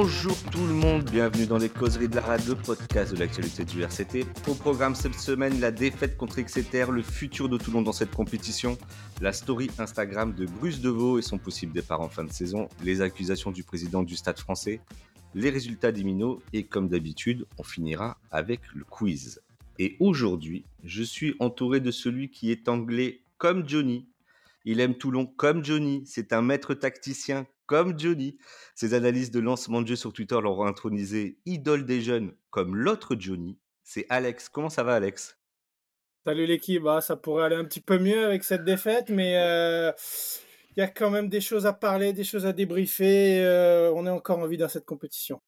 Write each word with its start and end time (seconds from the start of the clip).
Bonjour 0.00 0.40
tout 0.52 0.64
le 0.64 0.74
monde, 0.74 1.10
bienvenue 1.10 1.46
dans 1.46 1.58
les 1.58 1.68
causeries 1.68 2.06
de 2.06 2.14
la 2.14 2.22
radio, 2.22 2.54
podcast 2.54 3.12
de 3.12 3.18
l'actualité 3.18 3.64
du 3.64 3.82
RCT. 3.82 4.26
Au 4.46 4.54
programme 4.54 4.94
cette 4.94 5.16
semaine, 5.18 5.58
la 5.58 5.72
défaite 5.72 6.16
contre 6.16 6.38
Exeter, 6.38 6.86
le 6.92 7.02
futur 7.02 7.48
de 7.48 7.58
Toulon 7.58 7.82
dans 7.82 7.90
cette 7.90 8.14
compétition, 8.14 8.78
la 9.20 9.32
story 9.32 9.68
Instagram 9.76 10.34
de 10.34 10.46
Bruce 10.46 10.80
Deveau 10.80 11.18
et 11.18 11.22
son 11.22 11.36
possible 11.36 11.72
départ 11.72 12.00
en 12.00 12.08
fin 12.08 12.22
de 12.22 12.30
saison, 12.30 12.68
les 12.84 13.00
accusations 13.00 13.50
du 13.50 13.64
président 13.64 14.04
du 14.04 14.14
Stade 14.14 14.38
français, 14.38 14.80
les 15.34 15.50
résultats 15.50 15.90
des 15.90 16.04
minots 16.04 16.40
et 16.52 16.62
comme 16.62 16.88
d'habitude, 16.88 17.44
on 17.58 17.64
finira 17.64 18.18
avec 18.30 18.60
le 18.76 18.84
quiz. 18.84 19.42
Et 19.80 19.96
aujourd'hui, 19.98 20.64
je 20.84 21.02
suis 21.02 21.34
entouré 21.40 21.80
de 21.80 21.90
celui 21.90 22.30
qui 22.30 22.52
est 22.52 22.68
anglais 22.68 23.18
comme 23.36 23.68
Johnny. 23.68 24.06
Il 24.64 24.78
aime 24.78 24.94
Toulon 24.94 25.26
comme 25.26 25.64
Johnny. 25.64 26.04
C'est 26.06 26.32
un 26.32 26.42
maître 26.42 26.74
tacticien 26.74 27.48
comme 27.68 27.96
Johnny. 27.96 28.36
Ses 28.74 28.94
analyses 28.94 29.30
de 29.30 29.38
lancement 29.38 29.82
de 29.82 29.86
jeu 29.86 29.96
sur 29.96 30.12
Twitter 30.12 30.38
l'auront 30.42 30.66
intronisé 30.66 31.38
idole 31.46 31.84
des 31.84 32.00
jeunes 32.00 32.34
comme 32.50 32.74
l'autre 32.74 33.14
Johnny. 33.16 33.56
C'est 33.84 34.06
Alex. 34.08 34.48
Comment 34.48 34.70
ça 34.70 34.82
va, 34.82 34.94
Alex? 34.96 35.38
Salut 36.26 36.46
l'équipe. 36.46 36.82
Ah, 36.86 37.00
ça 37.00 37.16
pourrait 37.16 37.44
aller 37.44 37.56
un 37.56 37.64
petit 37.64 37.80
peu 37.80 37.98
mieux 37.98 38.24
avec 38.24 38.42
cette 38.42 38.64
défaite, 38.64 39.10
mais 39.10 39.36
euh, 39.36 39.92
il 40.76 40.80
y 40.80 40.82
a 40.82 40.88
quand 40.88 41.10
même 41.10 41.28
des 41.28 41.40
choses 41.40 41.66
à 41.66 41.72
parler, 41.72 42.12
des 42.12 42.24
choses 42.24 42.46
à 42.46 42.52
débriefer. 42.52 43.44
Euh, 43.44 43.92
on 43.94 44.06
est 44.06 44.10
encore 44.10 44.38
en 44.38 44.46
vie 44.46 44.56
dans 44.56 44.68
cette 44.68 44.84
compétition. 44.84 45.40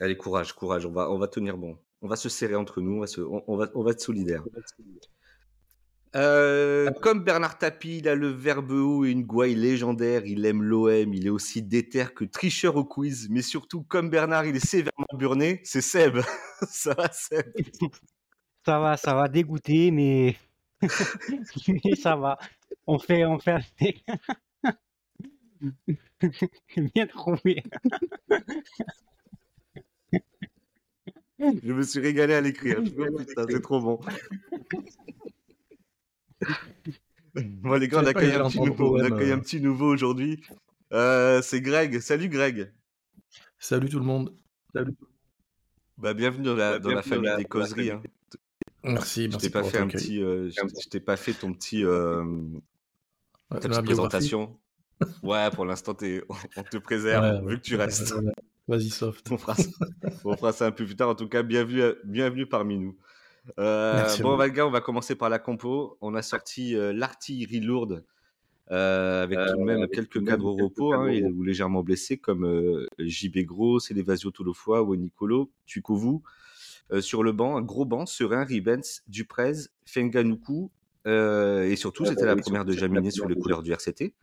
Allez, 0.00 0.16
courage, 0.16 0.54
courage. 0.54 0.86
On 0.86 0.92
va, 0.92 1.10
on 1.10 1.18
va 1.18 1.28
tenir 1.28 1.56
bon. 1.56 1.78
On 2.02 2.08
va 2.08 2.16
se 2.16 2.30
serrer 2.30 2.56
entre 2.56 2.80
nous. 2.80 2.96
On 2.96 3.00
va, 3.00 3.06
se, 3.06 3.20
on, 3.20 3.56
va, 3.56 3.70
on 3.74 3.82
va 3.82 3.90
être 3.92 4.00
solidaires. 4.00 4.42
Euh, 6.16 6.90
comme 7.02 7.22
Bernard 7.22 7.58
Tapie, 7.58 7.98
il 7.98 8.08
a 8.08 8.14
le 8.14 8.28
verbe 8.28 8.72
haut 8.72 9.04
et 9.04 9.10
une 9.10 9.22
gouaille 9.24 9.54
légendaire. 9.54 10.26
Il 10.26 10.44
aime 10.44 10.62
l'OM. 10.62 11.14
Il 11.14 11.26
est 11.26 11.30
aussi 11.30 11.62
déter 11.62 12.06
que 12.14 12.24
tricheur 12.24 12.76
au 12.76 12.84
quiz. 12.84 13.28
Mais 13.30 13.42
surtout, 13.42 13.82
comme 13.82 14.10
Bernard, 14.10 14.46
il 14.46 14.56
est 14.56 14.66
sévèrement 14.66 15.06
burné. 15.14 15.60
C'est 15.64 15.80
Seb. 15.80 16.18
ça 16.68 16.94
va, 16.94 17.10
Seb? 17.12 17.46
Ça 18.62 18.78
va, 18.78 18.98
ça 18.98 19.14
va 19.14 19.26
dégoûter, 19.26 19.90
mais... 19.90 20.36
mais 20.82 21.96
ça 21.96 22.14
va. 22.14 22.38
On 22.86 22.98
fait, 22.98 23.24
on 23.24 23.38
fait. 23.38 23.64
Bien 26.94 27.06
trouvé. 27.06 27.62
Je 31.40 31.72
me 31.72 31.82
suis 31.82 32.00
régalé 32.00 32.34
à 32.34 32.42
l'écrire. 32.42 32.82
C'est 33.48 33.62
trop 33.62 33.80
bon. 33.80 33.98
Bon, 37.34 37.74
les 37.74 37.88
gars, 37.88 38.00
on 38.02 38.06
accueille 38.06 38.32
un, 38.32 38.48
petit 38.48 38.60
nouveau, 38.60 38.98
on 38.98 39.04
accueille 39.04 39.32
un 39.32 39.38
petit 39.38 39.60
nouveau 39.60 39.86
aujourd'hui. 39.86 40.42
Euh, 40.92 41.40
c'est 41.42 41.60
Greg. 41.60 42.00
Salut 42.00 42.28
Greg. 42.28 42.72
Salut 43.58 43.88
tout 43.88 43.98
le 43.98 44.04
monde. 44.04 44.34
Salut. 44.74 44.94
Bah, 45.98 46.14
bienvenue 46.14 46.44
dans 46.44 46.54
la, 46.54 46.78
dans 46.78 46.90
la 46.90 47.02
famille 47.02 47.30
des 47.36 47.44
causeries. 47.44 47.90
Hein. 47.90 48.02
Merci. 48.82 49.30
Je 49.30 49.36
t'ai 49.36 49.50
pas 49.50 49.62
fait 49.62 49.78
un 49.78 49.86
petit, 49.86 50.22
euh, 50.22 50.50
je 50.50 50.88
t'ai 50.88 51.00
pas 51.00 51.16
fait 51.16 51.34
ton 51.34 51.52
petit, 51.52 51.84
euh, 51.84 52.24
ta 53.50 53.68
petite 53.68 53.84
présentation. 53.84 54.58
ouais, 55.22 55.50
pour 55.50 55.66
l'instant, 55.66 55.92
on 55.92 56.62
te 56.62 56.78
préserve 56.78 57.46
vu 57.46 57.58
que 57.58 57.62
tu 57.62 57.76
restes. 57.76 58.14
Vas-y, 58.68 58.90
soft. 58.90 59.30
On 59.32 59.38
fera, 59.38 59.54
ça, 59.54 59.68
on 60.24 60.36
fera 60.36 60.52
ça 60.52 60.66
un 60.66 60.70
peu 60.70 60.84
plus 60.84 60.96
tard. 60.96 61.08
En 61.08 61.14
tout 61.14 61.28
cas, 61.28 61.42
bienvenue, 61.42 61.94
bienvenue 62.04 62.46
parmi 62.46 62.78
nous. 62.78 62.96
Euh, 63.58 64.16
bon, 64.20 64.36
Valga, 64.36 64.66
on 64.66 64.70
va 64.70 64.80
commencer 64.80 65.14
par 65.14 65.28
la 65.28 65.38
compo. 65.38 65.96
On 66.00 66.14
a 66.14 66.22
sorti 66.22 66.76
euh, 66.76 66.92
l'artillerie 66.92 67.60
lourde 67.60 68.04
euh, 68.70 69.24
avec 69.24 69.38
tout 69.38 69.58
de 69.58 69.64
même 69.64 69.88
quelques 69.88 70.24
cadres 70.24 70.46
au 70.46 70.56
repos 70.56 70.92
hein, 70.92 71.08
et, 71.08 71.24
ou 71.24 71.42
légèrement 71.42 71.82
blessés 71.82 72.18
comme 72.18 72.86
JB 72.98 73.38
Gros, 73.38 73.80
Célevasio 73.80 74.30
Tolofoa 74.30 74.82
ou 74.82 74.94
Nicolo, 74.94 75.50
Tukovu. 75.66 76.20
sur 77.00 77.22
le 77.22 77.32
banc, 77.32 77.56
un 77.56 77.62
gros 77.62 77.84
banc, 77.84 78.06
Serein, 78.06 78.44
Ribens, 78.44 79.02
Duprez, 79.08 79.68
Fenganuku 79.86 80.70
et 81.06 81.74
surtout, 81.76 82.04
c'était 82.04 82.26
la 82.26 82.36
première 82.36 82.64
de 82.64 82.72
Jaminet 82.72 83.10
sur 83.10 83.28
les 83.28 83.34
couleurs 83.34 83.62
du 83.62 83.72
RCT. 83.72 84.14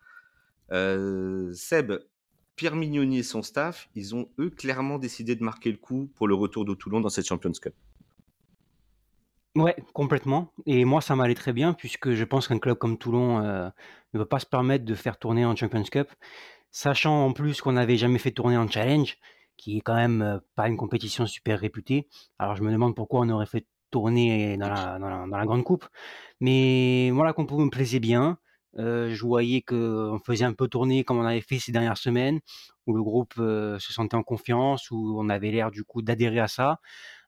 Seb, 0.70 1.94
Pierre 2.56 2.76
Mignoni 2.76 3.20
et 3.20 3.24
son 3.24 3.44
staff, 3.44 3.90
ils 3.96 4.16
ont 4.16 4.30
eux 4.40 4.50
clairement 4.50 4.98
décidé 4.98 5.36
de 5.36 5.44
marquer 5.44 5.72
le 5.72 5.78
coup 5.78 6.10
pour 6.16 6.28
le 6.28 6.36
retour 6.36 6.64
de 6.64 6.74
Toulon 6.74 7.02
dans 7.02 7.10
cette 7.10 7.28
Champions 7.28 7.52
Cup. 7.52 7.74
Ouais, 9.58 9.76
complètement. 9.94 10.54
Et 10.68 10.86
moi, 10.86 11.02
ça 11.02 11.16
m'allait 11.16 11.34
très 11.34 11.52
bien 11.52 11.74
puisque 11.74 12.12
je 12.12 12.24
pense 12.24 12.48
qu'un 12.48 12.60
club 12.60 12.78
comme 12.78 12.98
Toulon 13.00 13.44
euh, 13.44 13.70
ne 14.14 14.20
peut 14.20 14.26
pas 14.26 14.38
se 14.40 14.46
permettre 14.46 14.86
de 14.86 14.94
faire 14.94 15.18
tourner 15.18 15.46
en 15.46 15.56
Champions 15.56 15.84
Cup, 15.84 16.10
sachant 16.70 17.26
en 17.26 17.34
plus 17.34 17.60
qu'on 17.62 17.72
n'avait 17.72 17.98
jamais 17.98 18.20
fait 18.20 18.30
tourner 18.30 18.56
en 18.56 18.68
Challenge, 18.68 19.18
qui 19.58 19.78
est 19.78 19.82
quand 19.82 19.96
même 19.96 20.22
euh, 20.22 20.38
pas 20.56 20.68
une 20.68 20.78
compétition 20.78 21.26
super 21.26 21.60
réputée. 21.60 22.08
Alors 22.38 22.56
je 22.56 22.62
me 22.62 22.72
demande 22.72 22.96
pourquoi 22.96 23.22
on 23.22 23.30
aurait 23.30 23.48
fait 23.48 23.66
tourner 23.90 24.58
dans 24.58 24.70
la, 24.70 25.46
grande 25.46 25.64
coupe. 25.64 25.88
Mais 26.40 27.10
moi, 27.12 27.26
la 27.26 27.34
compo 27.34 27.58
me 27.58 27.70
plaisait 27.72 28.00
bien. 28.00 28.38
Euh, 28.78 29.14
je 29.14 29.26
voyais 29.26 29.62
qu'on 29.62 30.20
faisait 30.26 30.46
un 30.46 30.54
peu 30.54 30.68
tourner 30.68 31.04
comme 31.04 31.18
on 31.18 31.26
avait 31.26 31.42
fait 31.42 31.60
ces 31.60 31.72
dernières 31.72 31.98
semaines, 31.98 32.40
où 32.86 32.94
le 32.94 33.04
groupe 33.04 33.34
se 33.36 33.94
sentait 33.94 34.16
en 34.16 34.24
confiance, 34.24 34.92
où 34.92 35.18
on 35.20 35.30
avait 35.30 35.52
l'air 35.52 35.72
du 35.72 35.84
coup 35.84 36.02
d'adhérer 36.02 36.40
à 36.40 36.48
ça 36.48 36.80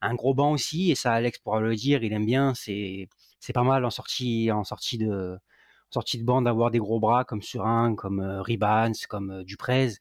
un 0.02 0.16
gros 0.16 0.34
banc 0.34 0.52
aussi, 0.52 0.92
et 0.92 0.96
ça 0.96 1.14
Alex 1.14 1.40
pourra 1.40 1.60
le 1.60 1.76
dire, 1.76 2.04
il 2.04 2.14
aime 2.14 2.26
bien, 2.26 2.54
c'est 2.56 3.08
pas 3.54 3.64
mal 3.64 3.86
en 3.86 3.90
sortie 3.90 4.52
en 4.52 4.64
sortie 4.64 4.98
de 4.98 5.36
en 5.36 5.94
sortie 5.94 6.20
de 6.20 6.24
bande 6.24 6.46
d'avoir 6.46 6.72
des 6.72 6.78
gros 6.78 7.00
bras 7.00 7.26
comme 7.26 7.42
Surin, 7.42 7.96
comme 7.96 8.20
euh, 8.20 8.42
Ribans, 8.44 8.94
comme 9.10 9.32
euh, 9.32 9.44
Duprez, 9.44 9.94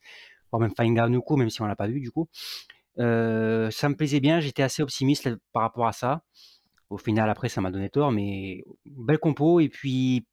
voire 0.50 0.60
même 0.60 0.74
Fainga 0.76 1.08
Nuku, 1.08 1.36
même 1.36 1.48
si 1.48 1.62
on 1.62 1.66
l'a 1.66 1.76
pas 1.76 1.86
vu 1.86 2.00
du 2.00 2.10
coup. 2.10 2.28
Euh, 2.98 3.70
ça 3.70 3.88
me 3.88 3.96
plaisait 3.96 4.20
bien, 4.20 4.40
j'étais 4.40 4.62
assez 4.62 4.82
optimiste 4.82 5.30
par 5.52 5.62
rapport 5.62 5.86
à 5.86 5.92
ça. 5.92 6.22
Au 6.90 6.98
final, 6.98 7.30
après, 7.30 7.48
ça 7.48 7.60
m'a 7.62 7.70
donné 7.70 7.88
tort, 7.90 8.12
mais 8.12 8.64
belle 8.86 9.18
compo. 9.18 9.60
Et 9.60 9.68
puis, 9.68 10.26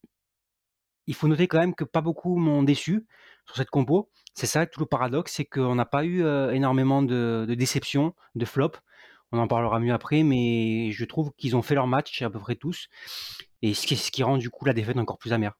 il 1.08 1.16
faut 1.16 1.28
noter 1.28 1.48
quand 1.48 1.60
même 1.60 1.76
que 1.76 1.84
pas 1.84 2.02
beaucoup 2.02 2.38
m'ont 2.38 2.64
déçu 2.64 3.06
sur 3.46 3.56
cette 3.56 3.70
compo. 3.70 4.10
C'est 4.34 4.48
ça 4.48 4.66
tout 4.66 4.80
le 4.80 4.86
paradoxe, 4.86 5.34
c'est 5.34 5.46
qu'on 5.46 5.76
n'a 5.76 5.86
pas 5.86 6.06
eu 6.06 6.26
énormément 6.52 7.02
de, 7.02 7.46
déceptions, 7.58 8.14
de 8.36 8.46
flops 8.46 8.80
on 9.32 9.40
en 9.40 9.48
parlera 9.48 9.80
mieux 9.80 9.94
après, 9.94 10.24
mais 10.24 10.92
je 10.92 11.06
trouve 11.06 11.32
qu'ils 11.38 11.56
ont 11.56 11.62
fait 11.62 11.76
leur 11.76 11.88
match 11.88 12.22
à 12.22 12.30
peu 12.30 12.40
près 12.40 12.56
tous, 12.56 12.88
et 13.62 13.74
ce 13.74 13.96
ce 13.96 14.12
qui 14.12 14.24
rend 14.24 14.38
du 14.38 14.50
coup 14.50 14.66
la 14.66 14.74
défaite 14.74 14.98
encore 14.98 15.18
plus 15.18 15.34
amère. 15.34 15.54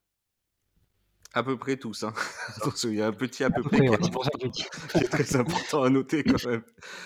À 1.36 1.42
peu 1.42 1.58
près 1.58 1.76
tous. 1.76 2.02
Hein. 2.02 2.14
il 2.84 2.94
y 2.94 3.02
a 3.02 3.08
un 3.08 3.12
petit 3.12 3.44
à 3.44 3.50
peu, 3.50 3.62
près, 3.62 3.86
c'est 4.88 5.04
très 5.10 5.36
important 5.36 5.82
à 5.82 5.90
noter 5.90 6.24
quand 6.24 6.42
même. 6.46 6.62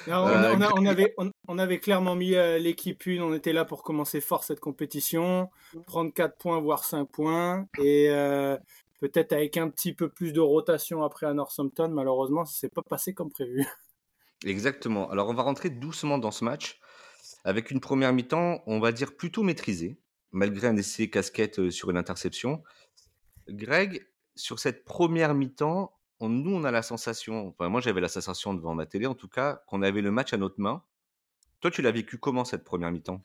Euh, 0.07 0.57
on, 0.77 0.87
avait, 0.87 1.17
on, 1.49 1.59
avait 1.59 1.81
clairement 1.81 2.15
mis 2.15 2.37
euh, 2.37 2.57
l'équipe 2.57 3.05
une, 3.07 3.23
on 3.23 3.35
était 3.35 3.53
là 3.53 3.65
pour 3.65 3.83
commencer 3.83 4.21
fort 4.21 4.45
cette 4.45 4.61
compétition, 4.61 5.51
prendre 5.85 6.15
4 6.15 6.39
points, 6.39 6.61
voire 6.61 6.85
5 6.85 7.07
points, 7.07 7.67
et 7.81 8.09
euh, 8.11 8.57
peut-être 9.01 9.33
avec 9.33 9.57
un 9.57 9.69
petit 9.69 9.93
peu 9.93 10.09
plus 10.09 10.33
de 10.33 10.39
rotation 10.39 11.03
après 11.03 11.27
à 11.27 11.35
Northampton, 11.35 11.89
malheureusement, 11.89 12.45
ça 12.45 12.57
s'est 12.57 12.69
pas 12.69 12.83
passé 12.83 13.13
comme 13.13 13.33
prévu. 13.33 13.67
Exactement. 14.47 15.11
Alors 15.11 15.29
on 15.29 15.35
va 15.35 15.43
rentrer 15.43 15.71
doucement 15.71 16.19
dans 16.19 16.31
ce 16.31 16.45
match 16.45 16.79
avec 17.43 17.73
une 17.73 17.81
première 17.81 18.13
mi-temps, 18.13 18.63
on 18.67 18.79
va 18.79 18.93
dire 18.93 19.17
plutôt 19.17 19.43
maîtrisée, 19.43 19.99
malgré 20.31 20.69
un 20.69 20.77
essai 20.77 21.11
casquette 21.11 21.71
sur 21.71 21.91
une 21.91 21.97
interception. 21.97 22.63
Greg, 23.49 24.07
sur 24.41 24.59
cette 24.59 24.85
première 24.85 25.35
mi-temps, 25.35 25.93
nous 26.21 26.55
on 26.55 26.65
a 26.65 26.71
la 26.71 26.83
sensation, 26.83 27.49
enfin 27.49 27.69
moi 27.69 27.81
j'avais 27.81 28.01
la 28.01 28.09
sensation 28.09 28.55
devant 28.55 28.75
ma 28.75 28.87
télé 28.87 29.07
en 29.07 29.15
tout 29.15 29.29
cas, 29.29 29.63
qu'on 29.67 29.83
avait 29.83 30.03
le 30.03 30.11
match 30.11 30.33
à 30.33 30.37
notre 30.37 30.61
main. 30.61 30.83
Toi 31.61 31.71
tu 31.71 31.83
l'as 31.83 31.93
vécu 31.93 32.19
comment 32.19 32.45
cette 32.45 32.65
première 32.65 32.91
mi-temps? 32.91 33.23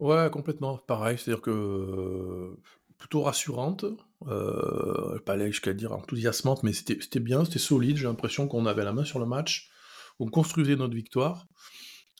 Ouais, 0.00 0.28
complètement. 0.30 0.78
Pareil, 0.78 1.18
c'est-à-dire 1.18 1.42
que 1.42 1.50
euh, 1.50 2.60
plutôt 2.98 3.22
rassurante, 3.22 3.84
euh, 4.26 5.18
pas 5.20 5.38
jusqu'à 5.46 5.72
dire 5.72 5.92
enthousiasmante, 5.92 6.64
mais 6.64 6.72
c'était 6.72 7.20
bien, 7.20 7.44
c'était 7.44 7.58
solide. 7.60 7.96
J'ai 7.96 8.06
l'impression 8.06 8.48
qu'on 8.48 8.66
avait 8.66 8.84
la 8.84 8.92
main 8.92 9.04
sur 9.04 9.20
le 9.20 9.26
match 9.26 9.70
on 10.18 10.26
construisait 10.26 10.76
notre 10.76 10.94
victoire 10.94 11.46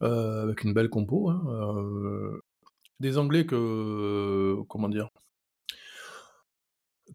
euh, 0.02 0.42
avec 0.42 0.64
une 0.64 0.72
belle 0.72 0.88
compo. 0.88 1.30
Hein, 1.30 1.42
euh, 1.48 2.40
des 3.00 3.18
Anglais 3.18 3.44
que, 3.46 4.56
comment 4.68 4.88
dire, 4.88 5.08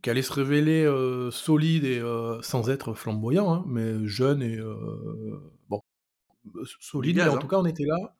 qui 0.02 0.10
allaient 0.10 0.22
se 0.22 0.34
révéler 0.34 0.84
euh, 0.86 1.32
solides 1.32 1.86
et 1.86 2.02
sans 2.42 2.70
être 2.70 2.94
flamboyants, 2.94 3.54
hein, 3.54 3.64
mais 3.68 4.06
jeunes 4.08 4.42
et 4.42 4.60
bon, 5.70 5.82
solides. 6.80 7.18
Mais 7.18 7.28
en 7.28 7.38
tout 7.38 7.48
cas, 7.48 7.58
on 7.58 7.66
était 7.66 7.86
là. 7.86 8.16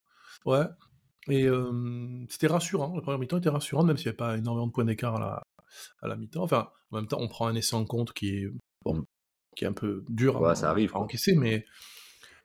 Ouais. 0.46 0.66
Et 1.30 1.48
c'était 2.30 2.48
rassurant. 2.48 2.96
La 2.96 3.02
première 3.02 3.20
mi-temps 3.20 3.38
était 3.38 3.50
rassurante, 3.50 3.86
même 3.86 3.98
s'il 3.98 4.08
n'y 4.08 4.10
avait 4.10 4.18
pas 4.18 4.38
énormément 4.38 4.68
de 4.68 4.72
points 4.72 4.86
d'écart 4.86 5.16
à 5.16 5.20
la, 5.20 5.44
à 6.02 6.08
la 6.08 6.16
mi-temps. 6.16 6.44
Enfin, 6.44 6.70
en 6.92 6.98
même 6.98 7.08
temps, 7.08 7.20
on 7.20 7.28
prend 7.28 7.48
un 7.48 7.56
essai 7.56 7.76
en 7.76 7.86
compte 7.86 8.14
qui 8.14 8.30
est 8.30 8.52
bon, 8.84 9.06
qui 9.56 9.66
est 9.66 9.68
un 9.68 9.74
peu 9.74 10.04
dur 10.10 10.46
à, 10.46 10.56
ça 10.56 10.70
arrive, 10.70 10.92
à 10.96 11.00
encaisser, 11.00 11.36
mais 11.36 11.66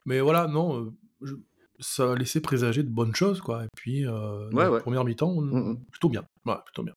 mais 0.06 0.20
voilà, 0.20 0.46
non, 0.46 0.92
euh, 1.22 1.44
ça 1.78 2.12
a 2.12 2.14
laissé 2.14 2.40
présager 2.40 2.82
de 2.82 2.88
bonnes 2.88 3.14
choses, 3.14 3.40
quoi. 3.40 3.64
Et 3.64 3.68
puis, 3.76 4.06
euh, 4.06 4.50
la 4.52 4.80
première 4.80 5.04
mi-temps, 5.04 5.40
mm, 5.40 5.70
mm. 5.70 5.84
plutôt 5.90 6.08
bien. 6.08 6.24
Ouais, 6.44 6.56
plutôt 6.64 6.82
bien. 6.82 6.94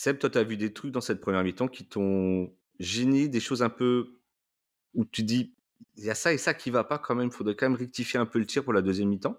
Seb, 0.00 0.18
toi, 0.18 0.30
tu 0.30 0.38
as 0.38 0.44
vu 0.44 0.56
des 0.56 0.72
trucs 0.72 0.92
dans 0.92 1.00
cette 1.00 1.20
première 1.20 1.42
mi-temps 1.42 1.66
qui 1.66 1.84
t'ont 1.84 2.54
gêné, 2.78 3.26
des 3.26 3.40
choses 3.40 3.64
un 3.64 3.68
peu 3.68 4.20
où 4.94 5.04
tu 5.04 5.24
dis 5.24 5.56
il 5.96 6.04
y 6.04 6.10
a 6.10 6.14
ça 6.14 6.32
et 6.32 6.38
ça 6.38 6.54
qui 6.54 6.70
va 6.70 6.84
pas 6.84 6.98
quand 6.98 7.16
même. 7.16 7.26
Il 7.26 7.32
faudrait 7.32 7.56
quand 7.56 7.68
même 7.68 7.76
rectifier 7.76 8.20
un 8.20 8.24
peu 8.24 8.38
le 8.38 8.46
tir 8.46 8.62
pour 8.62 8.72
la 8.72 8.80
deuxième 8.80 9.08
mi-temps? 9.08 9.36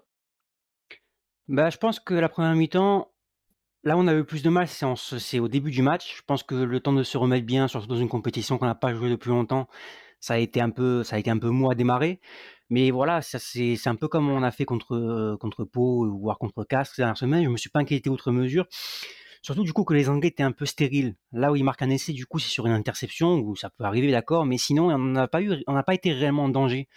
Bah, 1.48 1.70
je 1.70 1.78
pense 1.78 1.98
que 1.98 2.12
la 2.12 2.28
première 2.28 2.54
mi-temps, 2.54 3.10
là 3.84 3.96
on 3.96 4.06
a 4.06 4.14
eu 4.14 4.22
plus 4.22 4.42
de 4.42 4.50
mal, 4.50 4.68
c'est 4.68 5.38
au 5.38 5.48
début 5.48 5.70
du 5.70 5.80
match. 5.80 6.18
Je 6.18 6.22
pense 6.26 6.42
que 6.42 6.54
le 6.54 6.78
temps 6.78 6.92
de 6.92 7.04
se 7.04 7.16
remettre 7.16 7.46
bien, 7.46 7.66
surtout 7.66 7.86
dans 7.86 7.96
une 7.96 8.10
compétition 8.10 8.58
qu'on 8.58 8.66
n'a 8.66 8.74
pas 8.74 8.92
joué 8.92 9.08
depuis 9.08 9.30
longtemps, 9.30 9.66
ça 10.20 10.34
a 10.34 10.38
été 10.38 10.60
un 10.60 10.68
peu, 10.68 11.02
ça 11.04 11.16
a 11.16 11.18
été 11.18 11.30
un 11.30 11.38
peu 11.38 11.48
mou 11.48 11.70
à 11.70 11.74
démarrer. 11.74 12.20
Mais 12.68 12.90
voilà, 12.90 13.22
c'est 13.22 13.86
un 13.86 13.96
peu 13.96 14.08
comme 14.08 14.28
on 14.28 14.42
a 14.42 14.50
fait 14.50 14.66
contre, 14.66 15.38
contre 15.40 15.64
Pau, 15.64 16.06
voire 16.18 16.36
contre 16.36 16.64
Castres 16.64 16.96
la 16.98 17.04
dernière 17.04 17.16
semaine. 17.16 17.44
Je 17.44 17.48
me 17.48 17.56
suis 17.56 17.70
pas 17.70 17.80
inquiété 17.80 18.10
outre 18.10 18.30
mesure. 18.30 18.66
Surtout 19.42 19.64
du 19.64 19.72
coup 19.72 19.84
que 19.84 19.94
les 19.94 20.08
Anglais 20.08 20.28
étaient 20.28 20.42
un 20.42 20.52
peu 20.52 20.66
stériles. 20.66 21.14
Là 21.32 21.50
où 21.50 21.56
ils 21.56 21.64
marquent 21.64 21.82
un 21.82 21.90
essai, 21.90 22.12
du 22.12 22.26
coup, 22.26 22.38
c'est 22.38 22.50
sur 22.50 22.66
une 22.66 22.72
interception 22.72 23.38
où 23.38 23.56
ça 23.56 23.70
peut 23.70 23.84
arriver, 23.84 24.10
d'accord, 24.10 24.44
mais 24.44 24.58
sinon 24.58 24.90
on 24.90 24.98
n'a 24.98 25.28
pas 25.28 25.40
eu, 25.42 25.62
on 25.66 25.72
n'a 25.72 25.82
pas 25.82 25.94
été 25.94 26.12
réellement 26.12 26.44
en 26.44 26.48
danger. 26.50 26.88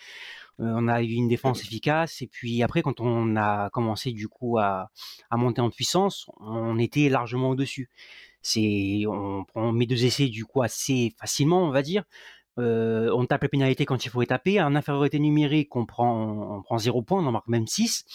Euh, 0.59 0.73
on 0.75 0.87
a 0.87 1.01
eu 1.01 1.13
une 1.13 1.27
défense 1.27 1.63
efficace 1.63 2.21
et 2.21 2.27
puis 2.27 2.61
après 2.61 2.83
quand 2.83 2.99
on 2.99 3.35
a 3.37 3.71
commencé 3.71 4.11
du 4.11 4.27
coup 4.27 4.59
à, 4.59 4.91
à 5.31 5.37
monter 5.37 5.61
en 5.61 5.71
puissance, 5.71 6.27
on 6.39 6.77
était 6.77 7.09
largement 7.09 7.49
au-dessus. 7.51 7.89
C'est, 8.41 9.03
on, 9.07 9.45
on 9.55 9.71
met 9.71 9.85
deux 9.85 10.05
essais 10.05 10.27
du 10.27 10.45
coup 10.45 10.61
assez 10.61 11.13
facilement, 11.17 11.63
on 11.63 11.71
va 11.71 11.81
dire. 11.81 12.03
Euh, 12.59 13.09
on 13.15 13.25
tape 13.25 13.43
les 13.43 13.49
pénalités 13.49 13.85
quand 13.85 14.05
il 14.05 14.09
faut 14.09 14.21
les 14.21 14.27
taper. 14.27 14.61
En 14.61 14.75
infériorité 14.75 15.17
numérique, 15.17 15.75
on 15.75 15.85
prend, 15.85 16.57
on 16.57 16.61
prend 16.61 16.77
0 16.77 17.01
points, 17.01 17.23
on 17.23 17.25
en 17.27 17.31
marque 17.31 17.47
même 17.47 17.67
6 17.67 18.05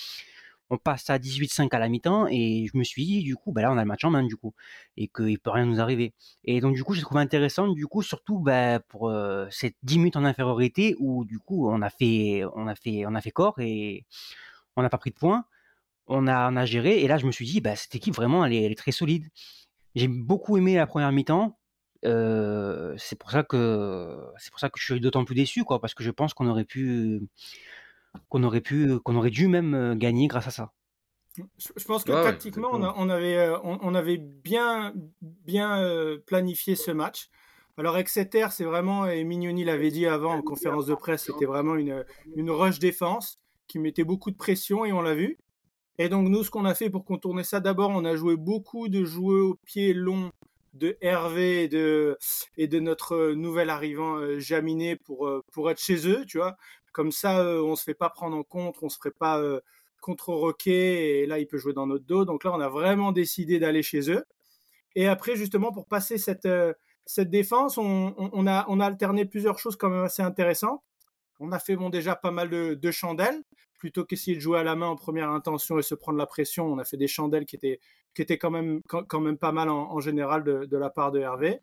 on 0.71 0.79
passe 0.79 1.09
à 1.11 1.19
18-5 1.19 1.75
à 1.75 1.79
la 1.79 1.89
mi-temps 1.89 2.27
et 2.29 2.67
je 2.71 2.77
me 2.77 2.85
suis 2.85 3.05
dit 3.05 3.23
du 3.23 3.37
coup 3.37 3.53
bah 3.53 3.63
là 3.63 3.73
on 3.73 3.79
a 3.79 3.83
le 3.83 3.89
match 3.89 4.05
en 4.05 4.11
main 4.11 4.23
du 4.23 4.37
coup 4.37 4.55
et 4.97 5.09
qu'il 5.09 5.39
peut 5.39 5.51
rien 5.51 5.67
nous 5.67 5.81
arriver. 5.81 6.15
Et 6.45 6.61
donc 6.61 6.75
du 6.75 6.85
coup 6.85 6.95
j'ai 6.95 7.03
trouvé 7.03 7.21
intéressant 7.21 7.69
du 7.69 7.87
coup 7.87 8.03
surtout 8.03 8.39
bah, 8.41 8.81
pour 8.81 9.09
euh, 9.09 9.47
cette 9.51 9.77
10 9.83 9.99
minutes 9.99 10.17
en 10.17 10.25
infériorité 10.25 10.95
où 10.99 11.25
du 11.25 11.39
coup 11.39 11.71
on 11.71 11.83
a 11.83 11.91
fait 11.91 12.43
on 12.55 12.67
a 12.69 12.75
fait 12.75 13.05
on 13.07 13.15
a 13.15 13.21
fait 13.21 13.31
corps 13.31 13.59
et 13.61 14.05
on 14.77 14.83
n'a 14.83 14.91
pas 14.91 14.99
pris 14.99 15.11
de 15.11 15.17
points. 15.17 15.45
On 16.07 16.27
a 16.27 16.51
on 16.53 16.57
a 16.57 16.65
géré 16.67 17.03
et 17.03 17.09
là 17.09 17.19
je 17.19 17.27
me 17.27 17.33
suis 17.33 17.47
dit 17.47 17.61
bah 17.61 17.77
cette 17.77 17.95
équipe 17.95 18.15
vraiment 18.15 18.45
elle 18.45 18.53
est, 18.53 18.75
très 18.79 18.93
solide. 18.93 19.29
J'ai 19.95 20.09
beaucoup 20.09 20.57
aimé 20.57 20.77
la 20.77 20.87
première 20.87 21.13
mi-temps 21.13 21.59
euh, 22.05 22.95
c'est 22.97 23.19
pour 23.19 23.31
ça 23.33 23.43
que 23.43 24.17
c'est 24.39 24.51
pour 24.51 24.61
ça 24.61 24.71
que 24.71 24.79
je 24.79 24.85
suis 24.85 25.01
d'autant 25.01 25.25
plus 25.25 25.35
déçu 25.35 25.65
quoi 25.65 25.81
parce 25.81 25.95
que 25.95 26.05
je 26.05 26.13
pense 26.13 26.33
qu'on 26.33 26.47
aurait 26.47 26.65
pu 26.65 27.21
qu'on 28.29 28.43
aurait 28.43 28.61
pu, 28.61 28.99
qu'on 29.01 29.17
aurait 29.17 29.31
dû 29.31 29.49
même 29.49 29.75
euh, 29.75 29.95
gagner 29.95 30.27
grâce 30.27 30.47
à 30.47 30.51
ça. 30.51 30.73
Je 31.77 31.85
pense 31.85 32.03
que 32.03 32.11
tactiquement, 32.11 32.71
on, 32.73 33.09
avait, 33.09 33.37
euh, 33.37 33.59
on, 33.63 33.95
avait 33.95 34.17
bien, 34.17 34.93
bien 35.21 35.81
euh, 35.81 36.19
planifié 36.27 36.75
ce 36.75 36.91
match. 36.91 37.29
Alors 37.77 37.97
Exeter, 37.97 38.49
c'est 38.51 38.65
vraiment, 38.65 39.07
et 39.07 39.23
Mignoni 39.23 39.63
l'avait 39.63 39.93
dit 39.93 40.07
avant 40.07 40.35
en 40.35 40.43
conférence 40.43 40.87
de 40.87 40.97
presse, 40.97 41.27
c'était 41.27 41.45
vraiment 41.45 41.77
une, 41.77 42.05
une 42.35 42.51
rush 42.51 42.81
défense 42.81 43.39
qui 43.69 43.79
mettait 43.79 44.03
beaucoup 44.03 44.33
de 44.33 44.37
pression 44.37 44.85
et 44.85 44.93
on 44.93 45.01
l'a 45.01 45.15
vu. 45.15 45.39
Et 45.99 46.09
donc 46.09 46.29
nous, 46.29 46.43
ce 46.43 46.51
qu'on 46.51 46.65
a 46.65 46.75
fait 46.75 46.91
pour 46.91 47.05
contourner 47.05 47.45
ça, 47.45 47.61
d'abord, 47.61 47.91
on 47.91 48.05
a 48.05 48.17
joué 48.17 48.37
beaucoup 48.37 48.89
de 48.89 49.05
joueurs 49.05 49.51
au 49.51 49.55
pied 49.65 49.95
long 49.95 50.33
de 50.75 50.97
Hervé 51.01 51.65
et 51.65 51.69
de, 51.69 52.19
et 52.57 52.67
de 52.67 52.81
notre 52.81 53.33
nouvel 53.33 53.71
arrivant 53.71 54.19
Jaminé 54.39 54.97
pour, 54.97 55.31
pour 55.53 55.71
être 55.71 55.81
chez 55.81 56.09
eux, 56.09 56.25
tu 56.27 56.39
vois. 56.39 56.57
Comme 56.93 57.13
ça, 57.13 57.41
euh, 57.41 57.63
on 57.63 57.77
se 57.77 57.85
fait 57.85 57.95
pas 57.95 58.11
prendre 58.11 58.37
en 58.37 58.43
compte, 58.43 58.77
on 58.83 58.89
se 58.89 58.97
ferait 58.99 59.11
pas 59.11 59.39
euh, 59.41 59.61
contre-roquer 60.01 61.21
et 61.21 61.27
là, 61.27 61.39
il 61.39 61.47
peut 61.47 61.59
jouer 61.59 61.73
dans 61.73 61.87
notre 61.87 62.05
dos. 62.05 62.25
Donc 62.25 62.45
là, 62.45 62.53
on 62.53 62.61
a 62.61 62.69
vraiment 62.69 63.13
décidé 63.13 63.59
d'aller 63.59 63.83
chez 63.83 64.11
eux. 64.11 64.25
Et 64.95 65.07
après, 65.07 65.37
justement, 65.37 65.73
pour 65.73 65.87
passer 65.87 66.19
cette, 66.19 66.47
euh, 66.47 66.73
cette 67.07 67.31
défense, 67.31 67.79
on, 67.79 68.47
a, 68.47 68.67
on 68.69 68.81
a 68.81 68.87
alterné 68.87 69.25
plusieurs 69.25 69.59
choses 69.59 69.77
quand 69.77 69.89
même 69.91 70.05
assez 70.05 70.23
intéressantes. 70.23 70.83
On 71.41 71.53
a 71.53 71.59
fait 71.59 71.77
bon, 71.77 71.91
déjà 71.91 72.17
pas 72.17 72.31
mal 72.31 72.51
de, 72.51 72.91
chandelles. 72.91 73.43
Plutôt 73.79 74.05
qu'essayer 74.05 74.37
de 74.37 74.41
jouer 74.41 74.59
à 74.59 74.65
la 74.65 74.75
main 74.75 74.89
en 74.89 74.97
première 74.97 75.31
intention 75.31 75.79
et 75.79 75.83
se 75.83 75.95
prendre 75.95 76.19
la 76.19 76.27
pression, 76.27 76.67
on 76.67 76.79
a 76.79 76.85
fait 76.85 76.97
des 76.97 77.07
chandelles 77.07 77.45
qui 77.47 77.55
étaient, 77.55 77.79
qui 78.13 78.23
étaient 78.23 78.39
quand, 78.39 78.51
même, 78.51 78.81
quand, 78.89 79.21
même 79.21 79.39
pas 79.39 79.53
mal 79.53 79.69
en, 79.69 80.01
général 80.01 80.43
de, 80.43 80.65
de, 80.65 80.77
la 80.77 80.91
part 80.91 81.13
de 81.13 81.21
Hervé. 81.21 81.61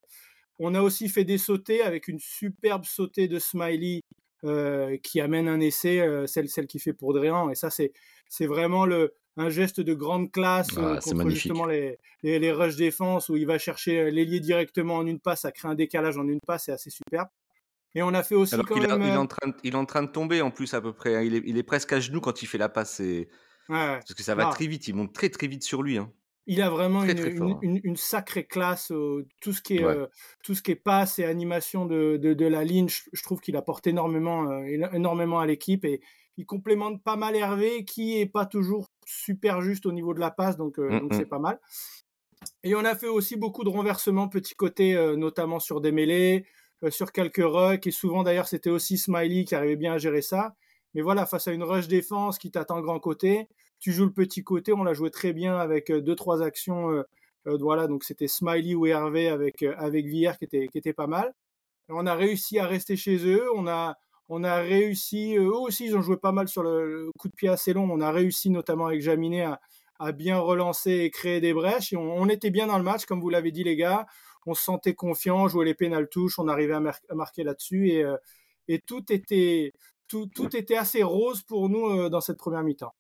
On 0.58 0.74
a 0.76 0.82
aussi 0.82 1.10
fait 1.10 1.26
des 1.26 1.38
sautées 1.38 1.82
avec 1.82 2.08
une 2.08 2.20
superbe 2.20 2.86
sautée 2.86 3.28
de 3.28 3.38
Smiley 3.38 4.00
euh, 4.46 4.98
qui 5.04 5.20
amène 5.20 5.48
un 5.48 5.60
essai, 5.60 6.00
euh, 6.00 6.28
celle, 6.28 6.50
celle 6.50 6.68
qui 6.68 6.80
fait 6.80 6.94
pour 6.94 7.14
Dréan. 7.14 7.50
Et 7.50 7.56
ça, 7.56 7.70
c'est, 7.70 7.92
c'est 8.30 8.46
vraiment 8.46 8.86
le, 8.86 9.14
un 9.38 9.50
geste 9.50 9.82
de 9.82 9.94
grande 9.94 10.32
classe 10.32 10.70
euh, 10.78 10.98
contre 11.00 11.30
justement 11.30 11.66
les, 11.66 11.98
les, 12.24 12.40
les 12.40 12.52
rush 12.52 12.76
défense 12.76 13.30
où 13.30 13.36
il 13.36 13.46
va 13.46 13.58
chercher 13.58 14.12
l'ailier 14.12 14.40
directement 14.40 14.96
en 14.96 15.06
une 15.06 15.20
passe, 15.20 15.42
ça 15.42 15.52
crée 15.52 15.68
un 15.68 15.76
décalage 15.76 16.18
en 16.18 16.28
une 16.28 16.40
passe, 16.40 16.66
c'est 16.66 16.72
assez 16.72 16.90
superbe. 16.90 17.28
Et 17.96 18.04
on 18.04 18.14
a 18.14 18.24
fait 18.24 18.36
aussi 18.36 18.56
quand 18.58 18.76
même... 18.76 19.02
il, 19.02 19.08
est 19.08 19.16
en 19.16 19.26
train 19.26 19.48
de, 19.48 19.56
il 19.64 19.74
est 19.74 19.78
en 19.78 19.86
train 19.86 20.04
de 20.04 20.12
tomber 20.12 20.42
en 20.42 20.52
plus 20.52 20.74
à 20.74 20.82
peu 20.82 20.94
près. 20.94 21.16
Hein. 21.16 21.22
Il 21.22 21.34
est, 21.34 21.44
il 21.46 21.58
est 21.58 21.64
presque 21.64 21.94
à 21.94 22.00
genoux 22.00 22.20
quand 22.20 22.42
il 22.42 22.46
fait 22.46 22.58
la 22.58 22.68
passe. 22.70 23.00
Et... 23.00 23.30
Parce 23.68 24.14
que 24.14 24.22
ça 24.22 24.36
va 24.36 24.46
très 24.48 24.68
vite, 24.68 24.88
il 24.88 24.96
monte 24.96 25.14
très 25.14 25.30
très 25.30 25.48
vite 25.48 25.64
sur 25.64 25.82
lui. 25.82 25.98
Hein. 25.98 26.12
Il 26.48 26.62
a 26.62 26.70
vraiment 26.70 27.04
une, 27.04 27.80
une, 27.84 27.96
sacrée 27.96 28.46
classe. 28.46 28.92
tout, 29.42 29.54
ce 29.54 29.62
qui 29.62 29.78
est, 29.78 29.86
tout 30.44 30.54
ce 30.54 30.62
qui 30.62 30.72
est 30.72 30.76
passe 30.76 31.18
et 31.18 31.26
animation 31.26 31.86
de, 31.86 32.18
de, 32.18 32.46
la 32.46 32.64
ligne, 32.64 32.88
je, 32.88 33.24
trouve 33.24 33.42
qu'il 33.42 33.56
apporte 33.56 33.88
énormément, 33.88 34.62
énormément 34.94 35.40
à 35.40 35.48
l'équipe 35.48 35.86
et 35.86 36.02
il 36.38 36.46
complémente 36.46 37.02
pas 37.02 37.16
mal 37.16 37.36
Hervé 37.36 37.86
qui 37.86 38.20
est 38.20 38.26
pas 38.26 38.46
toujours 38.46 38.88
super 39.06 39.62
juste 39.62 39.86
au 39.86 39.92
niveau 39.92 40.14
de 40.14 40.20
la 40.20 40.32
passe, 40.32 40.58
donc 40.58 40.78
mmh, 40.78 41.00
donc 41.00 41.14
c'est 41.14 41.26
mmh. 41.26 41.30
pas 41.30 41.40
mal. 41.40 41.60
Et 42.64 42.76
on 42.76 42.86
a 42.86 42.94
fait 42.94 43.08
aussi 43.08 43.38
beaucoup 43.38 43.64
de 43.64 43.70
renversements 43.70 44.28
petit 44.28 44.54
côté, 44.54 44.94
notamment 45.18 45.60
sur 45.60 45.82
des 45.82 45.92
mêlées, 45.92 46.46
sur 46.90 47.12
quelques 47.12 47.44
rucks 47.44 47.88
et 47.88 47.92
souvent 47.92 48.24
d'ailleurs 48.24 48.48
c'était 48.48 48.70
aussi 48.70 48.98
Smiley 48.98 49.46
qui 49.46 49.56
arrivait 49.56 49.78
bien 49.78 49.94
à 49.94 49.98
gérer 49.98 50.22
ça. 50.22 50.56
Mais 50.94 51.02
voilà, 51.02 51.26
face 51.26 51.48
à 51.48 51.52
une 51.52 51.64
rush 51.64 51.88
défense 51.88 52.38
qui 52.38 52.52
t'attend 52.52 52.80
grand 52.82 53.00
côté, 53.00 53.50
tu 53.80 53.92
joues 53.92 54.06
le 54.06 54.14
petit 54.14 54.44
côté. 54.44 54.74
On 54.74 54.84
l'a 54.84 54.94
joué 54.94 55.12
très 55.12 55.34
bien 55.34 55.58
avec 55.58 55.92
euh, 55.92 56.02
deux 56.02 56.16
trois 56.16 56.42
actions. 56.42 56.92
Euh, 56.92 57.04
euh, 57.48 57.58
voilà, 57.60 57.88
donc 57.88 58.04
c'était 58.04 58.28
Smiley 58.28 58.76
ou 58.76 58.86
Hervé 58.88 59.30
avec 59.30 59.64
avec 59.64 60.06
Villar 60.06 60.38
qui 60.38 60.46
était 60.46 60.68
qui 60.68 60.78
était 60.78 60.94
pas 60.94 61.08
mal. 61.08 61.34
On 61.90 62.08
a 62.08 62.16
réussi 62.16 62.60
à 62.60 62.68
rester 62.68 62.96
chez 62.98 63.18
eux. 63.28 63.46
On 63.56 63.68
a 63.68 63.96
on 64.30 64.44
a 64.44 64.58
réussi, 64.58 65.36
eux 65.38 65.54
aussi, 65.56 65.86
ils 65.86 65.98
ont 65.98 66.02
joué 66.02 66.18
pas 66.18 66.32
mal 66.32 66.48
sur 66.48 66.64
le, 66.64 67.12
coup 67.20 67.28
de 67.30 67.36
pied 67.36 67.50
assez 67.50 67.74
long. 67.74 67.88
On 67.92 68.02
a 68.02 68.12
réussi, 68.12 68.50
notamment 68.50 68.88
avec 68.88 69.02
Jaminet, 69.02 69.44
à, 69.44 69.62
à 70.00 70.12
bien 70.14 70.40
relancer 70.40 70.92
et 70.92 71.12
créer 71.12 71.42
des 71.42 71.54
brèches. 71.54 71.94
On, 71.94 72.28
était 72.30 72.50
bien 72.52 72.68
dans 72.68 72.78
le 72.78 72.84
match, 72.84 73.06
comme 73.06 73.22
vous 73.22 73.30
l'avez 73.30 73.52
dit, 73.52 73.64
les 73.64 73.76
gars. 73.76 74.08
On 74.48 74.56
se 74.56 74.64
sentait 74.64 74.96
confiant, 74.96 75.48
jouait 75.48 75.66
les 75.66 75.76
pénales 75.76 76.10
touches, 76.10 76.40
on 76.40 76.48
arrivait 76.48 76.74
à, 76.74 77.16
marquer 77.16 77.44
là-dessus. 77.44 77.90
Et, 77.90 78.04
et 78.68 78.80
tout, 78.80 79.04
était, 79.12 79.74
tout, 80.08 80.28
tout, 80.28 80.56
était 80.58 80.78
assez 80.78 81.04
rose 81.04 81.44
pour 81.44 81.70
nous 81.70 82.10
dans 82.10 82.22
cette 82.22 82.38
première 82.38 82.64
mi-temps. 82.64 82.94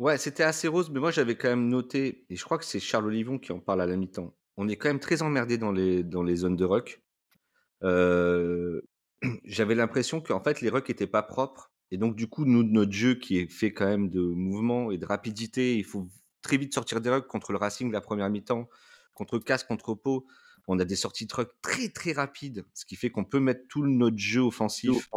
Ouais, 0.00 0.18
c'était 0.18 0.42
assez 0.42 0.66
rose, 0.66 0.90
mais 0.90 0.98
moi 0.98 1.12
j'avais 1.12 1.36
quand 1.36 1.48
même 1.48 1.68
noté, 1.68 2.26
et 2.28 2.36
je 2.36 2.44
crois 2.44 2.58
que 2.58 2.64
c'est 2.64 2.80
Charles 2.80 3.06
Olivon 3.06 3.38
qui 3.38 3.52
en 3.52 3.60
parle 3.60 3.80
à 3.80 3.86
la 3.86 3.96
mi-temps. 3.96 4.36
On 4.56 4.68
est 4.68 4.76
quand 4.76 4.88
même 4.88 5.00
très 5.00 5.22
emmerdé 5.22 5.56
dans 5.56 5.70
les, 5.70 6.02
dans 6.02 6.22
les 6.24 6.36
zones 6.36 6.56
de 6.56 6.64
ruck. 6.64 7.02
Euh, 7.84 8.80
j'avais 9.44 9.74
l'impression 9.76 10.20
qu'en 10.20 10.40
fait 10.42 10.60
les 10.60 10.68
rucks 10.68 10.90
étaient 10.90 11.06
pas 11.06 11.22
propres. 11.22 11.72
Et 11.90 11.96
donc 11.96 12.16
du 12.16 12.28
coup, 12.28 12.44
nous, 12.44 12.64
notre 12.64 12.92
jeu 12.92 13.14
qui 13.14 13.38
est 13.38 13.48
fait 13.48 13.72
quand 13.72 13.86
même 13.86 14.10
de 14.10 14.20
mouvement 14.20 14.90
et 14.90 14.98
de 14.98 15.06
rapidité, 15.06 15.76
il 15.76 15.84
faut 15.84 16.08
très 16.42 16.56
vite 16.56 16.74
sortir 16.74 17.00
des 17.00 17.10
rucks 17.10 17.28
contre 17.28 17.52
le 17.52 17.58
Racing 17.58 17.92
la 17.92 18.00
première 18.00 18.28
mi-temps, 18.30 18.68
contre 19.14 19.38
Casse, 19.38 19.62
contre 19.64 19.94
Pau. 19.94 20.26
On 20.66 20.78
a 20.80 20.84
des 20.84 20.96
sorties 20.96 21.26
de 21.26 21.34
ruck 21.34 21.50
très 21.62 21.88
très 21.88 22.12
rapides, 22.12 22.64
ce 22.74 22.84
qui 22.84 22.96
fait 22.96 23.10
qu'on 23.10 23.24
peut 23.24 23.38
mettre 23.38 23.68
tout 23.68 23.86
notre 23.86 24.18
jeu 24.18 24.40
offensif 24.40 25.08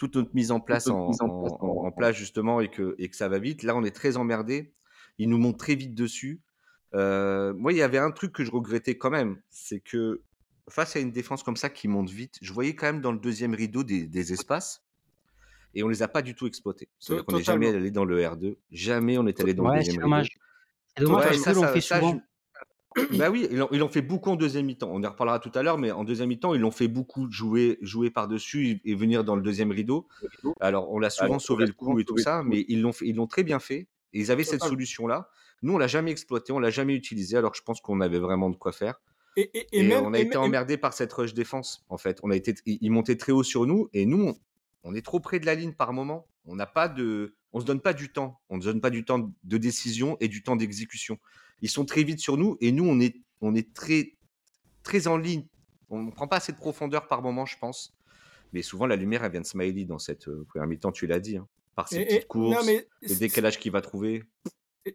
toute 0.00 0.16
notre 0.16 0.34
mise 0.34 0.50
en 0.50 0.60
place 0.60 0.88
en, 0.88 1.92
place 1.92 2.16
justement 2.16 2.62
et 2.62 2.70
que, 2.70 2.94
et 2.98 3.10
que 3.10 3.16
ça 3.16 3.28
va 3.28 3.38
vite. 3.38 3.62
Là, 3.62 3.76
on 3.76 3.84
est 3.84 3.94
très 3.94 4.16
emmerdé. 4.16 4.72
Ils 5.18 5.28
nous 5.28 5.36
montent 5.36 5.58
très 5.58 5.74
vite 5.74 5.94
dessus. 5.94 6.40
Euh, 6.94 7.52
moi, 7.52 7.74
il 7.74 7.76
y 7.76 7.82
avait 7.82 7.98
un 7.98 8.10
truc 8.10 8.32
que 8.32 8.42
je 8.42 8.50
regrettais 8.50 8.96
quand 8.96 9.10
même, 9.10 9.40
c'est 9.50 9.80
que 9.80 10.22
face 10.70 10.96
à 10.96 11.00
une 11.00 11.12
défense 11.12 11.42
comme 11.42 11.56
ça 11.56 11.68
qui 11.68 11.86
monte 11.86 12.08
vite, 12.08 12.38
je 12.40 12.52
voyais 12.52 12.74
quand 12.74 12.86
même 12.86 13.02
dans 13.02 13.12
le 13.12 13.18
deuxième 13.18 13.54
rideau 13.54 13.84
des, 13.84 14.32
espaces 14.32 14.82
et 15.74 15.82
on 15.82 15.88
les 15.88 16.02
a 16.02 16.08
pas 16.08 16.22
du 16.22 16.34
tout 16.34 16.46
exploités. 16.46 16.88
On 17.10 17.36
n'est 17.36 17.42
jamais 17.42 17.68
allé 17.68 17.90
dans 17.90 18.06
le 18.06 18.22
R2, 18.22 18.56
jamais 18.72 19.18
on 19.18 19.26
est 19.26 19.38
allé 19.38 19.52
dans 19.52 19.68
le 19.68 19.76
deuxième 19.76 20.02
rideau. 20.02 20.24
C'est 20.96 21.04
dommage 21.04 21.26
parce 21.26 21.44
que 21.44 21.50
l'on 21.50 21.68
fait 21.68 21.80
souvent. 21.82 22.22
Bah 23.12 23.30
oui, 23.30 23.46
ils 23.50 23.78
l'ont 23.78 23.88
fait 23.88 24.02
beaucoup 24.02 24.30
en 24.30 24.36
deuxième 24.36 24.66
mi-temps. 24.66 24.90
On 24.92 25.00
y 25.02 25.06
reparlera 25.06 25.38
tout 25.38 25.52
à 25.54 25.62
l'heure, 25.62 25.78
mais 25.78 25.92
en 25.92 26.04
deuxième 26.04 26.28
mi-temps, 26.28 26.54
ils 26.54 26.60
l'ont 26.60 26.70
fait 26.70 26.88
beaucoup 26.88 27.30
jouer, 27.30 27.78
jouer 27.82 28.10
par-dessus 28.10 28.80
et 28.84 28.94
venir 28.94 29.22
dans 29.22 29.36
le 29.36 29.42
deuxième 29.42 29.70
rideau. 29.70 30.08
Alors, 30.60 30.90
on 30.90 30.98
l'a 30.98 31.10
souvent 31.10 31.38
sauvé 31.38 31.66
le 31.66 31.72
coup 31.72 31.98
et 32.00 32.04
tout 32.04 32.18
ça, 32.18 32.42
mais 32.42 32.64
ils 32.68 32.80
l'ont 32.80 32.92
ils 33.00 33.14
l'ont 33.14 33.28
très 33.28 33.44
bien 33.44 33.60
fait. 33.60 33.88
Et 34.12 34.20
ils 34.20 34.32
avaient 34.32 34.44
cette 34.44 34.64
solution-là. 34.64 35.28
Nous, 35.62 35.74
on 35.74 35.78
l'a 35.78 35.86
jamais 35.86 36.10
exploité, 36.10 36.52
on 36.52 36.58
l'a 36.58 36.70
jamais 36.70 36.94
utilisé, 36.94 37.36
alors 37.36 37.54
je 37.54 37.62
pense 37.62 37.80
qu'on 37.80 38.00
avait 38.00 38.18
vraiment 38.18 38.50
de 38.50 38.56
quoi 38.56 38.72
faire. 38.72 39.00
Et, 39.36 39.48
on 39.94 40.12
a 40.12 40.18
été 40.18 40.36
emmerdé 40.36 40.76
par 40.76 40.92
cette 40.92 41.12
rush 41.12 41.34
défense, 41.34 41.84
en 41.88 41.98
fait. 41.98 42.18
On 42.22 42.30
a 42.30 42.36
été, 42.36 42.54
ils 42.66 42.90
montaient 42.90 43.16
très 43.16 43.32
haut 43.32 43.44
sur 43.44 43.66
nous, 43.66 43.88
et 43.92 44.04
nous, 44.04 44.36
on, 44.82 44.94
est 44.94 45.04
trop 45.04 45.20
près 45.20 45.38
de 45.38 45.46
la 45.46 45.54
ligne 45.54 45.72
par 45.72 45.92
moment. 45.92 46.26
On 46.46 46.56
n'a 46.56 46.66
pas 46.66 46.88
de, 46.88 47.36
on 47.52 47.60
se 47.60 47.64
donne 47.64 47.80
pas 47.80 47.92
du 47.92 48.10
temps. 48.10 48.40
On 48.48 48.56
ne 48.56 48.62
donne 48.62 48.80
pas 48.80 48.90
du 48.90 49.04
temps 49.04 49.32
de 49.44 49.58
décision 49.58 50.16
et 50.20 50.28
du 50.28 50.42
temps 50.42 50.56
d'exécution 50.56 51.18
ils 51.62 51.70
sont 51.70 51.84
très 51.84 52.02
vite 52.02 52.20
sur 52.20 52.36
nous 52.36 52.56
et 52.60 52.72
nous, 52.72 52.84
on 52.84 53.00
est, 53.00 53.16
on 53.40 53.54
est 53.54 53.72
très, 53.72 54.14
très 54.82 55.06
en 55.06 55.16
ligne. 55.16 55.46
On 55.88 56.02
ne 56.02 56.10
prend 56.10 56.28
pas 56.28 56.36
assez 56.36 56.52
de 56.52 56.56
profondeur 56.56 57.08
par 57.08 57.22
moment, 57.22 57.46
je 57.46 57.58
pense. 57.58 57.96
Mais 58.52 58.62
souvent, 58.62 58.86
la 58.86 58.96
lumière, 58.96 59.24
elle 59.24 59.32
vient 59.32 59.40
de 59.40 59.46
Smiley 59.46 59.84
dans 59.84 59.98
cette 59.98 60.28
première 60.48 60.66
mi-temps, 60.66 60.92
tu 60.92 61.06
l'as 61.06 61.20
dit. 61.20 61.36
Hein. 61.36 61.48
Par 61.74 61.88
ses 61.88 62.04
petites 62.04 62.26
courses, 62.26 62.66
le 62.66 63.14
décalage 63.16 63.58
qu'il 63.58 63.72
va 63.72 63.80
trouver. 63.80 64.24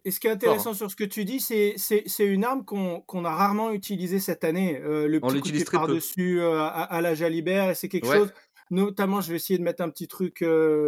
Et 0.03 0.11
ce 0.11 0.19
qui 0.19 0.27
est 0.27 0.31
intéressant 0.31 0.73
sur 0.73 0.89
ce 0.89 0.95
que 0.95 1.03
tu 1.03 1.25
dis, 1.25 1.39
c'est 1.39 2.07
une 2.19 2.43
arme 2.43 2.65
qu'on 2.65 3.25
a 3.25 3.29
rarement 3.29 3.71
utilisée 3.71 4.19
cette 4.19 4.43
année. 4.43 4.79
le 4.79 5.19
petit 5.19 5.41
coup 5.41 5.51
de 5.51 5.63
par-dessus 5.69 6.41
à, 6.41 6.67
à, 6.67 7.01
la 7.01 7.15
Jalibert, 7.15 7.69
et 7.69 7.75
c'est 7.75 7.89
quelque 7.89 8.11
chose 8.11 8.33
Notamment, 8.71 9.21
je 9.21 9.29
vais 9.29 9.35
essayer 9.35 9.59
de 9.59 9.63
mettre 9.63 9.83
un 9.83 9.89
petit 9.89 10.07
truc 10.07 10.43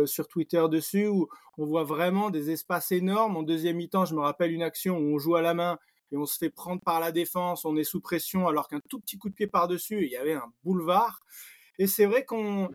sur 0.06 0.28
Twitter 0.28 0.64
dessus 0.70 1.08
où 1.08 1.28
on 1.58 1.66
voit 1.66 1.84
vraiment 1.84 2.30
des 2.30 2.50
espaces 2.50 2.92
énormes. 2.92 3.38
En 3.38 3.44
deuxième 3.44 3.78
mi-temps, 3.78 4.06
je 4.06 4.16
me 4.16 4.22
rappelle 4.22 4.52
une 4.52 4.64
action 4.64 4.98
où 4.98 5.16
on 5.16 5.20
joue 5.20 5.36
à 5.36 5.42
la 5.42 5.54
main 5.54 5.78
et 6.12 6.18
on 6.18 6.26
se 6.26 6.38
fait 6.38 6.50
prendre 6.50 6.82
par 6.82 7.00
la 7.00 7.12
défense, 7.12 7.66
on 7.66 7.76
est 7.76 7.84
sous 7.84 8.00
pression 8.00 8.48
alors 8.48 8.68
qu'un 8.68 8.80
tout 8.90 9.00
petit 9.00 9.18
coup 9.18 9.30
de 9.30 9.36
pied 9.36 9.48
par-dessus, 9.48 10.06
il 10.06 10.10
y 10.10 10.16
avait 10.16 10.34
un 10.34 10.52
boulevard. 10.64 11.20
Et 11.80 11.86
c'est 11.86 12.06
vrai 12.06 12.26
qu'on 12.26 12.70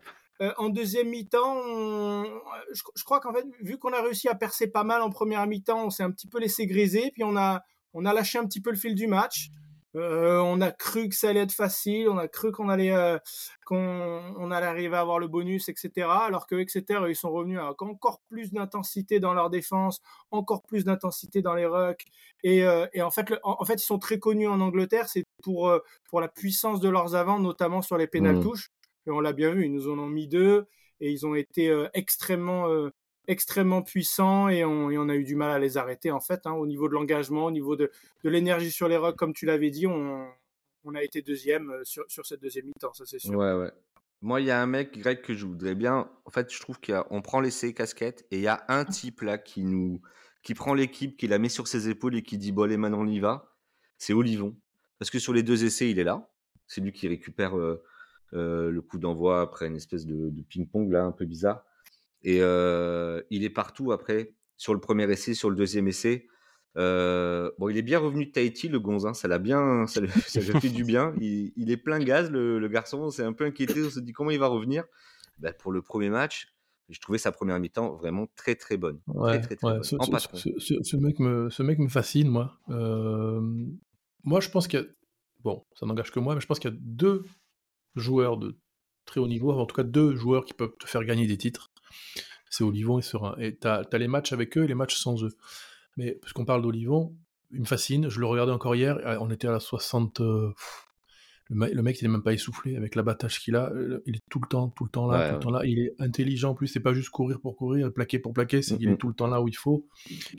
en 0.57 0.69
deuxième 0.69 1.09
mi-temps, 1.09 2.23
je, 2.73 3.03
crois 3.03 3.19
qu'en 3.19 3.33
fait, 3.33 3.45
vu 3.61 3.77
qu'on 3.77 3.93
a 3.93 4.01
réussi 4.01 4.27
à 4.27 4.35
percer 4.35 4.67
pas 4.67 4.83
mal 4.83 5.01
en 5.01 5.09
première 5.09 5.45
mi-temps, 5.47 5.85
on 5.85 5.89
s'est 5.89 6.03
un 6.03 6.11
petit 6.11 6.27
peu 6.27 6.39
laissé 6.39 6.65
griser, 6.67 7.11
puis 7.13 7.23
on 7.23 7.37
a, 7.37 7.63
on 7.93 8.05
a 8.05 8.13
lâché 8.13 8.39
un 8.39 8.45
petit 8.45 8.61
peu 8.61 8.71
le 8.71 8.75
fil 8.75 8.95
du 8.95 9.07
match. 9.07 9.49
Euh, 9.95 10.39
on 10.39 10.59
a 10.61 10.71
cru 10.71 11.07
que 11.07 11.15
ça 11.15 11.29
allait 11.29 11.41
être 11.41 11.51
facile, 11.53 12.09
on 12.09 12.17
a 12.17 12.27
cru 12.27 12.51
qu'on 12.51 12.67
allait 12.67 12.93
euh, 12.93 13.19
qu'on 13.65 14.51
allait 14.51 14.65
arriver 14.65 14.95
à 14.95 15.01
avoir 15.01 15.19
le 15.19 15.27
bonus, 15.27 15.69
etc. 15.69 16.07
Alors 16.09 16.47
que 16.47 16.55
Exeter 16.55 16.99
ils 17.07 17.15
sont 17.15 17.31
revenus 17.31 17.59
avec 17.59 17.79
encore 17.81 18.19
plus 18.27 18.51
d'intensité 18.51 19.19
dans 19.19 19.33
leur 19.35 19.51
défense, 19.51 20.01
encore 20.31 20.63
plus 20.63 20.83
d'intensité 20.83 21.43
dans 21.43 21.53
les 21.53 21.67
rucks. 21.67 22.05
Et, 22.43 22.63
euh, 22.63 22.87
en 23.01 23.11
fait, 23.11 23.33
en, 23.43 23.63
fait, 23.65 23.75
ils 23.75 23.85
sont 23.85 23.99
très 23.99 24.17
connus 24.17 24.47
en 24.47 24.59
Angleterre, 24.61 25.07
c'est 25.07 25.23
pour 25.43 25.71
pour 26.09 26.21
la 26.21 26.27
puissance 26.27 26.79
de 26.79 26.89
leurs 26.89 27.15
avants, 27.15 27.39
notamment 27.39 27.81
sur 27.81 27.97
les 27.97 28.07
pénales 28.07 28.37
mmh. 28.37 28.43
touches. 28.43 28.69
Et 29.05 29.11
on 29.11 29.19
l'a 29.19 29.33
bien 29.33 29.51
vu, 29.51 29.65
ils 29.65 29.71
nous 29.71 29.89
en 29.89 29.99
ont 29.99 30.07
mis 30.07 30.27
deux 30.27 30.65
et 31.01 31.11
ils 31.11 31.25
ont 31.27 31.35
été 31.35 31.71
extrêmement 31.93 32.67
extrêmement 33.27 33.81
puissants 33.81 34.49
et 34.49 34.65
on, 34.65 35.09
a 35.09 35.15
eu 35.15 35.23
du 35.23 35.35
mal 35.35 35.51
à 35.51 35.59
les 35.59 35.77
arrêter 35.77 36.11
en 36.11 36.19
fait 36.19 36.45
hein, 36.45 36.51
au 36.51 36.65
niveau 36.65 36.87
de 36.87 36.93
l'engagement, 36.93 37.45
au 37.45 37.51
niveau 37.51 37.75
de, 37.75 37.91
l'énergie 38.23 38.71
sur 38.71 38.87
les 38.87 38.97
rocks 38.97 39.15
comme 39.15 39.33
tu 39.33 39.45
l'avais 39.45 39.69
dit, 39.69 39.87
on, 39.87 40.27
a 40.95 41.03
été 41.03 41.21
deuxième 41.21 41.71
euh, 41.71 41.81
sur, 41.83 42.25
cette 42.25 42.41
deuxième 42.41 42.65
mi-temps, 42.65 42.93
ça 42.93 43.05
c'est 43.05 43.19
sûr. 43.19 43.31
Ouais, 43.31 43.53
ouais. 43.53 43.71
Moi, 44.21 44.39
il 44.39 44.47
y 44.47 44.51
a 44.51 44.61
un 44.61 44.67
mec 44.67 44.97
grec 44.97 45.21
que 45.21 45.33
je 45.33 45.45
voudrais 45.45 45.75
bien. 45.75 46.09
En 46.23 46.31
fait, 46.31 46.49
je 46.49 46.57
trouve 46.61 46.79
qu'on 46.79 47.21
prend 47.21 47.41
l'essai 47.41 47.73
casquette 47.73 48.25
et 48.31 48.37
il 48.37 48.41
y 48.41 48.47
a 48.47 48.63
un 48.69 48.85
type 48.85 49.19
là 49.19 49.37
qui 49.37 49.65
nous 49.65 50.01
qui 50.43 50.53
prend 50.53 50.73
l'équipe, 50.73 51.17
qui 51.17 51.27
la 51.27 51.39
met 51.39 51.49
sur 51.49 51.67
ses 51.67 51.89
épaules 51.89 52.15
et 52.15 52.21
qui 52.21 52.37
dit 52.37 52.53
bon 52.53 52.63
allez 52.63 52.77
maintenant 52.77 53.01
on 53.01 53.07
y 53.07 53.19
va. 53.19 53.53
C'est 53.97 54.13
Olivon 54.13 54.55
parce 54.99 55.09
que 55.09 55.19
sur 55.19 55.33
les 55.33 55.43
deux 55.43 55.65
essais 55.65 55.89
il 55.89 55.99
est 55.99 56.03
là. 56.05 56.29
C'est 56.67 56.79
lui 56.79 56.93
qui 56.93 57.07
récupère 57.09 57.57
euh, 57.57 57.83
euh, 58.33 58.71
le 58.71 58.81
coup 58.81 58.97
d'envoi 58.97 59.41
après 59.41 59.67
une 59.67 59.75
espèce 59.75 60.05
de, 60.05 60.29
de 60.29 60.41
ping-pong 60.41 60.91
là 60.91 61.03
un 61.03 61.11
peu 61.11 61.25
bizarre. 61.25 61.65
Et 62.23 62.37
il 62.37 63.43
est 63.43 63.49
partout 63.49 63.91
après, 63.91 64.33
sur 64.57 64.73
le 64.73 64.79
premier 64.79 65.09
essai, 65.11 65.33
sur 65.33 65.49
le 65.49 65.55
deuxième 65.55 65.87
essai. 65.87 66.27
bon, 66.75 67.69
il 67.69 67.77
est 67.77 67.83
bien 67.83 67.99
revenu 67.99 68.25
de 68.25 68.31
Tahiti, 68.31 68.69
le 68.69 68.79
Gonzin. 68.79 69.13
Ça 69.13 69.27
l'a 69.27 69.39
bien, 69.39 69.85
ça, 69.87 70.01
lui, 70.01 70.09
fait 70.09 70.69
du 70.69 70.83
bien. 70.83 71.13
Il, 71.19 71.71
est 71.71 71.77
plein 71.77 71.99
gaz, 71.99 72.31
le, 72.31 72.67
garçon. 72.67 72.99
On 72.99 73.09
s'est 73.09 73.23
un 73.23 73.33
peu 73.33 73.45
inquiété. 73.45 73.83
On 73.83 73.89
se 73.89 73.99
dit 73.99 74.13
comment 74.13 74.31
il 74.31 74.39
va 74.39 74.47
revenir. 74.47 74.85
Bah, 75.39 75.51
pour 75.51 75.71
le 75.71 75.81
premier 75.81 76.09
match, 76.09 76.53
je 76.89 76.99
trouvais 76.99 77.17
sa 77.17 77.31
première 77.31 77.59
mi-temps 77.59 77.95
vraiment 77.95 78.27
très 78.35 78.55
très 78.55 78.77
bonne. 78.77 78.99
Ouais, 79.07 79.41
très, 79.41 79.55
très, 79.55 79.83
Ce, 79.83 79.95
ce, 80.81 80.95
mec 80.97 81.19
me, 81.19 81.49
ce 81.49 81.63
mec 81.63 81.79
me 81.79 81.89
fascine, 81.89 82.29
moi. 82.29 82.59
moi, 82.67 84.39
je 84.39 84.49
pense 84.49 84.67
qu'il 84.67 84.79
y 84.79 84.83
a. 84.83 84.85
Bon, 85.43 85.65
ça 85.75 85.85
n'engage 85.85 86.11
que 86.11 86.21
moi, 86.21 86.35
mais 86.35 86.41
je 86.41 86.47
pense 86.47 86.59
qu'il 86.59 86.71
y 86.71 86.73
a 86.73 86.77
deux 86.79 87.23
joueurs 87.95 88.37
de 88.37 88.57
très 89.05 89.19
haut 89.19 89.27
niveau, 89.27 89.51
en 89.51 89.65
tout 89.65 89.75
cas 89.75 89.83
deux 89.83 90.15
joueurs 90.15 90.45
qui 90.45 90.53
peuvent 90.53 90.75
te 90.79 90.87
faire 90.87 91.03
gagner 91.03 91.27
des 91.27 91.37
titres 91.37 91.72
c'est 92.53 92.63
Olivon 92.63 92.99
et 92.99 93.01
Serein. 93.01 93.35
Et 93.39 93.57
tu 93.57 93.67
as, 93.67 93.85
les 93.93 94.07
matchs 94.07 94.31
avec 94.31 94.57
eux 94.57 94.63
et 94.63 94.67
les 94.67 94.75
matchs 94.75 94.95
sans 94.95 95.23
eux. 95.23 95.31
Mais 95.97 96.11
puisqu'on 96.21 96.45
parle 96.45 96.61
d'Olivon, 96.61 97.15
il 97.51 97.61
me 97.61 97.65
fascine. 97.65 98.09
Je 98.09 98.19
le 98.19 98.25
regardais 98.25 98.51
encore 98.51 98.75
hier. 98.75 98.97
Euh, 99.05 99.17
on 99.19 99.31
était 99.31 99.47
à 99.47 99.51
la 99.51 99.59
60. 99.59 100.21
Euh, 100.21 100.53
le, 101.49 101.81
mec, 101.81 101.99
il 101.99 102.05
n'est 102.05 102.11
même 102.11 102.23
pas 102.23 102.33
essoufflé 102.33 102.75
avec 102.75 102.95
l'abattage 102.95 103.39
qu'il 103.39 103.55
a. 103.55 103.71
Euh, 103.71 104.03
il 104.05 104.17
est 104.17 104.23
tout 104.29 104.39
le 104.39 104.47
temps, 104.47 104.69
tout 104.69 104.83
le 104.83 104.89
temps 104.89 105.07
là, 105.07 105.29
tout 105.29 105.35
le 105.35 105.39
temps 105.39 105.51
là. 105.51 105.65
Il 105.65 105.79
est 105.79 105.95
intelligent 105.99 106.51
en 106.51 106.55
plus. 106.55 106.67
C'est 106.67 106.79
pas 106.79 106.93
juste 106.93 107.09
courir 107.09 107.39
pour 107.41 107.55
courir, 107.55 107.91
plaquer 107.91 108.19
pour 108.19 108.33
plaquer. 108.33 108.61
C'est 108.61 108.77
qu'il 108.77 108.89
est 108.89 108.97
tout 108.97 109.07
le 109.07 109.15
temps 109.15 109.27
là 109.27 109.41
où 109.41 109.47
il 109.47 109.57
faut. 109.57 109.87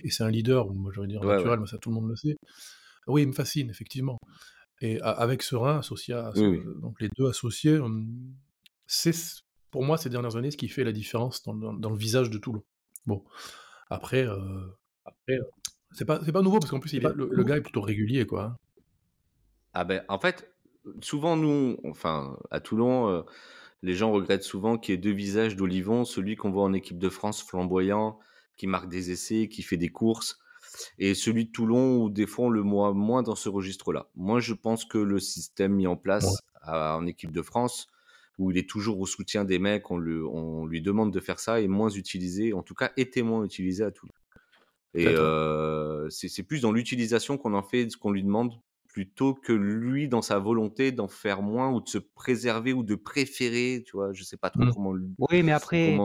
Et 0.02 0.10
c'est 0.10 0.22
un 0.22 0.30
leader, 0.30 0.72
moi 0.72 0.92
j'aurais 0.94 1.08
dire 1.08 1.22
naturel, 1.22 1.58
mais 1.60 1.66
ça 1.66 1.78
tout 1.78 1.90
le 1.90 1.96
monde 1.96 2.08
le 2.08 2.16
sait. 2.16 2.36
Oui, 3.06 3.22
il 3.22 3.28
me 3.28 3.32
fascine, 3.32 3.70
effectivement. 3.70 4.18
Et 4.80 5.00
avec 5.00 5.42
Serein, 5.42 5.78
associé 5.78 6.14
à, 6.14 6.32
donc 6.80 7.00
les 7.00 7.08
deux 7.16 7.28
associés, 7.28 7.78
hum, 7.78 8.34
c'est 8.86 9.14
pour 9.74 9.82
moi, 9.82 9.98
ces 9.98 10.08
dernières 10.08 10.36
années, 10.36 10.52
ce 10.52 10.56
qui 10.56 10.68
fait 10.68 10.84
la 10.84 10.92
différence 10.92 11.42
dans, 11.42 11.90
le 11.90 11.96
visage 11.96 12.30
de 12.30 12.38
Toulon. 12.38 12.62
Bon, 13.06 13.24
après, 13.90 14.24
euh, 14.24 14.68
après 15.04 15.32
euh, 15.32 15.50
c'est 15.90 16.04
pas, 16.04 16.20
pas 16.20 16.42
nouveau 16.42 16.60
parce 16.60 16.70
qu'en 16.70 16.78
plus, 16.78 16.92
il 16.92 17.02
le, 17.02 17.42
gars 17.42 17.56
est 17.56 17.60
plutôt 17.60 17.80
régulier, 17.80 18.24
quoi. 18.24 18.44
Hein. 18.44 18.56
Ah 19.72 19.82
ben, 19.82 20.04
en 20.08 20.20
fait, 20.20 20.54
souvent, 21.00 21.36
nous, 21.36 21.76
enfin, 21.82 22.38
à 22.52 22.60
Toulon, 22.60 23.08
euh, 23.08 23.22
les 23.82 23.94
gens 23.94 24.12
regrettent 24.12 24.44
souvent 24.44 24.78
qu'il 24.78 24.94
y 24.94 24.94
ait 24.94 25.00
deux 25.00 25.10
visages 25.10 25.56
d'Olivon, 25.56 26.04
celui 26.04 26.36
qu'on 26.36 26.52
voit 26.52 26.62
en 26.62 26.72
équipe 26.72 27.00
de 27.00 27.08
France, 27.08 27.42
flamboyant, 27.42 28.20
qui 28.56 28.68
marque 28.68 28.88
des 28.88 29.10
essais, 29.10 29.48
qui 29.48 29.62
fait 29.62 29.76
des 29.76 29.88
courses, 29.88 30.38
et 31.00 31.14
celui 31.14 31.46
de 31.46 31.50
Toulon, 31.50 31.96
où 32.00 32.10
des 32.10 32.28
fois, 32.28 32.44
on 32.44 32.50
le 32.50 32.60
voit 32.60 32.92
moins 32.92 33.24
dans 33.24 33.34
ce 33.34 33.48
registre-là. 33.48 34.06
Moi, 34.14 34.38
je 34.38 34.54
pense 34.54 34.84
que 34.84 34.98
le 34.98 35.18
système 35.18 35.72
mis 35.72 35.88
en 35.88 35.96
place 35.96 36.44
en 36.64 37.04
équipe 37.08 37.32
de 37.32 37.42
France, 37.42 37.88
où 38.38 38.50
il 38.50 38.58
est 38.58 38.68
toujours 38.68 38.98
au 39.00 39.06
soutien 39.06 39.44
des 39.44 39.58
mecs, 39.58 39.90
on, 39.90 39.98
on 39.98 40.66
lui 40.66 40.82
demande 40.82 41.12
de 41.12 41.20
faire 41.20 41.38
ça, 41.38 41.60
et 41.60 41.68
moins 41.68 41.90
utilisé, 41.90 42.52
en 42.52 42.62
tout 42.62 42.74
cas 42.74 42.92
était 42.96 43.22
moins 43.22 43.44
utilisé 43.44 43.84
à 43.84 43.90
tout. 43.90 44.08
Et 44.94 45.06
euh, 45.08 46.08
c'est 46.10 46.42
plus 46.44 46.60
dans 46.60 46.72
l'utilisation 46.72 47.36
qu'on 47.36 47.54
en 47.54 47.62
fait 47.62 47.90
ce 47.90 47.96
qu'on 47.96 48.12
lui 48.12 48.22
demande, 48.22 48.52
plutôt 48.86 49.34
que 49.34 49.52
lui 49.52 50.06
dans 50.06 50.22
sa 50.22 50.38
volonté 50.38 50.92
d'en 50.92 51.08
faire 51.08 51.42
moins 51.42 51.72
ou 51.72 51.80
de 51.80 51.88
se 51.88 51.98
préserver 51.98 52.72
ou 52.72 52.84
de 52.84 52.94
préférer, 52.94 53.82
tu 53.84 53.96
vois, 53.96 54.12
je 54.12 54.22
sais 54.22 54.36
pas 54.36 54.50
trop 54.50 54.62
mmh. 54.62 54.72
comment. 54.72 54.94
Oui, 55.18 55.42
mais 55.42 55.50
après, 55.50 55.98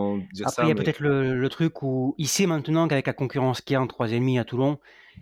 après 0.43 0.63
il 0.63 0.69
y 0.69 0.71
a 0.71 0.75
peut-être 0.75 1.01
le, 1.01 1.47
truc 1.49 1.83
où 1.83 2.15
il 2.17 2.27
sait 2.27 2.47
maintenant 2.47 2.87
qu'avec 2.87 3.05
la 3.05 3.13
concurrence 3.13 3.61
qu'il 3.61 3.75
y 3.75 3.77
a 3.77 3.81
en 3.81 3.85
troisième 3.85 4.25
ligne 4.25 4.39
à 4.39 4.43
Toulon, 4.43 4.79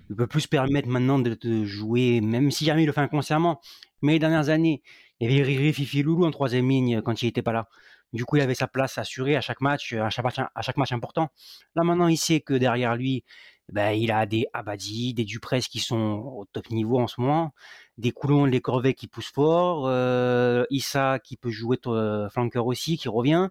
il 0.10 0.16
peut 0.16 0.28
plus 0.28 0.42
se 0.42 0.48
permettre 0.48 0.88
maintenant 0.88 1.20
de, 1.20 1.34
de, 1.34 1.66
jouer, 1.66 2.22
même 2.22 2.52
si 2.52 2.64
jamais 2.64 2.84
il 2.84 2.86
le 2.86 2.94
fait 2.94 3.02
inconsciemment. 3.02 3.60
Mais 4.02 4.14
les 4.14 4.20
dernières 4.20 4.48
années, 4.48 4.82
il 5.20 5.32
y 5.32 5.34
avait 5.34 5.44
Riri, 5.44 5.74
Fifi, 5.74 6.04
Loulou 6.04 6.26
en 6.26 6.32
troisième 6.32 6.70
ligne 6.70 7.02
quand 7.02 7.22
il 7.22 7.26
n'était 7.26 7.42
pas 7.42 7.54
là. 7.54 7.68
Du 8.14 8.26
coup, 8.26 8.38
il 8.38 8.42
avait 8.42 8.56
sa 8.56 8.68
place 8.68 8.98
assurée 8.98 9.36
à 9.36 9.42
chaque 9.42 9.62
match, 9.62 9.94
à 9.94 10.10
chaque 10.10 10.24
match, 10.26 10.40
à 10.40 10.62
chaque 10.62 10.78
match 10.78 10.92
important. 10.92 11.30
Là, 11.76 11.84
maintenant, 11.84 12.08
il 12.08 12.18
sait 12.18 12.40
que 12.40 12.54
derrière 12.54 12.96
lui, 12.96 13.24
ben, 13.72 13.92
il 13.92 14.12
a 14.12 14.26
des 14.26 14.48
Abadi, 14.54 15.14
des 15.14 15.26
Duprez 15.26 15.60
qui 15.60 15.80
sont 15.80 16.24
au 16.38 16.46
top 16.54 16.70
niveau 16.70 17.00
en 17.00 17.08
ce 17.08 17.20
moment, 17.20 17.54
des 17.98 18.12
Coulons, 18.12 18.48
des 18.48 18.62
Corvées 18.62 18.94
qui 18.94 19.08
poussent 19.08 19.32
fort, 19.34 19.88
euh, 19.88 20.64
Issa 20.70 21.20
qui 21.20 21.36
peut 21.36 21.50
jouer 21.50 21.78
euh, 21.88 22.30
flanker 22.30 22.66
aussi, 22.66 22.98
qui 22.98 23.10
revient. 23.10 23.50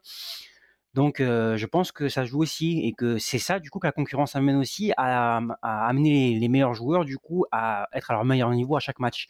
Donc, 0.95 1.21
euh, 1.21 1.59
je 1.59 1.67
pense 1.67 1.93
que 1.93 2.09
ça 2.09 2.25
joue 2.25 2.41
aussi 2.41 2.81
et 2.87 2.95
que 2.95 3.19
c'est 3.19 3.39
ça, 3.39 3.59
du 3.59 3.69
coup, 3.69 3.79
que 3.79 3.87
la 3.87 3.93
concurrence 3.93 4.35
amène 4.35 4.57
aussi 4.57 4.93
à, 4.97 5.43
amener 5.63 6.39
les, 6.39 6.49
meilleurs 6.49 6.73
joueurs, 6.73 7.05
du 7.05 7.19
coup, 7.19 7.45
à 7.53 7.87
être 7.93 8.11
à 8.11 8.15
leur 8.15 8.25
meilleur 8.25 8.51
niveau 8.51 8.77
à 8.77 8.81
chaque 8.81 8.99
match. 8.99 9.27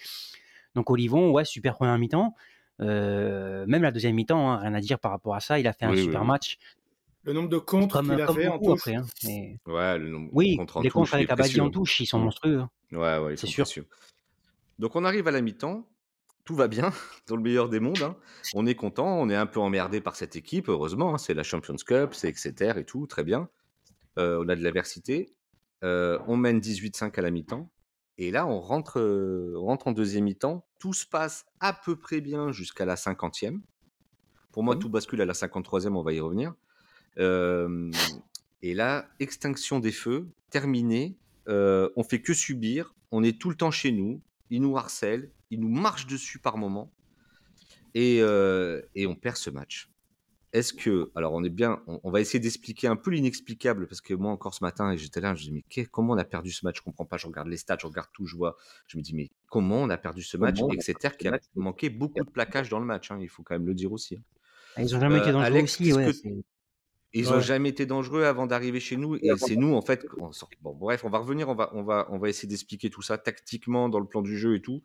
Donc 0.76 0.90
Olivon, 0.90 1.32
ouais, 1.32 1.44
super 1.44 1.74
première 1.74 1.98
mi-temps. 1.98 2.34
Euh, 2.82 3.64
même 3.66 3.82
la 3.82 3.90
deuxième 3.90 4.14
mi-temps, 4.14 4.52
hein, 4.52 4.58
rien 4.58 4.74
à 4.74 4.80
dire 4.80 4.98
par 5.00 5.10
rapport 5.10 5.34
à 5.34 5.40
ça. 5.40 5.58
Il 5.58 5.66
a 5.66 5.72
fait 5.72 5.86
un 5.86 5.96
super 5.96 6.24
match. 6.24 6.58
Le 7.24 7.32
nombre 7.32 7.48
de 7.48 7.58
contres 7.58 8.02
qu'il 8.02 8.20
a 8.20 8.32
fait 8.32 8.46
en 8.46 8.58
touche. 8.58 8.80
Après, 8.80 8.94
hein, 8.94 9.06
Ouais, 9.66 9.98
le 9.98 10.10
nombre 10.10 10.28
oui, 10.32 10.56
de 10.56 10.82
les 10.82 10.90
contres 10.90 11.14
avec 11.14 11.30
Abadi 11.30 11.60
en 11.60 11.70
touche, 11.70 11.98
ils 12.00 12.06
sont 12.06 12.20
monstrueux. 12.20 12.60
Hein. 12.60 12.70
Ouais, 12.92 13.18
ouais, 13.18 13.36
c'est 13.36 13.48
sûr. 13.48 13.66
Donc 14.78 14.94
on 14.94 15.04
arrive 15.04 15.26
à 15.26 15.30
la 15.32 15.40
mi-temps. 15.40 15.88
Tout 16.44 16.54
va 16.54 16.68
bien 16.68 16.92
dans 17.26 17.34
le 17.34 17.42
meilleur 17.42 17.68
des 17.68 17.80
mondes. 17.80 18.14
On 18.54 18.66
est 18.66 18.76
content, 18.76 19.18
on 19.18 19.28
est 19.30 19.34
un 19.34 19.46
peu 19.46 19.58
emmerdé 19.58 20.00
par 20.00 20.14
cette 20.14 20.36
équipe, 20.36 20.68
heureusement. 20.68 21.18
c'est 21.18 21.34
la 21.34 21.42
Champions 21.42 21.74
Cup, 21.84 22.10
c'est 22.12 22.28
etc. 22.28 22.74
et 22.76 22.84
tout, 22.84 23.06
très 23.06 23.24
bien. 23.24 23.48
Euh, 24.18 24.44
on 24.44 24.48
a 24.48 24.54
de 24.54 24.62
l'aversité. 24.62 25.34
Euh, 25.82 26.18
on 26.28 26.36
mène 26.36 26.60
18-5 26.60 27.18
à 27.18 27.22
la 27.22 27.30
mi-temps. 27.30 27.68
Et 28.18 28.30
là, 28.30 28.46
on 28.46 28.60
rentre, 28.60 29.00
rentre 29.54 29.88
en 29.88 29.92
deuxième 29.92 30.24
mi-temps. 30.24 30.66
Tout 30.78 30.94
se 30.94 31.06
passe 31.06 31.44
à 31.60 31.72
peu 31.72 31.96
près 31.96 32.20
bien 32.20 32.52
jusqu'à 32.52 32.84
la 32.84 32.96
cinquantième. 32.96 33.62
Pour 34.52 34.62
moi, 34.62 34.76
mmh. 34.76 34.78
tout 34.78 34.88
bascule 34.88 35.20
à 35.20 35.26
la 35.26 35.34
53e, 35.34 35.94
on 35.94 36.02
va 36.02 36.12
y 36.12 36.20
revenir. 36.20 36.54
et 37.18 38.74
là, 38.74 39.08
extinction 39.20 39.80
des 39.80 39.92
feux, 39.92 40.28
terminé. 40.50 41.16
on 41.46 42.04
fait 42.08 42.22
que 42.22 42.32
subir. 42.32 42.94
On 43.10 43.22
est 43.22 43.38
tout 43.38 43.50
le 43.50 43.56
temps 43.56 43.70
chez 43.70 43.92
nous. 43.92 44.22
Ils 44.50 44.62
nous 44.62 44.76
harcèlent. 44.76 45.30
Ils 45.50 45.60
nous 45.60 45.68
marchent 45.68 46.06
dessus 46.06 46.38
par 46.38 46.56
moments. 46.56 46.90
Et, 47.94 48.18
et 48.94 49.06
on 49.06 49.14
perd 49.14 49.36
ce 49.36 49.50
match 49.50 49.90
est-ce 50.56 50.72
que, 50.72 51.10
alors 51.14 51.34
on 51.34 51.44
est 51.44 51.50
bien, 51.50 51.82
on, 51.86 52.10
va 52.10 52.20
essayer 52.20 52.40
d'expliquer 52.40 52.86
un 52.86 52.96
peu 52.96 53.10
l'inexplicable, 53.10 53.86
parce 53.86 54.00
que 54.00 54.14
moi 54.14 54.32
encore 54.32 54.54
ce 54.54 54.64
matin, 54.64 54.96
j'étais 54.96 55.20
là, 55.20 55.34
je 55.34 55.50
me 55.50 55.58
dis, 55.58 55.64
mais 55.68 55.86
comment 55.90 56.14
on 56.14 56.18
a 56.18 56.24
perdu 56.24 56.50
ce 56.50 56.64
match? 56.64 56.78
Je 56.78 56.82
comprends 56.82 57.04
pas, 57.04 57.18
je 57.18 57.26
regarde 57.26 57.48
les 57.48 57.58
stats, 57.58 57.76
je 57.78 57.86
regarde 57.86 58.08
tout, 58.14 58.26
je 58.26 58.36
vois, 58.36 58.56
je 58.86 58.96
me 58.96 59.02
dis, 59.02 59.14
mais 59.14 59.28
comment 59.48 59.76
on 59.82 59.90
a 59.90 59.98
perdu 59.98 60.22
ce 60.22 60.38
match 60.38 60.58
Exeter 60.72 61.10
qui 61.18 61.28
a 61.28 61.38
manqué 61.56 61.90
beaucoup 61.90 62.24
de 62.24 62.30
plaquage 62.30 62.70
dans 62.70 62.80
le 62.80 62.86
match, 62.86 63.10
hein, 63.10 63.18
il 63.20 63.28
faut 63.28 63.42
quand 63.42 63.54
même 63.54 63.66
le 63.66 63.74
dire 63.74 63.92
aussi. 63.92 64.16
Hein. 64.16 64.22
Ils 64.78 64.96
ont 64.96 65.00
jamais 65.00 65.18
été 65.18 65.32
dangereux 65.32 65.62
aussi, 65.62 65.92
ouais, 65.92 66.12
ils 67.12 67.32
ont 67.32 67.40
jamais 67.40 67.68
été 67.68 67.86
dangereux 67.86 68.24
avant 68.24 68.46
d'arriver 68.46 68.80
chez 68.80 68.96
nous. 68.96 69.16
Et 69.16 69.30
c'est 69.36 69.56
nous, 69.56 69.74
en 69.74 69.82
fait. 69.82 70.06
Bon, 70.62 70.74
bref, 70.74 71.04
on 71.04 71.10
va 71.10 71.18
revenir, 71.18 71.48
on 71.48 71.54
va, 71.54 71.70
on 71.74 71.82
va, 71.82 72.06
on 72.10 72.18
va 72.18 72.28
essayer 72.28 72.48
d'expliquer 72.48 72.90
tout 72.90 73.02
ça 73.02 73.18
tactiquement 73.18 73.88
dans 73.88 74.00
le 74.00 74.06
plan 74.06 74.22
du 74.22 74.38
jeu 74.38 74.56
et 74.56 74.62
tout. 74.62 74.82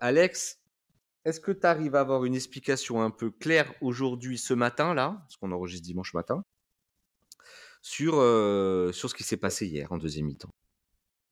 Alex, 0.00 0.60
est-ce 1.24 1.40
que 1.40 1.52
tu 1.52 1.66
arrives 1.66 1.94
à 1.94 2.00
avoir 2.00 2.24
une 2.24 2.34
explication 2.34 3.02
un 3.02 3.10
peu 3.10 3.30
claire 3.30 3.72
aujourd'hui, 3.80 4.38
ce 4.38 4.54
matin, 4.54 4.94
là, 4.94 5.18
parce 5.20 5.36
qu'on 5.36 5.52
enregistre 5.52 5.86
dimanche 5.86 6.14
matin, 6.14 6.42
sur, 7.82 8.14
sur 8.94 9.10
ce 9.10 9.14
qui 9.14 9.24
s'est 9.24 9.36
passé 9.36 9.66
hier 9.66 9.92
en 9.92 9.98
deuxième 9.98 10.26
mi-temps? 10.26 10.50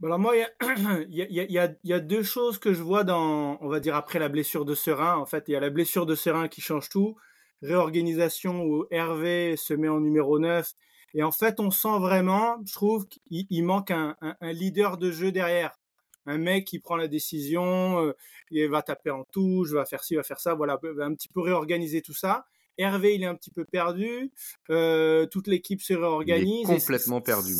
Alors 0.02 0.18
moi, 0.18 0.34
il 0.36 1.08
y 1.08 1.92
a, 1.92 1.98
deux 1.98 2.22
choses 2.22 2.58
que 2.58 2.74
je 2.74 2.82
vois 2.82 3.02
dans, 3.02 3.58
on 3.62 3.68
va 3.68 3.80
dire 3.80 3.94
après 3.94 4.18
la 4.18 4.28
blessure 4.28 4.64
de 4.64 4.74
Serein. 4.74 5.16
En 5.16 5.24
fait, 5.24 5.44
il 5.48 5.52
y 5.52 5.56
a 5.56 5.60
la 5.60 5.70
blessure 5.70 6.04
de 6.04 6.14
Serein 6.14 6.48
qui 6.48 6.60
change 6.60 6.90
tout, 6.90 7.16
réorganisation 7.62 8.62
où 8.62 8.84
Hervé 8.90 9.56
se 9.56 9.72
met 9.72 9.88
en 9.88 10.00
numéro 10.00 10.38
9. 10.38 10.70
Et 11.14 11.22
en 11.22 11.32
fait, 11.32 11.60
on 11.60 11.70
sent 11.70 11.98
vraiment, 11.98 12.58
je 12.66 12.74
trouve 12.74 13.06
qu'il 13.08 13.64
manque 13.64 13.90
un, 13.90 14.16
leader 14.42 14.98
de 14.98 15.10
jeu 15.10 15.32
derrière. 15.32 15.78
Un 16.26 16.38
mec 16.38 16.64
qui 16.64 16.78
prend 16.78 16.96
la 16.96 17.08
décision, 17.08 18.12
il 18.50 18.68
va 18.68 18.82
taper 18.82 19.10
en 19.10 19.24
touche, 19.24 19.70
va 19.70 19.84
faire 19.84 20.04
ci, 20.04 20.16
va 20.16 20.22
faire 20.22 20.40
ça, 20.40 20.54
voilà, 20.54 20.78
un 21.00 21.14
petit 21.14 21.28
peu 21.28 21.40
réorganiser 21.40 22.02
tout 22.02 22.14
ça. 22.14 22.46
Hervé, 22.78 23.14
il 23.14 23.22
est 23.22 23.26
un 23.26 23.34
petit 23.34 23.50
peu 23.50 23.64
perdu. 23.64 24.30
Euh, 24.70 25.26
toute 25.26 25.46
l'équipe 25.46 25.80
se 25.80 25.94
réorganise. 25.94 26.68
Il 26.68 26.74
est 26.74 26.78
complètement 26.80 27.20
perdu. 27.20 27.54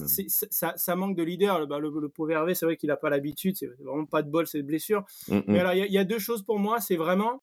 Ça, 0.50 0.96
manque 0.96 1.16
de 1.16 1.23
leader. 1.23 1.66
Bah, 1.66 1.78
le, 1.78 2.08
pauvre 2.08 2.32
Hervé, 2.32 2.54
c'est 2.54 2.66
vrai 2.66 2.76
qu'il 2.76 2.88
n'a 2.88 2.96
pas 2.96 3.08
l'habitude. 3.08 3.56
C'est 3.56 3.68
vraiment 3.82 4.04
pas 4.04 4.23
de 4.23 4.30
bol 4.30 4.46
cette 4.46 4.66
blessure. 4.66 5.04
Mm, 5.28 5.37
mm. 5.37 5.44
Mais 5.49 5.61
alors, 5.61 5.73
il 5.73 5.92
y, 5.92 5.99
a 5.99 6.04
deux 6.04 6.18
choses 6.18 6.42
pour 6.42 6.58
moi. 6.58 6.80
C'est 6.80 6.96
vraiment 6.96 7.42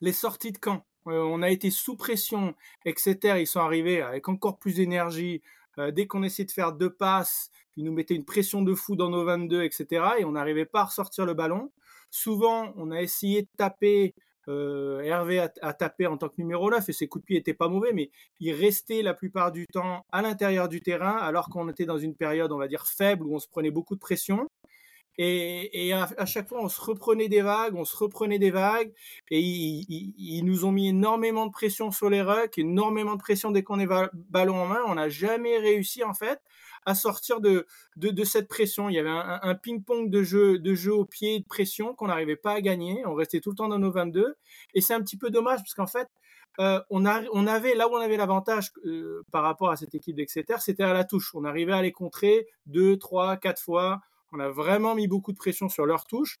les 0.00 0.12
sorties 0.12 0.52
de 0.52 0.58
camp. 0.58 0.84
Euh, 1.08 1.20
on 1.22 1.42
a 1.42 1.50
été 1.50 1.70
sous 1.70 1.96
pression. 1.96 2.54
Exeter, 2.84 3.40
ils 3.40 3.46
sont 3.46 3.60
arrivés 3.60 4.00
avec 4.00 4.28
encore 4.28 4.58
plus 4.58 4.74
d'énergie. 4.74 5.42
Euh, 5.78 5.90
dès 5.90 6.06
qu'on 6.06 6.22
essayait 6.22 6.46
de 6.46 6.52
faire 6.52 6.72
deux 6.72 6.90
passes, 6.90 7.50
ils 7.76 7.84
nous 7.84 7.92
mettaient 7.92 8.14
une 8.14 8.24
pression 8.24 8.62
de 8.62 8.74
fou 8.74 8.96
dans 8.96 9.10
nos 9.10 9.24
22, 9.24 9.62
etc. 9.62 10.04
Et 10.18 10.24
on 10.24 10.32
n'arrivait 10.32 10.66
pas 10.66 10.80
à 10.80 10.84
ressortir 10.84 11.26
le 11.26 11.34
ballon. 11.34 11.72
Souvent, 12.10 12.72
on 12.76 12.90
a 12.90 13.02
essayé 13.02 13.42
de 13.42 13.48
taper 13.56 14.14
euh, 14.48 15.00
Hervé 15.00 15.38
a, 15.38 15.72
tapé 15.72 16.06
en 16.06 16.16
tant 16.16 16.28
que 16.28 16.34
numéro 16.38 16.70
9 16.70 16.88
et 16.88 16.92
ses 16.92 17.08
coups 17.08 17.22
de 17.22 17.26
pied 17.26 17.36
n'étaient 17.36 17.54
pas 17.54 17.68
mauvais, 17.68 17.92
mais 17.92 18.10
il 18.40 18.52
restait 18.52 19.02
la 19.02 19.14
plupart 19.14 19.52
du 19.52 19.66
temps 19.66 20.04
à 20.12 20.22
l'intérieur 20.22 20.68
du 20.68 20.80
terrain 20.80 21.16
alors 21.16 21.48
qu'on 21.48 21.68
était 21.68 21.86
dans 21.86 21.98
une 21.98 22.14
période, 22.14 22.52
on 22.52 22.58
va 22.58 22.68
dire, 22.68 22.86
faible 22.86 23.26
où 23.26 23.34
on 23.34 23.38
se 23.38 23.48
prenait 23.48 23.70
beaucoup 23.70 23.94
de 23.94 24.00
pression. 24.00 24.46
Et, 25.16 25.92
à, 25.92 26.26
chaque 26.26 26.48
fois, 26.48 26.60
on 26.60 26.68
se 26.68 26.80
reprenait 26.80 27.28
des 27.28 27.42
vagues, 27.42 27.74
on 27.76 27.84
se 27.84 27.96
reprenait 27.96 28.38
des 28.38 28.50
vagues, 28.50 28.92
et 29.30 29.40
ils, 29.40 30.42
nous 30.44 30.64
ont 30.64 30.72
mis 30.72 30.88
énormément 30.88 31.46
de 31.46 31.52
pression 31.52 31.90
sur 31.90 32.10
les 32.10 32.22
rucks, 32.22 32.58
énormément 32.58 33.14
de 33.14 33.20
pression 33.20 33.50
dès 33.50 33.62
qu'on 33.62 33.78
est 33.78 33.88
ballon 34.30 34.56
en 34.56 34.66
main. 34.66 34.80
On 34.86 34.96
n'a 34.96 35.08
jamais 35.08 35.58
réussi, 35.58 36.02
en 36.02 36.14
fait, 36.14 36.40
à 36.84 36.94
sortir 36.94 37.40
de, 37.40 37.66
cette 38.24 38.48
pression. 38.48 38.88
Il 38.88 38.94
y 38.94 38.98
avait 38.98 39.08
un, 39.10 39.54
ping-pong 39.54 40.10
de 40.10 40.22
jeu, 40.22 40.58
de 40.58 40.74
jeu 40.74 40.92
au 40.92 41.04
pied, 41.04 41.40
de 41.40 41.46
pression 41.46 41.94
qu'on 41.94 42.08
n'arrivait 42.08 42.36
pas 42.36 42.52
à 42.52 42.60
gagner. 42.60 43.04
On 43.06 43.14
restait 43.14 43.40
tout 43.40 43.50
le 43.50 43.56
temps 43.56 43.68
dans 43.68 43.78
nos 43.78 43.92
22. 43.92 44.36
Et 44.74 44.80
c'est 44.80 44.94
un 44.94 45.00
petit 45.00 45.16
peu 45.16 45.30
dommage 45.30 45.60
parce 45.60 45.74
qu'en 45.74 45.86
fait, 45.86 46.08
euh, 46.60 46.80
on, 46.90 47.04
avait 47.04 47.74
là 47.74 47.88
où 47.88 47.92
on 47.94 48.00
avait 48.00 48.16
l'avantage 48.16 48.70
euh, 48.84 49.24
par 49.32 49.42
rapport 49.42 49.70
à 49.70 49.76
cette 49.76 49.94
équipe 49.94 50.16
d'Exeter, 50.16 50.56
c'était 50.60 50.84
à 50.84 50.92
la 50.92 51.04
touche. 51.04 51.34
On 51.34 51.44
arrivait 51.44 51.72
à 51.72 51.82
les 51.82 51.92
contrer 51.92 52.46
deux, 52.66 52.96
trois, 52.96 53.36
quatre 53.36 53.60
fois. 53.60 54.00
On 54.34 54.40
a 54.40 54.48
vraiment 54.48 54.94
mis 54.94 55.06
beaucoup 55.06 55.32
de 55.32 55.36
pression 55.36 55.68
sur 55.68 55.86
leur 55.86 56.06
touche. 56.06 56.38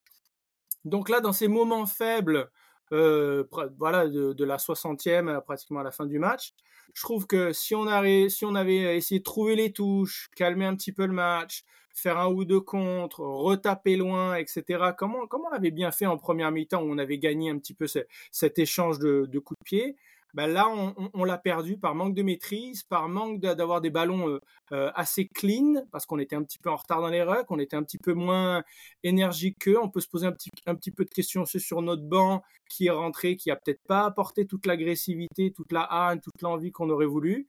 Donc 0.84 1.08
là, 1.08 1.20
dans 1.20 1.32
ces 1.32 1.48
moments 1.48 1.86
faibles, 1.86 2.50
euh, 2.92 3.44
voilà, 3.78 4.08
de, 4.08 4.44
la 4.44 4.56
60e 4.56 5.40
pratiquement 5.42 5.80
à 5.80 5.84
la 5.84 5.92
fin 5.92 6.04
du 6.04 6.18
match, 6.18 6.52
je 6.92 7.02
trouve 7.02 7.26
que 7.26 7.52
si 7.52 7.74
on, 7.74 7.86
avait, 7.86 8.26
avait 8.54 8.96
essayé 8.96 9.20
de 9.20 9.24
trouver 9.24 9.56
les 9.56 9.72
touches, 9.72 10.28
calmer 10.36 10.66
un 10.66 10.74
petit 10.74 10.92
peu 10.92 11.06
le 11.06 11.12
match, 11.12 11.62
faire 11.94 12.18
un 12.18 12.28
ou 12.28 12.44
deux 12.44 12.60
contre, 12.60 13.20
retaper 13.20 13.96
loin, 13.96 14.34
etc., 14.34 14.92
comment, 14.98 15.26
on 15.30 15.54
avait 15.54 15.70
bien 15.70 15.92
fait 15.92 16.06
en 16.06 16.18
première 16.18 16.50
mi-temps 16.50 16.82
où 16.82 16.90
on 16.92 16.98
avait 16.98 17.18
gagné 17.18 17.50
un 17.50 17.58
petit 17.58 17.74
peu 17.74 17.86
cet 17.86 18.58
échange 18.58 18.98
de, 18.98 19.26
de 19.26 19.38
coups 19.38 19.58
de 19.60 19.64
pied? 19.64 19.96
Ben 20.34 20.48
là, 20.48 20.68
on, 21.14 21.24
l'a 21.24 21.38
perdu 21.38 21.78
par 21.78 21.94
manque 21.94 22.14
de 22.14 22.22
maîtrise, 22.22 22.82
par 22.82 23.08
manque 23.08 23.38
d'avoir 23.38 23.80
des 23.80 23.90
ballons 23.90 24.28
euh, 24.28 24.40
euh, 24.72 24.90
assez 24.96 25.28
clean, 25.28 25.84
parce 25.92 26.06
qu'on 26.06 26.18
était 26.18 26.34
un 26.34 26.42
petit 26.42 26.58
peu 26.58 26.70
en 26.70 26.76
retard 26.76 27.00
dans 27.00 27.08
les 27.08 27.22
rucks, 27.22 27.50
on 27.50 27.60
était 27.60 27.76
un 27.76 27.84
petit 27.84 27.98
peu 27.98 28.14
moins 28.14 28.64
énergique 29.04 29.58
qu'eux. 29.60 29.78
On 29.80 29.88
peut 29.88 30.00
se 30.00 30.08
poser 30.08 30.26
un 30.26 30.32
petit, 30.32 30.50
un 30.66 30.74
petit 30.74 30.90
peu 30.90 31.04
de 31.04 31.10
questions 31.10 31.44
sur 31.46 31.82
notre 31.82 32.02
banc 32.02 32.42
qui 32.68 32.86
est 32.86 32.90
rentré, 32.90 33.36
qui 33.36 33.52
a 33.52 33.56
peut-être 33.56 33.82
pas 33.86 34.04
apporté 34.04 34.44
toute 34.44 34.66
l'agressivité, 34.66 35.52
toute 35.52 35.70
la 35.70 35.88
haine, 35.92 36.20
toute 36.20 36.42
l'envie 36.42 36.72
qu'on 36.72 36.90
aurait 36.90 37.06
voulu. 37.06 37.46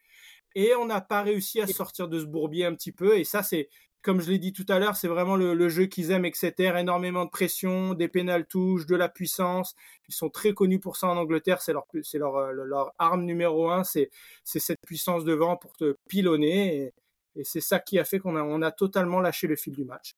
Et 0.55 0.73
on 0.75 0.85
n'a 0.85 1.01
pas 1.01 1.21
réussi 1.21 1.59
à 1.61 1.67
sortir 1.67 2.07
de 2.07 2.19
ce 2.19 2.25
bourbier 2.25 2.65
un 2.65 2.73
petit 2.73 2.93
peu. 2.93 3.17
Et 3.17 3.25
ça, 3.25 3.43
c'est 3.43 3.69
comme 4.05 4.21
je 4.21 4.29
l'ai 4.29 4.37
dit 4.37 4.53
tout 4.53 4.65
à 4.69 4.77
l'heure, 4.77 4.95
c'est 4.95 5.07
vraiment 5.07 5.35
le, 5.35 5.67
jeu 5.67 5.87
qu'ils 5.87 6.11
aiment, 6.11 6.25
etc. 6.25 6.53
Énormément 6.77 7.25
de 7.25 7.29
pression, 7.31 7.95
des 7.95 8.07
pénales 8.07 8.45
touches, 8.45 8.85
de 8.85 8.95
la 8.95 9.09
puissance. 9.09 9.75
Ils 10.07 10.13
sont 10.13 10.29
très 10.29 10.53
connus 10.53 10.79
pour 10.79 10.95
ça 10.95 11.07
en 11.07 11.17
Angleterre. 11.17 11.59
C'est 11.59 11.73
leur, 11.73 11.87
c'est 12.03 12.19
leur, 12.19 12.37
euh, 12.37 12.51
leur, 12.53 12.93
arme 12.99 13.23
numéro 13.23 13.71
un. 13.71 13.83
C'est, 13.83 14.11
c'est 14.43 14.59
cette 14.59 14.79
puissance 14.85 15.25
devant 15.25 15.57
pour 15.57 15.73
te 15.73 15.97
pilonner. 16.07 16.93
Et, 17.35 17.43
c'est 17.43 17.61
ça 17.61 17.79
qui 17.79 17.97
a 17.97 18.05
fait 18.05 18.19
qu'on 18.19 18.35
a, 18.35 18.43
on 18.43 18.61
a 18.61 18.71
totalement 18.71 19.19
lâché 19.19 19.47
le 19.47 19.55
fil 19.55 19.73
du 19.73 19.83
match. 19.83 20.13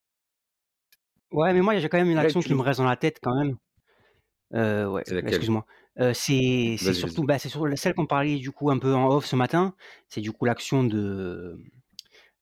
Ouais, 1.32 1.54
mais 1.54 1.62
moi, 1.62 1.73
il 1.73 1.82
y 1.82 1.86
a 1.86 1.89
quand 1.89 1.97
même 1.97 2.12
une 2.12 2.19
action 2.19 2.41
qui 2.41 2.54
me 2.54 2.62
reste 2.62 2.80
dans 2.82 2.86
la 2.86 2.97
tête 2.97 3.19
quand 3.23 3.36
même. 3.36 3.56
Euh, 4.54 4.86
ouais, 4.88 5.04
excuse-moi. 5.08 5.65
Euh, 5.99 6.13
c'est, 6.13 6.77
surtout, 6.93 7.23
bah, 7.23 7.39
c'est 7.39 7.49
sur 7.49 7.65
celle 7.75 7.93
qu'on 7.93 8.05
parlait 8.05 8.38
du 8.38 8.51
coup 8.51 8.69
un 8.69 8.77
peu 8.77 8.93
en 8.93 9.10
off 9.10 9.25
ce 9.25 9.36
matin. 9.36 9.73
C'est 10.10 10.21
du 10.21 10.31
coup 10.31 10.45
l'action 10.45 10.83
de 10.83 11.60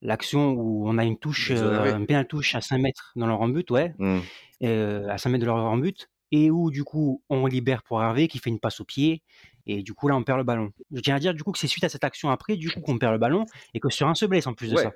l'action 0.02 0.52
où 0.52 0.88
on 0.88 0.98
a 0.98 1.06
une 1.06 1.18
touche, 1.18 1.52
euh, 1.52 1.98
une 1.98 2.26
touche 2.26 2.56
à 2.56 2.62
5 2.62 2.78
mètres 2.78 3.12
dans 3.16 3.28
leur 3.28 3.48
but, 3.48 3.70
ouais, 3.72 3.94
mmh. 3.98 4.20
euh, 4.64 5.08
à 5.10 5.18
5 5.18 5.30
mètres 5.30 5.42
de 5.42 5.48
leur 5.48 5.78
but, 5.78 6.10
et 6.32 6.52
où 6.52 6.70
du 6.70 6.84
coup 6.84 7.24
on 7.30 7.46
libère 7.48 7.82
pour 7.82 8.02
Hervé 8.04 8.28
qui 8.28 8.40
fait 8.40 8.50
une 8.50 8.60
passe 8.60 8.82
au 8.82 8.86
pied, 8.86 9.24
et 9.66 9.82
du 9.82 9.94
coup 9.94 10.08
là 10.08 10.16
on 10.16 10.24
perd 10.24 10.38
le 10.38 10.44
ballon. 10.44 10.72
Je 10.92 11.00
tiens 11.00 11.16
à 11.16 11.20
dire 11.20 11.34
du 11.34 11.44
coup 11.44 11.52
que 11.52 11.60
c'est 11.60 11.68
suite 11.68 11.86
à 11.86 11.90
cette 11.90 12.04
action 12.04 12.30
après, 12.30 12.58
du 12.58 12.70
coup 12.70 12.82
qu'on 12.82 12.98
perd 12.98 13.14
le 13.14 13.20
ballon, 13.20 13.46
et 13.74 13.80
que 13.80 13.90
sur 13.90 14.08
un 14.08 14.16
se 14.16 14.26
blesse 14.26 14.48
en 14.48 14.54
plus 14.54 14.72
de 14.72 14.78
ça. 14.78 14.94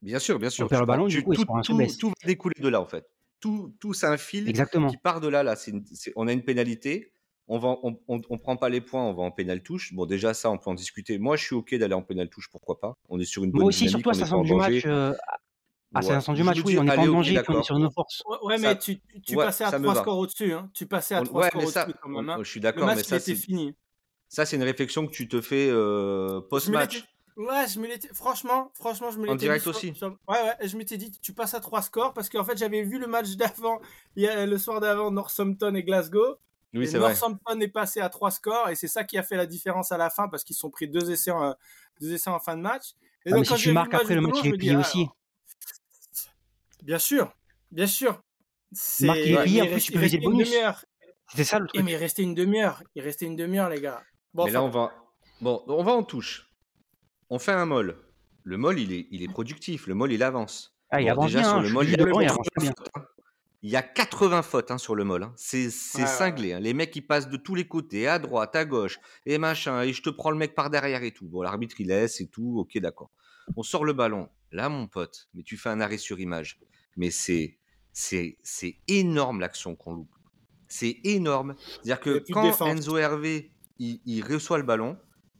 Bien 0.00 0.18
sûr, 0.18 0.38
bien 0.38 0.50
sûr. 0.50 0.66
On 0.66 0.68
perd 0.68 0.82
le 0.82 0.86
ballon, 0.86 1.06
du 1.06 1.22
coup, 1.22 1.34
tout, 1.34 1.44
tout, 1.44 1.62
tout, 1.98 2.08
va 2.08 2.14
découler 2.26 2.54
de 2.60 2.68
là 2.68 2.80
en 2.80 2.86
fait. 2.86 3.06
Tout, 3.40 3.74
tout 3.80 3.94
c'est 3.94 4.06
un 4.06 4.16
fil 4.16 4.48
Exactement. 4.48 4.88
qui 4.88 4.96
part 4.96 5.20
de 5.20 5.28
là. 5.28 5.42
là. 5.42 5.56
on 6.16 6.28
a 6.28 6.32
une 6.32 6.42
pénalité, 6.42 7.12
on 7.46 7.58
va, 7.58 7.76
on, 8.08 8.38
prend 8.38 8.56
pas 8.56 8.70
les 8.70 8.80
points, 8.80 9.02
on 9.02 9.12
va 9.12 9.22
en 9.22 9.30
pénal 9.30 9.62
touche. 9.62 9.92
Bon, 9.92 10.06
déjà 10.06 10.32
ça, 10.32 10.50
on 10.50 10.56
peut 10.56 10.70
en 10.70 10.74
discuter. 10.74 11.18
Moi, 11.18 11.36
je 11.36 11.44
suis 11.44 11.54
ok 11.54 11.74
d'aller 11.74 11.94
en 11.94 12.02
pénal 12.02 12.28
touche, 12.30 12.48
pourquoi 12.50 12.80
pas. 12.80 12.96
On 13.08 13.20
est 13.20 13.26
sur 13.26 13.44
une 13.44 13.50
bonne 13.50 13.60
Moi 13.60 13.68
aussi, 13.68 13.88
surtout 13.88 14.10
à 14.10 14.14
500 14.14 14.42
du 14.42 14.54
match. 14.54 14.82
Euh, 14.86 15.12
à 15.94 16.02
500 16.02 16.32
du 16.32 16.42
match, 16.42 16.58
oui, 16.64 16.78
on 16.78 16.84
est 16.84 16.96
pas 16.96 17.02
en 17.02 17.06
danger, 17.06 17.40
on 17.48 17.60
est 17.60 17.62
sur 17.62 17.78
nos 17.78 17.90
forces. 17.90 18.22
Ouais, 18.42 18.58
mais 18.58 18.78
tu, 18.78 18.98
passais 19.36 19.64
à 19.64 19.72
3 19.72 19.94
scores 19.96 20.18
au-dessus. 20.18 20.52
Hein. 20.52 20.70
Tu 20.72 20.86
passais 20.86 21.14
à 21.14 21.22
3 21.22 21.48
scores 21.48 21.62
au-dessus 21.62 21.94
quand 22.02 22.08
même. 22.08 22.28
Hein. 22.30 22.38
Je 22.40 22.50
suis 22.50 22.60
d'accord, 22.60 22.86
mais 22.86 23.02
ça, 23.02 23.20
c'est 23.20 23.36
fini. 23.36 23.74
Ça, 24.28 24.46
c'est 24.46 24.56
une 24.56 24.64
réflexion 24.64 25.06
que 25.06 25.12
tu 25.12 25.28
te 25.28 25.40
fais 25.40 25.68
euh, 25.70 26.40
post-match. 26.40 27.04
Ouais, 27.36 27.66
je 27.68 27.80
me 27.80 27.88
franchement, 28.12 28.70
franchement, 28.74 29.10
je 29.10 29.18
me 29.18 29.28
En 29.28 29.34
direct 29.34 29.66
aussi. 29.66 29.92
ouais, 30.00 30.08
ouais, 30.28 30.68
je 30.68 30.76
m'étais 30.76 30.96
dit, 30.96 31.10
tu 31.10 31.32
passes 31.32 31.54
à 31.54 31.60
3 31.60 31.82
scores 31.82 32.14
parce 32.14 32.28
qu'en 32.28 32.44
fait, 32.44 32.56
j'avais 32.56 32.82
vu 32.82 32.98
le 32.98 33.08
match 33.08 33.30
d'avant, 33.36 33.80
le 34.16 34.56
soir 34.56 34.80
d'avant, 34.80 35.10
Northampton 35.10 35.74
et 35.74 35.82
Glasgow. 35.82 36.36
Oui, 36.74 36.88
c'est 36.88 36.98
vrai. 36.98 37.10
Northampton 37.10 37.60
est 37.60 37.68
passé 37.68 38.00
à 38.00 38.08
trois 38.08 38.30
scores 38.30 38.68
et 38.68 38.74
c'est 38.74 38.88
ça 38.88 39.04
qui 39.04 39.16
a 39.16 39.22
fait 39.22 39.36
la 39.36 39.46
différence 39.46 39.92
à 39.92 39.96
la 39.96 40.10
fin 40.10 40.28
parce 40.28 40.42
qu'ils 40.42 40.56
sont 40.56 40.70
pris 40.70 40.88
deux 40.88 41.10
essais 41.10 41.30
en, 41.30 41.54
deux 42.00 42.12
essais 42.12 42.30
en 42.30 42.40
fin 42.40 42.56
de 42.56 42.62
match. 42.62 42.94
Et 43.24 43.30
ah, 43.30 43.36
donc, 43.36 43.48
mais 43.50 43.56
si 43.56 43.62
tu 43.62 43.72
marques 43.72 43.94
après 43.94 44.14
le 44.14 44.20
match, 44.20 44.36
il 44.42 44.54
est 44.54 44.58
plié 44.58 44.76
aussi. 44.76 45.06
Bien 46.82 46.98
sûr, 46.98 47.32
bien 47.70 47.86
sûr. 47.86 48.20
C'est 48.72 49.06
Marc, 49.06 49.18
il 49.24 49.56
est 49.56 49.62
en 49.62 49.66
plus, 49.66 49.84
tu 49.84 49.92
peux 49.92 50.00
viser 50.00 50.18
le 50.18 50.24
bonus. 50.24 50.52
C'était 51.30 51.44
ça 51.44 51.58
le 51.58 51.66
truc. 51.66 51.80
Et 51.80 51.84
mais 51.84 51.92
il 51.92 51.96
restait 51.96 52.22
une 52.22 52.34
demi-heure. 52.34 52.82
Il 52.94 53.02
restait 53.02 53.24
une 53.24 53.36
demi-heure, 53.36 53.70
les 53.70 53.80
gars. 53.80 54.02
Bon, 54.34 54.44
mais 54.44 54.50
là, 54.50 54.62
on 54.62 54.68
va... 54.68 54.92
Bon, 55.40 55.62
on 55.68 55.82
va 55.82 55.92
en 55.92 56.02
touche. 56.02 56.50
On 57.30 57.38
fait 57.38 57.52
un 57.52 57.66
moll. 57.66 57.96
Le 58.42 58.58
moll, 58.58 58.78
il 58.78 58.92
est, 58.92 59.06
il 59.10 59.22
est 59.22 59.28
productif. 59.28 59.86
Le 59.86 59.94
moll, 59.94 60.12
il 60.12 60.22
avance. 60.22 60.76
Ah, 60.90 61.00
il 61.00 61.08
avance 61.08 61.26
déjà, 61.26 61.40
bien. 61.40 61.50
Sur 61.50 61.60
le 61.60 61.70
moll, 61.70 61.88
il, 61.88 62.00
avance 62.00 62.46
bien. 62.60 62.72
Il 63.64 63.70
y 63.70 63.76
a 63.76 63.82
80 63.82 64.42
fautes 64.42 64.70
hein, 64.70 64.76
sur 64.76 64.94
le 64.94 65.04
moll. 65.04 65.22
Hein. 65.22 65.32
C'est 65.36 65.70
cinglé. 65.70 66.52
Hein. 66.52 66.60
Les 66.60 66.74
mecs, 66.74 66.94
ils 66.96 67.06
passent 67.06 67.30
de 67.30 67.38
tous 67.38 67.54
les 67.54 67.66
côtés, 67.66 68.06
à 68.06 68.18
droite, 68.18 68.54
à 68.56 68.66
gauche, 68.66 68.98
et 69.24 69.38
machin, 69.38 69.80
et 69.80 69.94
je 69.94 70.02
te 70.02 70.10
prends 70.10 70.30
le 70.30 70.36
mec 70.36 70.54
par 70.54 70.68
derrière 70.68 71.02
et 71.02 71.12
tout. 71.12 71.26
Bon, 71.26 71.40
l'arbitre, 71.40 71.80
il 71.80 71.86
laisse 71.86 72.20
et 72.20 72.26
tout. 72.26 72.58
Ok, 72.58 72.76
d'accord. 72.76 73.10
On 73.56 73.62
sort 73.62 73.86
le 73.86 73.94
ballon. 73.94 74.28
Là, 74.52 74.68
mon 74.68 74.86
pote, 74.86 75.30
mais 75.32 75.42
tu 75.42 75.56
fais 75.56 75.70
un 75.70 75.80
arrêt 75.80 75.96
sur 75.96 76.20
image. 76.20 76.60
Mais 76.98 77.10
c'est 77.10 77.58
c'est 77.94 78.76
énorme 78.86 79.40
l'action 79.40 79.76
qu'on 79.76 79.94
loupe. 79.94 80.14
C'est 80.68 81.00
énorme. 81.04 81.54
C'est-à-dire 81.58 82.00
que 82.00 82.22
quand 82.32 82.66
Enzo 82.66 82.98
Hervé, 82.98 83.50
il, 83.78 84.22
reçoit 84.22 84.58
le 84.58 84.64
ballon, 84.64 84.98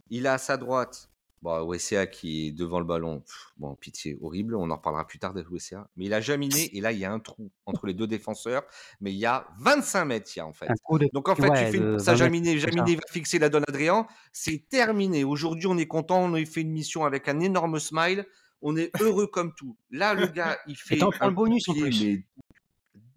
il 0.09 0.27
a 0.27 0.35
à 0.35 0.39
sa 0.39 0.57
droite 0.57 1.11
Bon, 1.45 1.63
Wessia 1.63 2.07
qui 2.07 2.47
est 2.47 2.53
devant 2.53 2.79
le 2.79 2.87
ballon, 2.87 3.23
bon, 3.59 3.75
pitié, 3.75 4.17
horrible, 4.23 4.57
on 4.57 4.71
en 4.71 4.77
reparlera 4.77 5.07
plus 5.07 5.19
tard 5.19 5.35
de 5.35 5.45
Wessia. 5.51 5.87
Mais 5.95 6.07
il 6.07 6.15
a 6.15 6.23
jaminé, 6.23 6.75
et 6.75 6.81
là, 6.81 6.91
il 6.91 6.99
y 6.99 7.05
a 7.05 7.13
un 7.13 7.21
trou 7.21 7.51
entre 7.67 7.87
les 7.87 7.93
deux 7.93 8.07
défenseurs, 8.07 8.63
mais 9.03 9.13
il 9.13 9.19
y 9.19 9.27
a 9.27 9.47
25 9.59 10.07
mètres, 10.07 10.31
il 10.35 10.39
y 10.39 10.41
a, 10.41 10.47
en 10.47 10.55
fait. 10.55 10.69
Donc, 11.13 11.29
en 11.29 11.35
fait, 11.35 11.51
tu 11.51 11.79
fais 11.79 11.99
ça, 11.99 12.15
Jaminé, 12.15 12.59
Jaminé 12.59 12.97
va 12.97 13.03
fixer 13.11 13.39
la 13.39 13.51
donne 13.51 13.65
Adrien, 13.69 14.07
c'est 14.33 14.65
terminé. 14.71 15.23
Aujourd'hui, 15.23 15.67
on 15.67 15.77
est 15.77 15.87
content, 15.87 16.21
on 16.25 16.33
a 16.33 16.43
fait 16.47 16.63
une 16.63 16.73
mission 16.73 17.05
avec 17.05 17.29
un 17.29 17.39
énorme 17.41 17.79
smile, 17.79 18.25
on 18.63 18.75
est 18.75 18.91
heureux 19.03 19.27
comme 19.27 19.53
tout. 19.55 19.77
Là, 19.91 20.15
le 20.15 20.29
gars, 20.29 20.57
il 20.67 20.77
fait 20.77 20.99
un 21.03 21.29
le 21.29 21.35
bonus 21.35 21.69
en 21.69 21.75
plus. 21.75 22.25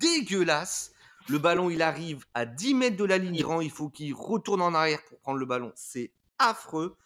dégueulasse. 0.01 0.91
Le 1.29 1.37
ballon, 1.37 1.69
il 1.69 1.81
arrive 1.81 2.25
à 2.33 2.45
10 2.45 2.73
mètres 2.73 2.97
de 2.97 3.05
la 3.05 3.17
ligne 3.17 3.41
grand, 3.41 3.61
il 3.61 3.71
faut 3.71 3.87
qu'il 3.87 4.13
retourne 4.13 4.61
en 4.61 4.73
arrière 4.73 4.99
pour 5.07 5.17
prendre 5.19 5.39
le 5.39 5.45
ballon. 5.45 5.71
C'est 5.75 6.11
affreux. 6.39 6.97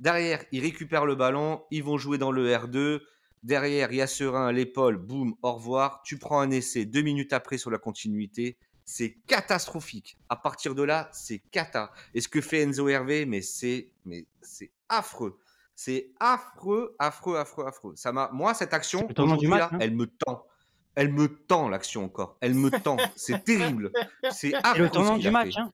Derrière, 0.00 0.42
ils 0.50 0.62
récupèrent 0.62 1.04
le 1.04 1.14
ballon, 1.14 1.62
ils 1.70 1.84
vont 1.84 1.98
jouer 1.98 2.16
dans 2.16 2.32
le 2.32 2.50
R2. 2.50 3.00
Derrière, 3.42 3.92
il 3.92 3.96
y 3.96 4.02
a 4.02 4.06
Serein 4.06 4.46
à 4.46 4.52
l'épaule, 4.52 4.96
boum, 4.96 5.34
au 5.42 5.52
revoir. 5.52 6.02
Tu 6.04 6.18
prends 6.18 6.40
un 6.40 6.50
essai 6.50 6.86
deux 6.86 7.02
minutes 7.02 7.34
après 7.34 7.58
sur 7.58 7.70
la 7.70 7.78
continuité. 7.78 8.56
C'est 8.86 9.18
catastrophique. 9.26 10.18
À 10.30 10.36
partir 10.36 10.74
de 10.74 10.82
là, 10.82 11.10
c'est 11.12 11.38
cata. 11.50 11.92
Et 12.14 12.22
ce 12.22 12.28
que 12.28 12.40
fait 12.40 12.62
Enzo 12.62 12.88
Hervé, 12.88 13.26
mais 13.26 13.42
c'est, 13.42 13.90
mais 14.06 14.26
c'est 14.40 14.72
affreux. 14.88 15.38
C'est 15.74 16.10
affreux, 16.18 16.96
affreux, 16.98 17.36
affreux, 17.36 17.66
affreux. 17.66 17.92
Ça 17.94 18.10
m'a, 18.10 18.30
moi, 18.32 18.54
cette 18.54 18.74
action, 18.74 19.06
hein. 19.06 19.70
elle 19.80 19.94
me 19.94 20.06
tend. 20.06 20.46
Elle 20.94 21.12
me 21.12 21.28
tend 21.28 21.68
l'action 21.68 22.04
encore. 22.04 22.36
Elle 22.40 22.54
me 22.54 22.70
tend. 22.70 22.96
c'est 23.16 23.44
terrible. 23.44 23.92
C'est 24.30 24.54
affreux. 24.54 24.84
Le 24.84 24.90
tournant 24.90 25.18
du 25.18 25.30
match. 25.30 25.56
Hein. 25.56 25.70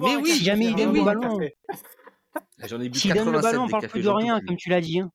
mais 0.00 0.16
oui, 0.16 0.32
si 0.32 0.44
jamais 0.44 0.66
il 0.66 0.74
gagne 0.74 0.92
le 0.92 1.04
ballon. 1.04 1.38
J'en 2.66 2.80
ai 2.80 2.88
bu 2.88 2.98
S'il 2.98 3.14
donne 3.14 3.32
le 3.32 3.40
ballon, 3.40 3.64
on 3.64 3.68
parle 3.68 3.88
plus 3.88 4.02
de 4.02 4.08
rien, 4.08 4.40
comme 4.46 4.56
tu 4.56 4.68
l'as 4.68 4.80
dit. 4.80 5.00
Hein. 5.00 5.10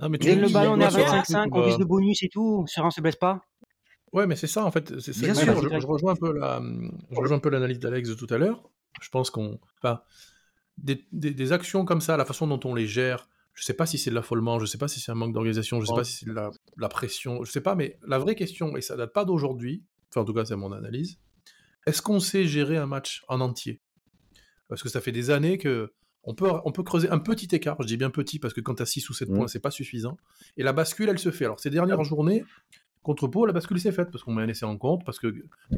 Non, 0.00 0.08
mais 0.08 0.18
tu 0.18 0.28
donne 0.28 0.40
le 0.40 0.48
ballon, 0.48 0.72
on 0.72 0.80
est 0.80 0.84
à 0.84 0.88
25-5, 0.88 1.48
on 1.52 1.66
vise 1.66 1.78
le 1.78 1.84
bonus 1.84 2.22
et 2.22 2.28
tout, 2.28 2.64
Serein 2.66 2.90
se 2.90 3.00
blesse 3.00 3.16
pas. 3.16 3.44
Ouais, 4.12 4.26
mais 4.26 4.36
c'est 4.36 4.46
ça 4.46 4.64
en 4.64 4.70
fait. 4.70 5.00
C'est 5.00 5.18
Bien 5.18 5.34
sûr, 5.34 5.60
je, 5.60 5.86
rejoins 5.86 6.12
un 6.12 6.16
peu 6.16 6.32
la, 6.32 6.62
je 7.10 7.16
rejoins 7.16 7.38
un 7.38 7.40
peu 7.40 7.48
l'analyse 7.48 7.80
d'Alex 7.80 8.08
de 8.08 8.14
tout 8.14 8.28
à 8.30 8.38
l'heure. 8.38 8.70
Je 9.00 9.08
pense 9.08 9.30
qu'on, 9.30 9.58
enfin, 9.82 10.02
des, 10.78 11.04
des, 11.10 11.52
actions 11.52 11.84
comme 11.84 12.00
ça, 12.00 12.16
la 12.16 12.24
façon 12.24 12.46
dont 12.46 12.60
on 12.64 12.76
les 12.76 12.86
gère, 12.86 13.28
je 13.54 13.64
sais 13.64 13.74
pas 13.74 13.86
si 13.86 13.98
c'est 13.98 14.10
de 14.10 14.14
l'affolement, 14.14 14.60
je 14.60 14.66
sais 14.66 14.78
pas 14.78 14.86
si 14.86 15.00
c'est 15.00 15.10
un 15.10 15.16
manque 15.16 15.32
d'organisation, 15.32 15.80
je 15.80 15.86
sais 15.86 15.94
pas 15.94 16.04
si 16.04 16.18
c'est 16.18 16.26
de 16.26 16.32
la, 16.32 16.50
la, 16.76 16.88
pression, 16.88 17.42
je 17.42 17.50
sais 17.50 17.60
pas, 17.60 17.74
mais 17.74 17.98
la 18.06 18.18
vraie 18.18 18.36
question, 18.36 18.76
et 18.76 18.82
ça 18.82 18.96
date 18.96 19.12
pas 19.12 19.24
d'aujourd'hui, 19.24 19.84
enfin 20.10 20.20
en 20.20 20.24
tout 20.24 20.32
cas 20.32 20.44
c'est 20.44 20.54
mon 20.54 20.70
analyse, 20.70 21.18
est-ce 21.86 22.02
qu'on 22.02 22.20
sait 22.20 22.46
gérer 22.46 22.76
un 22.76 22.86
match 22.86 23.24
en 23.28 23.40
entier? 23.40 23.80
Parce 24.68 24.82
que 24.82 24.88
ça 24.88 25.00
fait 25.00 25.12
des 25.12 25.30
années 25.30 25.58
que 25.58 25.92
on 26.26 26.34
peut, 26.34 26.50
on 26.64 26.72
peut 26.72 26.82
creuser 26.82 27.10
un 27.10 27.18
petit 27.18 27.54
écart, 27.54 27.76
je 27.80 27.86
dis 27.86 27.96
bien 27.96 28.10
petit 28.10 28.38
parce 28.38 28.54
que 28.54 28.60
quand 28.60 28.76
tu 28.76 28.82
as 28.82 28.86
6 28.86 29.08
ou 29.10 29.14
7 29.14 29.28
mmh. 29.28 29.34
points, 29.34 29.48
c'est 29.48 29.60
pas 29.60 29.70
suffisant. 29.70 30.16
Et 30.56 30.62
la 30.62 30.72
bascule, 30.72 31.08
elle 31.08 31.18
se 31.18 31.30
fait. 31.30 31.44
Alors, 31.44 31.60
ces 31.60 31.70
dernières 31.70 32.02
journées, 32.04 32.44
contre 33.02 33.28
Pau, 33.28 33.46
la 33.46 33.52
bascule 33.52 33.78
s'est 33.78 33.92
faite 33.92 34.10
parce 34.10 34.24
qu'on 34.24 34.32
met 34.32 34.42
un 34.42 34.48
essai 34.48 34.64
en 34.64 34.78
compte, 34.78 35.04
parce 35.04 35.18
que 35.18 35.28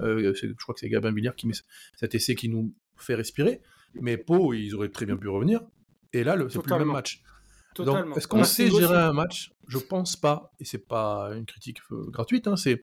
euh, 0.01 0.33
je 0.35 0.53
crois 0.55 0.75
que 0.75 0.81
c'est 0.81 0.89
Gabin 0.89 1.13
Villiers 1.13 1.35
qui 1.37 1.49
met 1.49 1.55
cet 1.97 2.15
essai 2.15 2.35
qui 2.35 2.49
nous 2.49 2.75
fait 2.97 3.15
respirer. 3.15 3.61
Mais 3.95 4.17
Pau, 4.17 4.55
ils 4.55 4.75
auraient 4.75 4.91
très 4.91 5.07
bien 5.07 5.17
pu 5.17 5.29
revenir. 5.29 5.61
Et 6.13 6.23
là, 6.25 6.37
c'est 6.49 6.63
plus 6.63 6.73
le 6.73 6.79
même 6.79 6.93
match. 6.93 7.23
Donc, 7.77 8.17
est-ce 8.17 8.29
qu'on 8.29 8.45
sait 8.45 8.71
gérer 8.71 8.97
un 8.97 9.13
match? 9.13 9.53
Je 9.69 9.79
pense 9.79 10.17
pas, 10.17 10.55
et 10.61 10.65
c'est 10.65 10.87
pas 10.87 11.31
une 11.35 11.45
critique 11.45 11.79
euh, 11.91 12.07
gratuite, 12.11 12.47
hein, 12.47 12.57
c'est. 12.57 12.83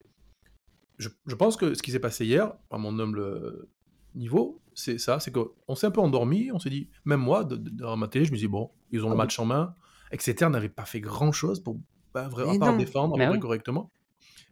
Je, 1.00 1.10
je, 1.26 1.34
pense 1.34 1.58
que 1.58 1.74
ce 1.74 1.82
qui 1.82 1.92
s'est 1.92 2.00
passé 2.00 2.24
hier, 2.26 2.54
à 2.70 2.78
mon 2.78 3.00
humble 3.00 3.68
niveau, 4.16 4.62
c'est 4.74 4.98
ça, 4.98 5.20
c'est 5.20 5.32
qu'on 5.32 5.76
s'est 5.76 5.88
un 5.88 5.92
peu 5.92 6.02
endormi, 6.02 6.52
on 6.52 6.60
s'est 6.60 6.70
dit, 6.70 6.90
même 7.06 7.20
moi, 7.20 7.44
dans 7.44 7.98
ma 7.98 8.08
télé, 8.08 8.26
je 8.26 8.32
me 8.32 8.38
dis, 8.38 8.48
bon, 8.48 8.72
ils 8.92 9.04
ont 9.06 9.10
le 9.10 9.16
ah 9.16 9.18
match 9.18 9.40
en 9.40 9.46
main. 9.46 9.76
Exeter 10.12 10.50
n'avait 10.50 10.70
pas 10.70 10.86
fait 10.86 11.02
grand-chose 11.02 11.62
pour, 11.62 11.80
bah, 12.14 12.30
à 12.32 12.60
part 12.60 12.78
défendre 12.78 13.40
correctement. 13.40 13.92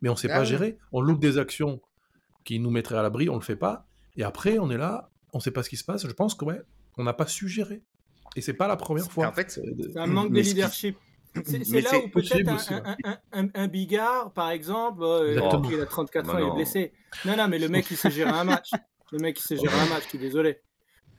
Mais 0.02 0.10
on 0.10 0.13
ne 0.13 0.17
sait 0.17 0.28
pas 0.28 0.43
gérer. 0.43 0.78
On 0.91 1.02
loupe 1.02 1.19
des 1.19 1.38
actions 1.38 1.82
qui 2.43 2.60
nous 2.60 2.71
mettraient 2.71 2.97
à 2.97 3.04
l'abri, 3.04 3.30
on 3.30 3.36
le 3.36 3.41
fait 3.41 3.56
pas. 3.56 3.86
Et 4.17 4.24
après, 4.24 4.58
on 4.58 4.69
est 4.71 4.78
là, 4.78 5.12
on 5.34 5.38
ne 5.38 5.43
sait 5.43 5.52
pas 5.52 5.63
ce 5.63 5.69
qui 5.69 5.78
se 5.78 5.84
passe. 5.84 6.08
Je 6.08 6.13
pense 6.13 6.36
que 6.36 6.45
ouais, 6.45 6.62
on 6.97 7.04
n'a 7.04 7.13
pas 7.13 7.28
su 7.28 7.47
gérer. 7.47 7.84
Et 8.36 8.41
c'est 8.41 8.54
pas 8.54 8.67
la 8.67 8.78
première 8.78 9.12
fois. 9.12 9.28
En 9.28 9.32
fait, 9.32 9.52
c'est 9.52 9.97
un 9.97 10.08
manque 10.08 10.32
de 10.32 10.39
leadership. 10.39 10.97
C'est 11.45 11.82
là 11.82 11.97
où 11.97 12.10
peut-être 12.10 12.74
un, 13.32 13.47
un, 13.54 13.67
Bigard, 13.67 14.34
par 14.34 14.50
exemple, 14.50 15.02
euh, 15.04 15.32
il 15.32 15.80
a 15.80 15.86
34 15.86 16.36
ans, 16.36 16.38
il 16.38 16.47
est 16.47 16.56
blessé. 16.56 16.93
Non, 17.26 17.38
non, 17.38 17.47
mais 17.47 17.58
le 17.58 17.69
mec, 17.69 17.89
il 17.89 17.95
sait 17.95 18.12
gérer 18.12 18.32
un 18.32 18.43
match. 18.43 18.71
Le 19.12 19.19
mec, 19.19 19.39
il 19.39 19.43
sait 19.43 19.58
gérer 19.58 19.80
un 19.80 19.88
match, 19.88 20.04
je 20.04 20.10
suis 20.10 20.19
désolé. 20.19 20.62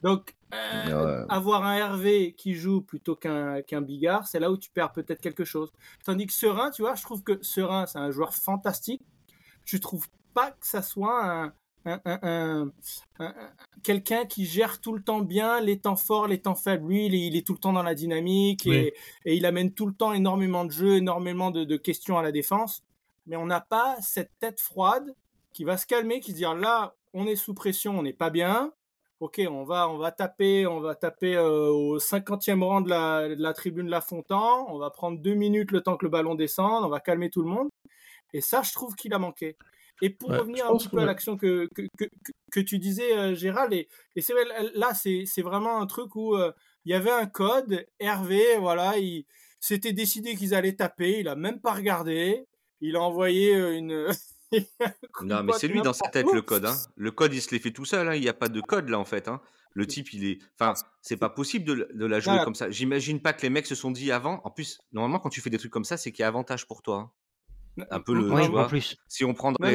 Donc, 0.02 0.34
euh, 0.52 1.24
avoir 1.28 1.64
un 1.64 1.76
Hervé 1.76 2.34
qui 2.36 2.54
joue 2.54 2.82
plutôt 2.82 3.14
qu'un 3.14 3.62
qu'un 3.62 3.80
Bigard, 3.80 4.26
c'est 4.26 4.40
là 4.40 4.50
où 4.50 4.56
tu 4.56 4.70
perds 4.70 4.92
peut-être 4.92 5.20
quelque 5.20 5.44
chose. 5.44 5.72
Tandis 6.04 6.26
que 6.26 6.32
Serein, 6.32 6.70
tu 6.70 6.82
vois, 6.82 6.94
je 6.94 7.02
trouve 7.02 7.22
que 7.22 7.38
Serein, 7.42 7.86
c'est 7.86 7.98
un 7.98 8.10
joueur 8.10 8.34
fantastique. 8.34 9.02
Je 9.64 9.76
trouve 9.76 10.08
pas 10.34 10.50
que 10.50 10.66
ça 10.66 10.82
soit 10.82 11.52
un, 11.84 12.72
quelqu'un 13.82 14.24
qui 14.26 14.44
gère 14.46 14.80
tout 14.80 14.92
le 14.92 15.02
temps 15.02 15.20
bien 15.20 15.60
les 15.60 15.78
temps 15.78 15.96
forts, 15.96 16.26
les 16.26 16.40
temps 16.40 16.54
faibles. 16.54 16.88
Lui, 16.88 17.06
il 17.06 17.36
est, 17.36 17.46
tout 17.46 17.52
le 17.52 17.58
temps 17.58 17.72
dans 17.72 17.82
la 17.82 17.94
dynamique 17.94 18.66
et, 18.66 18.94
il 19.24 19.46
amène 19.46 19.72
tout 19.72 19.86
le 19.86 19.94
temps 19.94 20.12
énormément 20.12 20.64
de 20.64 20.72
jeux, 20.72 20.96
énormément 20.96 21.50
de, 21.50 21.64
de 21.64 21.76
questions 21.76 22.18
à 22.18 22.22
la 22.22 22.32
défense. 22.32 22.84
Mais 23.26 23.36
on 23.36 23.46
n'a 23.46 23.60
pas 23.60 23.96
cette 24.00 24.32
tête 24.40 24.60
froide 24.60 25.14
qui 25.52 25.64
va 25.64 25.76
se 25.76 25.86
calmer, 25.86 26.20
qui 26.20 26.32
se 26.32 26.36
dire 26.36 26.54
là, 26.54 26.94
on 27.14 27.26
est 27.26 27.36
sous 27.36 27.54
pression, 27.54 27.98
on 27.98 28.02
n'est 28.02 28.12
pas 28.12 28.30
bien. 28.30 28.72
Ok, 29.20 29.40
on 29.48 29.62
va, 29.64 29.88
on 29.88 29.98
va 29.98 30.10
taper, 30.10 30.66
on 30.66 30.80
va 30.80 30.96
taper 30.96 31.36
euh, 31.36 31.68
au 31.68 31.98
50e 31.98 32.62
rang 32.64 32.80
de 32.80 32.90
la, 32.90 33.28
de 33.28 33.40
la 33.40 33.52
tribune 33.52 33.88
La 33.88 34.00
Fontan. 34.00 34.66
On 34.68 34.78
va 34.78 34.90
prendre 34.90 35.20
deux 35.20 35.34
minutes 35.34 35.70
le 35.70 35.80
temps 35.80 35.96
que 35.96 36.04
le 36.04 36.10
ballon 36.10 36.34
descende. 36.34 36.84
On 36.84 36.88
va 36.88 36.98
calmer 36.98 37.30
tout 37.30 37.42
le 37.42 37.48
monde. 37.48 37.68
Et 38.32 38.40
ça, 38.40 38.62
je 38.62 38.72
trouve 38.72 38.96
qu'il 38.96 39.14
a 39.14 39.18
manqué. 39.18 39.56
Et 40.00 40.10
pour 40.10 40.30
revenir 40.30 40.68
un 40.68 40.76
petit 40.76 40.88
peu 40.88 40.98
à 40.98 41.04
l'action 41.04 41.36
que, 41.36 41.68
que, 42.50 42.60
tu 42.60 42.80
disais, 42.80 43.16
euh, 43.16 43.34
Gérald, 43.36 43.72
et, 43.72 43.88
c'est 44.20 44.32
vrai, 44.32 44.44
là, 44.74 44.92
c'est 44.94 45.42
vraiment 45.42 45.80
un 45.80 45.86
truc 45.86 46.16
où 46.16 46.34
euh, 46.34 46.50
il 46.84 46.90
y 46.90 46.94
avait 46.94 47.12
un 47.12 47.26
code. 47.26 47.86
Hervé, 48.00 48.56
voilà, 48.58 48.98
il 48.98 49.24
s'était 49.60 49.92
décidé 49.92 50.34
qu'ils 50.34 50.54
allaient 50.54 50.74
taper. 50.74 51.20
Il 51.20 51.28
a 51.28 51.36
même 51.36 51.60
pas 51.60 51.74
regardé. 51.74 52.44
Il 52.80 52.96
a 52.96 53.02
envoyé 53.02 53.54
une. 53.54 54.08
non, 55.22 55.42
mais 55.42 55.52
c'est 55.54 55.68
lui 55.68 55.82
dans 55.82 55.92
sa 55.92 56.08
tête 56.08 56.26
le 56.32 56.42
code. 56.42 56.66
Hein. 56.66 56.76
Le 56.96 57.10
code, 57.10 57.34
il 57.34 57.40
se 57.40 57.50
l'est 57.50 57.58
fait 57.58 57.70
tout 57.70 57.84
seul. 57.84 58.08
Hein. 58.08 58.14
Il 58.14 58.20
n'y 58.20 58.28
a 58.28 58.34
pas 58.34 58.48
de 58.48 58.60
code 58.60 58.88
là 58.88 58.98
en 58.98 59.04
fait. 59.04 59.28
Hein. 59.28 59.40
Le 59.74 59.86
type, 59.86 60.12
il 60.12 60.24
est. 60.26 60.38
Enfin, 60.58 60.74
c'est 61.00 61.16
pas 61.16 61.30
possible 61.30 61.64
de, 61.64 62.06
la 62.06 62.20
jouer 62.20 62.38
comme 62.44 62.54
ça. 62.54 62.70
J'imagine 62.70 63.20
pas 63.20 63.32
que 63.32 63.42
les 63.42 63.50
mecs 63.50 63.66
se 63.66 63.74
sont 63.74 63.90
dit 63.90 64.12
avant. 64.12 64.40
En 64.44 64.50
plus, 64.50 64.80
normalement, 64.92 65.18
quand 65.18 65.30
tu 65.30 65.40
fais 65.40 65.50
des 65.50 65.58
trucs 65.58 65.72
comme 65.72 65.84
ça, 65.84 65.96
c'est 65.96 66.12
qu'il 66.12 66.20
y 66.20 66.24
a 66.24 66.28
avantage 66.28 66.66
pour 66.66 66.82
toi. 66.82 67.14
Un 67.90 68.00
peu 68.00 68.14
le. 68.14 68.28
Si 69.08 69.24
on 69.24 69.32
prend 69.32 69.52
dans, 69.52 69.66
les, 69.66 69.74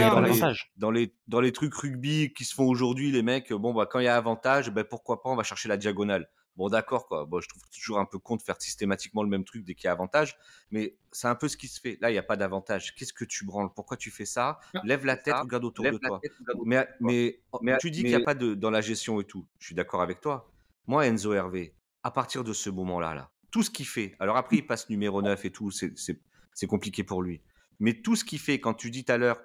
dans, 0.78 0.92
les, 0.92 1.12
dans, 1.28 1.42
les, 1.42 1.52
trucs 1.52 1.74
rugby 1.74 2.32
qui 2.32 2.46
se 2.46 2.54
font 2.54 2.68
aujourd'hui, 2.68 3.12
les 3.12 3.24
mecs, 3.24 3.52
bon, 3.52 3.74
bah, 3.74 3.88
quand 3.90 3.98
il 4.00 4.06
y 4.06 4.08
a 4.08 4.16
avantage, 4.16 4.70
ben, 4.70 4.84
pourquoi 4.84 5.24
pas, 5.24 5.32
on 5.32 5.36
va 5.36 5.42
chercher 5.42 5.68
la 5.68 5.78
diagonale. 5.78 6.30
Bon, 6.58 6.70
d'accord, 6.70 7.08
quoi. 7.08 7.26
Bon, 7.26 7.40
je 7.40 7.48
trouve 7.48 7.62
toujours 7.70 8.00
un 8.00 8.06
peu 8.06 8.18
con 8.18 8.36
de 8.36 8.42
faire 8.42 8.60
systématiquement 8.60 9.22
le 9.22 9.30
même 9.30 9.46
truc 9.46 9.64
dès 9.64 9.76
qu'il 9.76 9.86
y 9.86 9.88
a 9.90 9.92
avantage, 9.92 10.38
mais 10.72 10.98
c'est 11.12 11.28
un 11.28 11.36
peu 11.36 11.48
ce 11.48 11.56
qui 11.56 11.68
se 11.68 11.80
fait. 11.80 12.00
Là, 12.02 12.10
il 12.10 12.14
n'y 12.14 12.20
a 12.20 12.24
pas 12.24 12.36
d'avantage. 12.36 12.96
Qu'est-ce 12.96 13.14
que 13.14 13.26
tu 13.26 13.46
branles? 13.46 13.70
Pourquoi 13.76 13.96
tu 13.96 14.10
fais 14.10 14.26
ça? 14.26 14.60
Lève 14.84 15.06
la 15.06 15.18
tête, 15.18 15.36
regarde 15.36 15.64
autour 15.64 15.86
de 15.86 15.98
toi. 15.98 16.20
mais, 16.66 16.88
mais, 17.00 17.40
mais, 17.62 17.78
tu 17.78 17.92
dis 17.92 18.02
qu'il 18.02 18.10
n'y 18.10 18.16
a 18.16 18.22
pas 18.22 18.34
de 18.34 18.56
dans 18.56 18.72
la 18.72 18.82
gestion 18.82 19.22
et 19.22 19.24
tout. 19.24 19.46
Je 19.60 19.68
suis 19.68 19.76
d'accord 19.76 20.02
avec 20.02 20.20
toi. 20.20 20.52
Moi, 20.88 21.06
Enzo 21.06 21.34
Hervé, 21.34 21.76
à 22.02 22.10
partir 22.10 22.44
de 22.44 22.54
ce 22.54 22.72
moment-là, 22.72 23.14
là, 23.14 23.32
tout 23.52 23.62
ce 23.62 23.70
qu'il 23.70 23.86
fait, 23.86 24.16
alors 24.20 24.36
après, 24.36 24.58
il 24.58 24.66
passe 24.66 24.90
numéro 24.90 25.22
9 25.22 25.46
et 25.46 25.52
tout, 25.52 25.70
c'est 25.72 26.68
compliqué 26.68 27.04
pour 27.04 27.22
lui. 27.22 27.42
Mais 27.80 28.02
tout 28.02 28.16
ce 28.16 28.26
qu'il 28.26 28.40
fait, 28.40 28.60
quand 28.60 28.74
tu 28.74 28.90
dis 28.90 29.06
tout 29.06 29.12
à 29.12 29.18
l'heure, 29.18 29.40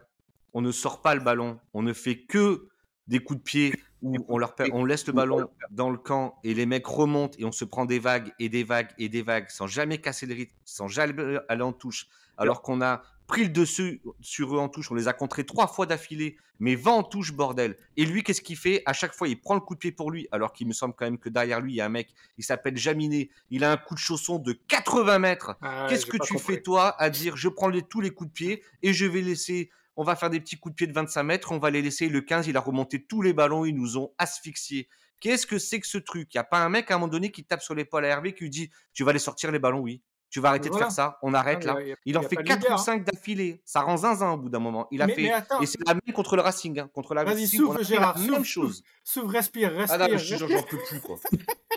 on 0.54 0.62
ne 0.62 0.72
sort 0.72 1.02
pas 1.02 1.14
le 1.14 1.20
ballon, 1.20 1.60
on 1.74 1.82
ne 1.82 1.92
fait 1.92 2.22
que 2.24 2.68
des 3.06 3.18
coups 3.18 3.38
de 3.38 3.44
pied 3.44 3.74
où 4.02 4.16
on, 4.28 4.36
leur, 4.36 4.54
on 4.72 4.84
laisse 4.84 5.06
le 5.06 5.12
ballon 5.12 5.48
dans 5.70 5.90
le 5.90 5.98
camp 5.98 6.38
et 6.44 6.54
les 6.54 6.66
mecs 6.66 6.86
remontent 6.86 7.36
et 7.38 7.44
on 7.44 7.52
se 7.52 7.64
prend 7.64 7.84
des 7.84 7.98
vagues 7.98 8.32
et 8.38 8.48
des 8.48 8.64
vagues 8.64 8.90
et 8.98 9.08
des 9.08 9.22
vagues 9.22 9.48
sans 9.48 9.66
jamais 9.66 9.98
casser 9.98 10.26
le 10.26 10.34
rythme, 10.34 10.54
sans 10.64 10.88
jamais 10.88 11.38
aller 11.48 11.62
en 11.62 11.72
touche, 11.72 12.08
alors 12.36 12.62
qu'on 12.62 12.82
a 12.82 13.02
pris 13.26 13.44
le 13.44 13.50
dessus 13.50 14.02
sur 14.20 14.54
eux 14.54 14.58
en 14.58 14.68
touche, 14.68 14.90
on 14.90 14.94
les 14.94 15.08
a 15.08 15.12
contrés 15.12 15.44
trois 15.44 15.66
fois 15.66 15.86
d'affilée, 15.86 16.36
mais 16.58 16.74
va 16.74 16.90
en 16.90 17.02
touche, 17.02 17.32
bordel. 17.32 17.76
Et 17.96 18.04
lui, 18.04 18.22
qu'est-ce 18.22 18.42
qu'il 18.42 18.56
fait? 18.56 18.82
À 18.84 18.92
chaque 18.92 19.14
fois, 19.14 19.26
il 19.26 19.40
prend 19.40 19.54
le 19.54 19.60
coup 19.60 19.74
de 19.74 19.78
pied 19.78 19.92
pour 19.92 20.10
lui, 20.10 20.28
alors 20.32 20.52
qu'il 20.52 20.66
me 20.66 20.72
semble 20.72 20.94
quand 20.94 21.06
même 21.06 21.18
que 21.18 21.28
derrière 21.28 21.60
lui, 21.60 21.72
il 21.72 21.76
y 21.76 21.80
a 21.80 21.86
un 21.86 21.88
mec, 21.88 22.14
il 22.36 22.44
s'appelle 22.44 22.76
Jaminé, 22.76 23.30
il 23.50 23.64
a 23.64 23.72
un 23.72 23.76
coup 23.76 23.94
de 23.94 24.00
chausson 24.00 24.38
de 24.38 24.52
80 24.68 25.18
mètres. 25.18 25.56
Ah 25.62 25.86
qu'est-ce 25.88 26.06
que 26.06 26.18
tu 26.18 26.38
fais, 26.38 26.60
toi, 26.60 26.94
à 27.00 27.10
dire 27.10 27.36
je 27.36 27.48
prends 27.48 27.68
les, 27.68 27.82
tous 27.82 28.00
les 28.00 28.10
coups 28.10 28.28
de 28.28 28.34
pied 28.34 28.62
et 28.82 28.92
je 28.92 29.06
vais 29.06 29.22
laisser 29.22 29.70
on 29.96 30.04
va 30.04 30.16
faire 30.16 30.30
des 30.30 30.40
petits 30.40 30.58
coups 30.58 30.72
de 30.72 30.76
pied 30.76 30.86
de 30.86 30.92
25 30.92 31.22
mètres, 31.22 31.52
on 31.52 31.58
va 31.58 31.70
les 31.70 31.82
laisser. 31.82 32.08
Le 32.08 32.20
15, 32.20 32.46
il 32.48 32.56
a 32.56 32.60
remonté 32.60 33.04
tous 33.04 33.22
les 33.22 33.32
ballons, 33.32 33.64
ils 33.64 33.74
nous 33.74 33.96
ont 33.98 34.12
asphyxiés. 34.18 34.88
Qu'est-ce 35.20 35.46
que 35.46 35.58
c'est 35.58 35.78
que 35.80 35.86
ce 35.86 35.98
truc? 35.98 36.34
Il 36.34 36.36
n'y 36.36 36.40
a 36.40 36.44
pas 36.44 36.58
un 36.58 36.68
mec 36.68 36.90
à 36.90 36.94
un 36.94 36.98
moment 36.98 37.08
donné 37.10 37.30
qui 37.30 37.44
tape 37.44 37.62
sur 37.62 37.74
l'épaule 37.74 38.04
à 38.04 38.08
Hervé 38.08 38.34
qui 38.34 38.44
lui 38.44 38.50
dit 38.50 38.70
Tu 38.92 39.04
vas 39.04 39.10
aller 39.10 39.18
sortir 39.18 39.52
les 39.52 39.58
ballons, 39.58 39.80
oui. 39.80 40.02
Tu 40.30 40.40
vas 40.40 40.48
arrêter 40.48 40.70
de 40.70 40.74
faire 40.74 40.90
ça, 40.90 41.18
on 41.20 41.34
arrête 41.34 41.62
là. 41.64 41.76
il 42.06 42.16
en 42.16 42.22
fait 42.22 42.36
4 42.36 42.74
ou 42.74 42.78
5 42.78 43.04
d'affilée. 43.04 43.60
Ça 43.66 43.82
rend 43.82 43.98
zinzin 43.98 44.30
au 44.30 44.38
bout 44.38 44.48
d'un 44.48 44.60
moment. 44.60 44.88
Il 44.90 45.02
a 45.02 45.06
fait. 45.06 45.30
et 45.60 45.66
c'est 45.66 45.78
la 45.86 45.92
même 45.92 46.14
contre 46.14 46.36
le 46.36 46.42
Racing. 46.42 46.80
Hein. 46.80 46.88
Contre 46.94 47.14
la 47.14 47.22
Vas-y, 47.22 47.46
souffle, 47.46 47.84
Gérard. 47.84 48.18
La 48.18 48.26
même 48.30 48.44
chose. 48.44 48.82
Souffle, 49.04 49.26
respire, 49.26 49.72
respire. 49.72 50.02
Ah 50.02 50.08
là, 50.08 50.16
j'en 50.16 50.62
peux 50.62 50.78
plus, 50.88 51.00
quoi. 51.00 51.18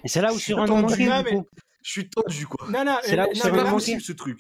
Et 0.05 0.07
c'est 0.07 0.21
là 0.21 0.31
où 0.33 0.39
sur 0.39 0.57
un 0.59 0.67
moment 0.67 0.87
Je 0.87 1.43
suis 1.83 2.09
tendu, 2.09 2.47
quoi. 2.47 2.67
Non, 2.69 2.85
non, 2.85 2.97
C'est 3.03 3.17
là- 3.17 3.27
euh, 3.27 3.79
c'est 3.79 3.99
ce 3.99 4.13
truc. 4.13 4.39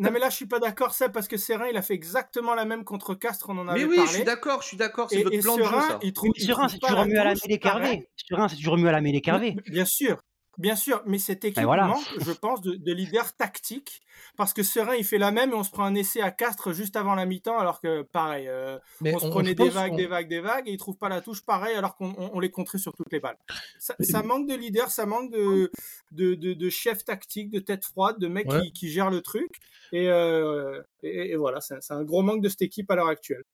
Non, 0.00 0.10
mais 0.10 0.18
là, 0.18 0.30
je 0.30 0.36
suis 0.36 0.46
pas 0.46 0.58
d'accord, 0.58 0.94
ça, 0.94 1.08
parce 1.08 1.28
que 1.28 1.36
Serein, 1.36 1.66
il 1.70 1.76
a 1.76 1.82
fait 1.82 1.94
exactement 1.94 2.54
la 2.54 2.64
même 2.64 2.84
contre 2.84 3.14
Castres, 3.14 3.48
on 3.50 3.58
en 3.58 3.68
avait 3.68 3.80
Mais 3.80 3.86
oui, 3.90 3.96
parlé. 3.96 4.10
je 4.10 4.14
suis 4.16 4.24
d'accord, 4.24 4.62
je 4.62 4.66
suis 4.68 4.76
d'accord. 4.76 5.08
C'est 5.10 5.20
Et, 5.20 5.22
votre 5.22 5.36
et 5.36 5.40
plan 5.40 5.56
de 5.56 5.62
jeu, 5.62 5.68
ça. 5.70 5.98
il 6.02 6.12
trouve, 6.12 6.30
Mais 6.34 6.42
il 6.42 6.46
Serein, 6.46 6.66
trouve 6.66 6.70
c'est 6.72 6.78
toujours 6.78 6.98
la 6.98 7.06
mieux 7.06 7.20
à 7.20 7.24
la 7.24 7.34
mêlée 7.34 7.58
qu'Hervé. 7.58 8.08
Serein, 8.28 8.48
c'est 8.48 8.56
toujours 8.56 8.76
mieux 8.76 8.88
à 8.88 8.92
la 8.92 9.00
mêlée. 9.00 9.22
Mais- 9.26 9.56
Bien 9.70 9.84
sûr, 9.84 10.20
bien 10.58 10.76
sûr, 10.76 11.02
mais 11.06 11.18
cette 11.18 11.44
équipe 11.44 11.62
voilà. 11.64 11.86
manque, 11.86 12.04
je 12.20 12.32
pense, 12.32 12.60
de, 12.60 12.74
de 12.74 12.92
leader 12.92 13.34
tactique 13.36 14.02
parce 14.36 14.52
que 14.52 14.62
Serein 14.62 14.94
il 14.96 15.04
fait 15.04 15.18
la 15.18 15.30
même 15.30 15.50
et 15.50 15.54
on 15.54 15.62
se 15.64 15.70
prend 15.70 15.84
un 15.84 15.94
essai 15.94 16.20
à 16.20 16.30
Castres 16.30 16.72
juste 16.72 16.96
avant 16.96 17.14
la 17.14 17.24
mi-temps 17.26 17.58
alors 17.58 17.80
que 17.80 18.02
pareil, 18.02 18.46
euh, 18.48 18.78
on 19.00 19.18
se 19.18 19.28
prenait 19.28 19.54
des 19.54 19.68
vagues, 19.70 19.96
des 19.96 20.06
vagues, 20.06 20.28
des 20.28 20.40
vagues 20.40 20.68
et 20.68 20.72
il 20.72 20.76
trouve 20.76 20.96
pas 20.96 21.08
la 21.08 21.20
touche 21.20 21.42
pareil 21.42 21.74
alors 21.74 21.96
qu'on 21.96 22.14
on- 22.18 22.30
on 22.34 22.40
les 22.40 22.50
contrait 22.50 22.78
sur 22.78 22.92
toutes 22.94 23.10
les 23.12 23.20
balles. 23.20 23.38
Ça, 23.78 23.94
Mais- 23.98 24.04
ça 24.06 24.22
manque 24.22 24.46
de 24.48 24.54
leader, 24.54 24.90
ça 24.90 25.06
manque 25.06 25.30
de, 25.32 25.70
de, 26.12 26.34
de, 26.34 26.52
de 26.54 26.68
chef 26.70 27.04
tactique, 27.04 27.50
de 27.50 27.58
tête 27.60 27.84
froide, 27.84 28.18
de 28.18 28.28
mec 28.28 28.48
Ouais. 28.50 28.60
qui, 28.62 28.72
qui 28.72 28.88
gère 28.90 29.10
le 29.10 29.20
truc 29.22 29.50
et, 29.92 30.08
euh, 30.08 30.82
et, 31.02 31.30
et 31.32 31.36
voilà, 31.36 31.60
c'est 31.60 31.78
un 31.90 32.04
gros 32.04 32.22
manque 32.22 32.42
de 32.42 32.48
cette 32.48 32.62
équipe 32.62 32.90
à 32.90 32.96
l'heure 32.96 33.08
actuelle. 33.08 33.44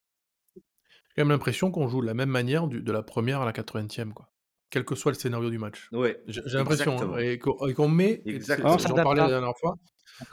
J'ai 0.57 0.63
quand 1.17 1.23
même 1.23 1.29
l'impression 1.31 1.71
qu'on 1.71 1.89
joue 1.89 2.01
de 2.03 2.07
la 2.07 2.15
même 2.15 2.29
manière 2.29 2.67
du- 2.67 2.83
de 2.83 2.93
la 2.93 3.03
première 3.03 3.41
à 3.41 3.45
la 3.47 3.53
80e, 3.53 4.13
quoi. 4.13 4.29
Quel 4.71 4.85
que 4.85 4.95
soit 4.95 5.13
le 5.13 5.19
scénario 5.19 5.49
du 5.51 5.59
match. 5.59 5.89
Ouais. 5.93 6.21
J'ai 6.27 6.43
l'impression. 6.59 6.97
Hein, 7.15 7.19
et 7.19 7.39
qu'on 7.39 7.55
qu'on 7.75 7.89
met. 7.89 8.23
J'en 8.27 8.95
parlais 8.95 9.21
pas. 9.21 9.27
la 9.27 9.29
dernière 9.29 9.57
fois. 9.59 9.77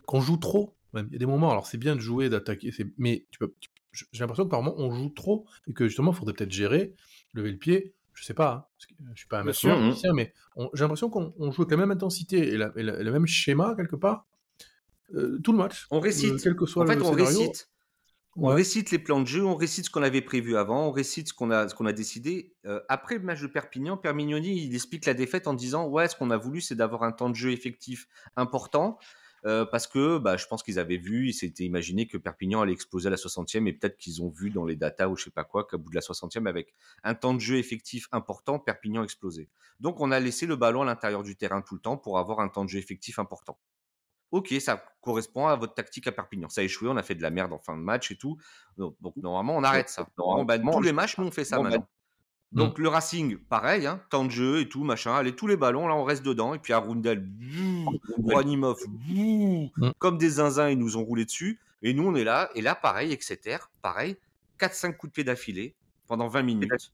Qu'on 0.05 0.21
joue 0.21 0.37
trop. 0.37 0.75
même. 0.93 1.07
Il 1.09 1.13
y 1.13 1.15
a 1.15 1.19
des 1.19 1.25
moments, 1.25 1.49
alors 1.51 1.65
c'est 1.65 1.77
bien 1.79 1.95
de 1.95 2.01
jouer, 2.01 2.29
d'attaquer, 2.29 2.71
c'est- 2.71 2.85
mais 2.99 3.25
tu 3.31 3.39
peux, 3.39 3.51
tu- 3.91 4.05
j'ai 4.11 4.19
l'impression 4.19 4.43
que 4.45 4.49
par 4.49 4.61
moments 4.61 4.75
on 4.77 4.91
joue 4.93 5.09
trop 5.09 5.45
et 5.67 5.73
que 5.73 5.87
justement 5.87 6.11
il 6.11 6.15
faudrait 6.17 6.33
peut-être 6.35 6.51
gérer, 6.51 6.93
lever 7.33 7.51
le 7.51 7.57
pied. 7.57 7.93
Je 8.13 8.23
sais 8.23 8.35
pas, 8.35 8.51
hein, 8.53 8.65
parce 8.77 8.85
que 8.85 8.93
je 9.15 9.19
suis 9.19 9.27
pas 9.27 9.41
un 9.41 9.51
sûr. 9.53 9.75
musicien, 9.79 10.13
mais 10.13 10.33
on- 10.55 10.69
j'ai 10.75 10.81
l'impression 10.83 11.09
qu'on 11.09 11.33
on 11.39 11.51
joue 11.51 11.63
avec 11.63 11.71
la 11.71 11.77
même 11.77 11.89
intensité 11.91 12.37
et, 12.53 12.57
la- 12.57 12.71
et 12.75 12.83
la- 12.83 12.99
et 12.99 13.03
le 13.03 13.11
même 13.11 13.25
schéma 13.25 13.73
quelque 13.75 13.95
part 13.95 14.27
euh, 15.15 15.39
tout 15.43 15.51
le 15.51 15.57
match. 15.57 15.87
On 15.91 15.97
Euh, 15.97 16.01
récite. 16.01 16.41
quel 16.43 16.55
que 16.55 16.65
soit 16.67 16.83
En 16.83 16.87
fait, 16.87 16.95
le 16.95 17.01
on 17.03 17.11
scénario. 17.15 17.25
récite. 17.39 17.69
On 18.39 18.47
Ouais. 18.47 18.55
récite 18.55 18.89
les 18.91 18.99
plans 18.99 19.21
de 19.21 19.27
jeu, 19.27 19.45
on 19.45 19.55
récite 19.55 19.85
ce 19.85 19.89
qu'on 19.91 20.01
avait 20.03 20.21
prévu 20.21 20.57
avant, 20.57 20.87
on 20.87 20.91
récite 20.91 21.29
ce 21.29 21.33
qu'on 21.33 21.51
a, 21.51 21.69
ce 21.69 21.75
qu'on 21.75 21.85
a 21.85 21.93
décidé. 21.93 22.55
Euh, 22.65 22.81
après 22.89 23.15
le 23.17 23.21
match 23.23 23.41
de 23.41 23.47
Perpignan, 23.47 23.95
Permignoni, 23.95 24.65
il 24.65 24.73
explique 24.73 25.05
la 25.05 25.13
défaite 25.13 25.47
en 25.47 25.53
disant 25.53 25.87
Ouais, 25.87 26.07
ce 26.07 26.15
qu'on 26.15 26.31
a 26.31 26.37
voulu, 26.37 26.59
c'est 26.59 26.75
d'avoir 26.75 27.03
un 27.03 27.11
temps 27.11 27.29
de 27.29 27.35
jeu 27.35 27.51
effectif 27.51 28.07
important. 28.35 28.97
euh, 29.45 29.65
parce 29.65 29.87
que 29.87 30.19
bah, 30.19 30.37
je 30.37 30.47
pense 30.47 30.63
qu'ils 30.63 30.79
avaient 30.79 30.97
vu, 30.97 31.27
ils 31.27 31.33
s'étaient 31.33 31.65
imaginé 31.65 32.07
que 32.07 32.17
Perpignan 32.17 32.61
allait 32.61 32.71
exploser 32.71 33.07
à 33.07 33.09
la 33.11 33.17
60e 33.17 33.67
et 33.67 33.73
peut-être 33.73 33.97
qu'ils 33.97 34.21
ont 34.23 34.29
vu 34.29 34.51
dans 34.51 34.63
les 34.65 34.77
datas 34.77 35.09
ou 35.09 35.17
je 35.17 35.25
sais 35.25 35.31
pas 35.31 35.43
quoi 35.43 35.65
qu'à 35.67 35.75
bout 35.77 35.89
de 35.89 35.95
la 35.95 36.01
60e, 36.01 36.47
avec 36.47 36.73
un 37.03 37.13
temps 37.13 37.33
de 37.33 37.39
jeu 37.41 37.57
effectif 37.57 38.07
important, 38.13 38.57
Perpignan 38.57 39.03
explosait. 39.03 39.49
Donc 39.81 39.99
on 39.99 40.11
a 40.11 40.19
laissé 40.21 40.45
le 40.45 40.55
ballon 40.55 40.81
à 40.83 40.85
l'intérieur 40.85 41.23
du 41.23 41.35
terrain 41.35 41.61
tout 41.61 41.75
le 41.75 41.81
temps 41.81 41.97
pour 41.97 42.19
avoir 42.19 42.39
un 42.39 42.47
temps 42.47 42.63
de 42.63 42.69
jeu 42.69 42.79
effectif 42.79 43.19
important. 43.19 43.59
Ok, 44.33 44.51
ça 44.59 44.83
correspond 44.99 45.45
à 45.45 45.55
votre 45.55 45.75
tactique 45.75 46.07
à 46.07 46.11
Perpignan. 46.11 46.49
Ça 46.49 46.61
a 46.61 46.63
échoué, 46.63 46.89
on 46.89 46.97
a 46.97 47.03
fait 47.03 47.13
de 47.13 47.21
la 47.21 47.29
merde 47.29 47.53
en 47.53 47.59
fin 47.59 47.77
de 47.77 47.83
match 47.83 48.09
et 48.09 48.15
tout. 48.15 48.35
Donc, 48.77 48.95
donc, 48.99 49.15
normalement, 49.17 49.55
on 49.55 49.63
arrête 49.63 49.89
ça. 49.89 50.07
Ben, 50.47 50.59
tous 50.71 50.81
les 50.81 50.91
matchs, 50.91 51.19
nous, 51.19 51.25
on 51.25 51.31
fait 51.31 51.45
ça 51.45 51.57
Bon, 51.57 51.63
maintenant. 51.65 51.87
Donc 52.51 52.79
le 52.79 52.87
Racing, 52.87 53.37
pareil, 53.37 53.85
hein, 53.85 54.01
temps 54.09 54.25
de 54.25 54.31
jeu 54.31 54.61
et 54.61 54.67
tout, 54.69 54.83
machin. 54.83 55.13
Allez, 55.13 55.35
tous 55.35 55.45
les 55.45 55.55
ballons, 55.55 55.87
là, 55.87 55.95
on 55.95 56.03
reste 56.03 56.23
dedans. 56.23 56.55
Et 56.55 56.59
puis 56.59 56.73
Arundel, 56.73 57.19
bouh, 57.19 57.99
Juanimov, 58.25 58.79
bouh, 58.87 59.69
Mm. 59.77 59.91
comme 59.99 60.17
des 60.17 60.29
zinzins, 60.29 60.69
ils 60.69 60.79
nous 60.79 60.97
ont 60.97 61.03
roulé 61.03 61.25
dessus. 61.25 61.59
Et 61.83 61.93
nous, 61.93 62.07
on 62.07 62.15
est 62.15 62.23
là. 62.23 62.49
Et 62.55 62.61
là, 62.61 62.73
pareil, 62.73 63.11
Exeter, 63.11 63.57
pareil, 63.83 64.17
4-5 64.57 64.97
coups 64.97 65.11
de 65.11 65.13
pied 65.13 65.23
d'affilée 65.23 65.75
pendant 66.07 66.27
20 66.27 66.41
minutes. 66.41 66.91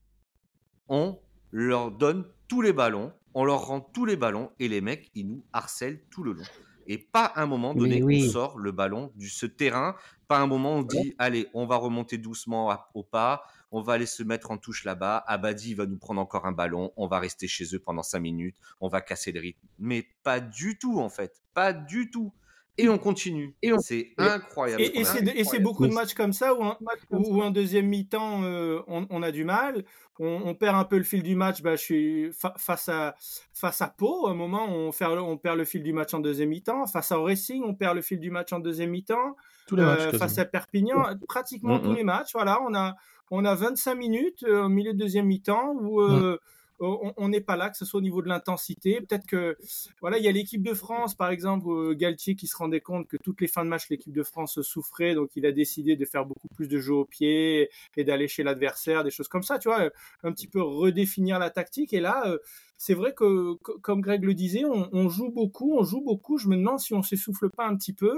On 0.90 1.20
leur 1.52 1.92
donne 1.92 2.26
tous 2.50 2.62
les 2.62 2.74
ballons, 2.74 3.14
on 3.34 3.46
leur 3.46 3.66
rend 3.68 3.80
tous 3.80 4.04
les 4.06 4.18
ballons 4.18 4.52
et 4.60 4.68
les 4.68 4.82
mecs, 4.82 5.10
ils 5.16 5.26
nous 5.28 5.46
harcèlent 5.54 6.02
tout 6.10 6.24
le 6.24 6.34
long. 6.34 6.44
Et 6.88 6.98
pas 6.98 7.32
un 7.36 7.46
moment 7.46 7.74
donné, 7.74 7.98
Mais 7.98 8.04
on 8.04 8.08
oui. 8.08 8.30
sort 8.30 8.58
le 8.58 8.72
ballon 8.72 9.12
de 9.16 9.26
ce 9.26 9.46
terrain. 9.46 9.96
Pas 10.28 10.40
un 10.40 10.48
moment, 10.48 10.76
on 10.78 10.84
dit, 10.84 11.16
allez, 11.20 11.48
on 11.54 11.66
va 11.66 11.76
remonter 11.76 12.18
doucement 12.18 12.70
à- 12.72 12.90
au 12.94 13.04
pas, 13.04 13.44
on 13.72 13.82
va 13.82 13.94
aller 13.94 14.06
se 14.06 14.24
mettre 14.24 14.52
en 14.52 14.58
touche 14.58 14.84
là-bas. 14.84 15.24
Abadi 15.28 15.74
va 15.76 15.86
nous 15.86 15.98
prendre 15.98 16.22
encore 16.22 16.46
un 16.46 16.52
ballon, 16.52 16.92
on 16.98 17.08
va 17.08 17.20
rester 17.20 17.48
chez 17.48 17.66
eux 17.76 17.80
pendant 17.80 18.04
5 18.04 18.20
minutes, 18.20 18.56
on 18.82 18.88
va 18.88 19.02
casser 19.02 19.32
le 19.32 19.40
rythme. 19.40 19.68
Mais 19.78 20.08
pas 20.24 20.40
du 20.40 20.78
tout, 20.80 21.00
en 21.00 21.10
fait. 21.10 21.42
Pas 21.54 21.74
du 21.74 22.10
tout. 22.10 22.34
Et 22.78 22.88
on 22.88 22.98
continue. 22.98 23.58
Et 23.62 23.72
c'est 23.80 24.14
incroyable. 24.18 24.82
Et, 24.82 25.04
c'est 25.04 25.58
et 25.58 25.60
beaucoup 25.60 25.86
de 25.86 25.94
matchs 25.94 26.14
comme 26.14 26.32
ça 26.32 26.54
où, 26.56 26.64
un, 26.64 26.78
où, 27.12 27.38
où 27.38 27.42
un 27.44 27.52
deuxième 27.52 27.88
mi-temps, 27.88 28.44
euh, 28.44 28.82
on, 28.88 29.06
on 29.10 29.22
a 29.22 29.32
du 29.32 29.44
mal. 29.44 29.84
On, 30.20 30.42
on 30.46 30.54
perd 30.54 30.76
un 30.76 30.84
peu 30.84 30.98
le 30.98 31.04
fil 31.04 31.24
du 31.24 31.36
match. 31.36 31.62
Bah, 31.62 31.76
je 31.76 31.82
suis 31.82 32.32
fa- 32.34 32.54
face 32.58 32.90
à 32.90 33.16
face 33.54 33.82
à 33.82 33.88
Pau. 33.88 34.28
À 34.28 34.32
un 34.32 34.34
moment, 34.36 34.66
on, 34.70 34.92
fait, 34.92 35.06
on 35.06 35.38
perd 35.38 35.58
le 35.58 35.66
fil 35.66 35.82
du 35.82 35.94
match 35.94 36.14
en 36.14 36.20
deuxième 36.20 36.50
mi-temps. 36.50 36.86
Face 36.88 37.12
à 37.12 37.18
Racing, 37.18 37.64
on 37.66 37.74
perd 37.74 37.96
le 37.96 38.02
fil 38.02 38.20
du 38.20 38.30
match 38.30 38.52
en 38.54 38.60
deuxième 38.60 38.90
mi-temps. 38.92 39.36
Euh, 39.74 40.12
face 40.14 40.38
à 40.40 40.46
Perpignan, 40.46 41.04
pratiquement 41.28 41.78
Mm, 41.78 41.82
tous 41.82 41.92
mm. 41.92 41.96
les 41.96 42.04
matchs. 42.04 42.32
Voilà, 42.34 42.60
on 42.68 42.74
a 42.74 42.96
on 43.32 43.46
a 43.46 43.54
25 43.56 43.96
minutes 43.96 44.44
euh, 44.44 44.64
au 44.66 44.70
milieu 44.70 44.94
de 44.94 44.98
deuxième 44.98 45.28
mi-temps 45.28 45.74
où 45.80 46.02
euh, 46.02 46.40
on 46.82 47.30
n'est 47.30 47.42
pas 47.42 47.56
là, 47.58 47.70
que 47.70 47.78
ce 47.78 47.86
soit 47.86 48.00
au 48.00 48.02
niveau 48.02 48.22
de 48.22 48.28
l'intensité. 48.30 49.02
Peut-être 49.02 49.26
que 49.28 49.58
voilà, 50.02 50.18
il 50.18 50.24
y 50.24 50.28
a 50.28 50.32
l'équipe 50.32 50.64
de 50.64 50.74
France, 50.74 51.16
par 51.16 51.30
exemple, 51.30 51.68
euh, 51.70 51.94
Galtier 51.94 52.36
qui 52.36 52.48
se 52.48 52.56
rendait 52.58 52.82
compte 52.82 53.08
que 53.08 53.18
toutes 53.18 53.42
les 53.42 53.48
fins 53.48 53.64
de 53.66 53.70
match, 53.70 53.90
l'équipe 53.90 54.14
de 54.14 54.24
France 54.24 54.62
souffrait, 54.62 55.14
donc 55.16 55.30
il 55.36 55.46
a 55.46 55.52
décidé 55.52 55.96
de 55.96 56.06
faire 56.06 56.26
beaucoup 56.26 56.48
plus 56.50 56.68
de 56.68 56.80
jeux 56.80 56.94
au 56.94 57.06
pied 57.06 57.70
et 57.98 58.04
d'aller 58.04 58.28
chez 58.28 58.44
l'adversaire, 58.44 59.04
des 59.04 59.12
choses 59.12 59.28
comme 59.28 59.44
ça, 59.44 59.60
tu 59.60 59.68
vois, 59.68 59.82
euh, 59.82 59.90
un 60.24 60.32
petit 60.32 60.48
peu 60.48 60.62
redéfinir 60.62 61.40
la 61.40 61.50
tactique. 61.50 61.94
Et 61.94 62.00
là, 62.00 62.24
euh, 62.28 62.38
c'est 62.78 62.94
vrai 62.94 63.14
que, 63.14 63.54
co- 63.56 63.78
comme 63.82 64.02
Greg 64.02 64.24
le 64.24 64.34
disait, 64.34 64.66
on, 64.66 64.90
on 64.94 65.10
joue 65.10 65.30
beaucoup, 65.32 65.78
on 65.78 65.84
joue 65.84 66.02
beaucoup. 66.02 66.38
Je 66.38 66.48
me 66.48 66.56
demande 66.56 66.80
si 66.80 66.94
on 66.94 67.04
s'essouffle 67.04 67.50
pas 67.50 67.68
un 67.68 67.76
petit 67.76 67.94
peu. 67.94 68.14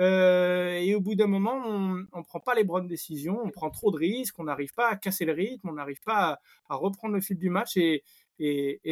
Euh, 0.00 0.72
et 0.72 0.94
au 0.94 1.00
bout 1.00 1.14
d'un 1.14 1.26
moment, 1.26 1.62
on 1.66 2.18
ne 2.18 2.24
prend 2.24 2.40
pas 2.40 2.54
les 2.54 2.64
bonnes 2.64 2.86
décisions, 2.86 3.38
on 3.44 3.50
prend 3.50 3.70
trop 3.70 3.90
de 3.90 3.98
risques, 3.98 4.38
on 4.38 4.44
n'arrive 4.44 4.72
pas 4.72 4.88
à 4.88 4.96
casser 4.96 5.26
le 5.26 5.32
rythme, 5.32 5.68
on 5.68 5.74
n'arrive 5.74 6.00
pas 6.04 6.40
à, 6.68 6.74
reprendre 6.74 7.14
le 7.14 7.20
fil 7.20 7.36
du 7.36 7.50
match 7.50 7.76
et, 7.76 8.02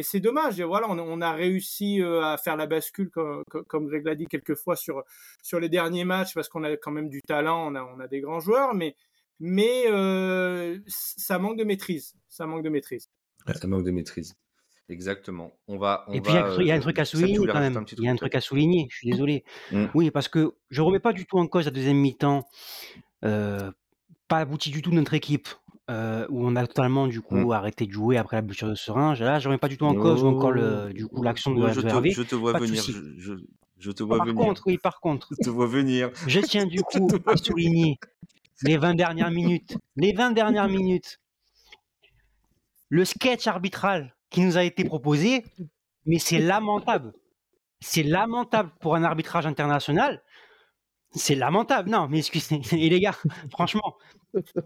c'est 0.03 0.19
dommage. 0.19 0.59
Et 0.59 0.63
voilà, 0.63 0.87
on, 0.89 1.21
a 1.21 1.33
réussi 1.33 2.01
euh, 2.01 2.21
à 2.21 2.37
faire 2.37 2.55
la 2.55 2.67
bascule, 2.67 3.09
comme 3.09 3.87
Greg 3.87 4.05
l'a 4.05 4.13
dit 4.13 4.27
quelques 4.27 4.53
fois 4.53 4.75
sur, 4.75 5.03
sur 5.41 5.59
les 5.59 5.69
derniers 5.69 6.05
matchs, 6.05 6.35
parce 6.35 6.47
qu'on 6.47 6.63
a 6.63 6.77
quand 6.77 6.91
même 6.91 7.09
du 7.09 7.23
talent, 7.23 7.71
on 7.71 7.75
a, 7.75 7.83
on 7.83 7.99
a 7.99 8.07
des 8.07 8.21
grands 8.21 8.39
joueurs, 8.39 8.75
mais, 8.75 8.95
mais 9.39 9.85
euh, 9.87 10.77
ça 10.85 11.39
manque 11.39 11.57
de 11.57 11.63
maîtrise. 11.63 12.13
Ça 12.27 12.45
manque 12.45 12.63
de 12.63 12.69
maîtrise. 12.69 13.09
Ça 13.47 13.67
manque 13.67 13.85
de 13.85 13.91
maîtrise. 13.91 14.35
Exactement. 14.89 15.51
On 15.67 15.77
va. 15.77 16.03
On 16.07 16.13
Et 16.13 16.21
puis 16.21 16.31
il 16.33 16.35
y 16.35 16.39
a 16.39 16.45
un 16.45 16.49
truc- 16.51 16.69
euh, 16.69 16.79
truc 16.79 16.99
à 16.99 17.05
souligner 17.05 17.37
quand 17.47 17.59
même. 17.59 17.85
Il 17.97 18.03
y 18.03 18.07
a 18.07 18.11
un 18.11 18.15
truc 18.15 18.33
à 18.35 18.41
souligner, 18.41 18.87
je 18.89 18.97
suis 18.97 19.09
désolé. 19.11 19.43
Mm. 19.71 19.85
Oui, 19.93 20.11
parce 20.11 20.27
que 20.27 20.53
je 20.69 20.81
remets 20.81 20.99
pas 20.99 21.13
du 21.13 21.25
tout 21.25 21.37
en 21.37 21.47
cause 21.47 21.65
la 21.65 21.71
deuxième 21.71 21.97
mi-temps, 21.97 22.43
euh, 23.23 23.71
pas 24.27 24.37
abouti 24.39 24.71
du 24.71 24.81
tout 24.81 24.89
de 24.89 24.95
notre 24.95 25.13
équipe, 25.13 25.47
euh, 25.91 26.25
où 26.29 26.45
on 26.45 26.55
a 26.55 26.65
totalement 26.67 27.07
du 27.07 27.21
coup 27.21 27.35
Mm. 27.35 27.51
arrêté 27.51 27.85
de 27.85 27.91
jouer 27.91 28.17
après 28.17 28.37
la 28.37 28.41
blessure 28.41 28.67
de 28.67 28.75
Seringe. 28.75 29.21
Là, 29.21 29.39
je 29.39 29.47
remets 29.47 29.57
pas 29.59 29.67
du 29.67 29.77
tout 29.77 29.85
en 29.85 29.93
cause 29.95 30.23
ou 30.23 30.27
encore 30.27 30.51
le, 30.51 30.91
du 30.93 31.05
coup 31.07 31.21
l'action 31.23 31.51
de, 31.53 31.67
je, 31.69 31.75
de 31.75 31.81
te, 31.81 31.87
Hervé. 31.87 32.11
je 32.11 32.23
te 32.23 32.35
vois 32.35 32.53
pas 32.53 32.59
venir. 32.59 32.81
souci. 32.81 32.93
Je, 33.17 33.33
je- 33.35 33.43
je 33.77 33.91
te 33.91 34.03
vois 34.03 34.17
Par 34.17 34.25
venir. 34.27 34.41
contre, 34.43 34.63
oui, 34.65 34.77
par 34.77 34.99
contre, 34.99 35.29
Je 35.39 35.43
te 35.45 35.49
vois 35.49 35.67
venir. 35.67 36.09
je 36.27 36.39
tiens 36.41 36.65
du 36.65 36.81
coup 36.81 37.07
à 37.27 37.37
souligner 37.37 37.97
les 38.63 38.77
20 38.77 38.93
dernières 38.95 39.31
minutes. 39.31 39.77
Les 39.95 40.11
20 40.13 40.31
dernières 40.31 40.67
minutes. 40.67 41.19
Le 42.89 43.05
sketch 43.05 43.45
arbitral 43.47 44.15
qui 44.29 44.41
nous 44.41 44.57
a 44.57 44.63
été 44.63 44.83
proposé, 44.83 45.43
mais 46.05 46.19
c'est 46.19 46.39
lamentable. 46.39 47.13
C'est 47.81 48.03
lamentable 48.03 48.71
pour 48.81 48.95
un 48.95 49.03
arbitrage 49.03 49.45
international. 49.45 50.21
C'est 51.11 51.35
lamentable. 51.35 51.89
Non, 51.89 52.07
mais 52.07 52.19
excusez. 52.19 52.61
Et 52.73 52.89
les 52.89 52.99
gars, 52.99 53.15
franchement. 53.51 53.95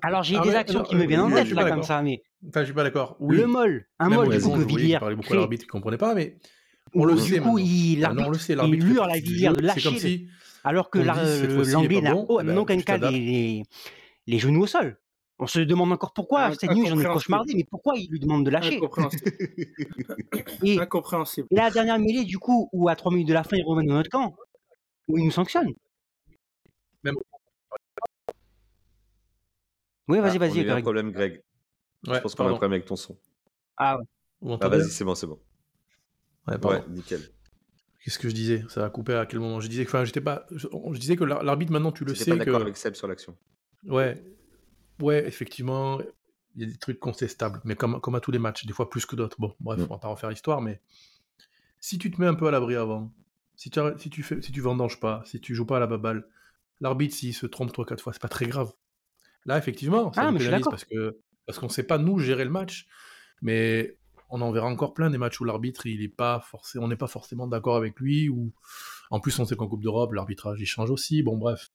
Alors 0.02 0.24
j'ai 0.24 0.36
Ah, 0.38 0.42
des 0.42 0.56
actions 0.56 0.80
non, 0.80 0.86
qui 0.86 0.96
me 0.96 1.04
euh, 1.04 1.08
viennent 1.08 1.22
en 1.22 1.32
tête 1.32 1.52
là 1.52 1.70
comme 1.70 1.84
ça, 1.84 2.02
mais 2.02 2.22
Enfin, 2.50 2.62
je 2.62 2.66
suis 2.66 2.74
pas 2.74 2.84
d'accord. 2.84 3.16
Oui. 3.20 3.38
le 3.38 3.48
moll, 3.48 3.88
un 4.00 4.12
au 4.12 4.26
du 4.26 4.42
coup 4.42 4.52
que 4.52 4.66
Villiers 4.66 4.96
il 4.96 5.00
parlait 5.00 5.16
beaucoup 5.16 5.34
à 5.34 5.38
l'arbitre 5.38 5.64
qui 5.64 5.70
comprenait 5.70 5.98
pas, 5.98 6.14
mais 6.14 6.38
on 6.94 7.06
le 7.06 7.16
sait 7.18 7.40
coup 7.40 7.58
il, 7.58 8.04
Ah 8.04 8.14
non, 8.14 8.26
on 8.26 8.30
le 8.32 8.38
sait, 8.38 8.56
l'arbitre, 8.56 8.86
il 8.86 8.94
hurle 8.94 9.10
à 9.12 9.16
Villiers 9.16 9.54
de 9.54 9.62
lâcher, 9.62 9.98
si 9.98 10.28
alors 10.66 10.90
que 10.90 11.00
il 11.00 11.06
l'anglais 11.72 12.02
n'a 12.02 12.16
en 12.16 12.58
aucun 12.58 12.80
cas 12.82 12.98
les 12.98 13.64
genoux 14.40 14.64
au 14.64 14.68
sol. 14.68 14.98
On 15.40 15.48
se 15.48 15.60
demande 15.60 15.92
encore 15.92 16.14
pourquoi, 16.14 16.54
cette 16.54 16.72
nuit 16.72 16.86
j'en 16.88 17.00
ai 17.00 17.04
cauchemardé, 17.06 17.54
mais 17.56 17.64
pourquoi 17.64 17.96
il 17.98 18.10
lui 18.10 18.20
demande 18.20 18.46
de 18.46 18.52
lâcher? 18.52 18.78
Incompréhensible. 18.78 19.32
Et 20.64 20.80
Incompréhensible. 20.80 21.48
la 21.52 21.70
dernière 21.72 22.00
mêlée, 22.00 22.24
du 22.24 22.38
coup, 22.38 22.70
où 22.72 22.88
à 22.88 22.96
3 22.96 23.12
minutes 23.12 23.28
de 23.30 23.34
la 23.34 23.44
fin, 23.44 23.58
il 23.58 23.64
revient 23.66 23.88
dans 23.88 23.96
notre 23.96 24.10
camp, 24.10 24.36
où 25.08 25.18
il 25.18 25.26
nous 25.26 25.32
sanctionne. 25.32 25.74
Même- 27.04 27.16
Oui, 30.08 30.18
Ah, 30.20 30.22
vas-y, 30.22 30.32
on 30.38 30.42
a 30.42 30.48
vas-y, 30.48 30.58
eu 30.60 30.62
un 30.62 30.74
Greg. 30.74 30.84
problème, 30.84 31.12
Greg. 31.12 31.42
Ouais, 32.08 32.16
je 32.16 32.20
pense 32.22 32.36
qu'on 32.36 32.44
a 32.46 32.48
un 32.48 32.52
problème 32.52 32.74
avec 32.74 32.86
ton 32.86 32.96
son. 32.96 33.18
Ah 33.78 33.98
ouais. 34.42 34.58
Ah, 34.62 34.68
vas-y, 34.68 34.90
c'est 34.90 35.04
bon, 35.06 35.16
c'est 35.16 35.28
bon. 35.28 35.40
Ouais. 36.48 36.64
Ouais, 36.66 36.84
nickel. 36.90 37.22
Qu'est-ce 38.04 38.20
que 38.20 38.28
je 38.28 38.34
disais? 38.36 38.64
Ça 38.68 38.86
a 38.86 38.90
coupé 38.90 39.14
à 39.14 39.26
quel 39.26 39.40
moment? 39.40 39.62
Je 39.62 39.68
disais 39.70 39.86
que, 39.86 39.90
enfin, 39.90 40.04
j'étais 40.04 40.20
pas. 40.20 40.46
Je, 40.52 40.68
je 40.92 41.00
disais 41.00 41.16
que 41.16 41.24
l'ar- 41.24 41.42
l'arbitre 41.44 41.72
maintenant, 41.72 41.94
tu 41.94 42.04
le 42.04 42.14
sais 42.14 42.26
pas 42.32 42.38
que. 42.38 42.46
d'accord 42.46 42.62
avec 42.62 42.76
Seb 42.76 42.96
sur 42.96 43.08
l'action. 43.08 43.38
Ouais, 43.86 44.22
ouais, 45.00 45.26
effectivement, 45.28 46.00
il 46.56 46.62
y 46.62 46.66
a 46.66 46.68
des 46.72 46.78
trucs 46.78 47.00
contestables, 47.00 47.62
mais 47.64 47.76
comme, 47.76 48.00
comme 48.00 48.16
à 48.16 48.20
tous 48.20 48.32
les 48.32 48.40
matchs, 48.40 48.66
des 48.66 48.74
fois 48.74 48.90
plus 48.90 49.06
que 49.06 49.16
d'autres. 49.16 49.38
Bon, 49.40 49.56
bref, 49.60 49.80
Mm. 49.80 49.84
on 49.90 49.94
va 49.94 49.98
pas 49.98 50.08
refaire 50.08 50.30
l'histoire, 50.30 50.62
mais 50.62 50.82
si 51.80 51.98
tu 51.98 52.12
te 52.12 52.22
mets 52.22 52.28
un 52.28 52.36
peu 52.36 52.48
à 52.48 52.52
l'abri 52.52 52.76
avant, 52.76 53.12
Si 53.56 53.70
tu, 53.70 53.80
si 53.98 54.10
tu, 54.10 54.24
fais, 54.24 54.42
si 54.42 54.52
tu 54.52 54.62
vendanges 54.62 55.00
pas, 55.00 55.22
si 55.26 55.40
tu 55.40 55.54
joues 55.54 55.66
pas 55.66 55.78
à 55.78 55.80
la 55.80 55.88
baballe, 55.88 56.28
l'arbitre, 56.82 57.16
s'il 57.16 57.34
se 57.36 57.46
trompe 57.46 57.72
3-4 57.72 58.02
fois, 58.02 58.12
c'est 58.12 58.22
pas 58.22 58.28
très 58.28 58.48
grave. 58.48 58.74
Là, 59.46 59.58
effectivement, 59.58 60.12
ça 60.12 60.24
ah, 60.24 60.32
nous 60.32 60.40
pénalise 60.40 60.66
parce 60.66 60.86
que 60.86 61.18
parce 61.46 61.60
qu'on 61.60 61.70
sait 61.70 61.84
pas, 61.84 61.98
nous, 61.98 62.20
gérer 62.20 62.46
le 62.46 62.50
match. 62.50 62.88
Mais 63.42 63.98
on 64.30 64.42
en 64.42 64.52
verra 64.52 64.68
encore 64.68 64.94
plein 64.94 65.10
des 65.10 65.18
matchs 65.18 65.40
où 65.40 65.44
l'arbitre, 65.44 65.86
il 65.86 66.02
est 66.02 66.08
pas 66.08 66.40
forcément, 66.40 66.86
on 66.86 66.88
n'est 66.88 66.96
pas 66.96 67.08
forcément 67.08 67.48
d'accord 67.48 67.76
avec 67.76 68.00
lui, 68.00 68.30
ou 68.30 68.54
en 69.12 69.20
plus, 69.20 69.38
on 69.40 69.46
sait 69.46 69.56
qu'en 69.56 69.68
Coupe 69.68 69.84
d'Europe, 69.84 70.14
l'arbitrage, 70.14 70.60
il 70.60 70.66
change 70.66 70.90
aussi. 70.90 71.22
Bon, 71.22 71.38
bref. 71.38 71.70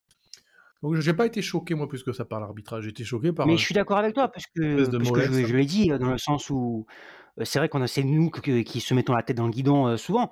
Donc, 0.82 0.94
j'ai 0.96 1.12
pas 1.12 1.26
été 1.26 1.42
choqué, 1.42 1.74
moi, 1.74 1.88
plus 1.88 2.02
que 2.02 2.12
ça, 2.12 2.24
par 2.24 2.40
l'arbitrage. 2.40 2.84
J'ai 2.84 2.90
été 2.90 3.04
choqué 3.04 3.32
par. 3.32 3.46
Mais 3.46 3.56
je 3.56 3.64
suis 3.64 3.74
d'accord 3.74 3.98
avec 3.98 4.14
toi, 4.14 4.28
parce 4.28 4.46
que, 4.46 4.84
je, 4.84 5.56
l'ai 5.56 5.64
dit, 5.64 5.88
dans 5.88 6.10
le 6.10 6.18
sens 6.18 6.50
où 6.50 6.86
euh, 7.38 7.44
c'est 7.44 7.58
vrai 7.58 7.68
qu'on 7.68 7.82
a 7.82 7.86
c'est 7.86 8.02
nous 8.02 8.30
qui 8.30 8.80
se 8.80 8.94
mettons 8.94 9.14
la 9.14 9.22
tête 9.22 9.36
dans 9.36 9.46
le 9.46 9.50
guidon 9.50 9.86
euh, 9.86 9.96
souvent, 9.96 10.30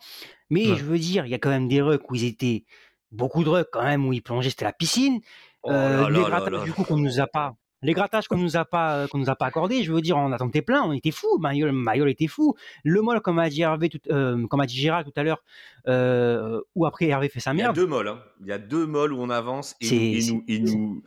mais 0.50 0.64
je 0.64 0.84
veux 0.84 0.98
dire, 0.98 1.26
il 1.26 1.30
y 1.30 1.34
a 1.34 1.38
quand 1.38 1.50
même 1.50 1.68
des 1.68 1.80
rucks 1.80 2.10
où 2.10 2.14
ils 2.14 2.24
étaient 2.24 2.64
beaucoup 3.12 3.44
de 3.44 3.48
rucks 3.48 3.68
quand 3.72 3.84
même 3.84 4.06
où 4.06 4.12
ils 4.12 4.22
plongeaient, 4.22 4.50
c'était 4.50 4.64
la 4.64 4.72
piscine. 4.72 5.20
Oh 5.62 5.70
euh, 5.70 6.08
les 6.10 6.64
du 6.64 6.72
coup 6.72 6.84
qu'on 6.84 6.96
nous 6.96 7.20
a 7.20 7.26
pas, 7.26 7.56
les 7.82 7.92
grattages 7.92 8.28
qu'on 8.28 8.38
nous 8.38 8.56
a 8.56 8.64
pas 8.64 8.96
euh, 8.96 9.06
qu'on 9.06 9.18
nous 9.18 9.30
a 9.30 9.36
pas 9.36 9.46
accordés, 9.46 9.82
je 9.82 9.92
veux 9.92 10.00
dire, 10.00 10.16
on 10.16 10.32
attendait 10.32 10.62
plein, 10.62 10.82
on 10.82 10.92
était 10.92 11.10
fou. 11.10 11.38
Mayol, 11.38 12.08
était 12.08 12.26
fou. 12.26 12.54
Le 12.84 13.02
mol, 13.02 13.20
comme 13.20 13.38
a 13.38 13.48
dit 13.48 13.62
Hervé, 13.62 13.88
tout, 13.88 14.00
euh, 14.10 14.46
comme 14.46 14.60
a 14.60 14.66
dit 14.66 14.76
Gérald 14.76 15.06
tout 15.06 15.18
à 15.18 15.22
l'heure, 15.22 15.42
euh, 15.86 16.60
où 16.74 16.86
après 16.86 17.06
Hervé 17.06 17.28
fait 17.28 17.40
sa 17.40 17.52
merde. 17.52 17.76
Il 17.76 17.80
y 17.80 17.82
a 17.82 17.84
deux 17.84 17.90
molles. 17.90 18.08
Hein. 18.08 18.22
Il 18.40 18.46
y 18.46 18.52
a 18.52 18.58
deux 18.58 18.86
molles 18.86 19.12
où 19.12 19.20
on 19.20 19.30
avance 19.30 19.76
et 19.80 19.86
il 19.86 20.32
nous, 20.32 20.44
il 20.48 20.64
nous, 20.64 21.02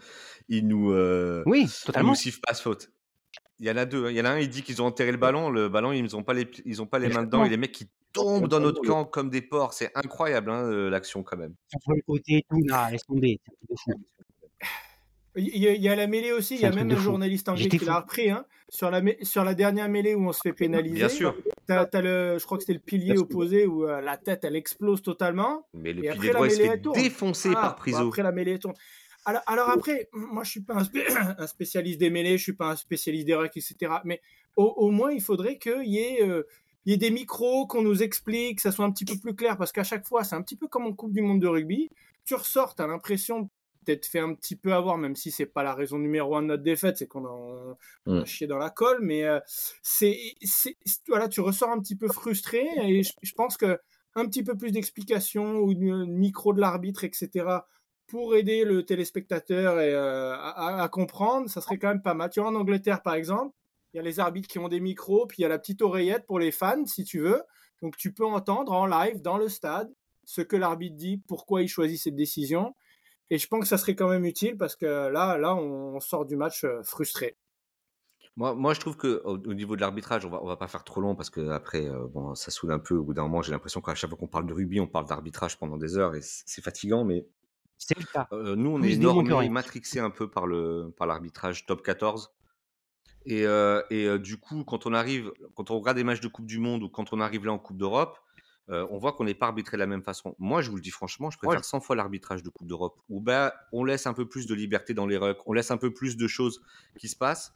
il 0.48 0.68
nous, 0.68 0.92
euh, 0.92 1.44
oui, 1.46 1.68
totalement. 1.86 2.14
nous 2.14 2.32
passe 2.46 2.62
faute. 2.62 2.92
Il 3.60 3.68
y 3.68 3.72
en 3.72 3.78
a 3.78 3.86
deux. 3.86 4.06
Hein. 4.06 4.12
Il 4.12 4.18
y 4.18 4.22
en 4.22 4.26
a 4.26 4.30
un, 4.30 4.40
il 4.40 4.50
dit 4.50 4.64
qu'ils 4.64 4.82
ont 4.82 4.86
enterré 4.86 5.12
le 5.12 5.18
ballon. 5.18 5.50
Le 5.50 5.68
ballon, 5.68 5.92
ils 5.92 6.14
n'ont 6.14 6.24
pas 6.24 6.34
les, 6.34 6.50
ils 6.66 6.82
ont 6.82 6.86
pas 6.86 7.00
les 7.00 7.10
mains 7.10 7.24
dedans. 7.24 7.44
Et 7.44 7.50
les 7.50 7.58
mecs 7.58 7.74
qui 7.74 7.90
tombent 8.14 8.48
dans 8.48 8.60
notre 8.60 8.82
camp 8.82 9.06
comme 9.06 9.30
des 9.30 9.42
porcs. 9.42 9.74
C'est 9.74 9.92
incroyable 9.96 10.50
hein, 10.50 10.90
l'action 10.90 11.24
quand 11.24 11.38
même. 11.38 11.56
Sur 11.68 11.94
le 11.94 12.02
côté, 12.02 12.46
tout, 12.50 12.62
laisse 12.92 13.06
tomber. 13.06 13.40
Il 15.36 15.58
y, 15.58 15.88
a, 15.88 15.96
la 15.96 16.08
mêlée 16.08 16.32
aussi, 16.32 16.56
il 16.56 16.62
y 16.62 16.66
a 16.66 16.72
même 16.72 16.90
un 16.92 16.98
journaliste 16.98 17.50
anglais 17.50 17.68
qui 17.68 17.86
l'a 17.86 18.00
repris. 18.00 18.32
Hein, 18.32 18.46
sur, 18.70 18.90
la, 18.92 19.02
sur 19.22 19.44
la 19.44 19.54
dernière 19.54 19.90
mêlée 19.90 20.16
où 20.16 20.28
on 20.28 20.32
se 20.32 20.42
fait 20.42 20.54
pénaliser. 20.54 20.96
Bien 20.96 21.10
sûr. 21.10 21.36
As, 21.68 21.88
le, 22.02 22.38
je 22.40 22.46
crois 22.46 22.58
que 22.58 22.64
c'était 22.64 22.74
le 22.74 22.80
pilier 22.80 23.18
opposé 23.18 23.66
où 23.66 23.86
euh, 23.86 24.02
la 24.02 24.18
tête 24.18 24.44
elle 24.44 24.56
explose 24.56 25.02
totalement. 25.02 25.68
Mais 25.74 25.94
le 25.94 26.02
pilier 26.02 26.32
droit 26.32 26.48
il 26.48 26.52
se 26.52 26.62
fait 26.62 26.78
défoncer 26.78 27.52
par 27.52 27.66
ah, 27.66 27.76
Priso. 27.76 28.08
Après 28.08 28.24
la 28.24 28.32
mêlée 28.32 28.60
tourne. 28.60 28.76
Alors, 29.26 29.42
alors 29.48 29.70
après, 29.70 30.10
moi 30.14 30.44
je 30.44 30.52
suis 30.52 30.62
pas 30.62 30.76
un, 31.38 31.48
spécialiste 31.48 32.00
des 32.00 32.10
mêlées, 32.10 32.38
je 32.38 32.44
suis 32.44 32.54
pas 32.54 32.72
un 32.72 32.76
spécialiste 32.76 33.28
des 33.28 33.36
règles, 33.36 33.52
etc. 33.56 33.94
Mais 34.06 34.22
au, 34.56 34.90
moins 34.92 35.12
il 35.12 35.22
faudrait 35.22 35.58
qu'il 35.58 35.86
y 35.86 36.00
ait. 36.00 36.24
Euh, 36.24 36.44
il 36.86 36.92
y 36.92 36.96
ait 36.96 36.98
des 36.98 37.12
micros, 37.12 37.68
qu'on 37.68 37.82
nous 37.84 38.02
explique, 38.02 38.56
que 38.56 38.62
ça 38.62 38.72
soit 38.72 38.86
un 38.86 38.92
petit 38.92 39.04
peu 39.04 39.16
plus 39.20 39.36
clair, 39.36 39.58
parce 39.58 39.74
qu'à 39.74 39.84
chaque 39.84 40.08
fois, 40.08 40.24
c'est 40.24 40.36
un 40.36 40.42
petit 40.42 40.56
peu 40.56 40.68
comme 40.68 40.86
en 40.86 40.94
Coupe 40.94 41.12
du 41.12 41.22
Monde 41.22 41.42
de 41.42 41.48
rugby. 41.48 41.90
Tu 42.24 42.36
ressors, 42.36 42.74
tu 42.74 42.82
as 42.82 42.88
l'impression 42.88 43.50
peut-être 43.90 44.06
fait 44.06 44.20
un 44.20 44.34
petit 44.36 44.56
peu 44.56 44.74
avoir, 44.74 44.98
même 44.98 45.16
si 45.16 45.32
c'est 45.32 45.48
pas 45.48 45.64
la 45.64 45.74
raison 45.74 45.98
numéro 45.98 46.36
un 46.36 46.44
de 46.44 46.48
notre 46.48 46.64
défaite, 46.64 46.98
c'est 46.98 47.08
qu'on 47.08 47.26
a, 47.26 47.78
mm. 48.06 48.26
chié 48.26 48.46
dans 48.46 48.58
la 48.58 48.70
colle, 48.70 49.00
mais 49.02 49.24
euh, 49.24 49.40
c'est, 49.82 50.18
voilà, 51.08 51.28
tu 51.28 51.42
ressors 51.42 51.70
un 51.70 51.80
petit 51.80 51.96
peu 51.96 52.08
frustré 52.08 52.68
et 52.84 53.04
je, 53.04 53.34
pense 53.36 53.58
que 53.58 53.80
un 54.16 54.26
petit 54.28 54.44
peu 54.44 54.56
plus 54.56 54.72
d'explications 54.72 55.58
ou 55.58 55.74
de 55.74 56.06
micro 56.06 56.54
de 56.54 56.60
l'arbitre, 56.60 57.04
etc., 57.04 57.46
pour 58.08 58.36
aider 58.36 58.64
le 58.64 58.84
téléspectateur 58.84 59.80
et, 59.80 59.94
euh, 59.94 60.36
à, 60.36 60.88
comprendre, 60.90 61.48
ça 61.48 61.62
serait 61.62 61.78
quand 61.78 61.90
même 61.90 62.02
pas 62.02 62.16
mal. 62.16 62.32
Tu 62.32 62.40
vois, 62.40 62.50
en 62.50 62.56
Angleterre, 62.56 63.04
par 63.04 63.14
exemple, 63.14 63.56
il 63.94 63.98
y 63.98 64.00
a 64.00 64.04
les 64.04 64.20
arbitres 64.20 64.48
qui 64.48 64.58
ont 64.58 64.68
des 64.68 64.80
micros, 64.80 65.28
puis 65.28 65.38
il 65.40 65.42
y 65.44 65.46
a 65.46 65.50
la 65.50 65.60
petite 65.60 65.82
oreillette 65.84 66.26
pour 66.26 66.40
les 66.40 66.52
fans, 66.52 66.86
si 66.86 67.04
tu 67.04 67.20
veux. 67.20 67.42
Donc 67.84 67.98
tu 67.98 68.12
peux 68.12 68.26
entendre 68.26 68.72
en 68.72 68.88
live, 68.88 69.22
dans 69.22 69.38
le 69.38 69.48
stade, 69.48 69.92
ce 70.26 70.42
que 70.42 70.56
l'arbitre 70.56 70.96
dit, 70.96 71.22
pourquoi 71.28 71.62
il 71.62 71.68
choisit 71.68 72.00
cette 72.00 72.16
décision. 72.16 72.76
Et 73.30 73.38
je 73.38 73.48
pense 73.48 73.62
que 73.62 73.68
ça 73.68 73.78
serait 73.78 73.96
quand 73.96 74.10
même 74.10 74.26
utile 74.26 74.58
parce 74.58 74.76
que 74.76 74.86
là, 74.86 75.38
là, 75.38 75.56
on 75.56 76.00
sort 76.00 76.26
du 76.26 76.36
match 76.36 76.64
euh, 76.64 76.82
frustré. 76.84 77.38
Moi, 78.36 78.56
moi, 78.56 78.74
je 78.74 78.80
trouve 78.80 78.96
que 78.96 79.22
au, 79.26 79.54
niveau 79.54 79.76
de 79.76 79.82
l'arbitrage, 79.82 80.26
on 80.26 80.30
va, 80.30 80.42
on 80.42 80.48
va 80.48 80.56
pas 80.56 80.68
faire 80.68 80.84
trop 80.84 81.02
long 81.02 81.16
parce 81.16 81.30
que 81.30 81.50
après, 81.50 81.88
euh, 81.88 82.08
bon, 82.08 82.34
ça 82.36 82.52
saoule 82.52 82.72
un 82.72 82.80
peu. 82.80 82.96
Au 82.96 83.04
bout 83.04 83.14
d'un 83.14 83.24
moment, 83.24 83.42
j'ai 83.42 83.52
l'impression 83.52 83.82
qu'à 83.82 83.96
chaque 83.96 84.10
fois 84.10 84.18
qu'on 84.18 84.28
parle 84.28 84.48
de 84.48 84.54
rugby, 84.54 84.80
on 84.80 84.88
parle 84.88 85.06
d'arbitrage 85.06 85.60
pendant 85.60 85.78
des 85.78 85.98
heures 85.98 86.16
et 86.16 86.22
c'est 86.22 86.64
fatigant. 86.64 87.04
Mais 87.04 87.28
c'est 87.78 87.98
le 88.00 88.06
cas. 88.06 88.28
Euh, 88.32 88.56
nous, 88.56 88.72
on 88.72 88.82
est 88.82 88.94
énormément 88.94 89.48
matrixé 89.50 90.00
un 90.00 90.10
peu 90.10 90.30
par 90.30 90.48
le 90.48 90.94
par 90.98 91.06
l'arbitrage 91.06 91.66
top 91.66 91.84
14. 91.84 92.32
Et, 93.26 93.44
et 93.92 94.18
du 94.18 94.38
coup, 94.38 94.64
quand 94.64 94.88
on 94.88 94.94
arrive, 94.94 95.32
quand 95.54 95.70
on 95.70 95.78
regarde 95.78 95.98
des 95.98 96.04
matchs 96.04 96.22
de 96.22 96.30
Coupe 96.30 96.48
du 96.48 96.58
Monde 96.58 96.82
ou 96.82 96.90
quand 96.90 97.14
on 97.14 97.20
arrive 97.20 97.46
là 97.46 97.52
en 97.52 97.60
Coupe 97.60 97.78
d'Europe, 97.78 98.18
euh, 98.70 98.86
on 98.92 98.98
voit 98.98 99.14
qu'on 99.14 99.24
n'est 99.24 99.34
pas 99.34 99.48
arbitré 99.48 99.78
de 99.78 99.80
la 99.80 99.88
même 99.88 100.04
façon. 100.04 100.36
Moi, 100.38 100.62
je 100.62 100.70
vous 100.70 100.76
le 100.76 100.82
dis 100.82 100.92
franchement, 100.92 101.32
je 101.32 101.38
préfère 101.38 101.66
100 101.66 101.82
fois 101.82 101.96
l'arbitrage 101.96 102.44
de 102.44 102.50
Coupe 102.50 102.68
d'Europe, 102.68 103.00
où 103.10 103.20
ben, 103.20 103.52
on 103.72 103.84
laisse 103.84 104.06
un 104.06 104.14
peu 104.14 104.28
plus 104.28 104.46
de 104.46 104.54
liberté 104.54 104.94
dans 104.94 105.08
les 105.08 105.18
rucks, 105.18 105.40
on 105.46 105.54
laisse 105.54 105.72
un 105.72 105.78
peu 105.78 105.94
plus 105.94 106.18
de 106.18 106.28
choses 106.28 106.62
qui 106.98 107.08
se 107.08 107.16
passent, 107.16 107.54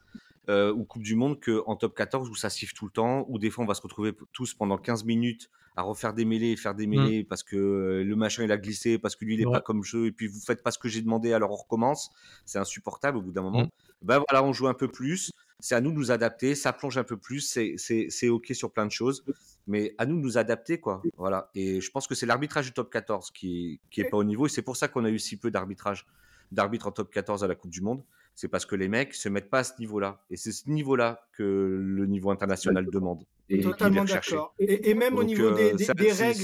euh, 0.49 0.73
ou 0.73 0.83
Coupe 0.83 1.03
du 1.03 1.15
Monde 1.15 1.39
qu'en 1.39 1.75
top 1.75 1.95
14 1.95 2.29
où 2.29 2.35
ça 2.35 2.49
siffle 2.49 2.73
tout 2.73 2.85
le 2.85 2.91
temps, 2.91 3.25
où 3.29 3.39
des 3.39 3.49
fois 3.49 3.63
on 3.63 3.67
va 3.67 3.73
se 3.73 3.81
retrouver 3.81 4.13
tous 4.31 4.53
pendant 4.53 4.77
15 4.77 5.05
minutes 5.05 5.49
à 5.75 5.81
refaire 5.81 6.13
des 6.13 6.25
mêlées 6.25 6.51
et 6.51 6.55
faire 6.55 6.75
des 6.75 6.85
mmh. 6.85 6.89
mêlées 6.89 7.23
parce 7.23 7.41
que 7.41 7.55
euh, 7.55 8.03
le 8.03 8.15
machin 8.15 8.43
il 8.43 8.51
a 8.51 8.57
glissé, 8.57 8.99
parce 8.99 9.15
que 9.15 9.25
lui 9.25 9.35
il 9.35 9.45
n'est 9.45 9.51
pas 9.51 9.61
comme 9.61 9.83
jeu, 9.83 10.07
et 10.07 10.11
puis 10.11 10.27
vous 10.27 10.39
faites 10.39 10.61
pas 10.61 10.71
ce 10.71 10.77
que 10.77 10.87
j'ai 10.87 11.01
demandé, 11.01 11.33
alors 11.33 11.51
on 11.51 11.55
recommence. 11.55 12.11
C'est 12.45 12.59
insupportable 12.59 13.17
au 13.17 13.21
bout 13.21 13.31
d'un 13.31 13.41
moment. 13.41 13.63
Mmh. 13.63 13.69
Ben 14.01 14.21
voilà, 14.29 14.43
on 14.43 14.53
joue 14.53 14.67
un 14.67 14.73
peu 14.73 14.87
plus, 14.87 15.31
c'est 15.59 15.75
à 15.75 15.81
nous 15.81 15.91
de 15.91 15.95
nous 15.95 16.11
adapter, 16.11 16.55
ça 16.55 16.73
plonge 16.73 16.97
un 16.97 17.03
peu 17.03 17.17
plus, 17.17 17.57
c'est 17.77 18.29
ok 18.29 18.51
sur 18.53 18.71
plein 18.71 18.85
de 18.85 18.91
choses 18.91 19.23
mais 19.67 19.95
à 19.97 20.05
nous 20.05 20.17
de 20.17 20.21
nous 20.21 20.37
adapter, 20.37 20.79
quoi. 20.79 21.01
Voilà. 21.17 21.49
Et 21.55 21.81
je 21.81 21.91
pense 21.91 22.07
que 22.07 22.15
c'est 22.15 22.25
l'arbitrage 22.25 22.65
du 22.65 22.73
top 22.73 22.91
14 22.91 23.31
qui, 23.31 23.79
qui 23.89 24.01
est 24.01 24.09
pas 24.09 24.17
au 24.17 24.23
niveau. 24.23 24.45
Et 24.45 24.49
c'est 24.49 24.61
pour 24.61 24.75
ça 24.75 24.87
qu'on 24.87 25.05
a 25.05 25.09
eu 25.09 25.19
si 25.19 25.37
peu 25.37 25.51
d'arbitrage, 25.51 26.05
d'arbitres 26.51 26.87
en 26.87 26.91
top 26.91 27.11
14 27.11 27.43
à 27.43 27.47
la 27.47 27.55
Coupe 27.55 27.71
du 27.71 27.81
Monde. 27.81 28.03
C'est 28.35 28.47
parce 28.47 28.65
que 28.65 28.75
les 28.75 28.87
mecs 28.87 29.13
se 29.13 29.29
mettent 29.29 29.49
pas 29.49 29.59
à 29.59 29.63
ce 29.63 29.73
niveau-là. 29.79 30.23
Et 30.29 30.37
c'est 30.37 30.51
ce 30.51 30.69
niveau-là 30.69 31.27
que 31.33 31.43
le 31.43 32.05
niveau 32.05 32.31
international 32.31 32.87
demande. 32.91 33.23
Et 33.49 33.61
Totalement 33.61 34.05
d'accord. 34.05 34.55
Et, 34.59 34.93
même 34.93 35.17
au 35.17 35.23
niveau 35.23 35.51
des, 35.51 35.73
règles. 36.11 36.41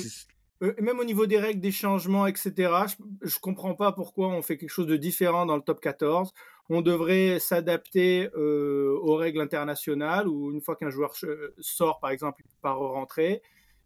même 0.82 0.99
au 0.99 1.04
niveau 1.04 1.25
des 1.25 1.39
règles, 1.39 1.62
des 1.62 1.71
changements, 1.71 2.28
etc., 2.28 2.54
je, 2.88 3.28
je 3.28 3.39
comprends 3.39 3.73
pas 3.73 3.91
pourquoi 3.91 4.28
on 4.28 4.41
fait 4.41 4.58
quelque 4.58 4.69
chose 4.69 4.88
de 4.88 4.97
différent 4.97 5.45
dans 5.45 5.56
le 5.56 5.63
top 5.63 5.82
14 5.82 6.34
on 6.69 6.82
devrait 6.82 7.39
s'adapter 7.39 8.30
euh, 8.36 8.97
aux 9.02 9.15
règles 9.15 9.41
internationales 9.41 10.28
où 10.28 10.52
une 10.52 10.62
fois 10.62 10.75
qu'un 10.75 10.91
joueur 10.91 11.15
sort, 11.60 11.99
par 11.99 12.12
exemple, 12.12 12.41
il 12.41 12.43
peut 12.43 12.58
pas 12.62 12.73
rentrer. 12.73 13.41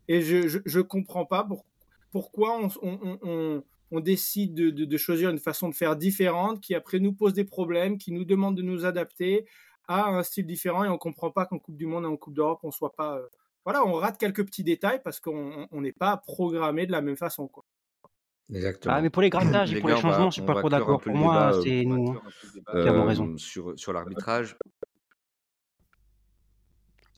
Et 0.10 0.22
je 0.22 0.58
ne 0.58 0.82
comprends 0.82 1.26
pas 1.26 1.48
pourquoi 2.12 2.60
on, 2.82 3.64
décide 3.92 4.54
de, 4.54 4.98
choisir 4.98 5.30
une 5.30 5.40
façon 5.40 5.70
de 5.70 5.76
faire 5.76 5.96
différente 5.96 6.62
qui 6.62 6.76
après 6.76 7.00
nous 7.00 7.14
pose 7.14 7.34
des 7.34 7.44
problèmes, 7.44 7.98
qui 7.98 8.12
nous 8.12 8.26
demande 8.26 8.58
de 8.58 8.62
nous 8.62 8.86
adapter 8.86 9.46
à 9.88 10.10
un 10.10 10.24
style 10.24 10.46
différent 10.46 10.84
et 10.84 10.90
on 10.90 10.98
comprend 10.98 11.32
pas 11.32 11.46
qu'en 11.46 11.60
Coupe 11.60 11.78
du 11.78 11.86
Monde 11.86 12.06
et 12.06 12.08
en 12.08 12.18
Coupe 12.18 12.34
d'Europe 12.34 12.62
on 12.64 12.72
soit 12.72 12.94
pas 12.94 13.18
euh, 13.18 13.28
voilà 13.66 13.86
on 13.86 13.94
rate 13.94 14.18
quelques 14.18 14.46
petits 14.46 14.64
détails 14.64 15.02
parce 15.04 15.20
qu'on 15.20 15.68
n'est 15.74 15.92
pas 15.92 16.18
programmé 16.18 16.86
de 16.88 16.92
la 16.92 17.02
même 17.02 17.18
façon 17.18 17.48
quoi. 17.48 17.66
Ah, 18.86 19.02
mais 19.02 19.10
pour 19.10 19.22
les 19.22 19.30
grattages 19.30 19.74
et 19.74 19.80
pour 19.80 19.90
les 19.90 19.98
changements, 19.98 20.30
je 20.30 20.36
suis 20.36 20.46
pas 20.46 20.56
trop 20.56 20.70
d'accord. 20.70 21.00
Pour 21.00 21.16
moi, 21.16 21.60
c'est 21.64 21.86
nous 21.86 22.20
qui 22.72 22.88
avons 22.88 23.06
raison. 23.06 23.38
Sur, 23.38 23.74
sur 23.80 23.94
l'arbitrage. 23.94 24.58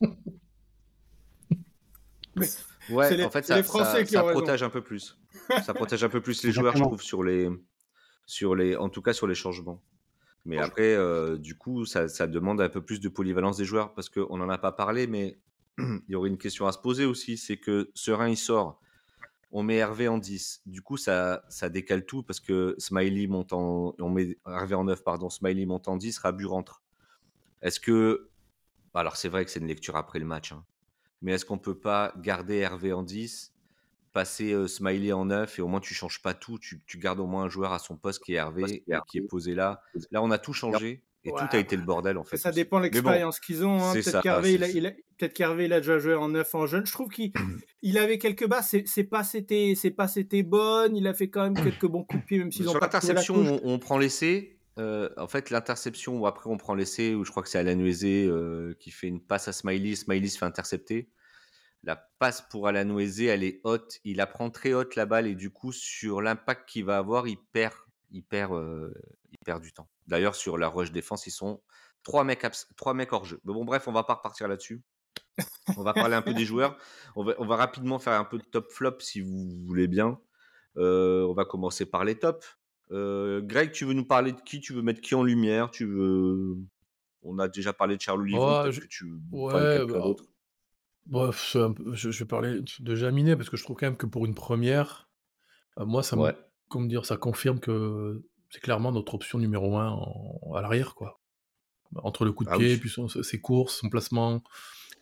ouais, 2.90 3.24
en 3.24 3.30
fait, 3.30 3.44
ça, 3.44 3.62
ça, 3.62 4.22
protège 4.22 4.62
un 4.62 4.70
peu 4.70 4.82
plus. 4.82 5.18
Ça 5.64 5.74
protège 5.74 6.04
un 6.04 6.08
peu 6.08 6.20
plus 6.20 6.42
les 6.44 6.52
joueurs, 6.52 6.76
je 6.76 6.82
trouve, 6.82 7.02
sur 7.02 7.22
les, 7.22 7.48
sur 8.26 8.54
les, 8.54 8.76
en 8.76 8.88
tout 8.88 9.02
cas 9.02 9.12
sur 9.12 9.26
les 9.26 9.34
changements. 9.34 9.82
Mais 10.44 10.58
après, 10.58 10.94
euh, 10.94 11.36
du 11.36 11.56
coup, 11.56 11.84
ça, 11.86 12.08
ça, 12.08 12.28
demande 12.28 12.60
un 12.60 12.68
peu 12.68 12.80
plus 12.80 13.00
de 13.00 13.08
polyvalence 13.08 13.56
des 13.56 13.64
joueurs 13.64 13.94
parce 13.94 14.08
qu'on 14.08 14.36
n'en 14.36 14.48
a 14.48 14.58
pas 14.58 14.70
parlé, 14.70 15.08
mais 15.08 15.38
il 15.78 16.02
y 16.08 16.14
aurait 16.14 16.28
une 16.28 16.38
question 16.38 16.66
à 16.66 16.72
se 16.72 16.78
poser 16.78 17.04
aussi. 17.04 17.36
C'est 17.36 17.56
que 17.56 17.90
Serein, 17.94 18.28
il 18.28 18.36
sort 18.36 18.80
on 19.52 19.62
met 19.62 19.76
Hervé 19.76 20.08
en 20.08 20.18
10. 20.18 20.62
Du 20.66 20.82
coup, 20.82 20.96
ça, 20.96 21.42
ça 21.48 21.68
décale 21.68 22.04
tout 22.04 22.22
parce 22.22 22.40
que 22.40 22.74
Smiley 22.78 23.26
monte 23.26 23.52
en. 23.52 23.94
On 23.98 24.10
met 24.10 24.36
Hervé 24.46 24.74
en 24.74 24.84
9, 24.84 25.02
pardon. 25.02 25.30
Smiley 25.30 25.66
monte 25.66 25.88
en 25.88 25.96
10, 25.96 26.18
Rabu 26.18 26.46
rentre. 26.46 26.82
Est-ce 27.62 27.80
que. 27.80 28.28
Alors, 28.92 29.16
c'est 29.16 29.28
vrai 29.28 29.44
que 29.44 29.50
c'est 29.50 29.60
une 29.60 29.68
lecture 29.68 29.96
après 29.96 30.18
le 30.18 30.24
match. 30.26 30.52
Hein, 30.52 30.64
mais 31.22 31.32
est-ce 31.32 31.44
qu'on 31.44 31.58
peut 31.58 31.78
pas 31.78 32.12
garder 32.18 32.56
Hervé 32.56 32.92
en 32.92 33.02
10, 33.02 33.54
passer 34.16 34.54
euh, 34.54 34.66
Smiley 34.66 35.12
en 35.12 35.26
9 35.26 35.58
et 35.58 35.62
au 35.62 35.68
moins 35.68 35.80
tu 35.80 35.92
changes 35.92 36.22
pas 36.22 36.32
tout 36.32 36.58
tu, 36.58 36.80
gardes 36.96 37.20
au 37.20 37.26
moins 37.26 37.44
un 37.44 37.48
joueur 37.50 37.74
à 37.74 37.78
son 37.78 37.98
poste 37.98 38.24
qui 38.24 38.32
est 38.32 38.36
Hervé, 38.36 38.82
qui 39.08 39.18
est 39.18 39.28
posé 39.28 39.54
là. 39.54 39.82
Là, 40.10 40.22
on 40.22 40.30
a 40.30 40.38
tout 40.38 40.54
changé. 40.54 41.02
Et 41.24 41.30
tout 41.30 41.56
a 41.56 41.58
été 41.58 41.76
le 41.76 41.82
bordel 41.82 42.16
en 42.16 42.24
fait. 42.24 42.36
Ça 42.36 42.52
dépend 42.52 42.78
de 42.78 42.84
l'expérience 42.84 43.40
qu'ils 43.40 43.66
ont. 43.66 43.82
Hein. 43.82 43.92
Peut-être 43.92 44.22
qu'Hervé, 44.22 44.54
il, 44.54 44.86
a, 44.86 44.92
peut 45.18 45.64
il 45.64 45.72
a 45.72 45.80
déjà 45.80 45.98
joué 45.98 46.14
en 46.14 46.28
9 46.28 46.54
en 46.54 46.66
jeune. 46.66 46.86
Je 46.86 46.92
trouve 46.92 47.08
qu'il 47.08 47.32
il 47.82 47.98
avait 47.98 48.18
quelques 48.18 48.46
bas. 48.46 48.62
C'est 48.62 49.04
pas 49.04 49.24
c'était 49.24 49.74
c'est 49.76 49.90
pas 49.90 50.06
c'était 50.06 50.44
bonne. 50.44 50.96
Il 50.96 51.06
a 51.08 51.14
fait 51.14 51.28
quand 51.28 51.42
même 51.42 51.56
quelques 51.56 51.86
bons 51.86 52.04
coups 52.04 52.22
de 52.22 52.26
pied 52.26 52.38
même 52.38 52.52
s'ils 52.52 52.68
ont 52.68 52.70
Sur 52.70 52.80
l'interception, 52.80 53.34
on, 53.34 53.60
on, 53.64 53.78
prend 53.80 53.98
l'essai. 53.98 54.56
Euh, 54.78 55.10
en 55.16 55.26
fait, 55.26 55.50
l'interception 55.50 56.16
où 56.16 56.28
après 56.28 56.48
on 56.48 56.56
prend 56.56 56.74
l'essai, 56.74 57.14
où 57.14 57.24
je 57.24 57.30
crois 57.32 57.42
que 57.42 57.48
c'est 57.48 57.58
Alan 57.58 57.76
euh, 57.80 58.74
qui 58.78 58.92
fait 58.92 59.08
une 59.08 59.20
passe 59.20 59.48
à 59.48 59.52
Smiley, 59.52 59.96
Smiley 59.96 60.28
se 60.28 60.38
fait 60.38 60.46
intercepter. 60.46 61.10
La 61.86 61.94
passe 62.18 62.42
pour 62.50 62.66
Alanoese, 62.66 63.20
elle 63.20 63.44
est 63.44 63.60
haute. 63.62 64.00
Il 64.02 64.16
la 64.16 64.26
prend 64.26 64.50
très 64.50 64.74
haute 64.74 64.96
la 64.96 65.06
balle 65.06 65.28
et 65.28 65.36
du 65.36 65.50
coup, 65.50 65.70
sur 65.70 66.20
l'impact 66.20 66.68
qu'il 66.68 66.84
va 66.84 66.98
avoir, 66.98 67.28
il 67.28 67.38
perd, 67.52 67.74
il 68.10 68.24
perd, 68.24 68.52
euh, 68.54 68.92
il 69.30 69.38
perd 69.38 69.62
du 69.62 69.72
temps. 69.72 69.88
D'ailleurs, 70.08 70.34
sur 70.34 70.58
la 70.58 70.68
rush 70.68 70.90
défense, 70.90 71.28
ils 71.28 71.30
sont 71.30 71.62
trois 72.02 72.24
mecs, 72.24 72.44
trois 72.76 72.92
mecs 72.92 73.12
hors 73.12 73.24
jeu. 73.24 73.40
Mais 73.44 73.52
bon, 73.52 73.64
bref, 73.64 73.86
on 73.86 73.92
va 73.92 74.02
pas 74.02 74.14
repartir 74.14 74.48
là-dessus. 74.48 74.82
On 75.76 75.82
va 75.84 75.94
parler 75.94 76.16
un 76.16 76.22
peu 76.22 76.34
des 76.34 76.44
joueurs. 76.44 76.76
On 77.14 77.22
va, 77.22 77.34
on 77.38 77.46
va, 77.46 77.54
rapidement 77.54 78.00
faire 78.00 78.14
un 78.14 78.24
peu 78.24 78.38
de 78.38 78.44
top 78.44 78.72
flop 78.72 78.98
si 78.98 79.20
vous 79.20 79.48
voulez 79.64 79.86
bien. 79.86 80.18
Euh, 80.78 81.24
on 81.24 81.34
va 81.34 81.44
commencer 81.44 81.86
par 81.86 82.04
les 82.04 82.18
tops. 82.18 82.58
Euh, 82.90 83.40
Greg, 83.42 83.70
tu 83.70 83.84
veux 83.84 83.94
nous 83.94 84.04
parler 84.04 84.32
de 84.32 84.40
qui? 84.40 84.60
Tu 84.60 84.72
veux 84.72 84.82
mettre 84.82 85.00
qui 85.00 85.14
en 85.14 85.22
lumière? 85.22 85.70
Tu 85.70 85.86
veux 85.86 86.56
On 87.22 87.38
a 87.38 87.46
déjà 87.46 87.72
parlé 87.72 87.96
de 87.96 88.00
Charles 88.00 88.22
Olivier. 88.22 88.40
Oh, 88.42 88.70
je... 88.72 88.80
tu 88.80 89.04
ouais, 89.30 89.86
bah, 89.86 90.14
Bref, 91.06 91.56
je, 91.92 92.08
vais 92.08 92.24
parler 92.24 92.60
de 92.80 92.94
Jaminet 92.94 93.36
parce 93.36 93.48
que 93.48 93.56
je 93.56 93.62
trouve 93.62 93.76
quand 93.76 93.86
même 93.86 93.96
que 93.96 94.06
pour 94.06 94.26
une 94.26 94.34
première, 94.34 95.08
euh, 95.78 95.86
moi, 95.86 96.02
ça 96.02 96.16
me, 96.16 96.32
comment 96.68 96.86
dire, 96.86 97.06
ça 97.06 97.16
confirme 97.16 97.60
que 97.60 98.22
c'est 98.50 98.60
clairement 98.60 98.92
notre 98.92 99.14
option 99.14 99.38
numéro 99.38 99.76
un 99.76 99.98
à 100.54 100.62
l'arrière, 100.62 100.94
quoi. 100.94 101.20
Entre 101.96 102.24
le 102.24 102.32
coup 102.32 102.44
de 102.44 102.50
ah 102.50 102.58
pied, 102.58 102.76
puis 102.76 102.92
ses 103.22 103.40
courses, 103.40 103.78
son 103.78 103.88
placement, 103.88 104.42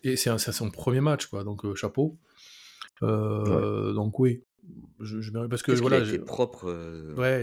et 0.03 0.15
c'est 0.15 0.37
son 0.37 0.69
premier 0.69 1.01
match, 1.01 1.25
quoi. 1.25 1.43
Donc 1.43 1.65
euh, 1.65 1.73
chapeau. 1.73 2.19
Euh, 3.01 3.91
donc 3.93 4.19
oui, 4.19 4.43
je, 4.99 5.19
je 5.19 5.31
parce 5.47 5.63
que 5.63 5.71
voilà, 5.71 5.99
il 5.99 6.23
propre, 6.23 6.71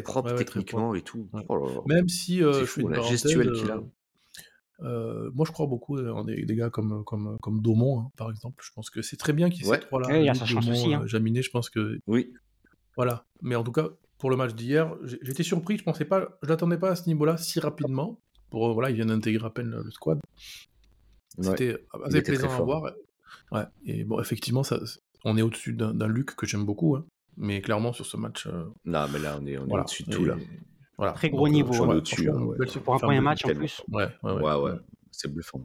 propre 0.04 0.32
techniquement 0.34 0.94
et 0.94 1.02
tout? 1.02 1.28
Oh 1.48 1.82
Même 1.86 2.08
si 2.08 2.38
je 2.38 2.64
fais 2.64 2.82
une 2.82 3.02
gestuelle 3.02 3.52
qu'il 3.52 3.70
a. 3.70 3.82
Euh, 4.82 5.30
moi, 5.34 5.44
je 5.46 5.52
crois 5.52 5.66
beaucoup 5.66 5.98
en 5.98 6.24
des, 6.24 6.44
gars 6.44 6.70
comme, 6.70 7.04
comme, 7.04 7.36
comme 7.40 7.60
Daumont, 7.60 8.00
hein, 8.00 8.10
par 8.16 8.30
exemple. 8.30 8.62
Je 8.64 8.70
pense 8.72 8.90
que 8.90 9.02
c'est 9.02 9.16
très 9.16 9.32
bien 9.32 9.50
qu'il 9.50 9.66
ouais. 9.66 9.78
ces 9.78 9.86
trois-là. 9.86 10.18
il 10.18 10.24
y 10.24 10.28
a 10.28 10.34
sa 10.34 10.46
chance 10.46 10.68
aussi. 10.68 10.92
Hein. 10.92 11.02
Euh, 11.02 11.06
Jaminet, 11.06 11.42
je 11.42 11.50
pense 11.50 11.70
que. 11.70 11.98
Oui. 12.06 12.32
Voilà. 12.96 13.24
Mais 13.40 13.54
en 13.54 13.62
tout 13.62 13.72
cas, 13.72 13.88
pour 14.18 14.30
le 14.30 14.36
match 14.36 14.54
d'hier, 14.54 14.94
j'étais 15.22 15.42
surpris. 15.42 15.78
Je 15.78 15.84
pensais 15.84 16.04
pas, 16.04 16.38
je 16.42 16.48
l'attendais 16.48 16.78
pas 16.78 16.90
à 16.90 16.96
ce 16.96 17.08
niveau-là 17.08 17.36
si 17.36 17.60
rapidement. 17.60 18.20
Pour 18.50 18.68
euh, 18.68 18.72
voilà, 18.72 18.90
il 18.90 18.96
vient 18.96 19.06
d'intégrer 19.06 19.46
à 19.46 19.50
peine 19.50 19.70
le, 19.70 19.90
squad. 19.90 20.18
C'était 21.40 21.76
assez 22.04 22.22
plaisant 22.22 22.50
à 22.50 22.60
voir. 22.60 22.92
Ouais. 23.50 23.64
Et 23.84 24.04
bon, 24.04 24.20
effectivement, 24.20 24.62
ça, 24.62 24.80
on 25.24 25.36
est 25.36 25.42
au-dessus 25.42 25.72
d'un 25.72 26.06
Luc 26.06 26.34
que 26.36 26.46
j'aime 26.46 26.66
beaucoup. 26.66 26.96
Hein. 26.96 27.06
Mais 27.38 27.62
clairement, 27.62 27.92
sur 27.92 28.04
ce 28.04 28.16
match. 28.16 28.46
Non, 28.84 29.06
mais 29.10 29.18
là, 29.18 29.38
on 29.40 29.46
est, 29.46 29.56
on 29.56 29.66
est 29.68 29.80
au-dessus 29.80 30.02
de 30.02 30.10
tout, 30.10 30.24
là. 30.24 30.36
Très 31.14 31.30
gros 31.30 31.48
niveau. 31.48 31.72
pour 32.84 32.94
un 32.94 32.98
premier 32.98 33.20
match 33.20 33.44
en 33.44 33.54
plus. 33.54 33.82
Ouais, 33.90 34.08
ouais, 34.22 34.54
ouais. 34.54 34.72
C'est 35.14 35.30
bluffant. 35.30 35.60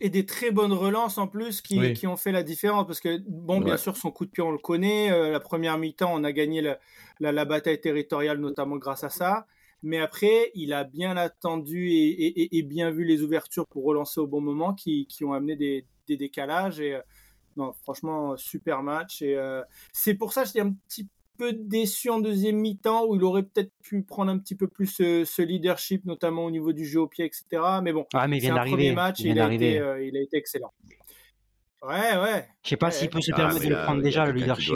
et, 0.00 0.10
des 0.10 0.26
très 0.26 0.50
bonnes 0.50 0.72
relances 0.72 1.18
en 1.18 1.28
plus 1.28 1.62
qui, 1.62 1.92
qui, 1.92 2.06
ont 2.08 2.16
fait 2.16 2.32
la 2.32 2.42
différence. 2.42 2.84
Parce 2.86 3.00
que, 3.00 3.18
bon, 3.28 3.60
bien 3.60 3.76
sûr, 3.76 3.96
son 3.96 4.10
coup 4.10 4.26
de 4.26 4.30
pied, 4.30 4.42
on 4.42 4.50
le 4.50 4.58
connaît. 4.58 5.12
Euh, 5.12 5.30
la 5.30 5.38
première 5.38 5.78
mi-temps, 5.78 6.12
on 6.12 6.24
a 6.24 6.32
gagné 6.32 6.60
la, 6.60 6.78
la, 7.20 7.44
bataille 7.44 7.80
territoriale, 7.80 8.38
notamment 8.38 8.76
grâce 8.76 9.04
à 9.04 9.08
ça. 9.08 9.46
Mais 9.84 10.00
après, 10.00 10.50
il 10.54 10.72
a 10.72 10.82
bien 10.82 11.16
attendu 11.16 11.90
et, 11.90 12.62
bien 12.64 12.90
vu 12.90 13.04
les 13.04 13.22
ouvertures 13.22 13.68
pour 13.68 13.84
relancer 13.84 14.18
au 14.18 14.26
bon 14.26 14.40
moment 14.40 14.74
qui, 14.74 15.06
qui 15.06 15.24
ont 15.24 15.32
amené 15.32 15.54
des, 15.54 15.86
des 16.08 16.16
décalages. 16.16 16.80
Et 16.80 16.96
euh, 16.96 17.00
non, 17.56 17.72
franchement, 17.82 18.36
super 18.36 18.82
match. 18.82 19.22
Et 19.22 19.36
euh, 19.36 19.62
c'est 19.92 20.14
pour 20.14 20.32
ça 20.32 20.42
que 20.42 20.48
je 20.48 20.52
dis 20.54 20.60
un 20.60 20.72
petit 20.88 21.08
peu 21.38 21.52
déçu 21.52 22.10
en 22.10 22.20
deuxième 22.20 22.56
mi-temps 22.56 23.06
où 23.06 23.16
il 23.16 23.24
aurait 23.24 23.44
peut-être 23.44 23.72
pu 23.82 24.02
prendre 24.02 24.30
un 24.30 24.38
petit 24.38 24.54
peu 24.54 24.68
plus 24.68 24.86
ce, 24.86 25.42
leadership, 25.42 26.04
notamment 26.04 26.44
au 26.44 26.50
niveau 26.50 26.72
du 26.72 26.84
jeu 26.84 27.00
au 27.00 27.06
pied, 27.06 27.24
etc. 27.24 27.46
Mais 27.82 27.92
bon, 27.92 28.06
ah, 28.12 28.28
mais 28.28 28.40
c'est 28.40 28.50
un 28.50 28.64
premier 28.64 28.92
match, 28.92 29.20
il, 29.20 29.40
a 29.40 29.52
été, 29.52 29.78
euh, 29.78 30.04
il 30.04 30.16
a 30.16 30.20
été 30.20 30.36
excellent. 30.36 30.72
Ouais, 31.82 32.16
ouais. 32.18 32.48
Je 32.64 32.70
sais 32.70 32.76
pas 32.76 32.90
s'il 32.90 33.08
peut 33.08 33.20
se 33.20 33.32
permettre 33.32 33.64
de 33.64 33.68
le 33.68 33.82
prendre 33.82 34.02
déjà, 34.02 34.26
le 34.26 34.32
leadership. 34.32 34.74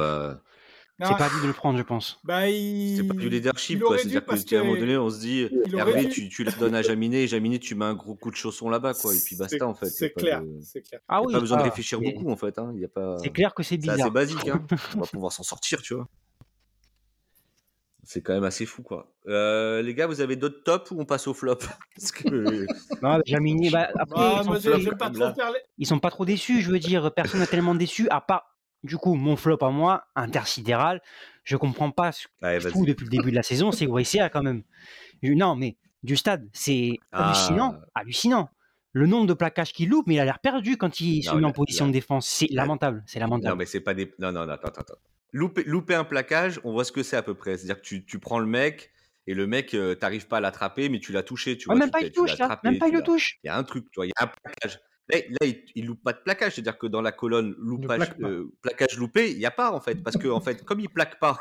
C'est 1.05 1.19
pas 1.19 1.29
dit 1.29 1.43
de 1.43 1.47
le 1.49 1.53
prendre, 1.53 1.79
je 1.79 1.83
pense. 1.83 2.21
Bah, 2.23 2.49
il... 2.49 2.97
C'est 2.97 3.07
pas 3.07 3.15
du 3.15 3.29
leadership, 3.29 3.83
C'est-à-dire 3.97 4.25
qu'à 4.25 4.61
un 4.61 4.65
moment 4.65 4.79
donné, 4.79 4.97
on 4.97 5.11
se 5.11 5.21
dit, 5.21 5.49
Hervé, 5.77 6.09
tu, 6.09 6.29
tu 6.29 6.45
la 6.45 6.53
donnes 6.53 6.75
à 6.75 6.83
Jaminet, 6.83 7.25
et 7.25 7.29
Jaminet, 7.29 7.59
tu 7.59 7.75
mets 7.75 7.87
un 7.87 7.95
gros 7.95 8.15
coup 8.15 8.31
de 8.31 8.37
chausson 8.37 8.69
là-bas, 8.69 8.95
quoi. 8.95 9.15
Et 9.15 9.19
puis 9.25 9.37
basta, 9.37 9.67
en 9.67 9.75
fait. 9.75 9.87
C'est 9.87 10.11
clair. 10.11 10.43
C'est 10.63 10.83
clair. 10.83 11.01
Ah 11.09 11.23
oui. 11.23 11.33
Pas 11.33 11.41
besoin 11.41 11.59
de 11.59 11.65
réfléchir 11.65 12.01
beaucoup, 12.01 12.31
en 12.31 12.37
fait. 12.37 12.59
Hein. 12.59 12.73
Pas... 12.95 13.19
C'est 13.19 13.31
clair 13.31 13.55
que 13.55 13.63
c'est 13.63 13.77
bizarre. 13.77 13.97
C'est 13.97 14.03
assez 14.03 14.11
basique, 14.11 14.49
hein. 14.49 14.65
On 14.97 15.01
va 15.01 15.07
pouvoir 15.07 15.33
s'en 15.33 15.43
sortir, 15.43 15.83
tu 15.83 15.95
vois. 15.95 16.09
C'est 18.05 18.21
quand 18.21 18.35
même 18.35 18.45
assez 18.45 18.67
fou, 18.67 18.83
quoi. 18.83 19.13
Euh, 19.29 19.81
les 19.81 19.95
gars, 19.95 20.09
vous 20.09 20.21
avez 20.21 20.35
d'autres 20.35 20.65
tops 20.65 20.91
ou 20.91 21.01
on 21.01 21.05
passe 21.05 21.29
au 21.29 21.35
flop? 21.35 21.59
Parce 21.97 22.11
que... 22.11 22.67
Non, 23.01 23.21
Jamini, 23.25 23.71
bah, 23.71 23.89
après, 23.97 24.21
ah, 24.21 24.43
ils, 24.45 24.85
sont 24.85 24.97
pas 24.97 25.11
trop 25.11 25.33
ils 25.79 25.87
sont 25.87 25.99
pas 26.01 26.11
trop 26.11 26.25
déçus, 26.25 26.61
je 26.63 26.71
veux 26.71 26.81
dire. 26.81 27.13
Personne 27.15 27.41
n'a 27.41 27.47
tellement 27.47 27.77
déçu, 27.77 28.09
à 28.11 28.21
part, 28.21 28.57
du 28.83 28.97
coup, 28.97 29.15
mon 29.15 29.37
flop 29.37 29.59
à 29.63 29.71
moi, 29.71 30.05
intersidéral. 30.17 31.01
Je 31.45 31.57
comprends 31.57 31.93
pas 31.93 32.11
ce 32.11 32.27
que 32.27 32.59
je 32.59 32.69
fous 32.69 32.87
depuis 32.87 33.05
le 33.05 33.11
début 33.11 33.31
de 33.31 33.37
la 33.37 33.45
saison, 33.45 33.71
c'est 33.71 33.87
YCA 33.87 34.29
quand 34.31 34.43
même. 34.43 34.63
Non, 35.23 35.55
mais 35.55 35.77
du 36.03 36.17
stade, 36.17 36.49
c'est 36.53 36.99
ah. 37.13 37.27
hallucinant, 37.27 37.77
hallucinant. 37.95 38.51
Le 38.95 39.07
nombre 39.07 39.27
de 39.27 39.33
plaquages 39.33 39.73
qu'il 39.73 39.89
loupe, 39.89 40.07
mais 40.07 40.15
il 40.15 40.21
a 40.21 40.25
l'air 40.25 40.41
perdu 40.41 40.77
quand 40.77 41.01
il 41.01 41.23
se 41.23 41.35
met 41.35 41.47
en 41.47 41.53
position 41.53 41.87
de 41.87 41.93
défense. 41.93 42.29
C'est 42.29 42.49
lamentable, 42.51 43.03
c'est 43.07 43.21
lamentable. 43.21 43.49
Non, 43.49 43.57
mais 43.57 43.65
c'est 43.65 43.81
pas 43.81 43.95
des. 43.95 44.13
Non, 44.19 44.33
non, 44.33 44.45
non, 44.45 44.53
attends, 44.53 44.69
attends 44.69 44.99
louper, 45.33 45.95
un 45.95 46.05
plaquage, 46.05 46.61
on 46.65 46.73
voit 46.73 46.85
ce 46.85 46.93
que 46.93 47.03
c'est 47.03 47.17
à 47.17 47.23
peu 47.23 47.35
près. 47.35 47.57
C'est-à-dire 47.57 47.81
que 47.83 47.97
tu, 47.97 48.19
prends 48.19 48.39
le 48.39 48.47
mec 48.47 48.93
et 49.27 49.35
le 49.35 49.47
mec, 49.47 49.75
euh, 49.75 49.95
t'arrives 49.95 50.27
pas 50.27 50.39
à 50.39 50.41
l'attraper, 50.41 50.89
mais 50.89 51.01
tu 51.01 51.13
l'as 51.13 51.23
touché. 51.23 51.57
Tu 51.57 51.67
vois, 51.67 51.77
même, 51.77 51.91
pas 51.91 52.01
il 52.01 52.13
touche, 52.13 52.39
même 52.65 52.79
pas 52.79 52.89
il 52.89 52.95
le 52.95 53.03
touche. 53.03 53.39
Il 53.45 53.47
y 53.47 53.51
a 53.51 53.57
un 53.57 53.65
truc, 53.65 53.87
tu 53.91 53.97
vois, 53.97 54.07
il 54.07 54.11
y 54.11 54.13
a 54.21 54.25
un 54.25 54.27
plaquage. 54.29 54.81
Là, 55.11 55.19
il, 55.47 55.65
il, 55.75 55.87
loupe 55.87 56.03
pas 56.03 56.13
de 56.13 56.19
plaquage, 56.19 56.55
c'est-à-dire 56.55 56.79
que 56.79 56.87
dans 56.87 57.03
la 57.03 57.13
colonne 57.13 57.55
loupage, 57.59 58.15
euh, 58.23 58.51
plaquage 58.63 58.97
loupé, 58.97 59.31
il 59.31 59.39
n'y 59.39 59.45
a 59.45 59.51
pas 59.51 59.73
en 59.73 59.81
fait, 59.81 60.03
parce 60.03 60.17
que 60.17 60.29
en 60.29 60.41
fait, 60.41 60.65
comme 60.65 60.81
il 60.81 60.89
plaque 60.89 61.19
pas, 61.19 61.37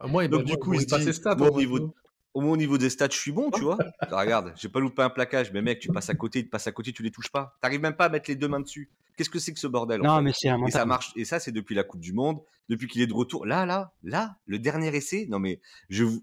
ah, 0.00 0.06
moi, 0.06 0.28
donc 0.28 0.44
du 0.44 0.56
coup, 0.56 0.74
il, 0.74 0.80
se 0.82 0.96
dit, 0.96 1.12
stats, 1.12 1.34
au, 1.34 1.58
niveau, 1.58 1.92
au 2.34 2.40
moins 2.40 2.52
au 2.52 2.56
niveau 2.56 2.78
des 2.78 2.88
stats, 2.88 3.08
je 3.10 3.18
suis 3.18 3.32
bon, 3.32 3.50
tu 3.50 3.62
vois. 3.62 3.78
regarde, 4.10 4.52
j'ai 4.56 4.68
pas 4.68 4.80
loupé 4.80 5.02
un 5.02 5.10
plaquage, 5.10 5.50
mais 5.52 5.60
mec, 5.60 5.80
tu 5.80 5.88
passes 5.88 6.08
à 6.10 6.14
côté, 6.14 6.42
tu 6.42 6.48
passes 6.48 6.68
à 6.68 6.72
côté, 6.72 6.92
tu 6.92 7.02
les 7.02 7.10
touches 7.10 7.30
pas. 7.30 7.56
T'arrives 7.60 7.80
même 7.80 7.96
pas 7.96 8.04
à 8.04 8.08
mettre 8.08 8.30
les 8.30 8.36
deux 8.36 8.48
mains 8.48 8.60
dessus. 8.60 8.90
Qu'est-ce 9.18 9.30
que 9.30 9.40
c'est 9.40 9.52
que 9.52 9.58
ce 9.58 9.66
bordel 9.66 10.00
Non, 10.00 10.22
mais 10.22 10.30
c'est 10.32 10.48
un 10.48 10.64
Et 10.64 10.70
ça 10.70 10.86
marche. 10.86 11.12
Et 11.16 11.24
ça, 11.24 11.40
c'est 11.40 11.50
depuis 11.50 11.74
la 11.74 11.82
Coupe 11.82 11.98
du 11.98 12.12
Monde, 12.12 12.40
depuis 12.68 12.86
qu'il 12.86 13.02
est 13.02 13.08
de 13.08 13.12
retour. 13.12 13.46
Là, 13.46 13.66
là, 13.66 13.92
là, 14.04 14.36
le 14.46 14.60
dernier 14.60 14.94
essai. 14.94 15.26
Non, 15.28 15.40
mais 15.40 15.60
je 15.90 16.04
vous, 16.04 16.22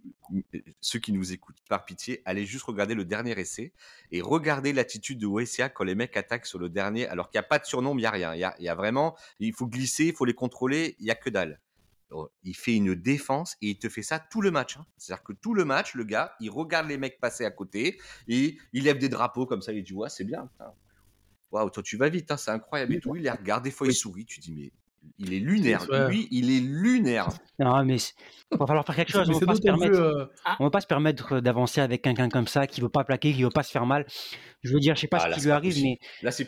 ceux 0.79 0.99
qui 0.99 1.11
nous 1.11 1.33
écoutent, 1.33 1.57
par 1.67 1.83
pitié, 1.83 2.21
allez 2.23 2.45
juste 2.45 2.63
regarder 2.63 2.95
le 2.95 3.03
dernier 3.03 3.37
essai 3.37 3.73
et 4.13 4.21
regardez 4.21 4.71
l'attitude 4.71 5.19
de 5.19 5.27
Wesia 5.27 5.67
quand 5.67 5.83
les 5.83 5.93
mecs 5.93 6.15
attaquent 6.15 6.45
sur 6.45 6.57
le 6.57 6.69
dernier, 6.69 7.05
alors 7.05 7.29
qu'il 7.29 7.37
n'y 7.37 7.43
a 7.43 7.49
pas 7.49 7.59
de 7.59 7.65
surnombre, 7.65 7.99
il 7.99 8.03
n'y 8.03 8.07
a 8.07 8.11
rien. 8.11 8.33
Il 8.33 8.39
y 8.39 8.45
a, 8.45 8.55
y 8.59 8.69
a, 8.69 8.75
vraiment, 8.75 9.17
il 9.41 9.51
faut 9.51 9.67
glisser, 9.67 10.05
il 10.05 10.15
faut 10.15 10.23
les 10.23 10.33
contrôler, 10.33 10.95
il 10.99 11.05
y 11.05 11.11
a 11.11 11.15
que 11.15 11.29
dalle. 11.29 11.59
Oh, 12.11 12.29
il 12.43 12.55
fait 12.55 12.77
une 12.77 12.95
défense 12.95 13.57
et 13.61 13.71
il 13.71 13.77
te 13.77 13.89
fait 13.89 14.03
ça 14.03 14.19
tout 14.19 14.39
le 14.39 14.51
match. 14.51 14.77
Hein. 14.77 14.85
C'est-à-dire 14.95 15.23
que 15.23 15.33
tout 15.33 15.53
le 15.53 15.65
match, 15.65 15.95
le 15.95 16.05
gars, 16.05 16.33
il 16.39 16.49
regarde 16.49 16.87
les 16.87 16.97
mecs 16.97 17.19
passer 17.19 17.43
à 17.43 17.51
côté 17.51 17.99
et 18.29 18.57
il 18.71 18.83
lève 18.85 18.99
des 18.99 19.09
drapeaux 19.09 19.45
comme 19.45 19.61
ça. 19.61 19.73
Il 19.73 19.83
dit 19.83 19.93
ouais, 19.93 20.07
c'est 20.07 20.23
bien 20.23 20.49
waouh, 21.55 21.69
toi 21.69 21.83
tu 21.83 21.97
vas 21.97 22.09
vite, 22.09 22.31
hein, 22.31 22.37
c'est 22.37 22.51
incroyable 22.51 22.95
et 22.95 22.99
tout. 22.99 23.15
Il 23.15 23.23
les 23.23 23.31
regarde, 23.31 23.63
des 23.63 23.71
fois 23.71 23.87
il 23.87 23.93
sourit, 23.93 24.25
tu 24.25 24.39
dis 24.39 24.51
mais 24.51 24.71
il 25.19 25.33
est 25.33 25.39
lunaire. 25.39 25.85
Lui, 26.09 26.27
il 26.31 26.51
est 26.51 26.59
lunaire. 26.59 27.29
Non, 27.59 27.85
mais 27.85 27.97
il 28.51 28.57
va 28.57 28.65
falloir 28.65 28.85
faire 28.85 28.95
quelque 28.95 29.11
chose. 29.11 29.29
On 29.29 29.33
ne 29.33 29.39
va, 29.39 29.45
pas 29.45 29.55
se 29.55 29.61
permettre, 29.61 29.99
euh, 29.99 30.25
va 30.59 30.69
pas 30.69 30.81
se 30.81 30.87
permettre 30.87 31.39
d'avancer 31.39 31.79
avec 31.79 32.01
quelqu'un 32.01 32.27
comme 32.27 32.47
ça 32.47 32.67
qui 32.67 32.81
veut 32.81 32.89
pas 32.89 33.03
plaquer, 33.03 33.33
qui 33.33 33.43
veut 33.43 33.49
pas 33.49 33.63
se 33.63 33.71
faire 33.71 33.85
mal. 33.85 34.05
Je 34.63 34.73
veux 34.73 34.79
dire, 34.79 34.95
je 34.95 35.01
sais 35.01 35.07
pas 35.07 35.19
ah, 35.21 35.31
ce 35.31 35.35
qui 35.35 35.45
lui 35.45 35.51
arrive, 35.51 35.81
mais 35.83 35.99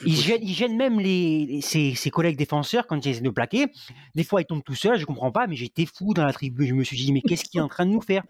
il, 0.06 0.16
gêne, 0.16 0.40
il, 0.42 0.54
gêne, 0.54 0.76
même 0.76 1.00
les, 1.00 1.60
ses, 1.62 1.94
ses, 1.94 2.10
collègues 2.10 2.38
défenseurs 2.38 2.88
quand 2.88 3.06
ils 3.06 3.10
essaient 3.10 3.22
de 3.22 3.30
plaquer. 3.30 3.68
Des 4.16 4.24
fois, 4.24 4.42
il 4.42 4.46
tombe 4.46 4.64
tout 4.64 4.76
seul, 4.76 4.98
je 5.00 5.06
comprends 5.06 5.32
pas, 5.32 5.46
mais 5.48 5.56
j'étais 5.56 5.86
fou 5.86 6.14
dans 6.14 6.26
la 6.26 6.34
tribu. 6.34 6.66
Je 6.66 6.74
me 6.74 6.84
suis 6.84 6.98
dit, 6.98 7.14
mais 7.14 7.22
qu'est-ce 7.22 7.46
qu'il 7.46 7.60
est 7.60 7.64
en 7.64 7.70
train 7.70 7.86
de 7.86 7.92
nous 7.92 8.02
faire? 8.02 8.24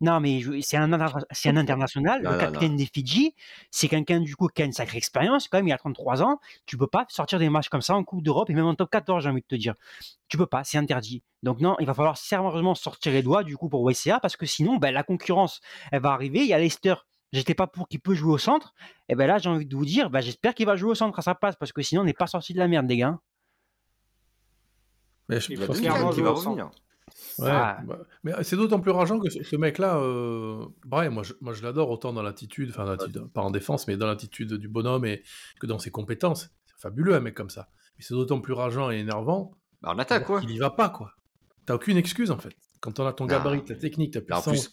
Non, 0.00 0.20
mais 0.20 0.40
c'est 0.60 0.76
un, 0.76 0.92
un 0.92 1.00
international. 1.56 2.22
le 2.22 2.38
capitaine 2.38 2.76
des 2.76 2.86
Fidji, 2.86 3.34
c'est 3.70 3.88
quelqu'un 3.88 4.20
du 4.20 4.34
coup 4.36 4.48
qui 4.48 4.62
a 4.62 4.64
une 4.64 4.72
sacrée 4.72 4.98
expérience. 4.98 5.48
Quand 5.48 5.58
même, 5.58 5.68
il 5.68 5.72
a 5.72 5.78
33 5.78 6.22
ans. 6.22 6.40
Tu 6.66 6.76
peux 6.76 6.86
pas 6.86 7.06
sortir 7.08 7.38
des 7.38 7.48
matchs 7.48 7.68
comme 7.68 7.82
ça 7.82 7.94
en 7.94 8.04
Coupe 8.04 8.22
d'Europe 8.22 8.50
et 8.50 8.54
même 8.54 8.66
en 8.66 8.74
top 8.74 8.90
14, 8.90 9.22
j'ai 9.22 9.30
envie 9.30 9.40
de 9.40 9.46
te 9.46 9.54
dire. 9.54 9.74
Tu 10.28 10.36
peux 10.36 10.46
pas, 10.46 10.64
c'est 10.64 10.78
interdit. 10.78 11.22
Donc 11.42 11.60
non, 11.60 11.76
il 11.78 11.86
va 11.86 11.94
falloir 11.94 12.16
sérieusement 12.16 12.74
sortir 12.74 13.12
les 13.12 13.22
doigts 13.22 13.44
du 13.44 13.56
coup 13.56 13.68
pour 13.68 13.82
WCA 13.82 14.20
parce 14.20 14.36
que 14.36 14.46
sinon, 14.46 14.76
ben, 14.76 14.92
la 14.92 15.02
concurrence, 15.02 15.60
elle 15.92 16.02
va 16.02 16.12
arriver. 16.12 16.40
Il 16.40 16.46
y 16.46 16.54
a 16.54 16.58
Leicester. 16.58 16.94
J'étais 17.32 17.54
pas 17.54 17.66
pour 17.66 17.88
qu'il 17.88 18.00
peut 18.00 18.14
jouer 18.14 18.32
au 18.32 18.38
centre. 18.38 18.74
Et 19.08 19.14
ben 19.14 19.26
là, 19.26 19.38
j'ai 19.38 19.50
envie 19.50 19.66
de 19.66 19.76
vous 19.76 19.84
dire, 19.84 20.10
ben, 20.10 20.20
j'espère 20.20 20.54
qu'il 20.54 20.66
va 20.66 20.76
jouer 20.76 20.90
au 20.90 20.94
centre 20.94 21.18
à 21.18 21.22
sa 21.22 21.34
place 21.34 21.56
parce 21.56 21.72
que 21.72 21.82
sinon, 21.82 22.02
on 22.02 22.04
n'est 22.04 22.14
pas 22.14 22.26
sorti 22.26 22.54
de 22.54 22.58
la 22.58 22.68
merde, 22.68 22.88
les 22.88 22.96
gars. 22.96 23.18
Mais 25.28 25.40
je 25.40 25.54
pense 25.66 25.78
qu'il 25.78 25.88
va 25.90 26.30
revenir. 26.30 26.70
Ouais, 27.38 27.50
ah. 27.50 27.78
bah, 27.84 28.00
mais 28.24 28.32
c'est 28.42 28.56
d'autant 28.56 28.80
plus 28.80 28.90
rageant 28.90 29.18
que 29.20 29.30
ce, 29.30 29.56
mec-là, 29.56 29.98
euh, 29.98 30.66
moi 30.84 31.22
je, 31.22 31.34
moi 31.40 31.52
je 31.52 31.62
l'adore 31.62 31.90
autant 31.90 32.12
dans 32.12 32.22
l'attitude, 32.22 32.70
enfin 32.70 32.96
pas 33.32 33.42
en 33.42 33.50
défense, 33.50 33.86
mais 33.86 33.96
dans 33.96 34.06
l'attitude 34.06 34.54
du 34.54 34.68
bonhomme 34.68 35.04
et 35.04 35.22
que 35.60 35.66
dans 35.66 35.78
ses 35.78 35.90
compétences. 35.90 36.50
C'est 36.66 36.80
fabuleux 36.80 37.14
un 37.14 37.20
mec 37.20 37.34
comme 37.34 37.50
ça. 37.50 37.68
Mais 37.96 38.04
c'est 38.04 38.14
d'autant 38.14 38.40
plus 38.40 38.54
rageant 38.54 38.90
et 38.90 38.98
énervant. 38.98 39.52
Bah, 39.82 39.90
en 39.94 39.98
attaque 39.98 40.24
quoi. 40.24 40.40
Il 40.42 40.50
y 40.50 40.58
va 40.58 40.70
pas 40.70 40.88
quoi. 40.88 41.12
T'as 41.66 41.74
aucune 41.74 41.96
excuse 41.96 42.30
en 42.30 42.38
fait. 42.38 42.56
Quand 42.80 42.98
on 43.00 43.06
a 43.06 43.12
ton 43.12 43.26
gabarit, 43.26 43.64
ta 43.64 43.74
technique, 43.74 44.14
ta 44.14 44.20
puissance. 44.20 44.72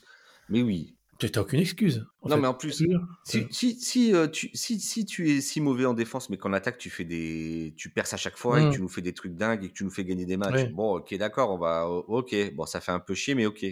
mais 0.49 0.61
oui. 0.61 0.95
Tu 1.17 1.27
n'as 1.33 1.41
aucune 1.41 1.61
excuse. 1.61 2.05
non, 2.25 2.37
mais 2.37 2.47
en 2.47 2.53
plus, 2.53 2.83
si, 3.23 3.47
si, 3.49 3.79
si, 3.79 4.13
euh, 4.13 4.27
tu, 4.27 4.49
si, 4.53 4.79
si, 4.79 5.05
tu 5.05 5.31
es 5.31 5.41
si 5.41 5.61
mauvais 5.61 5.85
en 5.85 5.93
défense, 5.93 6.29
mais 6.29 6.37
qu'en 6.37 6.51
attaque, 6.51 6.77
tu 6.77 6.89
fais 6.89 7.05
des, 7.05 7.73
tu 7.77 7.89
perces 7.89 8.13
à 8.13 8.17
chaque 8.17 8.37
fois 8.37 8.59
et 8.59 8.63
que 8.63 8.69
mmh. 8.69 8.73
tu 8.73 8.81
nous 8.81 8.89
fais 8.89 9.01
des 9.01 9.13
trucs 9.13 9.35
dingues 9.35 9.63
et 9.63 9.69
que 9.69 9.73
tu 9.73 9.85
nous 9.85 9.91
fais 9.91 10.03
gagner 10.03 10.25
des 10.25 10.35
matchs. 10.35 10.69
Bon, 10.71 10.97
ok, 10.97 11.15
d'accord, 11.17 11.51
on 11.51 11.57
va, 11.57 11.87
ok, 11.87 12.53
bon, 12.53 12.65
ça 12.65 12.81
fait 12.81 12.91
un 12.91 12.99
peu 12.99 13.13
chier, 13.13 13.33
mais 13.33 13.45
ok. 13.45 13.65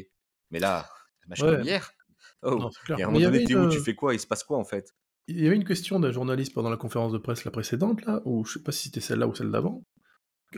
Mais 0.51 0.59
là, 0.59 0.87
match 1.27 1.41
comme 1.41 1.61
hier. 1.61 1.91
Oh, 2.43 2.69
et 2.97 3.03
à 3.03 3.07
un 3.07 3.11
moment 3.11 3.19
donné, 3.19 3.55
où 3.55 3.69
tu 3.69 3.79
fais 3.79 3.95
quoi 3.95 4.13
Il 4.13 4.19
se 4.19 4.27
passe 4.27 4.43
quoi 4.43 4.57
en 4.57 4.65
fait? 4.65 4.93
Il 5.27 5.41
y 5.41 5.47
avait 5.47 5.55
une 5.55 5.63
question 5.63 5.99
d'un 5.99 6.11
journaliste 6.11 6.53
pendant 6.53 6.69
la 6.69 6.77
conférence 6.77 7.13
de 7.13 7.17
presse 7.17 7.45
la 7.45 7.51
précédente, 7.51 8.05
là, 8.05 8.21
ou 8.25 8.43
je 8.43 8.53
sais 8.53 8.63
pas 8.63 8.73
si 8.73 8.83
c'était 8.83 8.99
celle-là 8.99 9.27
ou 9.27 9.33
celle 9.33 9.51
d'avant, 9.51 9.85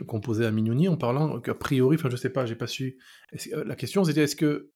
qu'on 0.06 0.20
posait 0.20 0.46
à 0.46 0.50
Mignoni 0.50 0.88
en 0.88 0.96
parlant 0.96 1.40
qu'a 1.40 1.54
priori, 1.54 1.96
enfin 1.96 2.10
je 2.10 2.16
sais 2.16 2.30
pas, 2.30 2.46
j'ai 2.46 2.56
pas 2.56 2.66
su. 2.66 2.98
Euh, 3.52 3.64
la 3.64 3.76
question 3.76 4.04
c'était 4.04 4.22
est-ce 4.22 4.36
que 4.36 4.72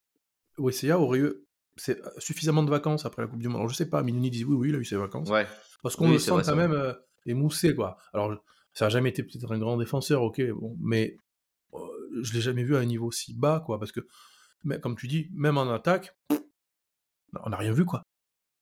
OSCA 0.58 0.98
aurait 0.98 1.18
eu 1.18 1.32
c'est 1.80 1.98
euh, 2.04 2.10
suffisamment 2.18 2.62
de 2.62 2.70
vacances 2.70 3.06
après 3.06 3.22
la 3.22 3.28
Coupe 3.28 3.40
du 3.40 3.48
Monde. 3.48 3.56
Alors 3.56 3.68
je 3.70 3.74
sais 3.74 3.88
pas, 3.88 4.02
Minoni 4.02 4.30
dit 4.30 4.44
oui, 4.44 4.54
oui, 4.54 4.68
il 4.68 4.74
a 4.74 4.78
eu 4.78 4.84
ses 4.84 4.96
vacances. 4.96 5.30
Ouais. 5.30 5.46
Parce 5.82 5.96
qu'on 5.96 6.10
le 6.10 6.18
sent 6.18 6.32
quand 6.44 6.56
même 6.56 6.72
euh, 6.72 6.92
émoussé, 7.24 7.74
quoi. 7.74 7.96
Alors 8.12 8.36
ça 8.74 8.86
n'a 8.86 8.88
jamais 8.90 9.08
été 9.08 9.22
peut-être 9.22 9.50
un 9.50 9.58
grand 9.58 9.78
défenseur, 9.78 10.22
ok, 10.22 10.42
bon, 10.52 10.76
mais 10.80 11.16
euh, 11.74 11.78
je 12.22 12.34
l'ai 12.34 12.40
jamais 12.42 12.64
vu 12.64 12.76
à 12.76 12.80
un 12.80 12.84
niveau 12.84 13.10
si 13.10 13.32
bas, 13.34 13.62
quoi. 13.64 13.78
Parce 13.78 13.92
que, 13.92 14.00
mais, 14.62 14.78
comme 14.78 14.94
tu 14.94 15.08
dis, 15.08 15.30
même 15.32 15.56
en 15.56 15.72
attaque, 15.72 16.14
on 17.42 17.48
n'a 17.48 17.56
rien 17.56 17.72
vu, 17.72 17.86
quoi. 17.86 18.02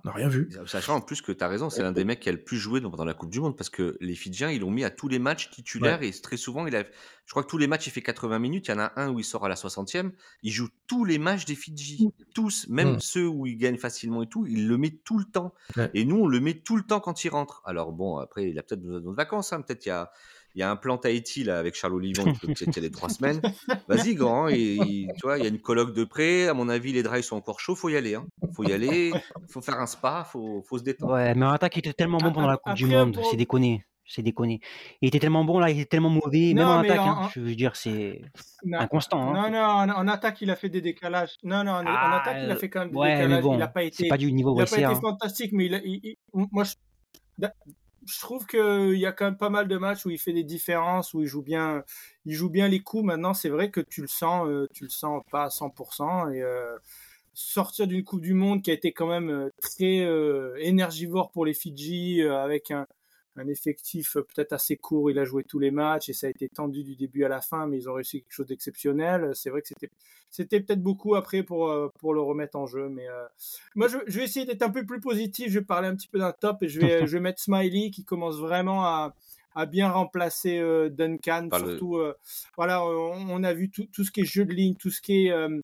On 0.05 0.09
n'a 0.11 0.15
rien 0.15 0.29
vu. 0.29 0.49
Sachant 0.67 0.97
en 0.97 1.01
plus 1.01 1.23
que 1.23 1.33
tu 1.33 1.43
as 1.43 1.49
raison, 1.49 1.71
c'est 1.71 1.83
l'un 1.83 1.91
des 1.91 2.05
mecs 2.05 2.21
qui 2.21 2.29
a 2.29 2.33
le 2.33 2.41
plus 2.41 2.57
joué 2.57 2.81
pendant 2.81 3.05
la 3.05 3.15
Coupe 3.15 3.31
du 3.31 3.41
Monde 3.41 3.57
parce 3.57 3.69
que 3.69 3.97
les 4.01 4.15
Fidjiens, 4.15 4.49
ils 4.49 4.61
l'ont 4.61 4.71
mis 4.71 4.85
à 4.85 4.91
tous 4.91 5.09
les 5.09 5.19
matchs 5.19 5.51
titulaires 5.51 6.05
et 6.05 6.13
très 6.13 6.37
souvent, 6.37 6.69
il 6.69 6.77
a, 6.77 6.85
je 6.85 7.31
crois 7.33 7.43
que 7.43 7.49
tous 7.49 7.59
les 7.59 7.67
matchs, 7.67 7.89
il 7.89 7.91
fait 7.91 8.03
80 8.03 8.39
minutes. 8.39 8.69
Il 8.69 8.71
y 8.71 8.75
en 8.75 8.79
a 8.79 8.93
un 8.95 9.11
où 9.11 9.19
il 9.19 9.25
sort 9.25 9.45
à 9.45 9.49
la 9.49 9.57
60e. 9.57 10.13
Il 10.45 10.53
joue 10.53 10.69
tous 10.87 11.05
les 11.05 11.19
matchs 11.19 11.47
des 11.47 11.57
Fidji, 11.57 12.07
mmh. 12.07 12.25
tous, 12.33 12.69
même 12.69 12.95
mmh. 12.95 13.01
ceux 13.01 13.27
où 13.27 13.47
il 13.47 13.57
gagne 13.57 13.77
facilement 13.77 14.23
et 14.23 14.29
tout. 14.29 14.47
Il 14.47 14.69
le 14.69 14.79
met 14.79 14.91
tout 14.91 15.19
le 15.19 15.25
temps. 15.25 15.53
Et 15.95 16.05
nous, 16.05 16.21
on 16.21 16.29
le 16.29 16.39
met 16.39 16.55
tout 16.55 16.77
le 16.77 16.85
temps 16.85 17.01
quand 17.01 17.25
il 17.25 17.31
rentre. 17.31 17.61
Alors 17.65 17.91
bon, 17.91 18.19
après, 18.19 18.49
il 18.51 18.59
a 18.61 18.63
peut-être 18.63 18.83
besoin 18.83 19.11
de 19.11 19.17
vacances. 19.17 19.53
Hein. 19.53 19.63
Peut-être 19.63 19.85
il 19.85 19.89
y 19.89 19.93
a 19.93 20.13
il 20.59 20.63
y 20.63 20.65
a 20.65 20.71
un 20.73 20.77
plan 20.77 20.99
Tahiti 20.99 21.45
là 21.45 21.61
avec 21.61 21.77
Charles 21.77 21.95
Olivon 21.95 22.33
qui 22.33 22.65
y 22.65 22.79
aller 22.79 22.91
trois 22.91 23.09
semaines. 23.09 23.41
Vas-y 23.89 24.17
grand, 24.17 24.49
et, 24.49 24.77
tu 25.15 25.21
vois, 25.23 25.39
il 25.39 25.45
y 25.45 25.47
a 25.47 25.49
une 25.49 25.61
colloque 25.61 25.95
de 25.95 26.03
près. 26.03 26.49
À 26.49 26.55
mon 26.55 26.69
avis, 26.69 26.93
les 26.93 27.05
drives 27.05 27.23
sont 27.23 27.37
encore 27.37 27.61
chauds. 27.61 27.77
Faut 27.77 27.89
y 27.89 27.97
aller. 27.97 28.17
Hein. 28.17 28.27
Faut 28.57 28.65
y 28.65 28.73
aller. 28.73 29.13
Faut 29.49 29.61
faire 29.61 29.79
un 29.79 29.87
spa. 29.87 30.27
Faut, 30.29 30.65
faut 30.69 30.79
se 30.79 30.83
détendre. 30.83 31.13
Ouais, 31.13 31.33
mais 31.37 31.47
en 31.47 31.51
attaque, 31.51 31.77
il 31.77 31.79
était 31.79 31.93
tellement 31.93 32.19
bon 32.19 32.33
pendant 32.33 32.49
la 32.49 32.57
Coupe 32.57 32.75
du 32.75 32.87
Monde. 32.87 33.21
C'est 33.31 33.37
déconné. 33.37 33.85
C'est 34.05 34.23
déconné. 34.23 34.59
Il 35.01 35.07
était 35.07 35.21
tellement 35.21 35.45
bon 35.45 35.61
là, 35.61 35.71
il 35.71 35.79
était 35.79 35.91
tellement 35.91 36.11
mauvais, 36.11 36.55
même 36.55 36.67
en 36.67 36.79
attaque. 36.81 36.99
Hein, 36.99 37.29
je 37.33 37.41
veux 37.41 37.55
dire, 37.55 37.77
c'est 37.77 38.23
inconstant. 38.73 39.33
Hein. 39.33 39.51
Non, 39.51 39.87
non, 39.87 39.95
en, 39.95 40.09
attaque, 40.09 40.41
il 40.41 40.51
a 40.51 40.57
fait 40.57 40.71
des 40.71 40.81
décalages. 40.81 41.37
Non, 41.45 41.63
non, 41.63 41.73
en, 41.73 41.85
ah, 41.87 42.21
attaque, 42.21 42.39
il 42.43 42.51
a 42.51 42.57
fait 42.57 42.69
quand 42.69 42.81
même 42.81 42.91
des 42.91 42.97
décalages. 42.97 43.45
il 43.45 43.59
n'a 43.59 43.69
pas 43.69 43.85
été. 43.85 44.09
Pas 44.09 44.17
du 44.17 44.33
niveau 44.33 44.55
il 44.57 44.59
n'a 44.59 44.67
pas 44.67 44.79
été 44.79 45.01
fantastique, 45.01 45.53
mais 45.53 45.67
il, 45.67 46.17
moi, 46.33 46.65
je, 46.65 46.73
je 48.09 48.21
trouve 48.21 48.47
qu'il 48.47 48.99
y 48.99 49.07
a 49.07 49.13
quand 49.13 49.27
même 49.27 49.37
pas 49.37 49.51
mal 49.51 49.69
de 49.69 49.77
matchs 49.77 50.07
où 50.07 50.11
il 50.11 50.19
fait 50.19 50.33
des 50.33 50.45
différences, 50.45 51.13
où 51.15 51.21
il 51.21 51.27
joue 51.27 51.43
bien, 51.43 51.85
il 52.25 52.35
joue 52.35 52.49
bien 52.49 52.69
les 52.69 52.81
coups. 52.81 53.05
Maintenant, 53.05 53.35
c'est 53.35 53.51
vrai 53.51 53.71
que 53.71 53.81
tu 53.81 54.01
le 54.01 54.09
sens, 54.09 54.47
euh, 54.49 54.69
tu 54.73 54.85
le 54.85 54.91
sens 54.91 55.23
pas 55.31 55.45
à 55.45 55.51
100%. 55.51 56.33
Et 56.33 56.43
euh, 56.43 56.77
sortir 57.35 57.87
d'une 57.87 58.05
Coupe 58.05 58.23
du 58.23 58.35
Monde 58.35 58.63
qui 58.63 58.71
a 58.71 58.75
été 58.75 58.93
quand 58.93 59.07
même 59.07 59.31
euh, 59.31 59.51
très 59.61 60.09
énergivore 60.61 61.31
pour 61.31 61.45
les 61.45 61.55
Fidji, 61.55 62.23
avec 62.23 62.71
un, 62.71 62.87
un 63.37 63.49
effectif 63.49 64.17
euh, 64.17 64.23
peut-être 64.23 64.53
assez 64.53 64.77
court. 64.77 65.11
Il 65.11 65.19
a 65.19 65.25
joué 65.25 65.45
tous 65.45 65.59
les 65.59 65.71
matchs 65.71 66.09
et 66.09 66.13
ça 66.13 66.27
a 66.27 66.31
été 66.31 66.49
tendu 66.49 66.83
du 66.85 66.97
début 66.97 67.25
à 67.25 67.29
la 67.29 67.41
fin, 67.41 67.67
mais 67.67 67.79
ils 67.79 67.89
ont 67.89 67.95
réussi 67.95 68.23
quelque 68.23 68.33
chose 68.33 68.47
d'exceptionnel. 68.47 69.31
C'est 69.35 69.51
vrai 69.51 69.63
que 69.63 69.69
c'était, 69.69 69.91
c'était 70.31 70.61
peut-être 70.61 70.83
beaucoup 70.83 71.15
après 71.15 71.43
pour, 71.43 71.69
euh, 71.69 71.89
pour 71.99 72.15
le 72.15 72.21
remettre 72.21 72.57
en 72.57 72.67
jeu. 72.67 72.89
Mais 72.89 73.09
euh, 73.09 73.25
moi, 73.75 73.89
je, 73.89 74.19
vais 74.19 74.25
essayer 74.25 74.47
d'être 74.47 74.63
un 74.63 74.71
peu 74.71 74.85
plus 74.85 75.01
positif. 75.01 75.51
Je 75.51 75.59
vais 75.61 75.65
parler 75.65 75.89
un 75.89 75.95
petit 75.95 76.09
peu 76.09 76.19
d'un 76.19 76.33
top 76.33 76.63
et 76.63 76.69
je 76.69 76.81
vais, 76.81 77.07
je 77.07 77.13
vais 77.13 77.21
mettre 77.21 77.41
Smiley 77.41 77.91
qui 77.91 78.05
commence 78.05 78.39
vraiment 78.39 78.85
à, 78.85 79.15
à 79.55 79.67
bien 79.67 79.91
remplacer 79.91 80.61
Duncan. 80.91 81.49
surtout, 81.53 82.01
voilà, 82.57 82.85
on, 82.85 83.43
a 83.43 83.53
vu 83.53 83.71
tout, 83.71 83.87
tout, 83.93 84.05
ce 84.05 84.11
qui 84.11 84.21
est 84.21 84.25
jeu 84.25 84.45
de 84.45 84.53
ligne, 84.53 84.75
tout 84.75 84.91
ce 84.91 85.01
qui 85.01 85.27
est 85.27 85.33
euh, 85.33 85.61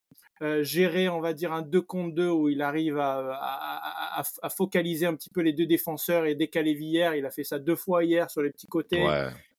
gérer, 0.62 1.08
on 1.08 1.20
va 1.20 1.32
dire, 1.32 1.52
un 1.52 1.62
2 1.62 1.80
contre 1.80 2.14
2 2.14 2.28
où 2.28 2.48
il 2.48 2.62
arrive 2.62 2.98
à, 2.98 4.22
focaliser 4.54 5.06
un 5.06 5.14
petit 5.14 5.30
peu 5.30 5.40
les 5.40 5.52
deux 5.52 5.66
défenseurs 5.66 6.26
et 6.26 6.34
décaler 6.34 6.74
Villiers. 6.74 7.12
Il 7.16 7.26
a 7.26 7.30
fait 7.30 7.44
ça 7.44 7.58
deux 7.58 7.76
fois 7.76 8.04
hier 8.04 8.30
sur 8.30 8.42
les 8.42 8.50
petits 8.50 8.66
côtés. 8.66 9.04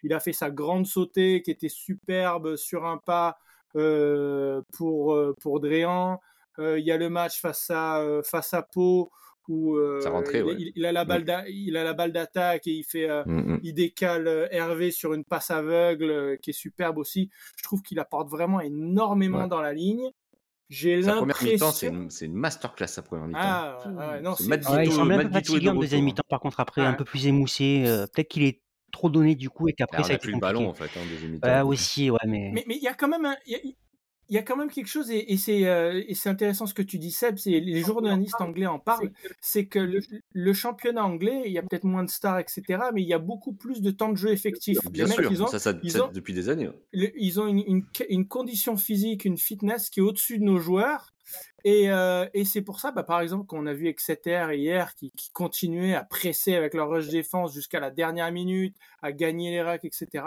Il 0.04 0.14
a 0.14 0.20
fait 0.20 0.34
sa 0.34 0.52
grande 0.52 0.86
sautée 0.86 1.42
qui 1.42 1.52
était 1.52 1.70
superbe 1.70 2.56
sur 2.56 2.86
un 2.86 2.98
pas 2.98 3.38
euh, 3.76 4.62
pour, 4.72 5.14
euh, 5.14 5.36
pour 5.42 5.60
Dréan. 5.60 6.22
il 6.60 6.84
y 6.84 6.92
a 6.92 6.98
le 6.98 7.10
match 7.10 7.42
face 7.42 7.70
à, 7.70 8.22
face 8.24 8.54
à 8.54 8.62
Pau 8.62 9.12
où 9.48 9.78
il, 9.78 10.86
a 10.86 10.92
la 10.92 11.06
balle 11.06 11.46
il 11.50 11.78
a 11.78 11.84
la 11.84 11.94
balle 11.94 12.12
d'attaque 12.12 12.66
et 12.66 12.72
il 12.72 12.84
fait 12.84 13.08
mmh, 13.08 13.32
mmh. 13.32 13.60
il 13.62 13.74
décale 13.76 14.48
Hervé 14.50 14.90
sur 14.90 15.14
une 15.14 15.24
passe 15.24 15.52
aveugle 15.52 16.40
qui 16.42 16.50
est 16.50 16.54
superbe 16.54 16.98
aussi 16.98 17.30
je 17.56 17.64
trouve 17.64 17.84
qu'il 17.84 18.00
apporte 18.00 18.28
vraiment 18.28 18.60
énormément 18.60 19.46
dans 19.46 19.62
la 19.62 19.74
ligne 19.74 20.10
j'ai 20.70 21.02
l'impression. 21.02 21.72
c'est 21.72 21.88
une, 21.88 22.10
une, 22.22 22.34
masterclass 22.34 22.88
sa 22.88 23.02
première 23.02 23.28
mi-temps. 23.28 23.40
Ah, 23.42 23.80
ouais, 23.86 24.22
non, 24.22 24.36
c'est 24.36 24.50
ouais, 24.50 24.86
il 24.86 24.92
semble 24.92 25.14
un 25.14 25.24
peu 25.26 25.30
fatigué 25.30 25.70
en 25.70 25.76
deuxième 25.76 26.04
mi-temps, 26.04 26.24
par 26.28 26.40
contre, 26.40 26.60
après, 26.60 26.82
un 26.82 26.94
peu 26.94 27.06
plus 27.06 27.28
émoussé. 27.28 27.84
Euh, 27.86 28.08
peut-être 28.08 28.30
qu'il 28.30 28.44
est 28.44 28.62
trop 28.92 29.10
donné 29.10 29.36
du 29.36 29.50
coup 29.50 29.68
et 29.68 29.74
qu'après 29.74 30.04
ça 30.04 30.14
a 30.14 30.16
été 30.16 30.22
plus 30.22 30.34
le 30.34 30.40
ballon 30.40 30.70
en 30.70 30.74
fait 30.74 30.90
en 30.98 31.06
deuxième 31.06 31.32
mi-temps. 31.32 31.48
Bah, 31.48 31.66
aussi, 31.66 32.10
ouais, 32.10 32.18
mais. 32.28 32.52
Mais 32.54 32.64
il 32.70 32.82
y 32.82 32.88
a 32.88 32.94
quand 32.94 33.08
même 33.08 33.26
un, 33.26 33.36
il 34.30 34.36
y 34.36 34.38
a 34.38 34.42
quand 34.42 34.56
même 34.56 34.72
quelque 34.72 34.88
chose, 34.88 35.12
et, 35.12 35.26
euh, 35.68 36.04
et 36.08 36.16
c'est 36.16 36.30
intéressant 36.30 36.66
ce 36.66 36.74
que 36.74 36.82
tu 36.82 36.98
dis, 36.98 37.12
Seb, 37.12 37.38
c'est 37.38 37.60
les 37.60 37.82
journalistes 37.82 38.40
anglais 38.40 38.66
en 38.66 38.80
parlent, 38.80 39.12
c'est 39.40 39.66
que 39.66 39.80
le, 40.34 40.54
championnat 40.54 41.06
anglais, 41.06 41.44
il 41.46 41.52
y 41.52 41.58
a 41.58 41.62
peut-être 41.62 41.84
moins 41.84 42.04
de 42.04 42.10
stars, 42.10 42.40
etc., 42.40 42.64
mais 42.94 43.02
il 43.02 43.08
y 43.08 43.14
a 43.14 43.20
beaucoup 43.20 43.54
plus 43.54 43.82
de 43.82 43.92
temps 43.92 44.10
de 44.10 44.18
jeu 44.18 44.32
effectif. 44.32 44.80
Bien 44.90 45.08
sûr, 45.08 45.32
ils 45.32 45.44
ont, 45.44 45.48
ça, 45.48 45.60
ça, 45.60 45.74
depuis 45.74 46.34
des 46.34 46.50
années. 46.50 46.70
ils 46.94 47.40
ont 47.40 47.48
une, 47.48 47.86
une, 48.10 48.28
condition 48.28 48.78
physique, 48.78 49.26
une 49.26 49.38
fitness 49.38 49.90
qui 49.90 50.00
est 50.00 50.04
au-dessus 50.04 50.40
de 50.40 50.44
nos 50.44 50.58
joueurs, 50.58 51.14
et, 51.64 51.90
euh, 51.90 52.28
et 52.34 52.46
c'est 52.46 52.62
pour 52.62 52.80
ça, 52.80 52.92
bah, 52.92 53.04
par 53.04 53.22
exemple, 53.22 53.46
qu'on 53.48 53.66
a 53.66 53.74
vu 53.74 53.88
Exeter 53.88 54.48
hier 54.54 54.94
qui, 54.96 55.12
qui 55.12 55.32
continuait 55.32 55.96
à 55.96 56.04
presser 56.04 56.56
avec 56.56 56.76
leur 56.76 56.90
rush 56.90 57.08
défense 57.08 57.54
jusqu'à 57.54 57.80
la 57.80 57.90
dernière 57.90 58.32
minute, 58.32 58.76
à 59.02 59.12
gagner 59.12 59.50
les 59.50 59.62
racks, 59.62 59.86
etc 59.86 60.24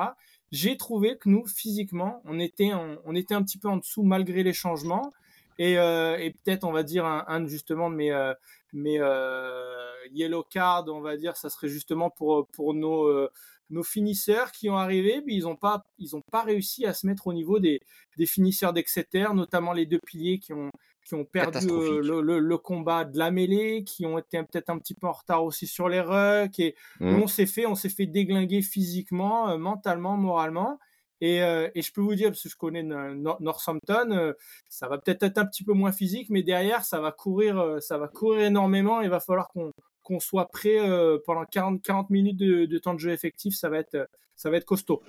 j'ai 0.51 0.77
trouvé 0.77 1.19
que 1.19 1.29
nous, 1.29 1.47
physiquement, 1.47 2.23
on 2.25 2.39
était, 2.39 2.71
on, 3.05 3.15
était 3.15 3.35
un 3.35 3.43
petit 3.43 3.59
peu 3.59 3.69
en 3.69 3.77
dessous 3.77 4.03
malgré 4.03 4.43
les 4.43 4.53
changements. 4.53 5.13
Et, 5.59 5.79
euh, 5.79 6.17
et 6.19 6.31
peut-être, 6.31 6.65
on 6.65 6.73
va 6.73 6.83
dire, 6.83 7.05
un, 7.05 7.47
justement 7.47 7.91
de 7.91 7.97
mes, 7.97 8.13
euh, 8.13 8.33
mes 8.73 8.99
euh, 9.01 9.91
yellow 10.13 10.45
cards, 10.45 10.85
on 10.89 11.01
va 11.01 11.17
dire, 11.17 11.37
ça 11.37 11.51
serait 11.51 11.69
justement 11.69 12.11
pour, 12.11 12.47
pour 12.49 12.75
nos, 12.75 13.29
nos 13.71 13.83
finisseurs 13.83 14.53
qui 14.53 14.71
ont 14.71 14.77
arrivé, 14.77 15.21
mais 15.27 15.35
ils 15.35 15.43
n'ont 15.43 15.57
pas, 15.57 15.85
pas 16.31 16.43
réussi 16.43 16.87
à 16.87 16.95
se 16.95 17.07
mettre 17.07 17.27
au 17.27 17.33
niveau 17.33 17.59
des, 17.59 17.81
des 18.17 18.27
finisseurs 18.27 18.73
d'Exeter, 18.73 19.27
notamment 19.35 19.73
les 19.73 19.85
deux 19.85 19.99
piliers 19.99 20.39
qui 20.39 20.53
ont, 20.53 20.71
qui 21.09 21.15
ont 21.15 21.25
perdu 21.25 21.67
euh, 21.71 22.03
le, 22.03 22.39
le, 22.39 22.59
combat 22.59 23.05
de 23.05 23.19
la 23.19 23.31
mêlée, 23.31 23.83
qui 23.83 24.05
ont 24.05 24.19
été 24.19 24.39
peut-être 24.43 24.69
un 24.69 24.79
petit 24.79 24.93
peu 24.93 25.07
en 25.07 25.13
retard 25.13 25.43
aussi 25.43 25.67
sur 25.67 25.89
les 25.89 26.01
rucks. 26.01 26.59
Et 26.59 26.75
mmh. 27.01 27.23
on 27.23 27.27
s'est 27.27 27.47
fait, 27.47 27.65
on 27.65 27.75
s'est 27.75 27.89
fait 27.89 28.05
déglinguer 28.05 28.61
physiquement, 28.61 29.49
euh, 29.49 29.57
mentalement, 29.57 30.19
moralement. 30.19 30.79
Et, 31.23 31.43
euh, 31.43 31.69
et, 31.75 31.81
je 31.81 31.93
peux 31.93 32.03
vous 32.03 32.15
dire, 32.15 32.29
parce 32.29 32.43
que 32.43 32.51
je 32.51 32.57
connais 32.57 32.83
Northampton, 32.83 34.35
ça 34.69 34.87
va 34.87 34.99
peut-être 34.99 35.23
être 35.23 35.39
un 35.39 35.47
petit 35.47 35.65
peu 35.65 35.73
moins 35.73 35.93
physique, 35.93 36.29
mais 36.29 36.43
derrière, 36.43 36.85
ça 36.85 37.01
va 37.01 37.11
courir, 37.11 37.79
ça 37.81 37.97
va 37.97 38.07
courir 38.07 38.43
énormément. 38.43 39.01
Il 39.01 39.11
va 39.11 39.21
falloir 39.21 39.49
qu'on 39.49 39.73
qu'on 40.03 40.21
soit 40.21 40.49
prêt 40.49 40.79
pendant 41.27 41.45
40, 41.45 41.83
40 41.83 42.09
minutes 42.09 42.39
de, 42.39 42.65
de, 42.65 42.79
temps 42.79 42.95
de 42.95 42.99
jeu 42.99 43.11
effectif. 43.11 43.55
Ça 43.55 43.69
va 43.69 43.79
être, 43.79 44.09
ça 44.37 44.49
va 44.49 44.57
être 44.57 44.65
costaud. 44.65 45.03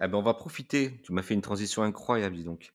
Eh 0.00 0.06
ben, 0.06 0.18
on 0.18 0.22
va 0.22 0.34
profiter. 0.34 1.00
Tu 1.02 1.12
m'as 1.12 1.22
fait 1.22 1.34
une 1.34 1.40
transition 1.40 1.82
incroyable, 1.82 2.36
dis 2.36 2.44
donc. 2.44 2.72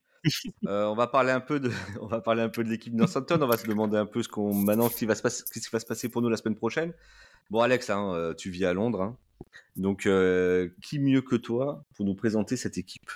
Euh, 0.66 0.86
on 0.86 0.96
va 0.96 1.08
parler 1.08 1.32
un 1.32 1.40
peu 1.40 1.60
de, 1.60 1.72
on 2.02 2.08
va 2.08 2.22
parler 2.22 2.42
un 2.42 2.50
peu 2.50 2.64
de 2.64 2.70
l'équipe 2.70 2.94
Northampton. 2.94 3.40
On 3.42 3.48
va 3.48 3.58
se 3.58 3.68
demander 3.68 3.98
un 3.98 4.06
peu 4.06 4.24
ce 4.24 4.30
qu'on, 4.30 4.54
maintenant, 4.54 4.90
ce 4.90 4.98
qui 4.98 5.06
va 5.06 5.16
se 5.16 5.22
passer, 5.22 5.44
ce 5.46 5.60
qui 5.60 5.70
va 5.72 5.80
se 5.80 5.86
passer 5.86 6.10
pour 6.10 6.22
nous 6.22 6.30
la 6.30 6.38
semaine 6.38 6.56
prochaine. 6.56 6.94
Bon, 7.50 7.62
Alex, 7.62 7.90
hein, 7.90 8.14
euh, 8.14 8.34
tu 8.34 8.50
vis 8.50 8.66
à 8.66 8.74
Londres, 8.74 9.02
hein. 9.02 9.18
donc 9.76 10.06
euh, 10.06 10.70
qui 10.84 11.00
mieux 11.00 11.22
que 11.22 11.36
toi 11.36 11.84
pour 11.96 12.06
nous 12.06 12.16
présenter 12.16 12.58
cette 12.58 12.78
équipe? 12.78 13.10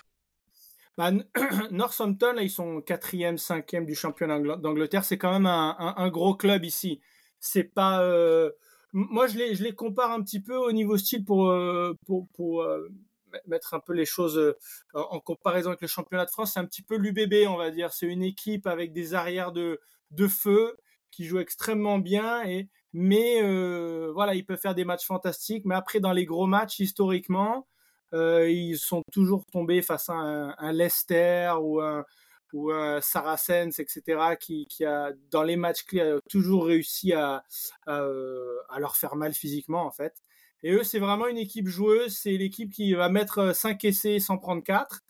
Bah, 0.98 1.12
Northampton, 1.72 2.36
ils 2.40 2.50
sont 2.50 2.82
quatrième, 2.82 3.38
cinquième 3.38 3.86
du 3.86 3.96
championnat 3.96 4.40
d'Angleterre. 4.58 5.04
C'est 5.04 5.18
quand 5.18 5.34
même 5.34 5.46
un, 5.46 6.10
gros 6.10 6.36
club 6.36 6.64
ici. 6.66 7.02
C'est 7.40 7.64
pas, 7.64 8.02
moi 8.94 9.28
je 9.28 9.38
les, 9.38 9.56
je 9.56 9.64
les 9.64 9.74
compare 9.74 10.12
un 10.12 10.22
petit 10.22 10.40
peu 10.40 10.56
au 10.56 10.72
niveau 10.72 10.98
style 10.98 11.26
pour, 11.26 11.54
pour, 12.06 12.28
pour 12.30 12.64
mettre 13.48 13.74
un 13.74 13.80
peu 13.80 13.94
les 13.94 14.06
choses 14.06 14.38
euh, 14.38 14.58
en 14.94 15.20
comparaison 15.20 15.70
avec 15.70 15.82
le 15.82 15.88
championnat 15.88 16.26
de 16.26 16.32
France, 16.32 16.54
c'est 16.54 16.60
un 16.60 16.66
petit 16.66 16.84
peu 16.84 16.98
l'UBB, 16.98 17.48
on 17.48 17.58
va 17.58 17.72
dire. 17.72 17.94
C'est 17.94 18.08
une 18.08 18.24
équipe 18.24 18.68
avec 18.68 18.94
des 18.94 19.14
arrières 19.14 19.52
de, 19.52 19.80
de 20.12 20.28
feu 20.28 20.78
qui 21.12 21.26
joue 21.26 21.40
extrêmement 21.40 22.00
bien 22.00 22.44
et 22.44 22.70
mais 22.94 23.42
euh, 23.42 24.12
voilà, 24.14 24.36
ils 24.36 24.46
peuvent 24.46 24.60
faire 24.60 24.76
des 24.76 24.86
matchs 24.86 25.06
fantastiques. 25.06 25.66
Mais 25.66 25.76
après, 25.76 26.00
dans 26.00 26.12
les 26.12 26.26
gros 26.26 26.46
matchs, 26.46 26.80
historiquement, 26.80 27.68
euh, 28.14 28.50
ils 28.50 28.78
sont 28.78 29.02
toujours 29.12 29.46
tombés 29.52 29.82
face 29.82 30.10
à 30.10 30.14
un, 30.14 30.72
Leicester 30.72 31.54
ou 31.60 31.82
un, 31.82 32.06
ou 32.54 32.72
un 32.72 33.02
Saracens, 33.02 33.80
etc., 33.80 34.36
qui, 34.40 34.68
a, 34.86 35.12
dans 35.32 35.42
les 35.42 35.56
matchs 35.56 35.84
clés, 35.86 36.18
toujours 36.30 36.66
réussi 36.68 37.14
à, 37.14 37.44
à, 37.88 38.00
leur 38.78 38.96
faire 38.96 39.16
mal 39.16 39.34
physiquement, 39.34 39.86
en 39.86 39.92
fait. 39.92 40.14
Et 40.64 40.72
eux, 40.72 40.84
c'est 40.84 41.00
vraiment 41.00 41.28
une 41.28 41.38
équipe 41.38 41.68
joueuse. 41.68 42.16
C'est 42.16 42.38
l'équipe 42.38 42.72
qui 42.72 42.94
va 42.94 43.10
mettre 43.10 43.54
5 43.54 43.84
essais 43.84 44.20
sans 44.20 44.38
prendre 44.38 44.64
4. 44.64 45.02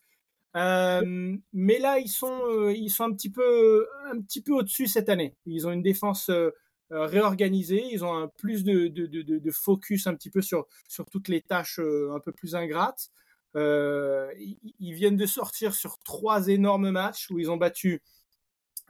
Euh, 0.56 1.36
mais 1.54 1.80
là, 1.80 2.00
ils 2.00 2.10
sont, 2.10 2.42
euh, 2.48 2.74
un 3.06 3.14
petit 3.14 3.30
peu, 3.30 4.54
au-dessus 4.54 4.88
cette 4.88 5.10
année. 5.10 5.36
Ils 5.46 5.68
ont 5.68 5.72
une 5.72 5.82
défense 5.84 6.30
euh, 6.30 6.52
réorganisée. 6.90 7.84
Ils 7.92 8.04
ont 8.04 8.30
plus 8.38 8.64
de, 8.64 9.52
focus 9.52 10.08
un 10.08 10.16
petit 10.16 10.32
peu 10.32 10.42
sur, 10.42 10.68
toutes 11.12 11.28
les 11.28 11.42
tâches 11.42 11.80
un 11.80 12.20
peu 12.20 12.32
plus 12.32 12.56
ingrates. 12.56 13.10
Ils, 13.56 14.58
ils, 14.80 14.94
viennent 14.94 15.18
de 15.18 15.26
sortir 15.28 15.76
sur 15.76 16.00
trois 16.00 16.48
énormes 16.48 16.90
matchs 16.90 17.30
où 17.30 17.38
ils 17.40 17.52
ont 17.52 17.58
battu 17.58 18.02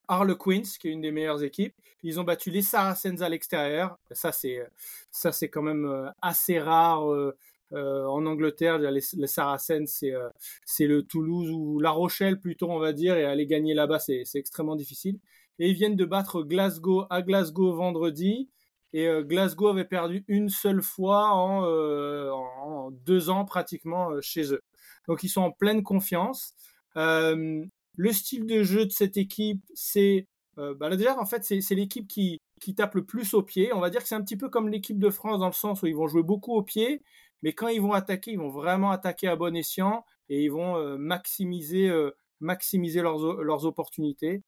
Harlequins, 0.07 0.63
qui 0.79 0.87
est 0.87 0.91
une 0.91 1.01
des 1.01 1.11
meilleures 1.11 1.43
équipes. 1.43 1.75
Ils 2.03 2.19
ont 2.19 2.23
battu 2.23 2.51
les 2.51 2.61
Saracens 2.61 3.21
à 3.21 3.29
l'extérieur. 3.29 3.97
Ça, 4.11 4.31
c'est, 4.31 4.61
ça, 5.09 5.31
c'est 5.31 5.49
quand 5.49 5.61
même 5.61 6.11
assez 6.21 6.59
rare. 6.59 7.33
Euh, 7.73 8.05
en 8.05 8.25
Angleterre, 8.25 8.77
les, 8.77 9.27
Saracens, 9.27 10.03
euh, 10.03 10.29
c'est 10.65 10.85
le 10.85 11.03
Toulouse 11.03 11.49
ou 11.49 11.79
La 11.79 11.89
Rochelle 11.89 12.39
plutôt, 12.39 12.69
on 12.69 12.77
va 12.77 12.93
dire, 12.93 13.17
et 13.17 13.25
aller 13.25 13.47
gagner 13.47 13.73
là-bas, 13.73 13.99
c'est 13.99 14.23
extrêmement 14.35 14.75
difficile. 14.75 15.19
Et 15.59 15.69
ils 15.69 15.73
viennent 15.73 15.95
de 15.95 16.05
battre 16.05 16.43
Glasgow 16.43 17.05
à 17.09 17.21
Glasgow 17.21 17.73
vendredi. 17.73 18.49
Et 18.93 19.07
euh, 19.07 19.23
Glasgow 19.23 19.69
avait 19.69 19.85
perdu 19.85 20.23
une 20.27 20.49
seule 20.49 20.83
fois 20.83 21.29
en 21.33 22.91
deux 22.91 23.29
ans 23.29 23.45
pratiquement 23.45 24.21
chez 24.21 24.53
eux. 24.53 24.61
Donc 25.07 25.23
ils 25.23 25.29
sont 25.29 25.41
en 25.41 25.51
pleine 25.51 25.81
confiance. 25.83 26.53
le 26.95 28.11
style 28.11 28.45
de 28.45 28.63
jeu 28.63 28.85
de 28.85 28.91
cette 28.91 29.17
équipe, 29.17 29.63
c'est 29.73 30.27
bah 30.57 30.95
déjà 30.95 31.19
en 31.19 31.25
fait 31.25 31.43
c'est 31.43 31.75
l'équipe 31.75 32.07
qui, 32.07 32.39
tape 32.75 32.95
le 32.95 33.05
plus 33.05 33.33
au 33.33 33.41
pied. 33.43 33.73
On 33.73 33.79
va 33.79 33.89
dire 33.89 34.01
que 34.01 34.07
c'est 34.07 34.15
un 34.15 34.21
petit 34.21 34.37
peu 34.37 34.49
comme 34.49 34.69
l'équipe 34.69 34.99
de 34.99 35.09
France 35.09 35.39
dans 35.39 35.47
le 35.47 35.53
sens 35.53 35.81
où 35.81 35.87
ils 35.87 35.95
vont 35.95 36.07
jouer 36.07 36.23
beaucoup 36.23 36.55
au 36.55 36.63
pied, 36.63 37.01
mais 37.43 37.53
quand 37.53 37.67
ils 37.67 37.81
vont 37.81 37.93
attaquer, 37.93 38.31
ils 38.31 38.39
vont 38.39 38.49
vraiment 38.49 38.91
attaquer 38.91 39.27
à 39.27 39.35
bon 39.35 39.55
escient 39.55 40.05
et 40.29 40.43
ils 40.43 40.49
vont 40.51 40.77
euh, 40.77 40.97
maximiser, 40.97 41.89
euh, 41.89 42.11
leurs, 42.41 43.65
opportunités. 43.65 44.43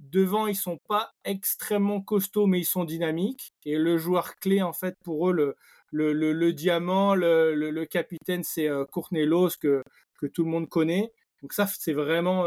Devant, 0.00 0.46
ils 0.46 0.56
sont 0.56 0.78
pas 0.88 1.12
extrêmement 1.24 2.00
costauds, 2.00 2.46
mais 2.46 2.60
ils 2.60 2.64
sont 2.64 2.84
dynamiques. 2.84 3.52
Et 3.64 3.76
le 3.78 3.98
joueur 3.98 4.36
clé, 4.36 4.62
en 4.62 4.72
fait, 4.72 4.96
pour 5.04 5.30
eux, 5.30 5.54
le, 5.92 6.52
diamant, 6.52 7.14
le, 7.14 7.84
capitaine, 7.84 8.42
c'est 8.44 8.68
euh, 8.68 8.84
Courtney 8.84 9.26
que, 9.60 9.82
que 10.18 10.26
tout 10.26 10.44
le 10.44 10.50
monde 10.50 10.68
connaît. 10.68 11.12
Donc 11.42 11.52
ça, 11.52 11.66
c'est 11.66 11.92
vraiment 11.92 12.44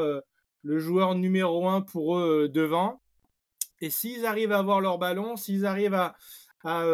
le 0.64 0.80
joueur 0.80 1.16
numéro 1.16 1.68
un 1.68 1.82
pour 1.82 2.18
eux 2.18 2.50
devant. 2.50 3.02
Et 3.84 3.90
s'ils 3.90 4.26
arrivent 4.26 4.54
à 4.54 4.60
avoir 4.60 4.80
leur 4.80 4.98
ballon, 4.98 5.36
s'ils 5.36 5.66
arrivent 5.66 5.94
à, 5.94 6.16
à, 6.64 6.86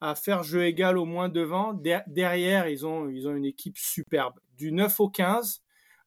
à 0.00 0.14
faire 0.16 0.42
jeu 0.42 0.64
égal 0.64 0.98
au 0.98 1.04
moins 1.04 1.28
devant. 1.28 1.72
derrière, 2.08 2.68
ils 2.68 2.84
ont, 2.84 3.08
ils 3.08 3.28
ont 3.28 3.36
une 3.36 3.44
équipe 3.44 3.78
superbe. 3.78 4.34
Du 4.56 4.72
9 4.72 4.98
au 4.98 5.08
15. 5.08 5.62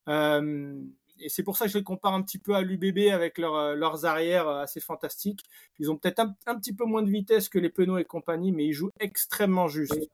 Euh, 0.09 0.75
et 1.21 1.29
c'est 1.29 1.43
pour 1.43 1.55
ça 1.55 1.65
que 1.65 1.71
je 1.71 1.77
les 1.77 1.85
compare 1.85 2.13
un 2.13 2.23
petit 2.23 2.39
peu 2.39 2.55
à 2.55 2.61
l'UBB 2.61 3.09
avec 3.13 3.37
leur, 3.37 3.73
leurs 3.73 4.03
arrières 4.03 4.49
assez 4.49 4.81
fantastiques. 4.81 5.45
Ils 5.79 5.89
ont 5.89 5.95
peut-être 5.95 6.19
un, 6.19 6.55
petit 6.59 6.73
peu 6.73 6.83
moins 6.83 7.03
de 7.03 7.09
vitesse 7.09 7.47
que 7.47 7.57
les 7.57 7.69
Penaud 7.69 7.97
et 7.97 8.03
compagnie, 8.03 8.51
mais 8.51 8.65
ils 8.65 8.73
jouent 8.73 8.91
extrêmement 8.99 9.69
juste. 9.69 10.09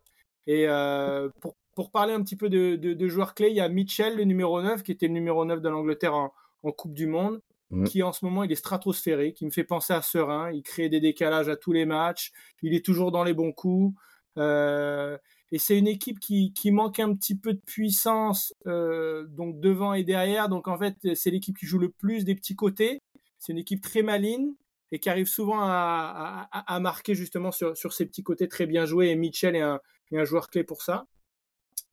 Et 0.46 0.68
euh, 0.68 1.28
pour, 1.42 1.56
pour, 1.74 1.90
parler 1.90 2.14
un 2.14 2.22
petit 2.22 2.36
peu 2.36 2.50
de, 2.50 2.76
de, 2.76 3.08
joueurs 3.08 3.34
clés, 3.34 3.50
il 3.50 3.56
y 3.56 3.62
a 3.62 3.68
Mitchell, 3.68 4.16
le 4.16 4.26
numéro 4.26 4.62
9, 4.62 4.84
qui 4.84 4.92
était 4.92 5.08
le 5.08 5.14
numéro 5.14 5.44
9 5.44 5.60
de 5.60 5.70
l'Angleterre 5.70 6.14
en, 6.14 6.34
en 6.62 6.72
Coupe 6.72 6.94
du 6.94 7.08
Monde. 7.08 7.42
Mmh. 7.70 7.84
qui 7.84 8.02
en 8.02 8.14
ce 8.14 8.24
moment 8.24 8.46
il 8.46 8.52
est 8.52 8.56
stratosphérique, 8.56 9.36
qui 9.36 9.46
me 9.46 9.52
fait 9.52 9.66
penser 9.66 9.92
à 9.92 10.02
Serein, 10.02 10.52
il 10.54 10.64
crée 10.64 10.88
des 10.88 11.02
décalages 11.02 11.50
à 11.50 11.58
tous 11.58 11.74
les 11.74 11.86
matchs, 11.86 12.32
il 12.62 12.74
est 12.74 12.86
toujours 12.86 13.12
dans 13.12 13.26
les 13.26 13.34
bons 13.34 13.52
coups. 13.52 13.94
Euh, 14.38 15.18
et 15.52 15.60
c'est 15.60 15.78
une 15.78 15.88
équipe 15.88 16.20
qui, 16.20 16.54
qui, 16.54 16.72
manque 16.72 17.00
un 17.00 17.14
petit 17.14 17.38
peu 17.38 17.54
de 17.54 17.60
puissance, 17.60 18.54
euh, 18.68 19.26
donc 19.28 19.60
devant 19.60 19.94
et 19.94 20.04
derrière. 20.04 20.48
Donc 20.48 20.68
en 20.68 20.78
fait, 20.78 20.96
c'est 21.16 21.30
l'équipe 21.30 21.58
qui 21.58 21.66
joue 21.66 21.80
le 21.80 21.90
plus 21.90 22.24
des 22.24 22.36
petits 22.36 22.56
côtés. 22.56 23.02
C'est 23.38 23.52
une 23.52 23.58
équipe 23.58 23.82
très 23.82 24.02
maligne 24.02 24.54
et 24.92 25.00
qui 25.00 25.10
arrive 25.10 25.28
souvent 25.28 25.60
à, 25.60 26.48
à, 26.52 26.80
marquer 26.80 27.16
justement 27.16 27.52
sur, 27.52 27.76
sur 27.76 27.92
ces 27.94 28.06
petits 28.06 28.24
côtés 28.24 28.48
très 28.48 28.66
bien 28.66 28.86
joués. 28.86 29.10
Et 29.10 29.16
Mitchell 29.16 29.56
est 29.56 29.62
un, 29.62 29.82
est 30.12 30.18
un 30.18 30.24
joueur 30.26 30.50
clé 30.50 30.64
pour 30.64 30.82
ça. 30.82 31.08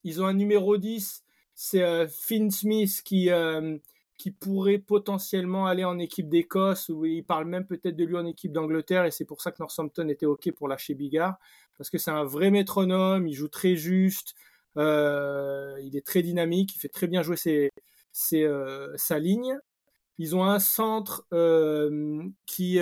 Ils 0.04 0.22
ont 0.22 0.26
un 0.26 0.34
numéro 0.34 0.76
10, 0.76 1.24
c'est 1.54 1.82
euh, 1.82 2.06
Finn 2.08 2.50
Smith 2.50 3.02
qui, 3.04 3.30
qui 4.16 4.30
pourrait 4.30 4.78
potentiellement 4.78 5.66
aller 5.66 5.84
en 5.84 5.98
équipe 5.98 6.28
d'Écosse, 6.28 6.88
ou 6.88 7.04
il 7.04 7.24
parle 7.24 7.46
même 7.46 7.66
peut-être 7.66 7.96
de 7.96 8.04
lui 8.04 8.16
en 8.16 8.26
équipe 8.26 8.52
d'Angleterre, 8.52 9.04
et 9.04 9.10
c'est 9.10 9.24
pour 9.24 9.42
ça 9.42 9.50
que 9.50 9.56
Northampton 9.60 10.08
était 10.08 10.26
OK 10.26 10.50
pour 10.52 10.68
lâcher 10.68 10.94
Bigard, 10.94 11.36
parce 11.76 11.90
que 11.90 11.98
c'est 11.98 12.10
un 12.10 12.24
vrai 12.24 12.50
métronome, 12.50 13.26
il 13.26 13.34
joue 13.34 13.48
très 13.48 13.76
juste, 13.76 14.34
euh, 14.76 15.76
il 15.82 15.96
est 15.96 16.06
très 16.06 16.22
dynamique, 16.22 16.74
il 16.74 16.78
fait 16.78 16.88
très 16.88 17.06
bien 17.06 17.22
jouer 17.22 17.36
euh, 18.34 18.92
sa 18.96 19.18
ligne. 19.18 19.58
Ils 20.18 20.36
ont 20.36 20.44
un 20.44 20.60
centre 20.60 21.26
euh, 21.32 22.22
qui, 22.46 22.78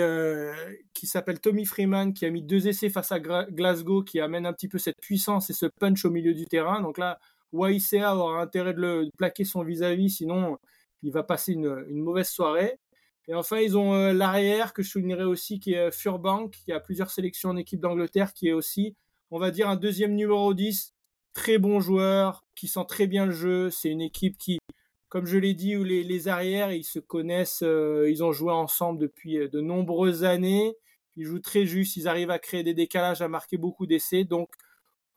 qui 0.93 1.07
s'appelle 1.07 1.39
Tommy 1.39 1.65
Freeman, 1.65 2.13
qui 2.13 2.25
a 2.25 2.29
mis 2.29 2.43
deux 2.43 2.67
essais 2.67 2.89
face 2.89 3.11
à 3.11 3.19
Glasgow, 3.19 4.03
qui 4.03 4.19
amène 4.19 4.45
un 4.45 4.53
petit 4.53 4.67
peu 4.67 4.77
cette 4.77 5.01
puissance 5.01 5.49
et 5.49 5.53
ce 5.53 5.65
punch 5.65 6.05
au 6.05 6.11
milieu 6.11 6.35
du 6.35 6.45
terrain. 6.45 6.81
Donc 6.81 6.99
là, 6.99 7.19
YCA 7.53 8.15
aura 8.15 8.41
intérêt 8.41 8.73
de, 8.73 8.81
le, 8.81 9.09
plaquer 9.17 9.45
son 9.45 9.63
vis-à-vis, 9.63 10.11
sinon 10.11 10.59
il 11.03 11.11
va 11.11 11.23
passer 11.23 11.53
une, 11.53 12.01
mauvaise 12.01 12.29
soirée. 12.29 12.79
Et 13.27 13.33
enfin, 13.33 13.59
ils 13.59 13.77
ont 13.77 13.93
euh, 13.93 14.13
l'arrière 14.13 14.73
que 14.73 14.81
je 14.83 14.89
soulignerai 14.89 15.23
aussi, 15.23 15.59
qui 15.59 15.73
est 15.73 15.87
euh, 15.87 15.91
Furbank, 15.91 16.51
qui 16.51 16.71
a 16.71 16.79
plusieurs 16.79 17.09
sélections 17.09 17.49
en 17.49 17.57
équipe 17.57 17.79
d'Angleterre, 17.79 18.33
qui 18.33 18.49
est 18.49 18.53
aussi, 18.53 18.95
on 19.31 19.39
va 19.39 19.51
dire, 19.51 19.69
un 19.69 19.75
deuxième 19.75 20.15
numéro 20.15 20.53
10, 20.53 20.93
très 21.33 21.57
bon 21.57 21.79
joueur, 21.79 22.45
qui 22.55 22.67
sent 22.67 22.85
très 22.87 23.07
bien 23.07 23.25
le 23.25 23.31
jeu. 23.31 23.69
C'est 23.69 23.89
une 23.89 24.01
équipe 24.01 24.37
qui, 24.37 24.59
comme 25.07 25.25
je 25.25 25.37
l'ai 25.37 25.53
dit, 25.53 25.77
où 25.77 25.83
les, 25.83 26.27
arrières, 26.27 26.73
ils 26.73 26.83
se 26.83 26.99
connaissent, 26.99 27.63
euh, 27.63 28.09
ils 28.09 28.23
ont 28.23 28.33
joué 28.33 28.51
ensemble 28.51 28.99
depuis 28.99 29.49
de 29.49 29.61
nombreuses 29.61 30.23
années. 30.25 30.75
Ils 31.15 31.25
jouent 31.25 31.39
très 31.39 31.65
juste, 31.65 31.95
ils 31.95 32.07
arrivent 32.07 32.31
à 32.31 32.39
créer 32.39 32.63
des 32.63 32.73
décalages, 32.73 33.21
à 33.21 33.27
marquer 33.27 33.57
beaucoup 33.57 33.85
d'essais. 33.85 34.25
Donc, 34.25 34.49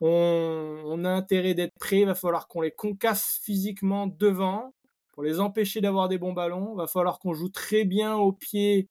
on, 0.00 0.82
on 0.84 1.04
a 1.04 1.10
intérêt 1.10 1.54
d'être 1.54 1.74
prêt. 1.80 2.00
Il 2.00 2.06
va 2.06 2.14
falloir 2.14 2.46
qu'on 2.46 2.60
les 2.60 2.70
concasse 2.70 3.40
physiquement 3.42 4.06
devant 4.06 4.75
pour 5.16 5.24
les 5.24 5.40
empêcher 5.40 5.80
d'avoir 5.80 6.08
des 6.08 6.18
bons 6.18 6.34
ballons. 6.34 6.74
Il 6.74 6.76
va 6.76 6.86
falloir 6.86 7.18
qu'on 7.18 7.32
joue 7.32 7.48
très 7.48 7.84
bien 7.84 8.16
au 8.16 8.32
pied 8.32 8.90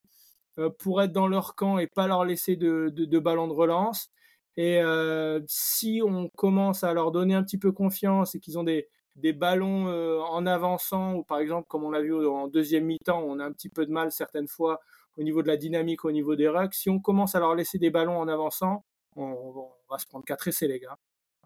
euh, 0.57 0.71
pour 0.79 1.01
être 1.03 1.11
dans 1.11 1.27
leur 1.27 1.53
camp 1.53 1.77
et 1.77 1.85
pas 1.85 2.07
leur 2.07 2.25
laisser 2.25 2.55
de, 2.55 2.89
de, 2.89 3.05
de 3.05 3.19
ballons 3.19 3.47
de 3.47 3.53
relance. 3.53 4.09
Et 4.57 4.81
euh, 4.81 5.39
si 5.47 6.01
on 6.03 6.29
commence 6.29 6.83
à 6.83 6.93
leur 6.93 7.11
donner 7.11 7.35
un 7.35 7.43
petit 7.43 7.59
peu 7.59 7.71
confiance 7.71 8.33
et 8.33 8.39
qu'ils 8.39 8.57
ont 8.57 8.63
des, 8.63 8.87
des 9.15 9.33
ballons 9.33 9.87
euh, 9.87 10.19
en 10.19 10.47
avançant, 10.47 11.13
ou 11.13 11.23
par 11.23 11.37
exemple, 11.37 11.67
comme 11.67 11.83
on 11.83 11.91
l'a 11.91 12.01
vu 12.01 12.13
en 12.27 12.47
deuxième 12.47 12.85
mi-temps, 12.85 13.21
on 13.21 13.39
a 13.39 13.45
un 13.45 13.51
petit 13.51 13.69
peu 13.69 13.85
de 13.85 13.91
mal 13.91 14.11
certaines 14.11 14.47
fois 14.47 14.81
au 15.17 15.23
niveau 15.23 15.43
de 15.43 15.47
la 15.47 15.57
dynamique, 15.57 16.05
au 16.05 16.11
niveau 16.11 16.35
des 16.35 16.47
rucks. 16.47 16.73
Si 16.73 16.89
on 16.89 16.99
commence 16.99 17.35
à 17.35 17.39
leur 17.39 17.53
laisser 17.53 17.77
des 17.77 17.91
ballons 17.91 18.17
en 18.17 18.27
avançant, 18.27 18.83
on, 19.15 19.25
on 19.25 19.93
va 19.93 19.99
se 19.99 20.07
prendre 20.07 20.25
quatre 20.25 20.47
essais, 20.47 20.67
les 20.67 20.79
gars. 20.79 20.97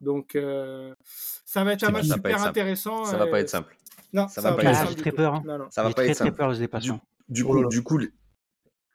Donc, 0.02 0.36
euh, 0.36 0.94
ça 1.04 1.64
va 1.66 1.74
être 1.74 1.84
un 1.84 1.92
match 1.92 2.06
super 2.06 2.42
intéressant. 2.42 3.04
Ça 3.04 3.18
va 3.18 3.28
pas 3.28 3.42
être 3.42 3.50
simple. 3.50 3.76
Non, 4.14 4.28
ça, 4.28 4.42
va, 4.42 4.54
pas 4.54 4.64
être 4.64 4.76
simple. 4.76 4.96
très 4.96 5.12
peur. 5.12 5.42
Ça 5.70 5.84
va 5.84 5.92
pas 5.92 6.06
être. 6.06 6.18
Très 6.18 6.32
peur 6.32 6.52
des 6.52 6.68
du, 6.68 6.92
du, 7.30 7.44
coup, 7.44 7.68
du 7.68 7.84
coup, 7.84 8.00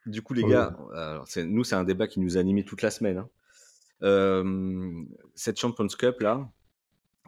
du 0.05 0.21
coup, 0.21 0.33
les 0.33 0.43
oh 0.43 0.49
gars, 0.49 0.77
alors 0.93 1.27
nous, 1.45 1.63
c'est 1.63 1.75
un 1.75 1.83
débat 1.83 2.07
qui 2.07 2.19
nous 2.19 2.37
a 2.37 2.39
animé 2.39 2.63
toute 2.63 2.81
la 2.81 2.91
semaine. 2.91 3.17
Hein. 3.17 3.29
Euh, 4.03 5.03
cette 5.35 5.59
Champions 5.59 5.87
Cup 5.87 6.19
là, 6.19 6.49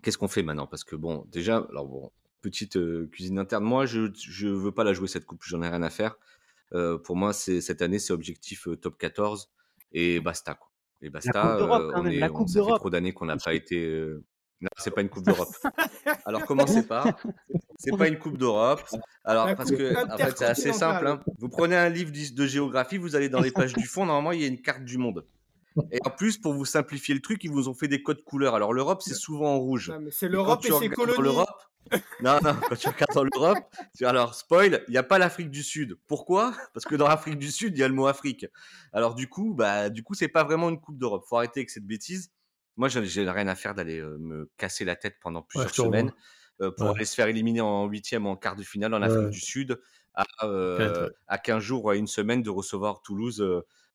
qu'est-ce 0.03 0.17
qu'on 0.17 0.27
fait 0.27 0.43
maintenant? 0.43 0.67
Parce 0.67 0.83
que 0.83 0.95
bon, 0.95 1.25
déjà, 1.31 1.65
alors 1.69 1.87
bon, 1.87 2.11
petite 2.41 2.77
euh, 2.77 3.07
cuisine 3.11 3.39
interne. 3.39 3.63
Moi, 3.63 3.85
je 3.85 4.11
je 4.13 4.47
veux 4.47 4.71
pas 4.71 4.83
la 4.83 4.93
jouer 4.93 5.07
cette 5.07 5.25
coupe. 5.25 5.41
J'en 5.43 5.61
ai 5.63 5.69
rien 5.69 5.81
à 5.81 5.89
faire. 5.89 6.17
Euh, 6.73 6.97
pour 6.97 7.15
moi, 7.15 7.33
c'est 7.33 7.61
cette 7.61 7.81
année, 7.81 7.99
c'est 7.99 8.13
objectif 8.13 8.67
top 8.81 8.97
14 8.97 9.49
et 9.93 10.19
basta 10.19 10.53
quoi. 10.53 10.69
Et 11.01 11.09
basta. 11.09 11.57
on 11.95 12.05
est, 12.05 12.19
la 12.19 12.29
coupe 12.29 12.49
ça 12.49 12.63
fait 12.63 12.75
trop 12.75 12.89
d'années 12.89 13.13
qu'on 13.13 13.25
n'a 13.25 13.37
pas 13.37 13.53
été. 13.53 14.13
Non, 14.59 14.69
c'est 14.77 14.91
pas 14.91 15.01
une 15.01 15.09
Coupe 15.09 15.25
d'Europe. 15.25 15.49
Alors 16.25 16.45
commencez 16.45 16.83
pas. 16.83 17.15
C'est 17.77 17.95
pas 17.95 18.07
une 18.07 18.17
Coupe 18.17 18.37
d'Europe. 18.37 18.81
Alors 19.23 19.55
parce 19.55 19.71
que 19.71 20.11
en 20.11 20.17
fait 20.17 20.37
c'est 20.37 20.45
assez 20.45 20.73
simple. 20.73 21.07
Hein. 21.07 21.19
Vous 21.37 21.49
prenez 21.49 21.75
un 21.75 21.89
livre 21.89 22.11
de 22.11 22.45
géographie, 22.45 22.97
vous 22.97 23.15
allez 23.15 23.29
dans 23.29 23.41
les 23.41 23.51
pages 23.51 23.73
du 23.73 23.85
fond. 23.85 24.05
Normalement 24.05 24.31
il 24.31 24.41
y 24.41 24.45
a 24.45 24.47
une 24.47 24.61
carte 24.61 24.83
du 24.83 24.97
monde. 24.97 25.25
Et 25.91 25.99
en 26.05 26.09
plus 26.09 26.39
pour 26.39 26.53
vous 26.53 26.65
simplifier 26.65 27.13
le 27.13 27.21
truc, 27.21 27.43
ils 27.43 27.51
vous 27.51 27.69
ont 27.69 27.75
fait 27.75 27.87
des 27.87 28.01
codes 28.01 28.23
couleurs. 28.23 28.55
Alors 28.55 28.73
l'Europe 28.73 29.03
c'est 29.03 29.13
souvent 29.13 29.53
en 29.53 29.59
rouge. 29.59 29.93
C'est 30.09 30.27
l'Europe 30.27 30.65
et, 30.65 30.71
ses 30.71 30.89
colonies. 30.89 31.45
non, 32.21 32.39
non, 32.43 32.55
quand 32.67 32.75
tu 32.75 32.89
regardes 32.89 33.13
dans 33.13 33.23
l'Europe, 33.23 33.59
alors 34.01 34.35
spoil, 34.35 34.83
il 34.87 34.91
n'y 34.91 34.97
a 34.97 35.03
pas 35.03 35.17
l'Afrique 35.17 35.49
du 35.49 35.63
Sud. 35.63 35.97
Pourquoi? 36.07 36.53
Parce 36.73 36.85
que 36.85 36.95
dans 36.95 37.07
l'Afrique 37.07 37.37
du 37.37 37.49
Sud, 37.49 37.77
il 37.77 37.79
y 37.79 37.83
a 37.83 37.87
le 37.87 37.93
mot 37.93 38.07
Afrique. 38.07 38.45
Alors 38.91 39.15
du 39.15 39.29
coup, 39.29 39.53
bah 39.53 39.89
du 39.89 40.03
coup, 40.03 40.13
c'est 40.13 40.27
pas 40.27 40.43
vraiment 40.43 40.69
une 40.69 40.79
Coupe 40.79 40.97
d'Europe. 40.97 41.23
Faut 41.29 41.37
arrêter 41.37 41.61
avec 41.61 41.69
cette 41.69 41.85
bêtise. 41.85 42.31
Moi, 42.77 42.87
j'ai 42.87 43.29
rien 43.29 43.47
à 43.47 43.55
faire 43.55 43.75
d'aller 43.75 44.01
me 44.01 44.49
casser 44.57 44.85
la 44.85 44.95
tête 44.95 45.17
pendant 45.21 45.41
plusieurs 45.41 45.73
semaines 45.73 46.11
pour 46.57 46.89
aller 46.89 47.05
se 47.05 47.15
faire 47.15 47.27
éliminer 47.27 47.61
en 47.61 47.85
huitième, 47.87 48.25
en 48.25 48.35
quart 48.35 48.55
de 48.55 48.63
finale 48.63 48.93
en 48.93 49.01
Afrique 49.01 49.29
du 49.29 49.39
Sud. 49.41 49.79
à, 50.17 50.25
euh, 50.43 51.09
à 51.27 51.37
15 51.37 51.61
jours 51.61 51.85
ou 51.85 51.89
à 51.89 51.95
une 51.95 52.07
semaine 52.07 52.41
de 52.41 52.49
recevoir 52.49 53.01
Toulouse 53.01 53.45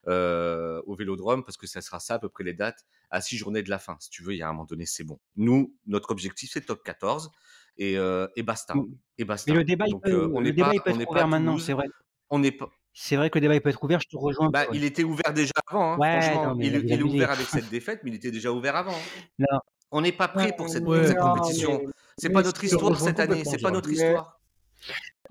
euh, 0.09 0.83
au 0.87 0.95
Vélodrome, 0.95 1.45
parce 1.45 1.57
que 1.57 1.66
ça 1.66 1.80
sera 1.80 1.99
ça 1.99 2.14
à 2.14 2.18
peu 2.18 2.28
près 2.28 2.45
les 2.45 2.55
dates, 2.55 2.87
à 3.11 3.20
six 3.20 3.37
journées 3.37 3.62
de 3.62 3.70
la 3.70 3.78
fin. 3.78 3.97
Si 4.01 4.09
tu 4.09 4.22
veux, 4.22 4.33
il 4.33 4.39
y 4.39 4.43
a 4.43 4.49
un 4.49 4.53
moment 4.53 4.64
donné, 4.64 4.87
c'est 4.87 5.05
bon. 5.05 5.18
Nous, 5.37 5.76
notre 5.87 6.12
objectif, 6.12 6.51
c'est 6.53 6.62
top 6.62 6.83
14 6.85 7.33
et, 7.78 7.95
et 7.95 8.43
basta. 8.43 8.74
Et 9.18 9.24
basta. 9.24 9.51
Mais 9.51 9.59
le 9.59 9.64
débat, 9.64 9.87
il 9.89 9.99
peut, 9.99 10.30
on 10.33 10.41
le 10.41 10.53
débat, 10.53 10.70
il 10.72 10.80
peut 10.80 10.93
ouvert 10.93 11.28
maintenant, 11.28 11.59
c'est 11.59 11.72
vrai. 11.72 11.89
On 12.30 12.39
n'est 12.39 12.53
pas. 12.53 12.70
C'est 12.95 13.16
vrai 13.16 13.30
que 13.30 13.38
le 13.38 13.49
débat 13.49 13.59
peut 13.61 13.70
être 13.70 13.82
ouvert, 13.82 14.01
je 14.01 14.09
te 14.09 14.16
rejoins. 14.16 14.51
Bah, 14.51 14.66
Il 14.72 14.84
était 14.84 15.05
ouvert 15.05 15.32
déjà 15.32 15.53
avant. 15.66 15.95
Hein, 15.95 16.20
franchement, 16.20 16.57
il, 16.61 16.74
il 16.74 16.93
est 16.93 17.03
ouvert 17.03 17.30
avec 17.30 17.47
cette 17.47 17.68
défaite, 17.70 18.01
mais 18.05 18.11
il 18.11 18.16
était 18.16 18.30
déjà 18.30 18.53
ouvert 18.53 18.76
avant. 18.76 18.95
Hein. 19.40 19.59
On 19.90 20.01
n'est 20.01 20.12
pas 20.12 20.28
prêt 20.28 20.55
pour 20.57 20.68
cette, 20.68 20.84
compétition. 20.84 21.82
C'est 22.18 22.30
pas 22.30 22.43
notre 22.43 22.62
histoire 22.64 23.01
cette 23.01 23.20
année. 23.20 23.45
C'est 23.45 23.62
pas 23.62 23.70
notre 23.70 23.90
histoire. 23.90 24.38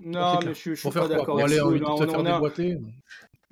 Non, 0.00 0.40
mais 0.44 0.54
je, 0.54 0.74
je 0.74 0.80
suis 0.80 0.90
pas 0.90 1.06
d'accord. 1.06 1.38
Aller 1.38 1.60
en 1.60 1.70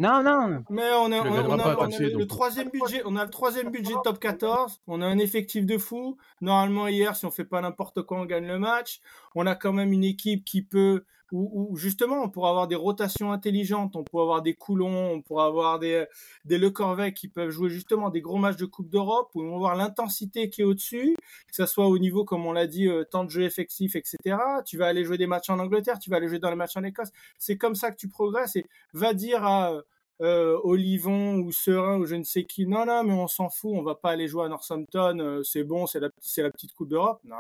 non, 0.01 0.23
non. 0.23 0.65
Mais 0.71 0.91
on 0.95 1.13
a, 1.13 1.23
le, 1.23 2.25
troisième 2.25 2.71
budget, 2.71 3.03
on 3.05 3.17
a 3.17 3.25
le 3.25 3.31
troisième 3.31 3.71
budget 3.71 3.93
top 4.03 4.19
14. 4.19 4.81
On 4.87 5.03
a 5.03 5.07
un 5.07 5.19
effectif 5.19 5.67
de 5.67 5.77
fou. 5.77 6.17
Normalement, 6.41 6.89
hier, 6.89 7.15
si 7.15 7.27
on 7.27 7.31
fait 7.31 7.45
pas 7.45 7.61
n'importe 7.61 8.01
quoi, 8.01 8.19
on 8.19 8.25
gagne 8.25 8.47
le 8.47 8.59
match. 8.59 9.03
On 9.35 9.47
a 9.47 9.55
quand 9.55 9.75
même 9.75 9.93
une 9.93 10.05
équipe 10.05 10.47
qui 10.47 10.63
peut, 10.63 11.05
où, 11.33 11.77
justement, 11.77 12.23
on 12.23 12.29
pourra 12.29 12.51
avoir 12.51 12.69
des 12.69 12.75
rotations 12.77 13.33
intelligentes. 13.33 13.97
On 13.97 14.05
pourra 14.05 14.23
avoir 14.23 14.43
des 14.43 14.55
Coulons, 14.55 15.13
on 15.13 15.23
pourra 15.23 15.47
avoir 15.47 15.79
des, 15.79 16.05
des 16.45 16.59
Le 16.59 16.71
Corvette 16.71 17.15
qui 17.15 17.29
peuvent 17.29 17.51
jouer 17.51 17.71
justement 17.71 18.11
des 18.11 18.21
gros 18.21 18.39
matchs 18.39 18.57
de 18.57 18.67
Coupe 18.67 18.89
d'Europe 18.89 19.31
où 19.35 19.43
on 19.43 19.53
va 19.53 19.59
voir 19.59 19.77
l'intensité 19.77 20.51
qui 20.51 20.63
est 20.63 20.65
au-dessus, 20.65 21.15
que 21.49 21.55
ce 21.55 21.67
soit 21.67 21.87
au 21.87 21.99
niveau, 21.99 22.25
comme 22.25 22.47
on 22.47 22.53
l'a 22.53 22.67
dit, 22.67 22.89
euh, 22.89 23.05
temps 23.05 23.25
de 23.25 23.31
jeu 23.31 23.43
effectif, 23.43 23.97
etc. 23.97 24.37
Tu 24.65 24.77
vas 24.77 24.87
aller 24.87 25.05
jouer 25.05 25.19
des 25.19 25.27
matchs 25.27 25.51
en 25.51 25.59
Angleterre, 25.59 25.99
tu 25.99 26.11
vas 26.11 26.17
aller 26.17 26.29
jouer 26.29 26.39
dans 26.39 26.51
les 26.51 26.57
matchs 26.57 26.77
en 26.77 26.85
Écosse. 26.85 27.11
C'est 27.39 27.57
comme 27.57 27.75
ça 27.75 27.91
que 27.91 27.97
tu 27.97 28.09
progresses 28.09 28.57
et 28.57 28.67
va 28.93 29.15
dire 29.15 29.45
à, 29.45 29.73
euh, 30.21 30.59
Olivon 30.65 31.37
ou 31.37 31.51
Serein 31.53 31.97
ou 31.99 32.07
je 32.07 32.15
ne 32.15 32.25
sais 32.25 32.45
qui. 32.45 32.67
Non, 32.67 32.85
non, 32.87 33.05
mais 33.05 33.13
on 33.13 33.29
s'en 33.29 33.49
fout, 33.49 33.73
on 33.75 33.83
va 33.83 33.95
pas 33.95 34.11
aller 34.11 34.29
jouer 34.29 34.45
à 34.45 34.49
Northampton, 34.49 35.19
euh, 35.19 35.43
c'est 35.43 35.65
bon, 35.65 35.87
c'est 35.87 36.01
la, 36.01 36.11
c'est 36.21 36.43
la 36.43 36.51
petite 36.51 36.73
Coupe 36.75 36.89
d'Europe. 36.89 37.21
Non, 37.25 37.37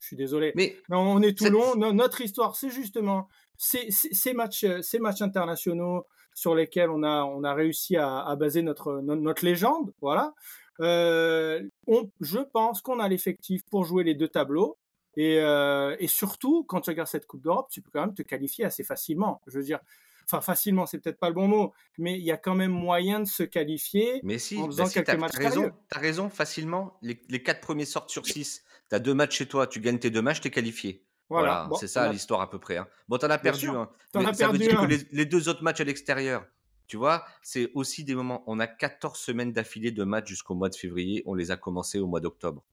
je 0.00 0.06
suis 0.06 0.16
désolé. 0.16 0.52
Mais 0.56 0.76
on 0.90 1.22
est 1.22 1.36
Toulon, 1.36 1.76
notre 1.76 2.20
histoire, 2.20 2.56
c'est 2.56 2.70
justement 2.70 3.28
ces, 3.56 3.88
ces, 3.90 4.32
matchs, 4.32 4.66
ces 4.80 4.98
matchs 4.98 5.22
internationaux 5.22 6.06
sur 6.34 6.54
lesquels 6.54 6.90
on 6.90 7.02
a, 7.02 7.24
on 7.24 7.44
a 7.44 7.54
réussi 7.54 7.96
à, 7.96 8.20
à 8.20 8.34
baser 8.36 8.62
notre, 8.62 9.00
notre, 9.02 9.44
légende. 9.44 9.92
Voilà. 10.00 10.34
Euh, 10.80 11.62
on, 11.86 12.10
je 12.20 12.38
pense 12.38 12.80
qu'on 12.80 12.98
a 12.98 13.08
l'effectif 13.08 13.62
pour 13.66 13.84
jouer 13.84 14.04
les 14.04 14.14
deux 14.14 14.28
tableaux. 14.28 14.78
Et, 15.16 15.40
euh, 15.40 15.94
et 15.98 16.06
surtout, 16.06 16.64
quand 16.64 16.80
tu 16.80 16.90
regardes 16.90 17.08
cette 17.08 17.26
Coupe 17.26 17.42
d'Europe, 17.42 17.68
tu 17.70 17.82
peux 17.82 17.90
quand 17.92 18.00
même 18.00 18.14
te 18.14 18.22
qualifier 18.22 18.64
assez 18.64 18.84
facilement. 18.84 19.42
Je 19.48 19.58
veux 19.58 19.64
dire, 19.64 19.80
enfin 20.24 20.40
facilement, 20.40 20.86
c'est 20.86 20.98
peut-être 20.98 21.18
pas 21.18 21.28
le 21.28 21.34
bon 21.34 21.48
mot, 21.48 21.72
mais 21.98 22.16
il 22.16 22.24
y 22.24 22.30
a 22.30 22.36
quand 22.36 22.54
même 22.54 22.70
moyen 22.70 23.20
de 23.20 23.26
se 23.26 23.42
qualifier 23.42 24.20
mais 24.22 24.38
si, 24.38 24.56
en 24.56 24.66
faisant 24.66 24.84
bah 24.84 24.90
quelques 24.90 25.18
matchs. 25.18 25.36
Raison, 25.36 25.72
as 25.90 25.98
raison, 25.98 26.30
facilement. 26.30 26.96
Les, 27.02 27.20
les, 27.28 27.42
quatre 27.42 27.60
premiers 27.60 27.84
sortent 27.84 28.10
sur 28.10 28.24
six. 28.24 28.62
Tu 28.90 28.96
as 28.96 28.98
deux 28.98 29.14
matchs 29.14 29.38
chez 29.38 29.46
toi, 29.46 29.66
tu 29.66 29.80
gagnes 29.80 29.98
tes 29.98 30.10
deux 30.10 30.22
matchs, 30.22 30.40
tu 30.40 30.48
es 30.48 30.50
qualifié. 30.50 31.04
Voilà, 31.28 31.70
c'est 31.78 31.86
ça 31.86 32.10
l'histoire 32.10 32.40
à 32.40 32.50
peu 32.50 32.58
près. 32.58 32.76
Hein. 32.76 32.88
Bon, 33.08 33.16
t'en 33.16 33.30
as 33.30 33.38
perdu. 33.38 33.68
Hein. 33.68 33.88
ça 34.12 34.48
veut 34.48 34.58
dire 34.58 34.80
que 34.80 34.86
les, 34.86 34.98
les, 35.12 35.24
deux 35.24 35.48
autres 35.48 35.62
matchs 35.62 35.80
à 35.80 35.84
l'extérieur, 35.84 36.44
tu 36.88 36.96
vois, 36.96 37.24
c'est 37.40 37.70
aussi 37.74 38.02
des 38.02 38.16
moments. 38.16 38.42
On 38.48 38.58
a 38.58 38.66
14 38.66 39.16
semaines 39.16 39.52
d'affilée 39.52 39.92
de 39.92 40.02
matchs 40.02 40.26
jusqu'au 40.28 40.54
mois 40.56 40.68
de 40.68 40.74
février. 40.74 41.22
On 41.24 41.34
les 41.34 41.52
a 41.52 41.56
commencés 41.56 42.00
au 42.00 42.08
mois 42.08 42.18
d'octobre. 42.18 42.64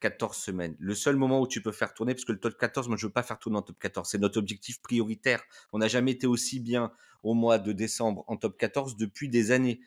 14 0.00 0.36
semaines. 0.36 0.76
Le 0.78 0.94
seul 0.94 1.16
moment 1.16 1.40
où 1.40 1.46
tu 1.46 1.62
peux 1.62 1.72
faire 1.72 1.94
tourner, 1.94 2.14
parce 2.14 2.24
que 2.24 2.32
le 2.32 2.40
top 2.40 2.56
14, 2.58 2.88
moi 2.88 2.96
je 2.96 3.06
veux 3.06 3.12
pas 3.12 3.22
faire 3.22 3.38
tourner 3.38 3.58
en 3.58 3.62
top 3.62 3.78
14, 3.78 4.08
c'est 4.08 4.18
notre 4.18 4.38
objectif 4.38 4.80
prioritaire. 4.80 5.42
On 5.72 5.78
n'a 5.78 5.88
jamais 5.88 6.12
été 6.12 6.26
aussi 6.26 6.60
bien 6.60 6.92
au 7.22 7.34
mois 7.34 7.58
de 7.58 7.72
décembre 7.72 8.24
en 8.28 8.36
top 8.36 8.56
14 8.56 8.96
depuis 8.96 9.28
des 9.28 9.50
années. 9.50 9.80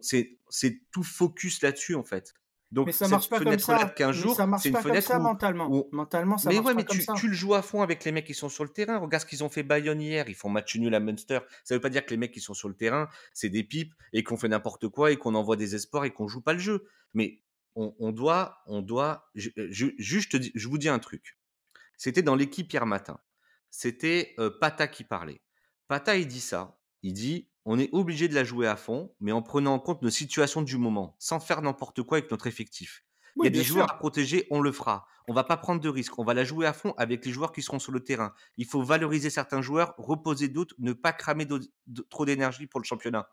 C'est 0.00 0.38
tout 0.90 1.02
focus 1.02 1.62
là-dessus 1.62 1.94
en 1.94 2.04
fait. 2.04 2.34
Donc, 2.74 2.86
mais 2.86 2.92
ça 2.92 3.06
marche 3.06 3.28
pas 3.28 3.38
comme 3.38 3.56
ça. 3.56 3.94
ça 4.34 4.46
marche 4.46 4.72
pas 4.72 4.82
comme 4.82 5.00
ça 5.00 5.18
mentalement. 5.20 5.86
Mentalement, 5.92 6.38
ça 6.38 6.48
mais 6.48 6.56
marche 6.56 6.66
ouais, 6.66 6.74
mais 6.74 6.84
tu, 6.84 7.06
tu, 7.16 7.28
le 7.28 7.32
joues 7.32 7.54
à 7.54 7.62
fond 7.62 7.82
avec 7.82 8.04
les 8.04 8.10
mecs 8.10 8.26
qui 8.26 8.34
sont 8.34 8.48
sur 8.48 8.64
le 8.64 8.70
terrain. 8.70 8.98
Regarde 8.98 9.22
ce 9.22 9.26
qu'ils 9.26 9.44
ont 9.44 9.48
fait 9.48 9.62
Bayonne 9.62 10.02
hier. 10.02 10.28
Ils 10.28 10.34
font 10.34 10.48
match 10.48 10.74
nul 10.74 10.92
à 10.92 10.98
Munster. 10.98 11.38
Ça 11.62 11.76
veut 11.76 11.80
pas 11.80 11.88
dire 11.88 12.04
que 12.04 12.10
les 12.10 12.16
mecs 12.16 12.32
qui 12.32 12.40
sont 12.40 12.52
sur 12.52 12.68
le 12.68 12.74
terrain, 12.74 13.08
c'est 13.32 13.48
des 13.48 13.62
pipes 13.62 13.94
et 14.12 14.24
qu'on 14.24 14.36
fait 14.36 14.48
n'importe 14.48 14.88
quoi 14.88 15.12
et 15.12 15.16
qu'on 15.16 15.36
envoie 15.36 15.54
des 15.54 15.76
espoirs 15.76 16.04
et 16.04 16.10
qu'on 16.10 16.26
joue 16.26 16.40
pas 16.40 16.52
le 16.52 16.58
jeu. 16.58 16.84
Mais 17.14 17.42
on, 17.76 18.10
doit, 18.10 18.58
on 18.66 18.82
doit, 18.82 19.30
je, 19.36 19.50
juste, 19.70 20.36
je 20.52 20.68
vous 20.68 20.78
dis 20.78 20.88
un 20.88 20.98
truc. 20.98 21.38
C'était 21.96 22.22
dans 22.22 22.34
l'équipe 22.34 22.72
hier 22.72 22.86
matin. 22.86 23.20
C'était 23.70 24.34
euh, 24.40 24.50
Pata 24.50 24.88
qui 24.88 25.04
parlait. 25.04 25.40
Pata, 25.86 26.16
il 26.16 26.26
dit 26.26 26.40
ça. 26.40 26.76
Il 27.04 27.12
dit, 27.12 27.46
on 27.66 27.78
est 27.78 27.90
obligé 27.92 28.28
de 28.28 28.34
la 28.34 28.44
jouer 28.44 28.66
à 28.66 28.76
fond, 28.76 29.14
mais 29.20 29.30
en 29.30 29.42
prenant 29.42 29.74
en 29.74 29.78
compte 29.78 30.00
nos 30.00 30.08
situations 30.08 30.62
du 30.62 30.78
moment, 30.78 31.14
sans 31.18 31.38
faire 31.38 31.60
n'importe 31.60 32.02
quoi 32.02 32.16
avec 32.16 32.30
notre 32.30 32.46
effectif. 32.46 33.04
il 33.36 33.44
y 33.44 33.46
a 33.46 33.50
des 33.50 33.62
joueurs 33.62 33.92
à 33.92 33.98
protéger, 33.98 34.46
on 34.50 34.62
le 34.62 34.72
fera. 34.72 35.06
On 35.28 35.34
va 35.34 35.44
pas 35.44 35.58
prendre 35.58 35.82
de 35.82 35.88
risques. 35.90 36.18
On 36.18 36.24
va 36.24 36.32
la 36.32 36.44
jouer 36.44 36.64
à 36.64 36.72
fond 36.72 36.94
avec 36.96 37.26
les 37.26 37.30
joueurs 37.30 37.52
qui 37.52 37.60
seront 37.60 37.78
sur 37.78 37.92
le 37.92 38.00
terrain. 38.00 38.32
Il 38.56 38.64
faut 38.64 38.82
valoriser 38.82 39.28
certains 39.28 39.60
joueurs, 39.60 39.94
reposer 39.98 40.48
d'autres, 40.48 40.74
ne 40.78 40.94
pas 40.94 41.12
cramer 41.12 41.46
trop 42.08 42.24
d'énergie 42.24 42.66
pour 42.66 42.80
le 42.80 42.86
championnat. 42.86 43.28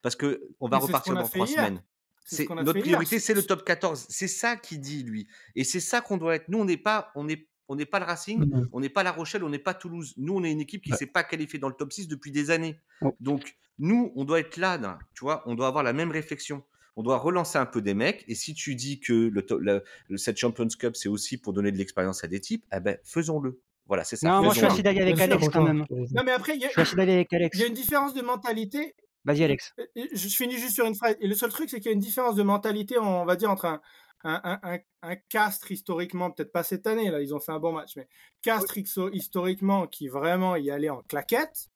Parce 0.00 0.16
que 0.16 0.48
on 0.58 0.68
va 0.68 0.78
repartir 0.78 1.14
dans 1.14 1.28
trois 1.28 1.46
semaines. 1.46 1.82
C'est 2.24 2.48
notre 2.48 2.80
priorité, 2.80 3.18
c'est 3.18 3.34
le 3.34 3.42
top 3.42 3.66
14. 3.66 4.06
C'est 4.08 4.28
ça 4.28 4.56
qu'il 4.56 4.80
dit 4.80 5.02
lui, 5.02 5.26
et 5.56 5.64
c'est 5.64 5.80
ça 5.80 6.00
qu'on 6.00 6.16
doit 6.16 6.36
être. 6.36 6.48
Nous, 6.48 6.58
on 6.58 6.64
n'est 6.64 6.76
pas, 6.76 7.10
on 7.16 7.28
est, 7.28 7.48
on 7.70 7.76
n'est 7.76 7.86
pas 7.86 8.00
le 8.00 8.04
Racing, 8.04 8.40
mmh 8.40 8.68
on 8.72 8.80
n'est 8.80 8.88
pas 8.88 9.04
La 9.04 9.12
Rochelle, 9.12 9.44
on 9.44 9.48
n'est 9.48 9.60
pas 9.60 9.74
Toulouse. 9.74 10.12
Nous, 10.16 10.34
on 10.34 10.42
est 10.42 10.50
une 10.50 10.60
équipe 10.60 10.82
qui 10.82 10.90
ne 10.90 10.96
s'est 10.96 11.06
pas 11.06 11.22
qualifiée 11.22 11.60
dans 11.60 11.68
le 11.68 11.74
top 11.74 11.92
6 11.92 12.08
depuis 12.08 12.32
des 12.32 12.50
années. 12.50 12.76
Oh. 13.00 13.14
Donc, 13.20 13.56
nous, 13.78 14.12
on 14.16 14.24
doit 14.24 14.40
être 14.40 14.56
là, 14.56 14.98
tu 15.14 15.24
vois, 15.24 15.44
on 15.46 15.54
doit 15.54 15.68
avoir 15.68 15.84
la 15.84 15.92
même 15.92 16.10
réflexion. 16.10 16.64
On 16.96 17.04
doit 17.04 17.16
relancer 17.16 17.58
un 17.58 17.66
peu 17.66 17.80
des 17.80 17.94
mecs. 17.94 18.24
Et 18.26 18.34
si 18.34 18.54
tu 18.54 18.74
dis 18.74 18.98
que 18.98 19.30
le, 19.32 19.84
cette 20.16 20.36
Champions 20.36 20.66
Cup, 20.66 20.96
c'est 20.96 21.08
aussi 21.08 21.38
pour 21.38 21.52
donner 21.52 21.70
de 21.70 21.78
l'expérience 21.78 22.24
à 22.24 22.26
des 22.26 22.40
types, 22.40 22.64
eh 22.74 22.80
ben, 22.80 22.98
faisons-le. 23.04 23.60
Voilà, 23.86 24.02
c'est 24.02 24.16
ça. 24.16 24.28
Non, 24.28 24.42
moi, 24.42 24.52
je 24.52 24.58
suis 24.58 24.66
assez 24.66 24.82
d'aller 24.82 25.02
avec 25.02 25.20
Alex 25.20 25.48
quand 25.48 25.62
même. 25.62 25.86
Non, 25.90 26.22
mais 26.24 26.32
après, 26.32 26.56
il 26.56 26.60
y, 26.60 27.58
y, 27.58 27.62
a 27.62 27.66
une 27.66 27.74
différence 27.74 28.14
de 28.14 28.22
mentalité 28.22 28.96
Vas-y, 29.24 29.44
Alex. 29.44 29.74
Je 29.96 30.28
finis 30.28 30.56
juste 30.56 30.74
sur 30.74 30.86
une 30.86 30.94
phrase. 30.94 31.14
Et 31.20 31.28
le 31.28 31.34
seul 31.34 31.50
truc, 31.50 31.68
c'est 31.68 31.78
qu'il 31.78 31.90
y 31.90 31.92
a 31.92 31.94
une 31.94 32.00
différence 32.00 32.34
de 32.36 32.42
mentalité, 32.42 32.98
on 32.98 33.26
va 33.26 33.36
dire, 33.36 33.50
entre 33.50 33.66
un, 33.66 33.80
un, 34.24 34.80
un, 35.02 35.16
Castre 35.28 35.72
historiquement, 35.72 36.30
peut-être 36.30 36.52
pas 36.52 36.62
cette 36.62 36.86
année, 36.86 37.10
là, 37.10 37.20
ils 37.20 37.34
ont 37.34 37.40
fait 37.40 37.52
un 37.52 37.58
bon 37.58 37.72
match, 37.72 37.92
mais 37.96 38.08
Castre 38.42 38.78
historiquement 39.12 39.86
qui 39.86 40.08
vraiment 40.08 40.56
y 40.56 40.70
allait 40.70 40.90
en 40.90 41.02
claquette. 41.02 41.70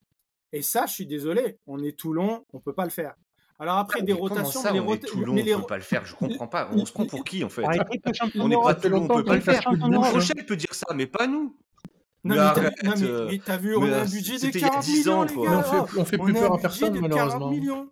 Et 0.53 0.63
ça, 0.63 0.87
je 0.87 0.93
suis 0.93 1.07
désolé, 1.07 1.59
on 1.67 1.83
est 1.83 1.99
Toulon, 1.99 2.45
on 2.53 2.61
peut 2.61 2.75
pas 2.75 2.85
le 2.85 2.91
faire. 2.91 3.15
Alors 3.59 3.79
après, 3.79 4.03
des 4.03 4.13
rotations, 4.13 4.61
ça, 4.61 4.73
mais 4.73 4.81
les 4.81 4.85
on 4.85 4.95
est 4.95 4.99
Toulon, 4.99 5.33
on 5.33 5.61
peut 5.61 5.67
pas 5.67 5.77
le 5.77 5.83
faire, 5.83 6.05
je 6.05 6.15
comprends 6.15 6.49
pas. 6.49 6.69
On 6.73 6.85
se 6.85 6.93
prend 6.93 7.07
pour 7.07 7.25
qui 7.25 7.45
en 7.45 7.49
fait? 7.49 7.65
On 8.37 8.49
n'est 8.49 8.57
pas 8.57 8.75
Toulon, 8.75 9.05
on 9.05 9.09
peut 9.09 9.25
pas 9.25 9.37
le 9.37 9.41
faire. 9.41 9.63
Rochelle 10.13 10.47
peut 10.47 10.57
dire 10.57 10.75
ça, 10.75 10.87
mais 10.95 11.07
pas 11.07 11.27
nous. 11.27 11.57
Non, 12.25 12.37
mais, 12.37 13.39
t'as 13.45 13.55
euh, 13.55 13.59
vu, 13.59 13.77
on 13.77 13.83
a 13.83 13.99
un 13.99 14.05
budget 14.07 14.39
de 14.39 14.59
40 14.59 14.89
millions, 14.89 15.23
les 15.25 15.35
gars. 15.35 15.59
On 15.59 15.63
fait, 15.87 15.99
on 15.99 16.05
fait 16.07 16.19
plus 16.19 16.33
peur 16.33 16.55
à 16.55 16.59
personne, 16.59 16.99
malheureusement. 16.99 17.51
Millions. 17.51 17.91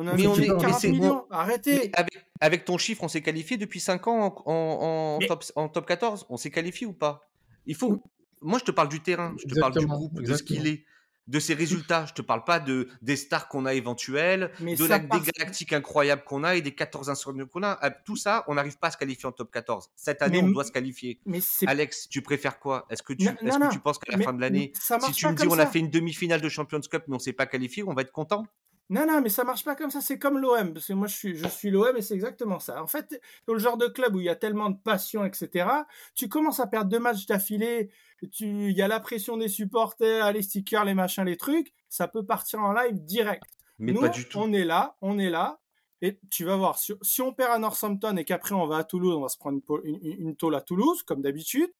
On 0.00 0.06
a 0.06 0.12
un 0.12 0.16
budget 0.16 0.48
de 0.48 0.54
40 0.54 0.84
millions. 0.84 1.26
Arrêtez. 1.30 1.90
Avec, 1.92 2.26
avec, 2.40 2.64
ton 2.64 2.78
chiffre, 2.78 3.04
on 3.04 3.08
s'est 3.08 3.20
qualifié 3.20 3.58
depuis 3.58 3.80
5 3.80 4.08
ans 4.08 4.34
en, 4.46 5.18
en, 5.20 5.26
top, 5.26 5.44
en 5.56 5.68
top 5.68 5.86
14. 5.86 6.24
On 6.30 6.38
s'est 6.38 6.50
qualifié 6.50 6.86
ou 6.86 6.94
pas? 6.94 7.28
Il 7.66 7.74
faut. 7.74 8.02
Moi, 8.40 8.58
je 8.58 8.64
te 8.64 8.70
parle 8.70 8.88
du 8.88 9.00
terrain. 9.00 9.34
Je 9.38 9.46
te 9.54 9.60
parle 9.60 9.78
du 9.78 9.84
groupe, 9.84 10.22
de 10.22 10.34
ce 10.34 10.42
qu'il 10.42 10.66
est 10.66 10.84
de 11.28 11.38
ses 11.38 11.52
résultats. 11.52 12.06
Je 12.06 12.14
te 12.14 12.22
parle 12.22 12.44
pas 12.44 12.60
de 12.60 12.88
des 13.02 13.14
stars 13.14 13.46
qu'on 13.48 13.66
a 13.66 13.74
éventuelles, 13.74 14.50
de 14.58 14.86
la, 14.86 15.00
des 15.00 15.20
galactiques 15.20 15.74
incroyables 15.74 16.24
qu'on 16.24 16.44
a 16.44 16.56
et 16.56 16.62
des 16.62 16.74
14 16.74 17.10
insolents 17.10 17.44
qu'on 17.44 17.62
a. 17.62 17.78
Euh, 17.84 17.90
tout 18.06 18.16
ça, 18.16 18.42
on 18.48 18.54
n'arrive 18.54 18.78
pas 18.78 18.88
à 18.88 18.90
se 18.92 18.96
qualifier 18.96 19.26
en 19.26 19.32
top 19.32 19.50
14. 19.50 19.90
Cette 19.96 20.22
année, 20.22 20.40
on 20.42 20.48
doit 20.48 20.64
se 20.64 20.72
qualifier. 20.72 21.20
Mais 21.26 21.40
Alex, 21.66 22.08
tu 22.08 22.22
préfères 22.22 22.58
quoi? 22.58 22.86
Est-ce 22.88 23.02
que 23.02 23.12
tu, 23.12 23.26
est 23.26 23.36
que 23.36 23.70
tu 23.70 23.80
penses 23.80 23.98
qu'à 23.98 24.16
la 24.16 24.24
fin 24.24 24.32
de 24.32 24.40
l'année, 24.40 24.72
si 24.74 25.12
tu 25.12 25.26
me 25.26 25.34
dis 25.34 25.46
on 25.46 25.58
a 25.58 25.66
fait 25.66 25.80
une 25.80 25.90
demi-finale 25.90 26.40
de 26.40 26.48
Champions 26.48 26.80
Cup 26.80 27.04
mais 27.06 27.16
on 27.16 27.18
s'est 27.18 27.34
pas 27.34 27.44
qualifié, 27.44 27.82
on 27.82 27.92
va 27.92 28.00
être 28.00 28.12
content? 28.12 28.46
Non, 28.90 29.06
non, 29.06 29.20
mais 29.20 29.28
ça 29.28 29.44
marche 29.44 29.64
pas 29.64 29.76
comme 29.76 29.90
ça. 29.90 30.00
C'est 30.00 30.18
comme 30.18 30.38
l'OM. 30.38 30.74
Parce 30.74 30.88
que 30.88 30.92
moi, 30.92 31.06
je 31.06 31.16
suis, 31.16 31.36
je 31.36 31.46
suis 31.46 31.70
l'OM 31.70 31.96
et 31.96 32.02
c'est 32.02 32.14
exactement 32.14 32.58
ça. 32.58 32.82
En 32.82 32.88
fait, 32.88 33.20
dans 33.46 33.52
le 33.52 33.60
genre 33.60 33.76
de 33.76 33.86
club 33.86 34.16
où 34.16 34.20
il 34.20 34.26
y 34.26 34.28
a 34.28 34.34
tellement 34.34 34.68
de 34.68 34.76
passion, 34.76 35.24
etc., 35.24 35.68
tu 36.16 36.28
commences 36.28 36.58
à 36.58 36.66
perdre 36.66 36.90
deux 36.90 36.98
matchs 36.98 37.24
d'affilée. 37.26 37.90
il 38.40 38.72
y 38.72 38.82
a 38.82 38.88
la 38.88 38.98
pression 38.98 39.36
des 39.36 39.48
supporters, 39.48 40.32
les 40.32 40.42
stickers, 40.42 40.84
les 40.84 40.94
machins, 40.94 41.24
les 41.24 41.36
trucs. 41.36 41.72
Ça 41.88 42.08
peut 42.08 42.26
partir 42.26 42.60
en 42.60 42.72
live 42.72 43.04
direct. 43.04 43.44
Mais 43.78 43.94
pas 43.94 44.08
du 44.08 44.28
tout. 44.28 44.38
On 44.38 44.52
est 44.52 44.64
là, 44.64 44.96
on 45.00 45.18
est 45.20 45.30
là. 45.30 45.60
Et 46.02 46.18
tu 46.30 46.44
vas 46.44 46.56
voir, 46.56 46.78
si, 46.78 47.22
on 47.22 47.32
perd 47.32 47.52
à 47.52 47.58
Northampton 47.58 48.16
et 48.16 48.24
qu'après 48.24 48.54
on 48.54 48.66
va 48.66 48.78
à 48.78 48.84
Toulouse, 48.84 49.14
on 49.14 49.20
va 49.20 49.28
se 49.28 49.38
prendre 49.38 49.60
une, 49.84 49.98
une, 50.02 50.28
une 50.28 50.36
tôle 50.36 50.54
à 50.54 50.62
Toulouse, 50.62 51.02
comme 51.02 51.20
d'habitude 51.20 51.70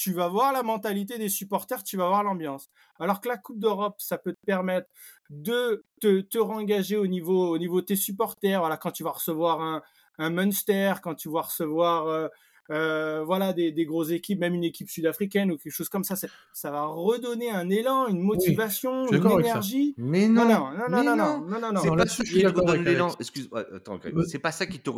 tu 0.00 0.14
vas 0.14 0.28
voir 0.28 0.54
la 0.54 0.62
mentalité 0.62 1.18
des 1.18 1.28
supporters, 1.28 1.84
tu 1.84 1.98
vas 1.98 2.08
voir 2.08 2.24
l'ambiance. 2.24 2.70
Alors 2.98 3.20
que 3.20 3.28
la 3.28 3.36
Coupe 3.36 3.58
d'Europe, 3.58 3.96
ça 3.98 4.16
peut 4.16 4.32
te 4.32 4.46
permettre 4.46 4.88
de 5.28 5.84
te, 6.00 6.22
te 6.22 6.38
rengager 6.38 6.96
au 6.96 7.06
niveau, 7.06 7.50
au 7.50 7.58
niveau 7.58 7.82
de 7.82 7.86
tes 7.86 7.96
supporters. 7.96 8.60
Voilà, 8.60 8.78
quand 8.78 8.92
tu 8.92 9.04
vas 9.04 9.10
recevoir 9.10 9.60
un, 9.60 9.82
un 10.16 10.30
Munster, 10.30 10.94
quand 11.02 11.14
tu 11.16 11.28
vas 11.28 11.42
recevoir 11.42 12.06
euh, 12.06 12.28
euh, 12.70 13.22
voilà, 13.24 13.52
des, 13.52 13.72
des, 13.72 13.84
grosses 13.84 14.10
équipes, 14.10 14.40
même 14.40 14.54
une 14.54 14.64
équipe 14.64 14.88
sud-africaine 14.88 15.52
ou 15.52 15.58
quelque 15.58 15.74
chose 15.74 15.90
comme 15.90 16.04
ça, 16.04 16.16
ça, 16.16 16.70
va 16.70 16.86
redonner 16.86 17.50
un 17.50 17.68
élan, 17.68 18.06
une 18.06 18.20
motivation, 18.20 19.06
une 19.06 19.30
énergie. 19.40 19.94
Mais 19.98 20.28
non, 20.28 20.46
non, 20.46 20.70
non, 20.88 20.88
non, 20.88 21.14
non, 21.14 21.40
non, 21.40 21.60
non, 21.60 21.72
non, 21.74 21.80
C'est 21.82 21.90
pas 21.90 22.06
ça 22.06 22.24
qui 22.24 22.40
te 22.40 22.46
redonne 22.46 22.84
l'élan. 22.84 23.10
Excuse, 23.20 23.50
attends, 23.52 24.00
c'est 24.26 24.38
pas 24.38 24.52
ça 24.52 24.64
qui 24.64 24.80
te, 24.80 24.90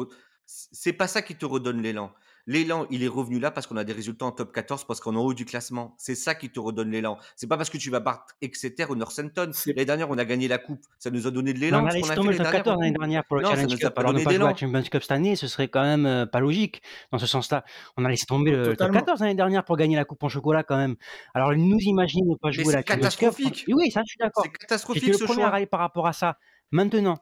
c'est 0.46 0.92
pas 0.92 1.08
ça 1.08 1.22
qui 1.22 1.34
te 1.34 1.44
redonne 1.44 1.82
l'élan. 1.82 2.12
L'élan, 2.46 2.86
il 2.90 3.04
est 3.04 3.08
revenu 3.08 3.38
là 3.38 3.50
parce 3.50 3.66
qu'on 3.66 3.76
a 3.76 3.84
des 3.84 3.92
résultats 3.92 4.26
en 4.26 4.32
top 4.32 4.52
14, 4.52 4.84
parce 4.84 5.00
qu'on 5.00 5.14
est 5.14 5.18
en 5.18 5.22
haut 5.22 5.34
du 5.34 5.44
classement. 5.44 5.94
C'est 5.98 6.14
ça 6.14 6.34
qui 6.34 6.50
te 6.50 6.58
redonne 6.58 6.90
l'élan. 6.90 7.18
C'est 7.36 7.46
pas 7.46 7.56
parce 7.56 7.70
que 7.70 7.78
tu 7.78 7.90
vas 7.90 8.00
battre 8.00 8.34
Exeter 8.40 8.90
ou 8.90 8.96
Northampton. 8.96 9.50
L'année 9.66 9.84
dernière, 9.84 10.10
on 10.10 10.18
a 10.18 10.24
gagné 10.24 10.48
la 10.48 10.58
coupe. 10.58 10.84
Ça 10.98 11.10
nous 11.10 11.26
a 11.26 11.30
donné 11.30 11.52
de 11.52 11.58
l'élan. 11.58 11.84
On 11.84 11.86
a 11.86 11.92
laissé 11.92 12.14
tomber 12.14 12.32
le 12.32 12.38
top 12.38 12.50
14 12.50 12.80
l'année 12.80 12.92
dernière 12.92 13.24
pour 13.24 13.36
le 13.36 13.44
Challenge 13.44 13.78
Cup. 13.78 13.92
Alors 13.96 14.12
ne 14.12 14.24
pas 14.24 14.32
jouer 14.32 14.44
à 14.44 14.56
Champions 14.56 14.82
Cup 14.82 15.02
cette 15.02 15.12
année, 15.12 15.36
ce 15.36 15.46
serait 15.46 15.68
quand 15.68 15.82
même 15.82 16.06
euh, 16.06 16.26
pas 16.26 16.40
logique 16.40 16.82
dans 17.12 17.18
ce 17.18 17.26
sens-là. 17.26 17.64
On 17.96 18.04
a 18.04 18.08
laissé 18.08 18.26
tomber 18.26 18.50
le 18.50 18.76
top 18.76 18.92
14 18.92 19.20
l'année 19.20 19.34
dernière 19.34 19.64
pour 19.64 19.76
gagner 19.76 19.96
la 19.96 20.04
coupe 20.04 20.22
en 20.22 20.28
chocolat 20.28 20.62
quand 20.62 20.76
même. 20.76 20.96
Alors 21.34 21.54
nous 21.54 21.78
imaginons 21.78 22.32
ne 22.32 22.36
pas 22.36 22.50
jouer 22.50 22.72
la 22.72 22.82
Champions 22.82 23.30
Cup. 23.30 23.64
Oui, 23.68 23.90
ça 23.90 24.02
je 24.04 24.10
suis 24.10 24.18
d'accord. 24.18 24.44
C'est 24.44 24.52
catastrophique 24.52 25.14
ce 25.14 25.26
choix. 25.26 25.66
par 25.66 25.80
rapport 25.80 26.06
à 26.06 26.12
ça. 26.12 26.38
Maintenant, 26.72 27.18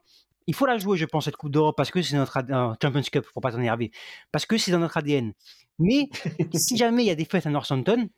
il 0.50 0.54
faut 0.54 0.66
la 0.66 0.78
jouer, 0.78 0.98
je 0.98 1.04
pense, 1.04 1.26
cette 1.26 1.36
Coupe 1.36 1.52
d'Europe, 1.52 1.76
parce 1.76 1.92
que 1.92 2.02
c'est 2.02 2.16
notre 2.16 2.36
ADN, 2.36 2.74
Champions 2.82 3.02
Cup, 3.02 3.24
pour 3.32 3.40
pas 3.40 3.52
t'énerver, 3.52 3.92
parce 4.32 4.46
que 4.46 4.58
c'est 4.58 4.72
dans 4.72 4.80
notre 4.80 4.96
ADN. 4.96 5.32
Mais 5.78 6.08
si 6.54 6.76
jamais 6.76 7.04
il 7.04 7.06
y 7.06 7.10
a 7.10 7.14
des 7.14 7.24
fêtes 7.24 7.46
à 7.46 7.50
Northampton, 7.50 8.08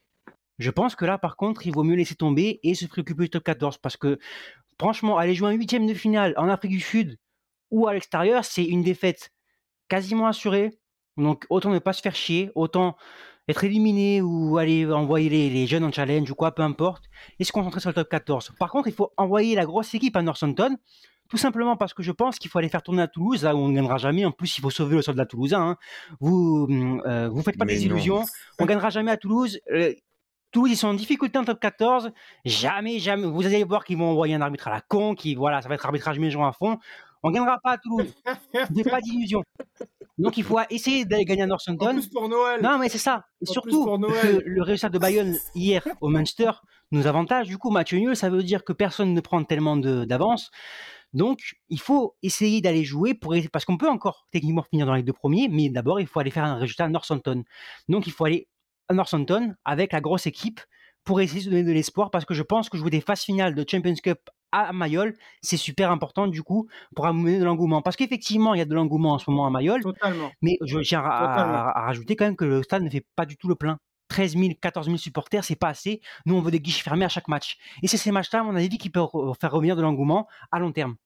je 0.58 0.70
pense 0.70 0.96
que 0.96 1.04
là, 1.04 1.18
par 1.18 1.36
contre, 1.36 1.66
il 1.66 1.74
vaut 1.74 1.82
mieux 1.82 1.94
laisser 1.94 2.14
tomber 2.14 2.58
et 2.62 2.74
se 2.74 2.86
préoccuper 2.86 3.24
du 3.24 3.30
top 3.30 3.44
14, 3.44 3.76
parce 3.76 3.98
que 3.98 4.18
franchement, 4.80 5.18
aller 5.18 5.34
jouer 5.34 5.50
un 5.50 5.52
huitième 5.52 5.86
de 5.86 5.92
finale 5.92 6.32
en 6.38 6.48
Afrique 6.48 6.72
du 6.72 6.80
Sud 6.80 7.18
ou 7.70 7.86
à 7.86 7.92
l'extérieur, 7.92 8.46
c'est 8.46 8.64
une 8.64 8.82
défaite 8.82 9.30
quasiment 9.90 10.26
assurée. 10.26 10.70
Donc 11.18 11.44
autant 11.50 11.68
ne 11.68 11.80
pas 11.80 11.92
se 11.92 12.00
faire 12.00 12.14
chier, 12.14 12.50
autant 12.54 12.96
être 13.46 13.62
éliminé 13.62 14.22
ou 14.22 14.56
aller 14.56 14.86
envoyer 14.86 15.28
les, 15.28 15.50
les, 15.50 15.66
jeunes 15.66 15.84
en 15.84 15.92
challenge 15.92 16.30
ou 16.30 16.34
quoi, 16.34 16.54
peu 16.54 16.62
importe, 16.62 17.04
et 17.38 17.44
se 17.44 17.52
concentrer 17.52 17.80
sur 17.80 17.90
le 17.90 17.94
top 17.94 18.08
14. 18.08 18.52
Par 18.58 18.70
contre, 18.70 18.88
il 18.88 18.94
faut 18.94 19.12
envoyer 19.18 19.54
la 19.54 19.66
grosse 19.66 19.92
équipe 19.92 20.16
à 20.16 20.22
Northampton 20.22 20.78
tout 21.32 21.38
simplement 21.38 21.78
parce 21.78 21.94
que 21.94 22.02
je 22.02 22.12
pense 22.12 22.38
qu'il 22.38 22.50
faut 22.50 22.58
aller 22.58 22.68
faire 22.68 22.82
tourner 22.82 23.00
à 23.00 23.08
Toulouse, 23.08 23.42
là 23.42 23.56
où 23.56 23.58
on 23.58 23.68
ne 23.68 23.74
gagnera 23.74 23.96
jamais. 23.96 24.26
En 24.26 24.32
plus, 24.32 24.58
il 24.58 24.60
faut 24.60 24.68
sauver 24.68 24.96
le 24.96 25.00
soldat 25.00 25.24
toulousain. 25.24 25.62
Hein. 25.62 25.76
Vous 26.20 26.66
ne 26.68 27.00
euh, 27.06 27.30
vous 27.30 27.40
faites 27.40 27.56
pas 27.56 27.64
des 27.64 27.86
illusions. 27.86 28.26
On 28.58 28.66
gagnera 28.66 28.90
jamais 28.90 29.10
à 29.10 29.16
Toulouse. 29.16 29.58
Euh, 29.72 29.94
Toulouse, 30.50 30.70
ils 30.70 30.76
sont 30.76 30.88
en 30.88 30.92
difficulté 30.92 31.38
en 31.38 31.44
top 31.44 31.58
14. 31.58 32.12
Jamais, 32.44 32.98
jamais. 32.98 33.26
Vous 33.26 33.46
allez 33.46 33.64
voir 33.64 33.86
qu'ils 33.86 33.96
vont 33.96 34.10
envoyer 34.10 34.34
un 34.34 34.42
arbitre 34.42 34.68
à 34.68 34.72
la 34.72 34.82
con, 34.82 35.14
qui, 35.14 35.34
voilà, 35.34 35.62
ça 35.62 35.70
va 35.70 35.74
être 35.74 35.86
arbitrage 35.86 36.18
maison 36.18 36.44
à 36.44 36.52
fond. 36.52 36.78
On 37.22 37.30
gagnera 37.30 37.58
pas 37.64 37.70
à 37.70 37.78
Toulouse. 37.78 38.12
N'ayez 38.70 38.84
pas 38.84 39.00
d'illusions. 39.00 39.42
Donc 40.18 40.36
il 40.36 40.44
faut 40.44 40.58
essayer 40.68 41.06
d'aller 41.06 41.24
gagner 41.24 41.44
à 41.44 41.46
Northampton. 41.46 41.88
En 41.88 41.94
plus 41.94 42.08
pour 42.08 42.28
Noël. 42.28 42.60
Non, 42.60 42.76
mais 42.76 42.90
c'est 42.90 42.98
ça. 42.98 43.24
Et 43.40 43.46
surtout, 43.46 43.86
le, 43.96 44.42
le, 44.44 44.62
résultat 44.62 44.90
de 44.90 44.98
Bayonne 44.98 45.38
hier 45.54 45.82
au 46.02 46.08
Munster 46.08 46.50
nous 46.90 47.06
avantage. 47.06 47.48
Du 47.48 47.56
coup, 47.56 47.70
match 47.70 47.94
nul, 47.94 48.14
ça 48.14 48.28
veut 48.28 48.42
dire 48.42 48.64
que 48.64 48.74
personne 48.74 49.14
ne 49.14 49.20
prend 49.22 49.42
tellement 49.44 49.78
d'avance. 49.78 50.50
Donc, 51.12 51.56
il 51.68 51.80
faut 51.80 52.16
essayer 52.22 52.60
d'aller 52.60 52.84
jouer 52.84 53.14
pour 53.14 53.34
parce 53.52 53.64
qu'on 53.64 53.76
peut 53.76 53.88
encore 53.88 54.26
techniquement 54.30 54.62
finir 54.62 54.86
dans 54.86 54.94
les 54.94 55.02
deux 55.02 55.12
premiers, 55.12 55.48
mais 55.48 55.68
d'abord, 55.68 56.00
il 56.00 56.06
faut 56.06 56.20
aller 56.20 56.30
faire 56.30 56.44
un 56.44 56.56
résultat 56.56 56.84
à 56.84 56.88
Northampton. 56.88 57.44
Donc, 57.88 58.06
il 58.06 58.12
faut 58.12 58.24
aller 58.24 58.48
à 58.88 58.94
Northampton 58.94 59.54
avec 59.64 59.92
la 59.92 60.00
grosse 60.00 60.26
équipe 60.26 60.60
pour 61.04 61.20
essayer 61.20 61.44
de 61.44 61.50
donner 61.50 61.64
de 61.64 61.72
l'espoir 61.72 62.10
parce 62.10 62.24
que 62.24 62.34
je 62.34 62.42
pense 62.42 62.68
que 62.68 62.78
jouer 62.78 62.90
des 62.90 63.00
phases 63.00 63.22
finales 63.22 63.54
de 63.54 63.64
Champions 63.68 63.94
Cup 64.02 64.18
à 64.52 64.72
Mayol, 64.72 65.16
c'est 65.40 65.56
super 65.56 65.90
important 65.90 66.26
du 66.26 66.42
coup 66.42 66.68
pour 66.94 67.06
amener 67.06 67.38
de 67.38 67.44
l'engouement. 67.44 67.82
Parce 67.82 67.96
qu'effectivement, 67.96 68.54
il 68.54 68.58
y 68.58 68.60
a 68.60 68.66
de 68.66 68.74
l'engouement 68.74 69.14
en 69.14 69.18
ce 69.18 69.30
moment 69.30 69.46
à 69.46 69.50
Mayol. 69.50 69.82
Totalement. 69.82 70.30
Mais 70.42 70.58
je 70.62 70.78
tiens 70.80 71.00
à, 71.00 71.72
rajouter 71.86 72.16
quand 72.16 72.26
même 72.26 72.36
que 72.36 72.44
le 72.44 72.62
stade 72.62 72.82
ne 72.82 72.90
fait 72.90 73.04
pas 73.16 73.26
du 73.26 73.36
tout 73.36 73.48
le 73.48 73.56
plein. 73.56 73.78
13 74.12 74.36
000, 74.36 74.52
14 74.60 74.86
000 74.86 74.98
supporters, 74.98 75.42
c'est 75.42 75.56
pas 75.56 75.68
assez. 75.68 76.02
Nous, 76.26 76.34
on 76.36 76.42
veut 76.42 76.50
des 76.50 76.60
guiches 76.60 76.82
fermés 76.82 77.06
à 77.06 77.08
chaque 77.08 77.28
match. 77.28 77.56
Et 77.82 77.88
c'est 77.88 77.96
ces 77.96 78.10
matchs-là, 78.12 78.40
à 78.40 78.42
mon 78.42 78.54
avis, 78.54 78.76
qui 78.76 78.90
peuvent 78.90 79.08
faire 79.40 79.50
revenir 79.50 79.74
de 79.74 79.80
l'engouement 79.80 80.28
à 80.50 80.58
long 80.58 80.70
terme. 80.70 80.96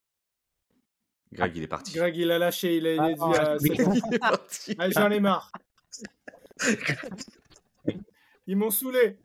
Greg, 1.33 1.57
il 1.57 1.63
est 1.63 1.69
parti. 1.69 1.93
Greg, 1.93 2.17
il 2.17 2.33
a 2.33 2.39
lâché. 2.39 2.79
Il 2.79 2.87
a, 2.87 2.95
il 2.95 3.01
a 3.01 3.13
dit 3.59 3.71
ah, 4.21 4.33
ah, 4.79 4.91
J'en 4.91 5.11
ai 5.11 5.21
marre. 5.21 5.53
Ils 8.49 8.57
m'ont 8.57 8.71
saoulé. 8.71 9.19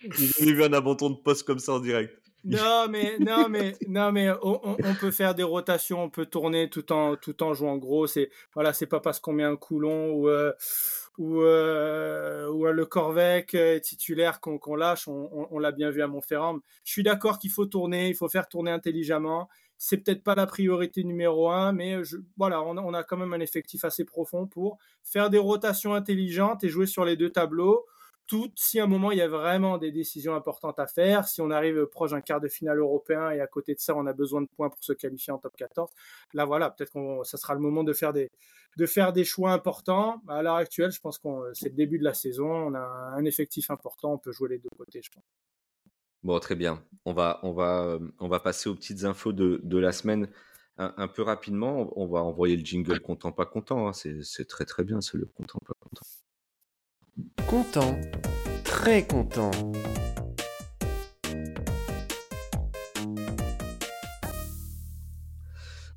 J'ai 0.00 0.52
vu 0.52 0.64
un 0.64 0.72
abandon 0.72 1.10
de 1.10 1.16
poste 1.16 1.44
comme 1.44 1.58
ça 1.58 1.72
en 1.72 1.80
direct. 1.80 2.29
Non, 2.44 2.88
mais, 2.88 3.18
non, 3.18 3.48
mais, 3.48 3.76
non, 3.86 4.12
mais 4.12 4.30
on, 4.42 4.76
peut 4.98 5.10
faire 5.10 5.34
des 5.34 5.42
rotations, 5.42 6.02
on 6.02 6.10
peut 6.10 6.26
tourner 6.26 6.70
tout 6.70 6.90
en, 6.92 7.16
tout 7.16 7.42
en 7.42 7.52
jouant 7.52 7.76
gros. 7.76 8.06
C'est 8.06 8.30
voilà, 8.54 8.72
c'est 8.72 8.86
pas 8.86 9.00
parce 9.00 9.20
qu'on 9.20 9.32
met 9.32 9.44
un 9.44 9.56
coulon 9.56 10.12
ou, 10.12 10.28
euh, 10.28 10.52
ou, 11.18 11.42
euh, 11.42 12.48
ou 12.48 12.64
le 12.66 12.86
Corvec 12.86 13.56
titulaire 13.82 14.40
qu'on 14.40 14.74
lâche. 14.74 15.06
On, 15.06 15.58
l'a 15.58 15.72
bien 15.72 15.90
vu 15.90 16.02
à 16.02 16.06
Montferrand. 16.06 16.58
Je 16.84 16.92
suis 16.92 17.02
d'accord 17.02 17.38
qu'il 17.38 17.50
faut 17.50 17.66
tourner, 17.66 18.08
il 18.08 18.14
faut 18.14 18.28
faire 18.28 18.48
tourner 18.48 18.70
intelligemment. 18.70 19.48
C'est 19.76 19.98
peut-être 19.98 20.22
pas 20.22 20.34
la 20.34 20.46
priorité 20.46 21.04
numéro 21.04 21.50
un, 21.50 21.72
mais 21.72 22.04
je, 22.04 22.18
voilà, 22.36 22.62
on 22.62 22.94
a 22.94 23.02
quand 23.02 23.16
même 23.16 23.32
un 23.32 23.40
effectif 23.40 23.84
assez 23.84 24.04
profond 24.04 24.46
pour 24.46 24.78
faire 25.02 25.30
des 25.30 25.38
rotations 25.38 25.94
intelligentes 25.94 26.64
et 26.64 26.68
jouer 26.68 26.86
sur 26.86 27.04
les 27.04 27.16
deux 27.16 27.30
tableaux 27.30 27.86
si 28.56 28.80
à 28.80 28.84
un 28.84 28.86
moment 28.86 29.10
il 29.10 29.18
y 29.18 29.22
a 29.22 29.28
vraiment 29.28 29.78
des 29.78 29.92
décisions 29.92 30.34
importantes 30.34 30.78
à 30.78 30.86
faire, 30.86 31.26
si 31.26 31.40
on 31.40 31.50
arrive 31.50 31.86
proche 31.86 32.10
d'un 32.10 32.20
quart 32.20 32.40
de 32.40 32.48
finale 32.48 32.78
européen 32.78 33.30
et 33.30 33.40
à 33.40 33.46
côté 33.46 33.74
de 33.74 33.80
ça 33.80 33.94
on 33.96 34.06
a 34.06 34.12
besoin 34.12 34.42
de 34.42 34.48
points 34.56 34.68
pour 34.68 34.82
se 34.82 34.92
qualifier 34.92 35.32
en 35.32 35.38
top 35.38 35.56
14, 35.56 35.90
là 36.34 36.44
voilà, 36.44 36.70
peut-être 36.70 36.92
que 36.92 37.24
ça 37.24 37.38
sera 37.38 37.54
le 37.54 37.60
moment 37.60 37.84
de 37.84 37.92
faire 37.92 38.12
des, 38.12 38.30
de 38.76 38.86
faire 38.86 39.12
des 39.12 39.24
choix 39.24 39.52
importants. 39.52 40.22
À 40.28 40.42
l'heure 40.42 40.56
actuelle, 40.56 40.90
je 40.90 41.00
pense 41.00 41.18
que 41.18 41.28
c'est 41.54 41.68
le 41.68 41.74
début 41.74 41.98
de 41.98 42.04
la 42.04 42.14
saison, 42.14 42.48
on 42.48 42.74
a 42.74 42.80
un 42.80 43.24
effectif 43.24 43.70
important, 43.70 44.14
on 44.14 44.18
peut 44.18 44.32
jouer 44.32 44.50
les 44.50 44.58
deux 44.58 44.70
côtés, 44.76 45.00
je 45.02 45.10
pense. 45.10 45.24
Bon, 46.22 46.38
très 46.38 46.54
bien. 46.54 46.84
On 47.06 47.14
va, 47.14 47.40
on 47.42 47.52
va, 47.52 47.98
on 48.18 48.28
va 48.28 48.40
passer 48.40 48.68
aux 48.68 48.74
petites 48.74 49.04
infos 49.04 49.32
de, 49.32 49.58
de 49.62 49.78
la 49.78 49.90
semaine 49.90 50.28
un, 50.76 51.08
peu 51.08 51.22
rapidement. 51.22 51.92
On 51.96 52.06
va 52.06 52.20
envoyer 52.20 52.56
le 52.56 52.64
jingle 52.64 53.00
content, 53.00 53.32
pas 53.32 53.46
content. 53.46 53.88
Hein. 53.88 53.92
C'est 53.92 54.46
très 54.46 54.64
très 54.64 54.84
bien, 54.84 55.00
c'est 55.00 55.18
le 55.18 55.26
content, 55.26 55.58
pas 55.66 55.74
content. 57.48 58.00
Très 58.64 59.06
content. 59.06 59.50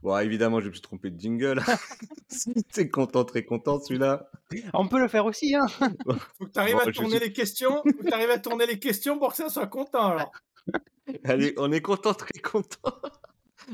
Bon, 0.04 0.18
évidemment, 0.18 0.60
je 0.60 0.68
me 0.68 0.74
suis 0.74 0.82
trompé 0.82 1.10
de 1.12 1.20
jingle. 1.20 1.62
T'es 2.74 2.90
content, 2.90 3.24
très 3.24 3.46
content 3.46 3.80
celui-là. 3.80 4.30
On 4.74 4.88
peut 4.88 5.00
le 5.00 5.08
faire 5.08 5.26
aussi, 5.26 5.56
hein. 5.56 5.66
Faut 6.38 6.46
que 6.46 6.52
tu 6.52 6.60
arrives 6.60 6.80
à 6.86 6.92
tourner 6.92 7.20
les 7.20 7.32
questions. 7.32 7.82
Faut 7.84 8.04
que 8.04 8.32
à 8.32 8.40
tourner 8.40 8.66
les 8.66 8.80
questions 8.80 9.18
pour 9.18 9.30
que 9.30 9.38
ça 9.38 9.48
soit 9.48 9.68
content, 9.68 10.08
alors. 10.08 10.32
Allez, 11.24 11.54
on 11.58 11.72
est 11.72 11.82
content, 11.82 12.14
très 12.14 12.40
content. 12.40 12.94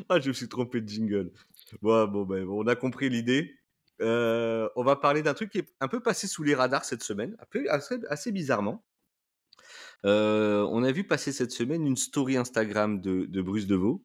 ah, 0.07 0.19
je 0.19 0.29
me 0.29 0.33
suis 0.33 0.47
trompé 0.47 0.81
de 0.81 0.87
jingle. 0.87 1.31
Bon, 1.81 2.07
bon, 2.07 2.25
ben, 2.25 2.47
on 2.47 2.67
a 2.67 2.75
compris 2.75 3.09
l'idée. 3.09 3.58
Euh, 4.01 4.69
on 4.75 4.83
va 4.83 4.95
parler 4.95 5.21
d'un 5.21 5.33
truc 5.33 5.51
qui 5.51 5.59
est 5.59 5.67
un 5.79 5.87
peu 5.87 5.99
passé 5.99 6.27
sous 6.27 6.43
les 6.43 6.55
radars 6.55 6.85
cette 6.85 7.03
semaine, 7.03 7.35
assez, 8.09 8.31
bizarrement. 8.31 8.83
Euh, 10.05 10.65
on 10.71 10.83
a 10.83 10.91
vu 10.91 11.03
passer 11.03 11.31
cette 11.31 11.51
semaine 11.51 11.85
une 11.85 11.97
story 11.97 12.37
Instagram 12.37 13.01
de, 13.01 13.41
Bruce 13.41 13.67
Deveau. 13.67 14.03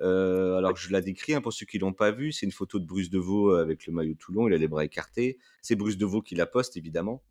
Euh, 0.00 0.56
alors 0.56 0.76
je 0.76 0.90
la 0.92 1.02
décris 1.02 1.34
hein, 1.34 1.42
pour 1.42 1.52
ceux 1.52 1.66
qui 1.66 1.78
l'ont 1.78 1.92
pas 1.92 2.10
vu, 2.10 2.32
c'est 2.32 2.46
une 2.46 2.52
photo 2.52 2.78
de 2.78 2.86
Bruce 2.86 3.10
Deveau 3.10 3.52
avec 3.52 3.86
le 3.86 3.92
maillot 3.92 4.14
Toulon, 4.14 4.48
il 4.48 4.54
a 4.54 4.58
les 4.58 4.68
bras 4.68 4.84
écartés. 4.84 5.38
C'est 5.62 5.76
Bruce 5.76 5.96
Deveau 5.96 6.22
qui 6.22 6.34
la 6.34 6.46
poste 6.46 6.76
évidemment. 6.76 7.22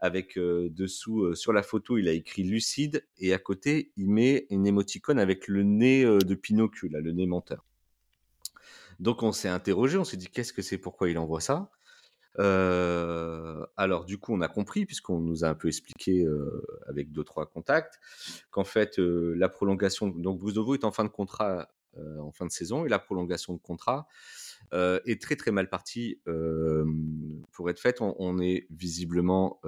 Avec 0.00 0.38
dessous 0.38 1.34
sur 1.34 1.52
la 1.52 1.62
photo, 1.62 1.98
il 1.98 2.06
a 2.08 2.12
écrit 2.12 2.44
lucide 2.44 3.04
et 3.18 3.34
à 3.34 3.38
côté 3.38 3.92
il 3.96 4.08
met 4.08 4.46
une 4.48 4.66
émoticône 4.66 5.18
avec 5.18 5.48
le 5.48 5.64
nez 5.64 6.04
de 6.04 6.34
Pinocchio, 6.34 6.88
le 6.88 7.12
nez 7.12 7.26
menteur. 7.26 7.67
Donc 8.98 9.22
on 9.22 9.32
s'est 9.32 9.48
interrogé, 9.48 9.98
on 9.98 10.04
s'est 10.04 10.16
dit 10.16 10.28
qu'est-ce 10.28 10.52
que 10.52 10.62
c'est, 10.62 10.78
pourquoi 10.78 11.08
il 11.08 11.18
envoie 11.18 11.40
ça? 11.40 11.70
Euh, 12.38 13.66
alors 13.76 14.04
du 14.04 14.18
coup, 14.18 14.32
on 14.34 14.40
a 14.40 14.48
compris 14.48 14.86
puisqu'on 14.86 15.20
nous 15.20 15.44
a 15.44 15.48
un 15.48 15.54
peu 15.54 15.68
expliqué 15.68 16.24
euh, 16.24 16.64
avec 16.88 17.10
deux 17.12 17.24
trois 17.24 17.46
contacts 17.46 17.98
qu'en 18.50 18.64
fait 18.64 18.98
euh, 18.98 19.34
la 19.36 19.48
prolongation, 19.48 20.08
donc 20.08 20.38
Bruce 20.38 20.56
est 20.74 20.84
en 20.84 20.92
fin 20.92 21.04
de 21.04 21.10
contrat 21.10 21.68
en 22.20 22.30
fin 22.30 22.46
de 22.46 22.52
saison 22.52 22.84
et 22.84 22.88
la 22.88 23.00
prolongation 23.00 23.54
de 23.54 23.58
contrat 23.58 24.06
est 24.72 25.20
très 25.20 25.34
très 25.34 25.50
mal 25.50 25.68
partie 25.68 26.20
pour 27.50 27.70
être 27.70 27.80
faite. 27.80 28.00
On, 28.00 28.38
est 28.38 28.68
visiblement 28.70 29.60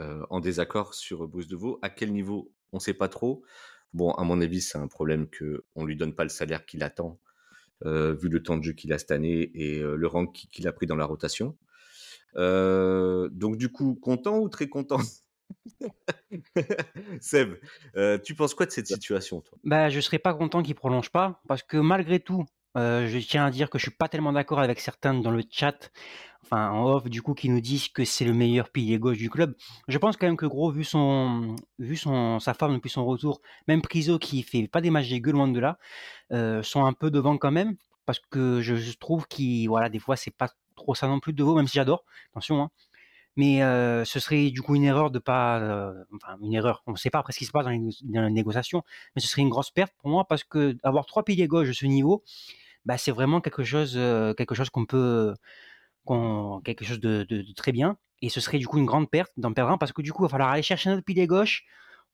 en 0.00 0.40
désaccord 0.40 0.94
sur 0.94 1.28
Deveau. 1.28 1.78
À 1.80 1.90
quel 1.90 2.12
niveau, 2.12 2.50
on 2.72 2.78
ne 2.78 2.80
sait 2.80 2.94
pas 2.94 3.08
trop. 3.08 3.44
Bon, 3.92 4.10
à 4.12 4.24
mon 4.24 4.40
avis, 4.40 4.60
c'est 4.60 4.78
un 4.78 4.88
problème 4.88 5.28
que 5.28 5.64
on 5.74 5.84
lui 5.84 5.96
donne 5.96 6.14
pas 6.14 6.24
le 6.24 6.28
salaire 6.28 6.66
qu'il 6.66 6.82
attend, 6.82 7.18
euh, 7.84 8.14
vu 8.14 8.28
le 8.28 8.42
temps 8.42 8.56
de 8.56 8.62
jeu 8.62 8.72
qu'il 8.72 8.92
a 8.92 8.98
cette 8.98 9.10
année 9.10 9.50
et 9.54 9.80
euh, 9.80 9.96
le 9.96 10.06
rang 10.06 10.26
qu'il 10.26 10.66
a 10.66 10.72
pris 10.72 10.86
dans 10.86 10.96
la 10.96 11.04
rotation. 11.04 11.56
Euh, 12.36 13.28
donc 13.30 13.56
du 13.56 13.70
coup, 13.70 13.94
content 13.94 14.38
ou 14.38 14.48
très 14.48 14.68
content? 14.68 15.00
Seb, 17.20 17.54
tu 18.24 18.34
penses 18.34 18.54
quoi 18.54 18.66
de 18.66 18.70
cette 18.70 18.88
situation, 18.88 19.40
toi? 19.40 19.58
Bah, 19.64 19.88
je 19.88 20.00
serais 20.00 20.18
pas 20.18 20.34
content 20.34 20.62
qu'il 20.62 20.74
prolonge 20.74 21.10
pas, 21.10 21.42
parce 21.48 21.62
que 21.62 21.76
malgré 21.76 22.20
tout, 22.20 22.44
je 22.76 23.18
tiens 23.26 23.46
à 23.46 23.50
dire 23.50 23.70
que 23.70 23.78
je 23.78 23.84
suis 23.84 23.96
pas 23.96 24.08
tellement 24.08 24.32
d'accord 24.32 24.60
avec 24.60 24.80
certains 24.80 25.14
dans 25.14 25.30
le 25.30 25.42
chat, 25.50 25.90
enfin 26.44 26.70
en 26.70 26.84
off 26.86 27.08
du 27.08 27.22
coup, 27.22 27.34
qui 27.34 27.48
nous 27.48 27.60
disent 27.60 27.88
que 27.88 28.04
c'est 28.04 28.24
le 28.24 28.32
meilleur 28.32 28.70
pilier 28.70 28.98
gauche 28.98 29.18
du 29.18 29.30
club. 29.30 29.54
Je 29.88 29.98
pense 29.98 30.16
quand 30.16 30.26
même 30.26 30.36
que 30.36 30.46
Gros, 30.46 30.70
vu 30.70 30.84
son, 30.84 31.56
vu 31.78 31.96
son, 31.96 32.38
sa 32.38 32.54
forme 32.54 32.74
depuis 32.74 32.90
son 32.90 33.04
retour, 33.04 33.40
même 33.68 33.82
Priso 33.82 34.18
qui 34.18 34.42
fait 34.42 34.68
pas 34.68 34.80
des 34.80 34.90
matchs 34.90 35.08
dégueux 35.08 35.32
loin 35.32 35.48
de 35.48 35.60
là, 35.60 35.78
sont 36.62 36.84
un 36.84 36.92
peu 36.92 37.10
devant 37.10 37.36
quand 37.38 37.50
même, 37.50 37.76
parce 38.04 38.20
que 38.20 38.60
je, 38.62 38.96
trouve 38.98 39.26
qu'il, 39.26 39.68
voilà, 39.68 39.88
des 39.88 39.98
fois 39.98 40.16
c'est 40.16 40.30
pas 40.34 40.48
trop 40.76 40.94
ça 40.94 41.08
non 41.08 41.20
plus 41.20 41.32
de 41.32 41.42
vous, 41.42 41.54
même 41.54 41.66
si 41.68 41.74
j'adore, 41.74 42.04
attention. 42.32 42.62
Hein. 42.62 42.70
Mais 43.36 43.60
ce 44.04 44.20
serait 44.20 44.50
du 44.50 44.62
coup 44.62 44.76
une 44.76 44.84
erreur 44.84 45.10
de 45.10 45.18
pas, 45.18 45.92
enfin 46.14 46.36
une 46.40 46.54
erreur. 46.54 46.82
On 46.86 46.92
ne 46.92 46.96
sait 46.96 47.10
pas 47.10 47.18
après 47.18 47.32
ce 47.32 47.38
qui 47.38 47.44
se 47.44 47.52
passe 47.52 47.64
dans 47.64 47.70
les, 47.70 47.80
dans 48.04 48.30
négociations, 48.30 48.82
mais 49.14 49.20
ce 49.20 49.28
serait 49.28 49.42
une 49.42 49.50
grosse 49.50 49.70
perte 49.70 49.92
pour 49.98 50.10
moi 50.10 50.26
parce 50.26 50.44
que 50.44 50.76
avoir 50.82 51.04
trois 51.06 51.22
piliers 51.22 51.46
gauche 51.46 51.68
de 51.68 51.72
ce 51.74 51.84
niveau, 51.86 52.22
bah, 52.86 52.96
c'est 52.98 53.10
vraiment 53.10 53.40
quelque 53.40 53.64
chose, 53.64 53.94
quelque 54.36 54.54
chose 54.54 54.70
qu'on 54.70 54.86
peut, 54.86 55.34
quelque 56.64 56.84
chose 56.84 57.00
de, 57.00 57.26
très 57.56 57.72
bien. 57.72 57.96
Et 58.22 58.30
ce 58.30 58.40
serait 58.40 58.58
du 58.58 58.66
coup 58.66 58.78
une 58.78 58.86
grande 58.86 59.10
perte 59.10 59.32
d'en 59.36 59.52
perdre 59.52 59.72
un 59.72 59.78
parce 59.78 59.92
que 59.92 60.02
du 60.02 60.12
coup, 60.12 60.22
il 60.22 60.26
va 60.26 60.30
falloir 60.30 60.50
aller 60.50 60.62
chercher 60.62 60.90
un 60.90 60.94
autre 60.94 61.04
pilier 61.04 61.26
gauche. 61.26 61.64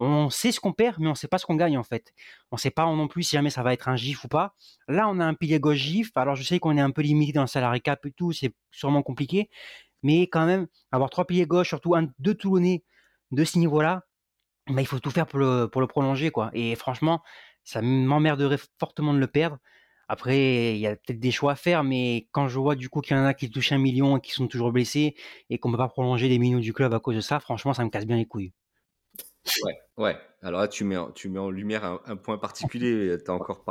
On 0.00 0.30
sait 0.30 0.50
ce 0.50 0.58
qu'on 0.58 0.72
perd, 0.72 0.96
mais 0.98 1.08
on 1.08 1.14
sait 1.14 1.28
pas 1.28 1.38
ce 1.38 1.46
qu'on 1.46 1.54
gagne 1.54 1.78
en 1.78 1.84
fait. 1.84 2.12
On 2.50 2.56
sait 2.56 2.70
pas 2.70 2.86
non 2.86 3.06
plus 3.06 3.22
si 3.22 3.36
jamais 3.36 3.50
ça 3.50 3.62
va 3.62 3.72
être 3.72 3.88
un 3.88 3.94
GIF 3.94 4.24
ou 4.24 4.28
pas. 4.28 4.54
Là, 4.88 5.08
on 5.08 5.20
a 5.20 5.24
un 5.24 5.34
pilier 5.34 5.60
gauche 5.60 5.76
GIF. 5.76 6.10
Alors, 6.16 6.34
je 6.34 6.42
sais 6.42 6.58
qu'on 6.58 6.76
est 6.76 6.80
un 6.80 6.90
peu 6.90 7.02
limité 7.02 7.32
dans 7.34 7.42
le 7.42 7.46
salarié 7.46 7.80
cap 7.80 8.04
et 8.06 8.10
tout, 8.10 8.32
c'est 8.32 8.52
sûrement 8.72 9.02
compliqué. 9.02 9.48
Mais 10.02 10.22
quand 10.22 10.46
même, 10.46 10.66
avoir 10.90 11.10
trois 11.10 11.26
piliers 11.26 11.46
gauche, 11.46 11.68
surtout 11.68 11.94
un, 11.94 12.08
deux 12.18 12.34
Toulonnais 12.34 12.82
de 13.30 13.44
ce 13.44 13.58
niveau-là, 13.58 14.02
bah, 14.68 14.80
il 14.80 14.86
faut 14.86 14.98
tout 14.98 15.10
faire 15.10 15.26
pour 15.26 15.38
le, 15.38 15.68
pour 15.68 15.80
le 15.80 15.86
prolonger. 15.86 16.30
quoi. 16.30 16.50
Et 16.54 16.74
franchement, 16.74 17.22
ça 17.62 17.80
m'emmerderait 17.82 18.58
fortement 18.80 19.14
de 19.14 19.18
le 19.18 19.28
perdre. 19.28 19.58
Après, 20.08 20.74
il 20.74 20.78
y 20.78 20.86
a 20.86 20.96
peut-être 20.96 21.20
des 21.20 21.30
choix 21.30 21.52
à 21.52 21.56
faire, 21.56 21.84
mais 21.84 22.28
quand 22.32 22.48
je 22.48 22.58
vois 22.58 22.74
du 22.74 22.88
coup 22.88 23.00
qu'il 23.00 23.16
y 23.16 23.20
en 23.20 23.24
a 23.24 23.34
qui 23.34 23.50
touchent 23.50 23.72
un 23.72 23.78
million 23.78 24.18
et 24.18 24.20
qui 24.20 24.32
sont 24.32 24.46
toujours 24.46 24.72
blessés 24.72 25.14
et 25.50 25.58
qu'on 25.58 25.68
ne 25.68 25.74
peut 25.74 25.78
pas 25.78 25.88
prolonger 25.88 26.28
les 26.28 26.38
minutes 26.38 26.62
du 26.62 26.72
club 26.72 26.92
à 26.92 27.00
cause 27.00 27.16
de 27.16 27.20
ça, 27.20 27.40
franchement, 27.40 27.72
ça 27.72 27.84
me 27.84 27.90
casse 27.90 28.06
bien 28.06 28.16
les 28.16 28.26
couilles. 28.26 28.52
Ouais, 29.64 29.76
ouais. 29.96 30.16
Alors 30.42 30.60
là, 30.60 30.68
tu 30.68 30.84
mets, 30.84 30.96
tu 31.14 31.28
mets 31.28 31.38
en 31.38 31.50
lumière 31.50 32.00
un, 32.04 32.16
point 32.16 32.38
particulier. 32.38 33.16
Tu 33.24 33.30
as, 33.30 33.34
encore 33.34 33.64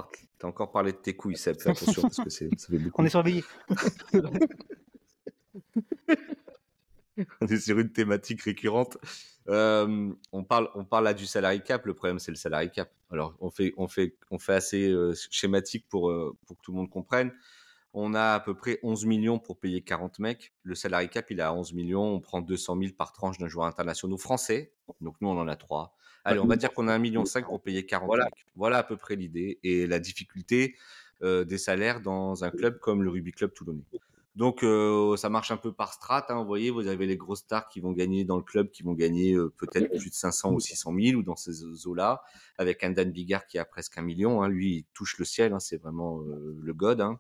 encore 0.44 0.72
parlé 0.72 0.92
de 0.92 0.98
tes 0.98 1.16
couilles, 1.16 1.38
Seb. 1.38 1.60
Fais 1.60 1.70
attention 1.70 2.02
parce 2.02 2.18
que 2.18 2.30
ça 2.30 2.46
fait 2.70 2.78
beaucoup. 2.78 3.02
On 3.02 3.06
est 3.06 3.10
surveillé. 3.10 3.44
on 7.42 7.48
est 7.48 7.60
sur 7.60 7.80
une 7.80 7.92
thématique 7.92 8.42
récurrente. 8.42 8.98
Euh, 9.50 10.14
on, 10.32 10.44
parle, 10.44 10.70
on 10.76 10.86
parle 10.86 11.06
là 11.06 11.14
du 11.14 11.26
salary 11.26 11.64
cap. 11.64 11.86
Le 11.86 11.94
problème, 11.94 12.20
c'est 12.20 12.32
le 12.32 12.38
salary 12.38 12.72
cap. 12.72 12.92
Alors, 13.12 13.36
on 13.40 13.50
fait, 13.50 13.74
on 13.78 13.88
fait, 13.88 14.16
on 14.30 14.40
fait 14.40 14.54
assez 14.54 14.90
euh, 14.90 15.14
schématique 15.30 15.86
pour, 15.90 16.10
euh, 16.10 16.36
pour 16.46 16.58
que 16.58 16.62
tout 16.62 16.72
le 16.72 16.78
monde 16.78 16.90
comprenne. 16.90 17.32
On 17.94 18.14
a 18.14 18.36
à 18.36 18.40
peu 18.40 18.54
près 18.54 18.80
11 18.84 19.06
millions 19.06 19.40
pour 19.40 19.58
payer 19.58 19.82
40 19.82 20.20
mecs. 20.20 20.54
Le 20.64 20.76
salary 20.76 21.10
cap, 21.10 21.30
il 21.30 21.40
est 21.40 21.44
à 21.44 21.54
11 21.54 21.74
millions. 21.74 22.04
On 22.04 22.22
prend 22.22 22.42
200 22.42 22.78
000 22.80 22.94
par 22.98 23.12
tranche 23.12 23.38
d'un 23.38 23.48
joueur 23.48 23.66
international 23.66 24.18
français. 24.18 24.72
Donc, 25.02 25.16
nous, 25.20 25.28
on 25.28 25.38
en 25.38 25.48
a 25.48 25.56
trois. 25.56 25.96
Allez, 26.24 26.40
on 26.40 26.46
va 26.46 26.56
dire 26.56 26.72
qu'on 26.72 26.88
a 26.88 26.98
1,5 26.98 27.02
million 27.02 27.24
pour 27.44 27.62
payer 27.62 27.86
40 27.86 28.06
voilà. 28.06 28.26
mecs. 28.26 28.46
Voilà 28.56 28.78
à 28.78 28.84
peu 28.84 28.96
près 28.96 29.16
l'idée 29.16 29.60
et 29.64 29.88
la 29.88 30.00
difficulté 30.00 30.76
des 31.24 31.58
salaires 31.58 32.00
dans 32.00 32.44
un 32.44 32.52
club 32.52 32.80
comme 32.80 33.04
le 33.04 33.10
Rugby 33.10 33.32
Club 33.32 33.54
Toulonnais. 33.54 33.84
Donc 34.36 34.64
euh, 34.64 35.18
ça 35.18 35.30
marche 35.30 35.52
un 35.52 35.58
peu 35.58 35.74
par 35.74 35.94
strat. 35.94 36.26
Hein, 36.30 36.40
vous 36.40 36.46
voyez, 36.46 36.70
vous 36.72 36.88
avez 36.88 37.06
les 37.06 37.18
grosses 37.18 37.40
stars 37.40 37.68
qui 37.68 37.82
vont 37.82 37.92
gagner 37.92 38.24
dans 38.24 38.38
le 38.38 38.44
club, 38.44 38.72
qui 38.72 38.82
vont 38.82 38.94
gagner 38.94 39.34
euh, 39.34 39.54
peut-être 39.58 39.90
plus 39.98 40.10
de 40.10 40.16
500 40.16 40.54
ou 40.54 40.60
600 40.60 40.94
000 40.98 41.20
ou 41.20 41.24
dans 41.24 41.36
ces 41.36 41.64
eaux-là, 41.86 42.24
avec 42.58 42.84
un 42.84 42.92
Dan 42.92 43.12
Bigard 43.12 43.46
qui 43.46 43.60
a 43.60 43.66
presque 43.66 43.98
un 43.98 44.02
million. 44.02 44.42
Hein, 44.42 44.48
lui, 44.48 44.76
il 44.78 44.84
touche 44.94 45.18
le 45.18 45.26
ciel. 45.26 45.52
Hein, 45.52 45.60
c'est 45.60 45.78
vraiment 45.78 46.22
euh, 46.22 46.58
le 46.62 46.74
god. 46.74 47.02
Hein. 47.02 47.20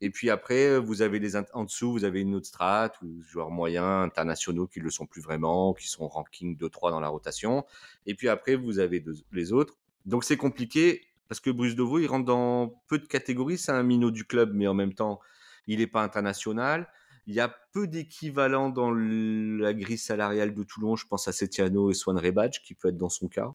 Et 0.00 0.10
puis 0.10 0.28
après, 0.28 0.78
vous 0.78 1.02
avez 1.02 1.20
les 1.20 1.36
en 1.36 1.64
dessous, 1.64 1.92
vous 1.92 2.04
avez 2.04 2.20
une 2.20 2.34
autre 2.34 2.46
strat, 2.46 2.92
ou 3.02 3.22
joueurs 3.22 3.50
moyens, 3.50 4.04
internationaux 4.04 4.66
qui 4.66 4.80
le 4.80 4.90
sont 4.90 5.06
plus 5.06 5.20
vraiment, 5.20 5.74
qui 5.74 5.88
sont 5.88 6.08
ranking 6.08 6.56
2-3 6.56 6.90
dans 6.90 7.00
la 7.00 7.08
rotation. 7.08 7.64
Et 8.06 8.14
puis 8.14 8.28
après, 8.28 8.56
vous 8.56 8.78
avez 8.78 9.04
les 9.30 9.52
autres. 9.52 9.76
Donc 10.06 10.24
c'est 10.24 10.38
compliqué 10.38 11.02
parce 11.28 11.38
que 11.38 11.50
Bruce 11.50 11.76
Deveau, 11.76 11.98
il 11.98 12.06
rentre 12.06 12.24
dans 12.24 12.82
peu 12.88 12.98
de 12.98 13.06
catégories. 13.06 13.58
C'est 13.58 13.72
un 13.72 13.82
minot 13.82 14.10
du 14.10 14.24
club, 14.24 14.52
mais 14.54 14.66
en 14.66 14.74
même 14.74 14.94
temps, 14.94 15.20
il 15.66 15.78
n'est 15.78 15.86
pas 15.86 16.02
international. 16.02 16.88
Il 17.26 17.34
y 17.34 17.40
a 17.40 17.54
peu 17.72 17.86
d'équivalents 17.86 18.70
dans 18.70 18.90
la 18.90 19.74
grille 19.74 19.98
salariale 19.98 20.54
de 20.54 20.62
Toulon. 20.62 20.96
Je 20.96 21.06
pense 21.06 21.28
à 21.28 21.32
Setiano 21.32 21.90
et 21.90 21.94
Swan 21.94 22.18
Rebadge, 22.18 22.60
qui 22.62 22.74
peut 22.74 22.88
être 22.88 22.96
dans 22.96 23.08
son 23.08 23.28
cas. 23.28 23.52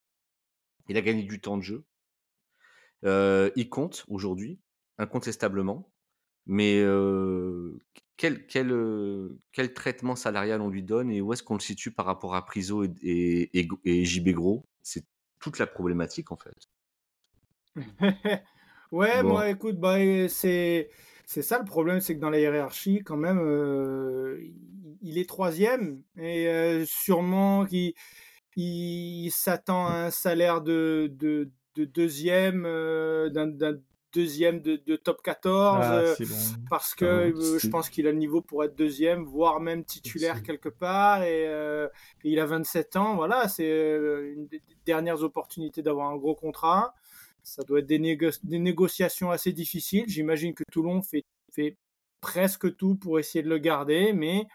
Il 0.88 0.98
a 0.98 1.02
gagné 1.02 1.24
du 1.24 1.42
temps 1.42 1.58
de 1.58 1.64
jeu. 1.64 1.84
Euh, 3.04 3.52
il 3.56 3.70
compte 3.70 4.06
aujourd'hui, 4.08 4.60
incontestablement. 4.98 5.92
Mais 6.48 6.80
euh, 6.80 7.80
quel, 8.18 8.46
quel, 8.46 8.72
euh, 8.72 9.40
quel, 9.52 9.74
traitement 9.74 10.16
salarial 10.16 10.62
on 10.62 10.70
lui 10.70 10.84
donne 10.84 11.10
et 11.12 11.22
où 11.22 11.34
est-ce 11.34 11.42
qu'on 11.44 11.56
le 11.56 11.60
situe 11.60 11.92
par 11.92 12.06
rapport 12.06 12.36
à 12.36 12.46
Priso 12.46 12.84
et, 12.84 13.50
et, 13.54 14.06
JB 14.06 14.30
Gros? 14.30 14.64
C'est 14.84 15.06
toute 15.40 15.58
la 15.58 15.66
problématique 15.66 16.32
en 16.32 16.38
fait. 16.38 16.54
ouais, 18.92 19.24
moi 19.24 19.50
écoute, 19.50 19.80
bah, 19.80 19.98
c'est 20.30 20.90
c'est 21.26 21.42
ça 21.42 21.60
le 21.60 21.66
problème, 21.66 22.00
c'est 22.02 22.16
que 22.16 22.22
dans 22.22 22.30
la 22.30 22.40
hiérarchie, 22.40 23.02
quand 23.04 23.18
même, 23.18 23.40
euh, 23.40 24.40
il 25.02 25.18
est 25.18 25.28
troisième 25.28 26.02
et 26.18 26.48
euh, 26.48 26.86
sûrement 26.86 27.66
qu'il 27.66 27.94
il, 28.56 29.32
s'attend 29.32 29.88
à 29.88 29.94
un 30.06 30.12
salaire 30.12 30.62
de, 30.62 31.12
de, 31.16 31.50
deuxième, 31.76 32.66
euh, 32.66 33.30
d'un 33.30 33.74
deuxième 34.14 34.62
de, 34.62 34.96
top 34.96 35.22
14 35.24 35.78
ah, 35.82 36.04
parce 36.70 36.96
que 36.96 37.34
je 37.62 37.68
pense 37.68 37.90
qu'il 37.90 38.08
a 38.08 38.12
le 38.12 38.18
niveau 38.18 38.42
pour 38.42 38.64
être 38.64 38.76
deuxième, 38.76 39.26
voire 39.26 39.60
même 39.60 39.84
titulaire 39.84 40.42
quelque 40.44 40.70
part 40.70 41.24
et, 41.24 41.50
il 42.24 42.40
a 42.40 42.46
27 42.46 42.96
ans. 42.96 43.16
Voilà, 43.16 43.48
c'est 43.48 43.68
une 43.68 44.48
des 44.48 44.62
dernières 44.86 45.24
opportunités 45.24 45.82
d'avoir 45.82 46.10
un 46.10 46.18
gros 46.18 46.36
contrat. 46.36 46.94
Ça 47.46 47.64
doit 47.64 47.80
être 47.80 47.88
des, 47.88 48.00
négociations 48.00 49.32
assez 49.32 49.54
difficiles. 49.54 50.06
J'imagine 50.08 50.54
que 50.54 50.64
Toulon 50.72 51.02
fait, 51.02 51.24
fait, 51.54 51.78
presque 52.20 52.76
tout 52.76 52.96
pour 52.96 53.20
essayer 53.20 53.44
de 53.44 53.50
le 53.50 53.60
garder, 53.60 54.14
mais 54.14 54.48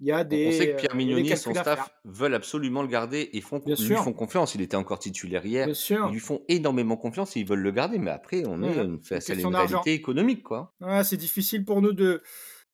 il 0.00 0.06
y 0.06 0.12
a 0.12 0.22
des. 0.22 0.48
On 0.48 0.52
sait 0.52 0.72
que 0.72 0.76
Pierre 0.76 0.92
euh, 0.92 0.96
Mignoni 0.96 1.30
et 1.30 1.36
son 1.36 1.54
staff 1.54 1.90
veulent 2.04 2.34
absolument 2.34 2.82
le 2.82 2.88
garder 2.88 3.30
et 3.32 3.40
font, 3.40 3.62
lui 3.66 3.94
font 3.94 4.12
confiance. 4.12 4.54
Il 4.54 4.60
était 4.60 4.76
encore 4.76 4.98
titulaire 4.98 5.44
hier. 5.46 5.66
Ils 5.68 6.12
lui 6.12 6.20
font 6.20 6.42
énormément 6.48 6.96
confiance 6.96 7.36
et 7.36 7.40
ils 7.40 7.46
veulent 7.46 7.60
le 7.60 7.70
garder. 7.70 7.98
Mais 7.98 8.10
après, 8.10 8.44
on 8.46 8.62
est 8.62 9.02
face 9.02 9.30
à 9.30 9.34
une 9.34 9.54
réalité 9.54 9.94
économique, 9.94 10.42
quoi. 10.42 10.74
c'est 11.04 11.16
difficile 11.16 11.64
pour 11.64 11.80
nous 11.80 11.94
de, 11.94 12.22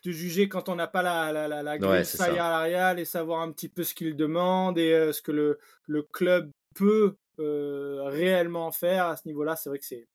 de 0.04 0.10
juger 0.10 0.48
quand 0.48 0.68
on 0.68 0.74
n'a 0.74 0.88
pas 0.88 1.02
la, 1.02 1.32
la, 1.32 1.46
la, 1.46 1.62
la 1.62 1.78
grille 1.78 2.04
salariale 2.04 2.98
et 2.98 3.04
savoir 3.04 3.42
un 3.42 3.52
petit 3.52 3.68
peu 3.68 3.84
ce 3.84 3.94
qu'il 3.94 4.16
demande 4.16 4.78
et 4.78 4.92
euh, 4.92 5.12
ce 5.12 5.22
que 5.22 5.30
le, 5.30 5.60
le 5.86 6.02
club 6.02 6.50
peut 6.74 7.16
réellement 7.38 8.70
faire 8.72 9.06
à 9.06 9.16
ce 9.16 9.26
niveau-là. 9.26 9.56
C'est 9.56 9.68
vrai 9.68 9.78
que 9.78 9.86
c'est 9.86 10.08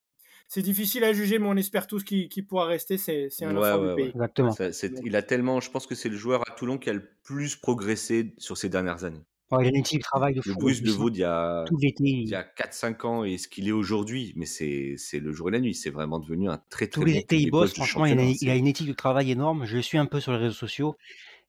c'est 0.47 0.61
difficile 0.61 1.03
à 1.03 1.11
juger, 1.11 1.39
mais 1.39 1.47
on 1.47 1.57
espère 1.57 1.87
tous 1.87 2.03
qu'il 2.03 2.47
pourra 2.47 2.65
rester. 2.65 2.97
C'est 2.97 3.29
un 3.41 3.55
enfant 3.55 3.89
du 3.89 3.95
pays. 3.95 4.09
Exactement. 4.09 4.55
il 5.03 5.15
a 5.15 5.21
tellement, 5.21 5.59
je 5.59 5.69
pense 5.69 5.85
que 5.85 5.95
c'est 5.95 6.09
le 6.09 6.15
joueur 6.15 6.41
à 6.49 6.55
Toulon 6.55 6.77
qui 6.77 6.89
a 6.89 6.93
le 6.93 7.05
plus 7.23 7.55
progressé 7.57 8.33
sur 8.37 8.57
ces 8.57 8.69
dernières 8.69 9.03
années. 9.03 9.23
il 9.51 9.57
a 9.57 9.67
une 9.67 9.75
éthique 9.75 9.99
de 9.99 10.03
travail 10.03 10.35
de 10.35 10.41
fou. 10.41 10.49
Le 10.49 10.55
Bruce 10.55 10.81
de 10.81 10.91
Vaud, 10.91 11.09
il 11.09 11.17
y 11.17 11.23
a, 11.25 11.65
il 11.99 12.29
y 12.29 12.35
a 12.35 12.43
4-5 12.43 13.05
ans 13.05 13.23
et 13.25 13.37
ce 13.37 13.49
qu'il 13.49 13.67
est 13.67 13.73
aujourd'hui, 13.73 14.33
mais 14.37 14.45
c'est 14.45 14.95
le 15.13 15.31
jour 15.33 15.49
et 15.49 15.51
la 15.51 15.59
nuit. 15.59 15.75
C'est 15.75 15.89
vraiment 15.89 16.19
devenu 16.19 16.49
un 16.49 16.61
très 16.69 16.87
très 16.87 17.01
Tous 17.01 17.05
les 17.05 17.17
étés, 17.17 17.37
il 17.37 17.51
bosse. 17.51 17.73
Franchement, 17.73 18.05
il 18.05 18.49
a, 18.49 18.55
une 18.55 18.67
éthique 18.67 18.87
de 18.87 18.93
travail 18.93 19.31
énorme. 19.31 19.65
Je 19.65 19.75
le 19.75 19.81
suis 19.81 19.97
un 19.97 20.05
peu 20.05 20.21
sur 20.21 20.31
les 20.31 20.37
réseaux 20.37 20.53
sociaux. 20.53 20.95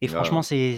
Et 0.01 0.09
franchement, 0.09 0.43
c'est 0.43 0.77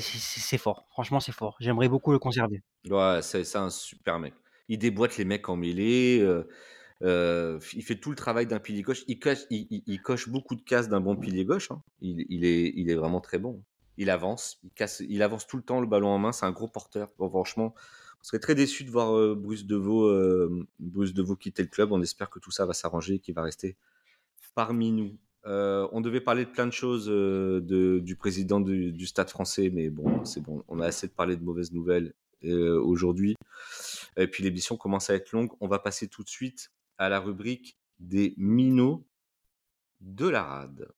fort. 0.58 0.86
Franchement, 0.90 1.20
c'est 1.20 1.32
fort. 1.32 1.56
J'aimerais 1.60 1.88
beaucoup 1.88 2.12
le 2.12 2.18
conserver. 2.18 2.62
Ouais, 2.86 3.20
c'est 3.22 3.56
un 3.56 3.70
super 3.70 4.18
mec 4.18 4.34
il 4.70 4.78
déboîte 4.78 5.18
les 5.18 5.24
mecs 5.24 5.48
en 5.48 5.56
mêlée. 5.56 6.20
Euh, 6.22 6.44
euh, 7.02 7.58
il 7.74 7.82
fait 7.82 7.96
tout 7.96 8.10
le 8.10 8.16
travail 8.16 8.46
d'un 8.46 8.60
pilier 8.60 8.82
gauche. 8.82 9.02
Il 9.08 9.18
coche, 9.18 9.40
il, 9.50 10.00
coche 10.00 10.28
beaucoup 10.28 10.54
de 10.54 10.62
cases 10.62 10.88
d'un 10.88 11.00
bon 11.00 11.16
pilier 11.16 11.44
gauche. 11.44 11.72
Hein. 11.72 11.82
Il, 12.00 12.44
est, 12.44 12.72
il 12.76 12.88
est 12.88 12.94
vraiment 12.94 13.20
très 13.20 13.38
bon. 13.38 13.62
Il 13.96 14.10
avance, 14.10 14.60
il, 14.62 14.70
casse, 14.70 15.02
il 15.06 15.22
avance 15.22 15.46
tout 15.46 15.56
le 15.56 15.64
temps 15.64 15.80
le 15.80 15.88
ballon 15.88 16.08
en 16.08 16.18
main. 16.18 16.30
C'est 16.30 16.46
un 16.46 16.52
gros 16.52 16.68
porteur. 16.68 17.10
franchement, 17.18 17.74
on 18.20 18.22
serait 18.22 18.38
très 18.38 18.54
déçu 18.54 18.84
de 18.84 18.90
voir 18.90 19.16
euh, 19.16 19.34
Bruce 19.34 19.66
Deveau, 19.66 20.08
Bruce 20.78 21.14
Deveau 21.14 21.34
quitter 21.34 21.62
le 21.62 21.68
club. 21.68 21.90
On 21.90 22.00
espère 22.00 22.30
que 22.30 22.38
tout 22.38 22.52
ça 22.52 22.64
va 22.64 22.72
s'arranger 22.72 23.14
et 23.14 23.18
qu'il 23.18 23.34
va 23.34 23.42
rester 23.42 23.76
parmi 24.54 24.92
nous. 24.92 25.18
on 25.44 26.00
devait 26.00 26.20
parler 26.20 26.44
de 26.44 26.50
plein 26.50 26.66
de 26.68 26.72
choses 26.72 27.06
de, 27.06 27.98
du 27.98 28.14
président 28.14 28.60
du, 28.60 28.92
du, 28.92 29.06
Stade 29.06 29.30
français, 29.30 29.68
mais 29.74 29.90
bon, 29.90 30.24
c'est 30.24 30.42
bon. 30.42 30.62
On 30.68 30.78
a 30.78 30.86
assez 30.86 31.08
de 31.08 31.12
parler 31.12 31.34
de 31.34 31.42
mauvaises 31.42 31.72
nouvelles 31.72 32.14
aujourd'hui. 32.44 33.36
Et 34.16 34.26
puis 34.26 34.42
l'émission 34.42 34.76
commence 34.76 35.10
à 35.10 35.14
être 35.14 35.32
longue. 35.32 35.50
On 35.60 35.68
va 35.68 35.78
passer 35.78 36.08
tout 36.08 36.24
de 36.24 36.28
suite 36.28 36.72
à 36.98 37.08
la 37.08 37.20
rubrique 37.20 37.78
des 37.98 38.34
minots 38.36 39.06
de 40.00 40.28
la 40.28 40.42
rade. 40.42 40.88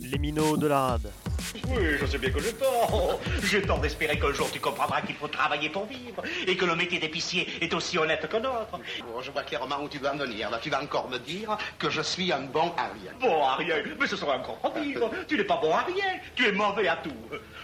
Les 0.00 0.18
minots 0.18 0.56
de 0.56 0.66
la 0.66 0.86
rade. 0.86 1.12
Oui, 1.54 1.84
je 2.00 2.06
sais 2.06 2.18
bien 2.18 2.30
que 2.30 2.40
j'ai 2.40 2.52
tort. 2.52 3.20
J'ai 3.42 3.62
tort 3.62 3.80
d'espérer 3.80 4.18
qu'un 4.18 4.32
jour 4.32 4.50
tu 4.50 4.58
comprendras 4.58 5.02
qu'il 5.02 5.14
faut 5.14 5.28
travailler 5.28 5.68
pour 5.68 5.86
vivre 5.86 6.22
et 6.46 6.56
que 6.56 6.64
le 6.64 6.74
métier 6.74 6.98
d'épicier 6.98 7.46
est 7.60 7.72
aussi 7.74 7.98
honnête 7.98 8.26
que 8.26 8.36
l'autre. 8.36 8.80
Bon, 9.00 9.20
je 9.20 9.30
vois 9.30 9.42
clairement 9.42 9.82
où 9.82 9.88
tu 9.88 9.98
vas 9.98 10.14
en 10.14 10.16
venir. 10.16 10.50
Là, 10.50 10.58
tu 10.62 10.70
vas 10.70 10.82
encore 10.82 11.10
me 11.10 11.18
dire 11.18 11.56
que 11.78 11.90
je 11.90 12.00
suis 12.00 12.32
un 12.32 12.42
bon 12.42 12.72
à 12.76 12.88
rien. 12.94 13.12
Bon 13.20 13.44
à 13.44 13.56
rien, 13.56 13.76
mais 14.00 14.06
ce 14.06 14.16
sera 14.16 14.38
encore 14.38 14.72
pire. 14.72 15.10
Tu 15.28 15.36
n'es 15.36 15.44
pas 15.44 15.58
bon 15.62 15.72
à 15.72 15.82
rien, 15.82 16.20
tu 16.34 16.46
es 16.46 16.52
mauvais 16.52 16.88
à 16.88 16.96
tout. 16.96 17.10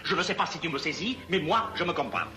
Je 0.03 0.15
ne 0.15 0.23
sais 0.23 0.33
pas 0.33 0.45
si 0.45 0.59
tu 0.59 0.69
me 0.69 0.77
saisis, 0.77 1.17
mais 1.29 1.39
moi, 1.39 1.69
je 1.75 1.83
me 1.83 1.93
comprends. 1.93 2.27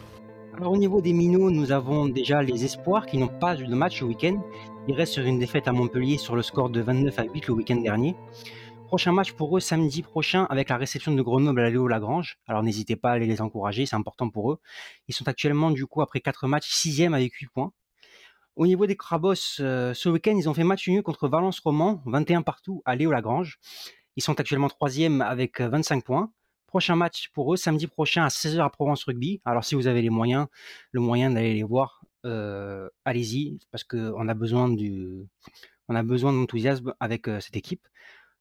Alors 0.57 0.73
au 0.73 0.77
niveau 0.77 1.01
des 1.01 1.13
minots, 1.13 1.51
nous 1.51 1.73
avons 1.73 2.07
déjà 2.09 2.43
les 2.43 2.65
espoirs 2.65 3.07
qui 3.07 3.17
n'ont 3.17 3.29
pas 3.29 3.57
eu 3.57 3.67
de 3.67 3.75
match 3.75 4.01
le 4.01 4.09
week-end. 4.09 4.43
Ils 4.89 4.95
restent 4.95 5.15
sur 5.15 5.25
une 5.25 5.39
défaite 5.39 5.69
à 5.69 5.73
Montpellier 5.73 6.19
sur 6.19 6.37
le 6.37 6.43
score 6.43 6.69
de 6.69 6.81
29 6.83 7.19
à 7.19 7.25
8 7.25 7.47
le 7.47 7.55
week-end 7.55 7.77
dernier. 7.77 8.15
Prochain 8.93 9.13
match 9.13 9.33
pour 9.33 9.57
eux 9.57 9.61
samedi 9.61 10.03
prochain 10.03 10.45
avec 10.51 10.69
la 10.69 10.77
réception 10.77 11.15
de 11.15 11.23
Grenoble 11.23 11.63
à 11.63 11.71
Léo 11.71 11.89
Lagrange. 11.89 12.37
Alors 12.47 12.63
n'hésitez 12.63 12.95
pas 12.95 13.09
à 13.09 13.13
aller 13.15 13.25
les 13.25 13.41
encourager, 13.41 13.87
c'est 13.87 13.97
important 13.97 14.29
pour 14.29 14.53
eux. 14.53 14.59
Ils 15.09 15.15
sont 15.15 15.27
actuellement 15.29 15.71
du 15.71 15.87
coup 15.87 16.03
après 16.03 16.21
4 16.21 16.47
matchs 16.47 16.71
6 16.71 17.07
avec 17.07 17.33
8 17.33 17.47
points. 17.47 17.73
Au 18.55 18.67
niveau 18.67 18.85
des 18.85 18.95
Crabos, 18.95 19.61
euh, 19.61 19.95
ce 19.95 20.11
week-end 20.11 20.37
ils 20.37 20.47
ont 20.47 20.53
fait 20.53 20.63
match 20.63 20.87
nul 20.89 21.03
contre 21.03 21.27
Valence 21.27 21.59
Roman, 21.61 22.03
21 22.05 22.43
partout 22.43 22.83
à 22.85 22.95
Léo 22.95 23.11
Lagrange. 23.11 23.61
Ils 24.17 24.23
sont 24.23 24.39
actuellement 24.39 24.69
3 24.69 24.91
avec 25.23 25.63
25 25.63 26.05
points. 26.05 26.31
Prochain 26.67 26.95
match 26.95 27.31
pour 27.33 27.55
eux, 27.55 27.57
samedi 27.57 27.87
prochain 27.87 28.25
à 28.25 28.29
16h 28.29 28.61
à 28.61 28.69
Provence 28.69 29.05
Rugby. 29.05 29.41
Alors 29.47 29.65
si 29.65 29.75
vous 29.75 29.87
avez 29.87 30.03
les 30.03 30.11
moyens, 30.11 30.49
le 30.91 31.01
moyen 31.01 31.31
d'aller 31.31 31.55
les 31.55 31.63
voir, 31.63 32.03
euh, 32.27 32.91
allez-y, 33.07 33.59
parce 33.71 33.85
qu'on 33.85 34.29
a 34.29 34.35
besoin 34.35 34.69
d'enthousiasme 35.89 36.93
avec 37.01 37.27
euh, 37.29 37.41
cette 37.41 37.57
équipe. 37.57 37.89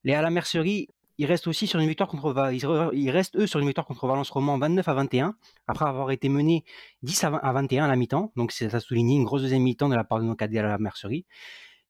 Les 0.04 0.14
à 0.14 0.22
la 0.22 0.30
mercerie, 0.30 0.88
ils 1.18 1.26
restent 1.26 1.48
aussi 1.48 1.68
sur 1.68 1.80
une 1.80 1.88
victoire 1.88 2.10
contre 2.10 2.52
ils 2.94 3.12
restent 3.12 3.36
eux 3.36 3.46
sur 3.46 3.60
une 3.60 3.68
victoire 3.68 3.86
contre 3.86 4.08
Valence 4.08 4.32
Roman 4.32 4.58
29 4.58 4.88
à 4.88 4.94
21 4.96 5.36
après 5.68 5.86
avoir 5.86 6.10
été 6.10 6.30
menés 6.30 6.64
10 7.04 7.24
à, 7.26 7.30
21 7.30 7.86
à 7.86 7.88
la 7.88 7.96
mi-temps. 7.96 8.32
Donc 8.36 8.54
à 8.60 8.80
souligner 8.80 9.18
une 9.18 9.24
grosse 9.26 9.44
deuxième 9.44 9.62
mi-temps 9.62 9.90
de 9.90 9.96
la 9.96 10.04
part 10.04 10.20
de 10.20 10.26
nos 10.26 10.36
cadets 10.36 10.60
à 10.60 10.64
la 10.64 10.78
mercerie. 10.80 11.26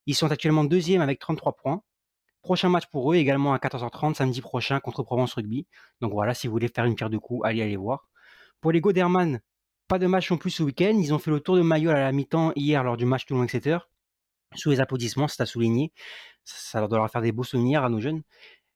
Ils 0.05 0.15
sont 0.15 0.29
actuellement 0.31 0.63
deuxième 0.65 1.01
avec 1.01 1.19
33 1.19 1.53
points. 1.53 1.81
Prochain 2.41 2.69
match 2.69 2.87
pour 2.87 3.13
eux 3.13 3.15
également 3.15 3.53
à 3.53 3.57
14h30 3.57 4.15
samedi 4.15 4.41
prochain 4.41 4.79
contre 4.79 5.03
Provence 5.03 5.35
Rugby. 5.35 5.67
Donc 6.01 6.11
voilà, 6.11 6.33
si 6.33 6.47
vous 6.47 6.51
voulez 6.51 6.67
faire 6.67 6.85
une 6.85 6.95
pierre 6.95 7.11
de 7.11 7.19
coups, 7.19 7.45
allez 7.45 7.61
aller 7.61 7.77
voir. 7.77 8.09
Pour 8.59 8.71
les 8.71 8.81
Goderman, 8.81 9.39
pas 9.87 9.99
de 9.99 10.07
match 10.07 10.31
non 10.31 10.37
plus 10.37 10.49
ce 10.49 10.63
week-end. 10.63 10.97
Ils 10.97 11.13
ont 11.13 11.19
fait 11.19 11.31
le 11.31 11.39
tour 11.39 11.55
de 11.55 11.61
maillot 11.61 11.91
à 11.91 11.93
la 11.93 12.11
mi-temps 12.11 12.51
hier 12.55 12.83
lors 12.83 12.97
du 12.97 13.05
match 13.05 13.25
Toulon-Exeter. 13.25 13.77
Sous 14.55 14.69
les 14.69 14.79
applaudissements, 14.79 15.27
c'est 15.27 15.41
à 15.41 15.45
souligner. 15.45 15.91
Ça 16.43 16.79
leur 16.79 16.89
doit 16.89 17.07
faire 17.07 17.21
des 17.21 17.31
beaux 17.31 17.43
souvenirs 17.43 17.83
à 17.83 17.89
nos 17.89 17.99
jeunes. 17.99 18.21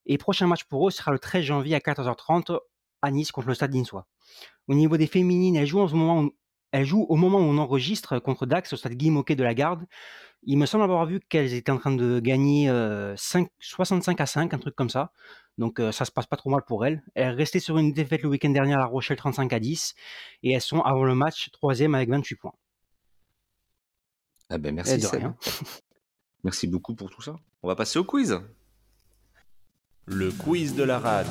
Et 0.06 0.18
prochain 0.18 0.46
match 0.46 0.64
pour 0.64 0.86
eux 0.88 0.90
sera 0.90 1.12
le 1.12 1.18
13 1.18 1.44
janvier 1.44 1.74
à 1.74 1.80
14h30 1.80 2.58
à 3.02 3.10
Nice 3.10 3.32
contre 3.32 3.48
le 3.48 3.54
Stade 3.54 3.72
d'Insois. 3.72 4.06
Au 4.68 4.74
niveau 4.74 4.96
des 4.96 5.06
féminines, 5.06 5.56
elles 5.56 5.66
jouent 5.66 5.80
au 5.80 7.16
moment 7.16 7.38
où 7.38 7.42
on 7.42 7.58
enregistre 7.58 8.18
contre 8.18 8.46
Dax 8.46 8.72
au 8.72 8.76
stade 8.76 8.94
Guy 8.94 9.10
de 9.10 9.42
la 9.42 9.54
Garde. 9.54 9.84
Il 10.42 10.58
me 10.58 10.66
semble 10.66 10.84
avoir 10.84 11.06
vu 11.06 11.20
qu'elles 11.20 11.54
étaient 11.54 11.72
en 11.72 11.78
train 11.78 11.94
de 11.94 12.20
gagner 12.20 12.68
65 13.16 14.20
euh, 14.20 14.22
à 14.22 14.26
5, 14.26 14.54
un 14.54 14.58
truc 14.58 14.74
comme 14.76 14.90
ça. 14.90 15.12
Donc 15.58 15.80
euh, 15.80 15.92
ça 15.92 16.04
se 16.04 16.12
passe 16.12 16.26
pas 16.26 16.36
trop 16.36 16.50
mal 16.50 16.62
pour 16.66 16.86
elles. 16.86 17.02
Elles 17.14 17.34
restaient 17.34 17.60
sur 17.60 17.78
une 17.78 17.92
défaite 17.92 18.22
le 18.22 18.28
week-end 18.28 18.50
dernier 18.50 18.74
à 18.74 18.78
La 18.78 18.86
Rochelle 18.86 19.16
35 19.16 19.52
à 19.52 19.58
10 19.58 19.94
et 20.42 20.52
elles 20.52 20.60
sont 20.60 20.80
avant 20.82 21.04
le 21.04 21.14
match 21.14 21.50
troisième 21.50 21.94
avec 21.94 22.10
28 22.10 22.36
points. 22.36 22.54
Ah 24.48 24.58
ben 24.58 24.74
merci. 24.74 25.04
merci 26.44 26.66
beaucoup 26.66 26.94
pour 26.94 27.10
tout 27.10 27.22
ça. 27.22 27.36
On 27.62 27.68
va 27.68 27.74
passer 27.74 27.98
au 27.98 28.04
quiz. 28.04 28.38
Le 30.06 30.30
quiz 30.30 30.74
de 30.76 30.84
la 30.84 31.00
rade. 31.00 31.26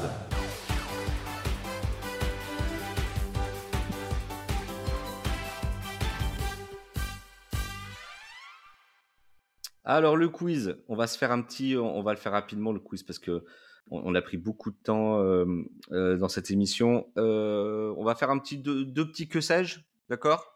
Alors 9.86 10.18
le 10.18 10.28
quiz, 10.30 10.76
on 10.88 10.96
va 10.96 11.08
se 11.08 11.18
faire 11.18 11.32
un 11.32 11.42
petit, 11.42 11.78
on 11.78 12.02
va 12.02 12.12
le 12.12 12.18
faire 12.18 12.32
rapidement 12.32 12.72
le 12.72 12.80
quiz 12.80 13.04
parce 13.04 13.20
que 13.20 13.46
on, 13.92 14.16
a 14.16 14.22
pris 14.22 14.38
beaucoup 14.38 14.72
de 14.72 14.78
temps 14.84 15.20
euh, 15.20 15.46
euh, 15.92 16.18
dans 16.18 16.28
cette 16.28 16.50
émission. 16.50 17.08
Euh, 17.18 17.94
on 17.98 18.04
va 18.04 18.16
faire 18.16 18.32
un 18.32 18.40
petit 18.40 18.58
deux, 18.58 19.08
petits 19.08 19.28
que 19.28 19.42
sais-je, 19.42 19.80
d'accord? 20.10 20.55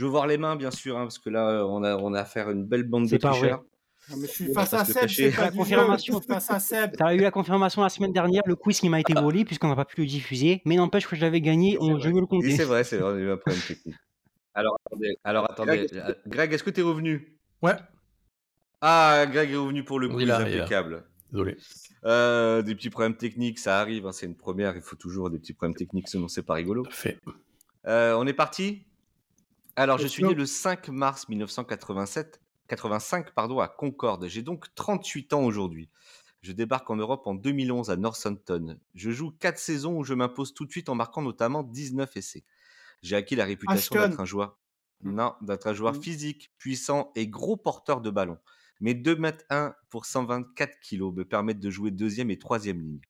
Je 0.00 0.06
veux 0.06 0.10
voir 0.10 0.26
les 0.26 0.38
mains 0.38 0.56
bien 0.56 0.70
sûr 0.70 0.96
hein, 0.96 1.02
parce 1.02 1.18
que 1.18 1.28
là 1.28 1.66
on 1.66 1.84
a 1.84 1.94
on 1.94 2.14
a 2.14 2.20
affaire 2.20 2.48
à 2.48 2.52
une 2.52 2.64
belle 2.64 2.84
bande 2.84 3.06
de 3.06 3.18
tricheurs. 3.18 3.62
mais 4.16 4.26
je 4.26 4.32
suis 4.32 4.54
face 4.54 4.72
à 4.72 4.86
Seb, 4.86 5.10
c'est 5.10 5.30
pas 5.30 5.42
la 5.42 5.50
confirmation. 5.50 6.18
face 6.22 6.50
à 6.50 6.58
Seb. 6.58 6.96
T'as 6.96 7.14
eu 7.14 7.18
la 7.18 7.30
confirmation 7.30 7.82
la 7.82 7.90
semaine 7.90 8.14
dernière, 8.14 8.40
le 8.46 8.56
quiz 8.56 8.80
qui 8.80 8.88
m'a 8.88 8.98
été 8.98 9.12
volé 9.12 9.44
puisqu'on 9.44 9.68
n'a 9.68 9.76
pas 9.76 9.84
pu 9.84 10.00
le 10.00 10.06
diffuser, 10.06 10.62
mais 10.64 10.76
n'empêche 10.76 11.06
que 11.06 11.16
j'avais 11.16 11.42
gagné, 11.42 11.76
on, 11.82 11.98
je 11.98 12.08
veux 12.08 12.18
le 12.18 12.24
compter. 12.24 12.56
C'est 12.56 12.64
vrai, 12.64 12.82
c'est 12.82 12.96
vrai, 12.96 13.12
on 13.12 13.16
a 13.16 13.18
eu 13.18 13.30
un 13.30 13.36
problème 13.36 13.60
technique. 13.60 13.96
Alors 14.54 14.78
attendez, 14.86 15.18
alors 15.22 15.50
attendez, 15.50 15.86
Greg, 16.26 16.50
est-ce 16.54 16.64
que 16.64 16.70
tu 16.70 16.80
es 16.80 16.82
revenu? 16.82 17.38
Ouais. 17.60 17.74
Ah, 18.80 19.26
Greg 19.30 19.50
est 19.50 19.56
revenu 19.56 19.84
pour 19.84 20.00
le 20.00 20.08
quiz, 20.08 20.30
impeccable. 20.30 21.04
Désolé. 21.30 21.58
Euh, 22.06 22.62
des 22.62 22.74
petits 22.74 22.88
problèmes 22.88 23.16
techniques, 23.16 23.58
ça 23.58 23.78
arrive, 23.80 24.06
hein, 24.06 24.12
c'est 24.12 24.24
une 24.24 24.34
première, 24.34 24.76
il 24.76 24.82
faut 24.82 24.96
toujours 24.96 25.28
des 25.28 25.38
petits 25.38 25.52
problèmes 25.52 25.76
techniques, 25.76 26.08
sinon 26.08 26.26
c'est 26.26 26.42
pas 26.42 26.54
rigolo. 26.54 26.84
Fait. 26.88 27.20
Euh, 27.86 28.14
on 28.14 28.26
est 28.26 28.32
parti? 28.32 28.86
Alors, 29.80 29.96
je 29.96 30.06
suis 30.06 30.22
né 30.22 30.34
le 30.34 30.44
5 30.44 30.90
mars 30.90 31.26
1987, 31.30 32.42
85 32.68 33.32
pardon, 33.32 33.60
à 33.60 33.68
Concorde. 33.68 34.28
J'ai 34.28 34.42
donc 34.42 34.66
38 34.74 35.32
ans 35.32 35.42
aujourd'hui. 35.42 35.88
Je 36.42 36.52
débarque 36.52 36.90
en 36.90 36.96
Europe 36.96 37.26
en 37.26 37.34
2011 37.34 37.88
à 37.88 37.96
Northampton. 37.96 38.78
Je 38.94 39.10
joue 39.10 39.30
4 39.30 39.56
saisons 39.58 39.96
où 39.96 40.04
je 40.04 40.12
m'impose 40.12 40.52
tout 40.52 40.66
de 40.66 40.70
suite 40.70 40.90
en 40.90 40.94
marquant 40.94 41.22
notamment 41.22 41.62
19 41.62 42.14
essais. 42.14 42.44
J'ai 43.00 43.16
acquis 43.16 43.36
la 43.36 43.46
réputation 43.46 43.94
d'être 43.94 44.20
un 44.20 44.26
joueur. 44.26 44.58
Non, 45.02 45.32
d'être 45.40 45.66
un 45.66 45.72
joueur 45.72 45.94
mmh. 45.94 46.02
physique, 46.02 46.52
puissant 46.58 47.10
et 47.14 47.26
gros 47.26 47.56
porteur 47.56 48.02
de 48.02 48.10
ballon. 48.10 48.36
Mais 48.80 48.92
2 48.92 49.16
mètres 49.16 49.46
1 49.48 49.74
pour 49.88 50.04
124 50.04 50.78
kilos 50.80 51.14
me 51.14 51.24
permettent 51.24 51.58
de 51.58 51.70
jouer 51.70 51.90
deuxième 51.90 52.30
et 52.30 52.38
troisième 52.38 52.82
ligne. 52.82 53.00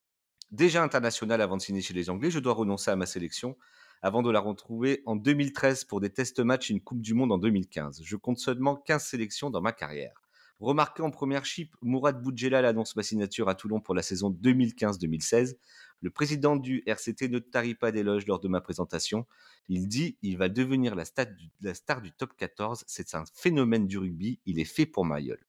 Déjà 0.51 0.81
international 0.81 1.41
avant 1.41 1.57
de 1.57 1.61
signer 1.61 1.81
chez 1.81 1.93
les 1.93 2.09
Anglais, 2.09 2.31
je 2.31 2.39
dois 2.39 2.53
renoncer 2.53 2.91
à 2.91 2.95
ma 2.95 3.05
sélection 3.05 3.57
avant 4.01 4.21
de 4.23 4.31
la 4.31 4.39
retrouver 4.39 5.03
en 5.05 5.15
2013 5.15 5.85
pour 5.85 6.01
des 6.01 6.09
test 6.09 6.39
matchs 6.39 6.69
une 6.69 6.81
Coupe 6.81 7.01
du 7.01 7.13
Monde 7.13 7.31
en 7.31 7.37
2015. 7.37 8.01
Je 8.03 8.15
compte 8.15 8.39
seulement 8.39 8.75
15 8.75 9.03
sélections 9.03 9.49
dans 9.49 9.61
ma 9.61 9.71
carrière. 9.71 10.21
Remarqué 10.59 11.01
en 11.01 11.09
première 11.09 11.43
chip, 11.43 11.75
Mourad 11.81 12.21
Boudjelal 12.21 12.65
annonce 12.65 12.95
ma 12.95 13.01
signature 13.01 13.49
à 13.49 13.55
Toulon 13.55 13.79
pour 13.79 13.95
la 13.95 14.03
saison 14.03 14.29
2015-2016. 14.29 15.55
Le 16.01 16.09
président 16.11 16.55
du 16.55 16.83
RCT 16.85 17.29
ne 17.29 17.39
tarit 17.39 17.73
pas 17.73 17.91
d'éloges 17.91 18.27
lors 18.27 18.39
de 18.39 18.47
ma 18.47 18.61
présentation. 18.61 19.25
Il 19.69 19.87
dit 19.87 20.17
il 20.21 20.37
va 20.37 20.49
devenir 20.49 20.93
la, 20.93 21.03
la 21.61 21.73
star 21.73 22.01
du 22.01 22.11
top 22.11 22.35
14. 22.37 22.83
C'est 22.87 23.15
un 23.15 23.23
phénomène 23.33 23.87
du 23.87 23.97
rugby. 23.97 24.39
Il 24.45 24.59
est 24.59 24.65
fait 24.65 24.85
pour 24.85 25.03
Mayol. 25.03 25.39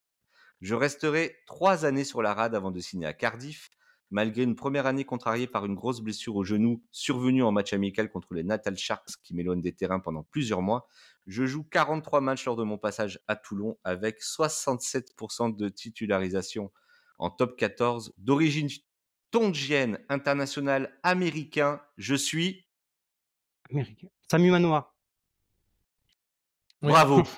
Je 0.62 0.74
resterai 0.74 1.36
trois 1.46 1.84
années 1.84 2.05
sur 2.05 2.22
la 2.22 2.32
rade 2.32 2.55
avant 2.55 2.70
de 2.70 2.80
signer 2.80 3.07
à 3.07 3.12
Cardiff. 3.12 3.70
Malgré 4.12 4.42
une 4.42 4.56
première 4.56 4.84
année 4.84 5.06
contrariée 5.06 5.46
par 5.46 5.64
une 5.64 5.74
grosse 5.74 6.02
blessure 6.02 6.36
au 6.36 6.44
genou 6.44 6.82
survenue 6.90 7.42
en 7.42 7.50
match 7.50 7.72
amical 7.72 8.10
contre 8.10 8.34
les 8.34 8.42
Natal 8.42 8.76
Sharks 8.76 9.16
qui 9.22 9.34
m'éloignent 9.34 9.62
des 9.62 9.72
terrains 9.72 10.00
pendant 10.00 10.22
plusieurs 10.22 10.60
mois, 10.60 10.86
je 11.26 11.46
joue 11.46 11.64
43 11.64 12.20
matchs 12.20 12.44
lors 12.44 12.56
de 12.56 12.62
mon 12.62 12.76
passage 12.76 13.20
à 13.26 13.36
Toulon 13.36 13.78
avec 13.84 14.20
67% 14.20 15.56
de 15.56 15.68
titularisation 15.70 16.70
en 17.18 17.30
top 17.30 17.56
14. 17.56 18.12
D'origine 18.18 18.68
tongienne, 19.30 19.98
international 20.10 20.93
américain, 21.02 21.80
je 21.97 22.14
suis... 22.14 22.66
Américain. 23.70 24.09
Samu 24.30 24.51
Manoa. 24.51 24.94
Bravo. 26.82 27.22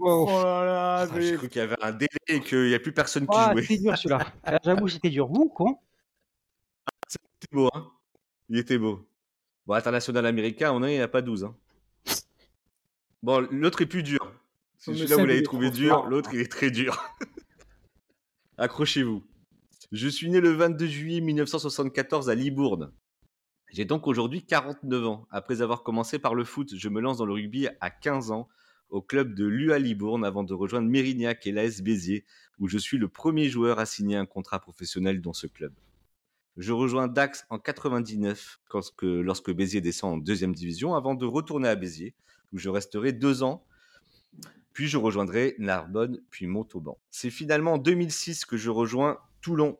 Oh 0.00 0.26
là 0.28 0.64
là, 0.64 1.08
ah, 1.10 1.20
J'ai 1.20 1.34
cru 1.34 1.48
qu'il 1.48 1.58
y 1.58 1.64
avait 1.64 1.74
un 1.82 1.90
délai 1.90 2.08
et 2.28 2.40
qu'il 2.40 2.68
n'y 2.68 2.74
a 2.74 2.78
plus 2.78 2.92
personne 2.92 3.26
qui 3.26 3.34
ah, 3.36 3.50
jouait. 3.50 3.62
C'était 3.62 3.82
dur 3.82 3.98
celui-là. 3.98 4.32
J'avoue, 4.62 4.86
c'était 4.86 5.10
dur. 5.10 5.26
Vous, 5.26 5.48
con 5.48 5.76
C'était 7.40 7.56
beau, 7.56 7.68
hein 7.72 7.90
Il 8.48 8.58
était 8.58 8.78
beau. 8.78 9.08
Bon, 9.66 9.74
international 9.74 10.26
américain, 10.26 10.72
on 10.72 10.84
il 10.84 10.94
n'y 10.94 11.00
a 11.00 11.08
pas 11.08 11.22
12. 11.22 11.44
Hein. 11.44 11.56
Bon, 13.22 13.46
l'autre 13.50 13.82
est 13.82 13.86
plus 13.86 14.02
dur. 14.02 14.32
Si 14.76 14.94
celui-là, 14.94 15.16
vous 15.16 15.26
l'avez 15.26 15.42
trouvé 15.42 15.70
dur, 15.70 16.06
l'autre, 16.06 16.30
il 16.32 16.40
est 16.40 16.50
très 16.50 16.70
dur. 16.70 16.98
Accrochez-vous. 18.58 19.24
Je 19.92 20.08
suis 20.08 20.30
né 20.30 20.40
le 20.40 20.50
22 20.50 20.86
juillet 20.86 21.20
1974 21.20 22.30
à 22.30 22.34
Libourne. 22.34 22.92
J'ai 23.70 23.84
donc 23.84 24.06
aujourd'hui 24.06 24.44
49 24.44 25.06
ans. 25.06 25.26
Après 25.30 25.62
avoir 25.62 25.82
commencé 25.82 26.18
par 26.18 26.34
le 26.34 26.44
foot, 26.44 26.74
je 26.74 26.88
me 26.88 27.00
lance 27.00 27.18
dans 27.18 27.26
le 27.26 27.34
rugby 27.34 27.68
à 27.80 27.90
15 27.90 28.30
ans 28.30 28.48
au 28.90 29.02
club 29.02 29.34
de 29.34 29.46
l'UA 29.46 29.78
Libourne 29.78 30.24
avant 30.24 30.44
de 30.44 30.54
rejoindre 30.54 30.88
Mérignac 30.88 31.46
et 31.46 31.52
l'AS 31.52 31.82
Béziers, 31.82 32.24
où 32.58 32.68
je 32.68 32.78
suis 32.78 32.98
le 32.98 33.08
premier 33.08 33.48
joueur 33.48 33.78
à 33.78 33.86
signer 33.86 34.16
un 34.16 34.26
contrat 34.26 34.60
professionnel 34.60 35.20
dans 35.20 35.34
ce 35.34 35.46
club. 35.46 35.72
Je 36.58 36.72
rejoins 36.72 37.06
Dax 37.06 37.46
en 37.50 37.60
99 37.60 38.58
lorsque, 38.74 39.02
lorsque 39.02 39.52
Béziers 39.52 39.80
descend 39.80 40.14
en 40.14 40.16
deuxième 40.18 40.54
division 40.54 40.96
avant 40.96 41.14
de 41.14 41.24
retourner 41.24 41.68
à 41.68 41.76
Béziers, 41.76 42.16
où 42.52 42.58
je 42.58 42.68
resterai 42.68 43.12
deux 43.12 43.44
ans. 43.44 43.64
Puis 44.72 44.88
je 44.88 44.96
rejoindrai 44.96 45.54
Narbonne, 45.58 46.20
puis 46.30 46.46
Montauban. 46.48 46.98
C'est 47.10 47.30
finalement 47.30 47.74
en 47.74 47.78
2006 47.78 48.44
que 48.44 48.56
je 48.56 48.70
rejoins 48.70 49.18
Toulon, 49.40 49.78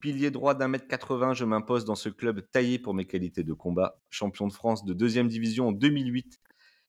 Pilier 0.00 0.32
droit 0.32 0.54
d'un 0.54 0.66
mètre 0.68 0.88
80, 0.88 1.34
je 1.34 1.44
m'impose 1.44 1.84
dans 1.84 1.94
ce 1.94 2.08
club 2.08 2.42
taillé 2.50 2.78
pour 2.80 2.92
mes 2.92 3.06
qualités 3.06 3.44
de 3.44 3.52
combat. 3.52 4.00
Champion 4.10 4.48
de 4.48 4.52
France 4.52 4.84
de 4.84 4.94
deuxième 4.94 5.28
division 5.28 5.68
en 5.68 5.72
2008. 5.72 6.40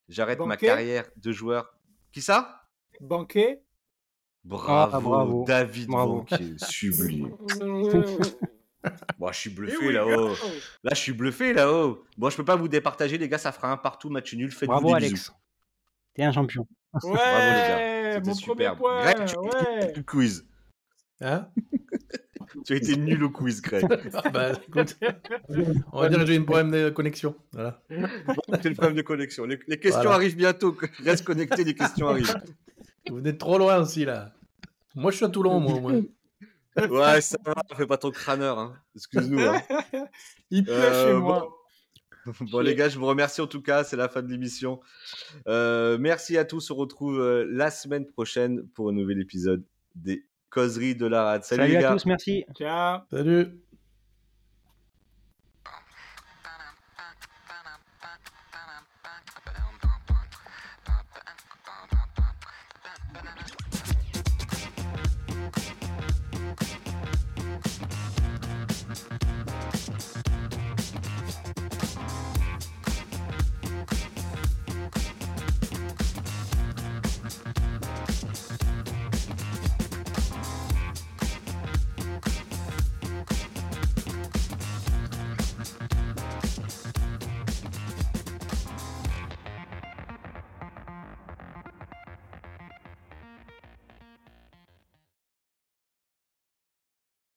J'arrête 0.09 0.39
ma 0.39 0.55
Banquet 0.55 0.65
carrière 0.65 1.09
de 1.15 1.31
joueur. 1.31 1.77
Qui 2.11 2.21
ça? 2.21 2.63
Banquet 3.01 3.63
bravo, 4.43 4.95
Ah, 4.95 4.99
bravo. 4.99 5.45
David 5.45 5.87
Bravo. 5.89 6.25
Banquier, 6.29 6.55
sublime. 6.57 7.35
Moi, 9.19 9.31
je 9.31 9.39
suis 9.39 9.49
bluffé 9.49 9.91
là-haut. 9.91 10.29
Là, 10.83 10.91
je 10.93 10.99
suis 10.99 11.13
bluffé 11.13 11.53
là-haut. 11.53 12.03
Bon, 12.17 12.29
je 12.29 12.37
peux 12.37 12.45
pas 12.45 12.55
vous 12.55 12.67
départager, 12.67 13.17
les 13.17 13.29
gars, 13.29 13.37
ça 13.37 13.51
fera 13.51 13.71
un 13.71 13.77
partout, 13.77 14.09
match 14.09 14.33
nul. 14.33 14.51
Faites-vous 14.51 14.67
Bravo 14.67 14.87
des. 14.89 15.05
Alex. 15.05 15.31
T'es 16.13 16.23
un 16.23 16.31
champion. 16.31 16.67
Ouais, 16.93 17.11
Bravo, 17.13 17.17
les 17.17 17.67
gars. 17.67 18.13
C'était 18.15 18.33
superbe. 18.33 18.79
Greg, 18.79 19.25
tu 19.25 19.37
ouais. 19.37 19.93
le 19.95 20.03
quiz. 20.03 20.47
Hein 21.21 21.47
Tu 22.65 22.73
as 22.73 22.77
été 22.77 22.95
nul 22.95 23.23
au 23.23 23.29
quiz, 23.29 23.61
Greg. 23.61 23.85
Ah 24.13 24.29
bah, 24.29 24.51
écoute, 24.67 24.97
on 25.91 26.01
va 26.01 26.09
dire 26.09 26.19
que 26.19 26.25
j'ai 26.25 26.37
un 26.37 26.43
problème 26.43 26.71
de 26.71 26.89
connexion. 26.89 27.35
Voilà. 27.51 27.81
C'est 28.61 28.69
le 28.69 28.75
problème 28.75 28.95
de 28.95 29.01
connexion. 29.01 29.45
Les, 29.45 29.59
les 29.67 29.79
questions 29.79 30.01
Voilà. 30.01 30.15
arrivent 30.15 30.35
bientôt. 30.37 30.75
Reste 31.03 31.25
connecté, 31.25 31.63
les 31.63 31.75
questions 31.75 32.07
arrivent. 32.07 32.35
Vous 33.09 33.17
venez 33.17 33.37
trop 33.37 33.57
loin 33.57 33.77
aussi, 33.77 34.05
là. 34.05 34.31
Moi, 34.95 35.11
je 35.11 35.17
suis 35.17 35.25
à 35.25 35.29
Toulon, 35.29 35.59
moi, 35.59 35.73
au 35.73 35.79
moins. 35.81 36.01
Ouais, 36.89 37.21
ça 37.21 37.37
va, 37.45 37.55
fais 37.75 37.87
pas 37.87 37.97
ton 37.97 38.11
crâneur. 38.11 38.59
Hein. 38.59 38.75
Excuse-nous. 38.95 39.39
hein. 39.41 39.61
Il 40.51 40.63
pleut 40.63 40.73
Euh, 40.73 41.07
chez 41.07 41.13
bon. 41.13 41.19
moi. 41.21 41.53
Bon, 42.41 42.59
les 42.59 42.75
gars, 42.75 42.89
je 42.89 42.99
vous 42.99 43.05
remercie 43.05 43.39
en 43.41 43.47
tout 43.47 43.61
cas. 43.61 43.83
C'est 43.85 43.95
la 43.95 44.09
fin 44.09 44.21
de 44.21 44.27
l'émission. 44.29 44.79
Euh, 45.47 45.97
merci 45.97 46.37
à 46.37 46.43
tous. 46.45 46.57
On 46.57 46.59
se 46.59 46.73
retrouve 46.73 47.19
euh, 47.21 47.45
la 47.49 47.71
semaine 47.71 48.05
prochaine 48.05 48.67
pour 48.69 48.89
un 48.89 48.93
nouvel 48.93 49.21
épisode 49.21 49.63
des 49.95 50.25
causeries 50.49 50.95
de 50.95 51.05
la 51.07 51.23
rade. 51.23 51.43
Salut, 51.43 51.61
Salut 51.61 51.71
les 51.71 51.77
à 51.77 51.81
gars. 51.81 51.93
tous, 51.93 52.05
merci. 52.05 52.45
Ciao. 52.57 52.99
Salut 53.11 53.61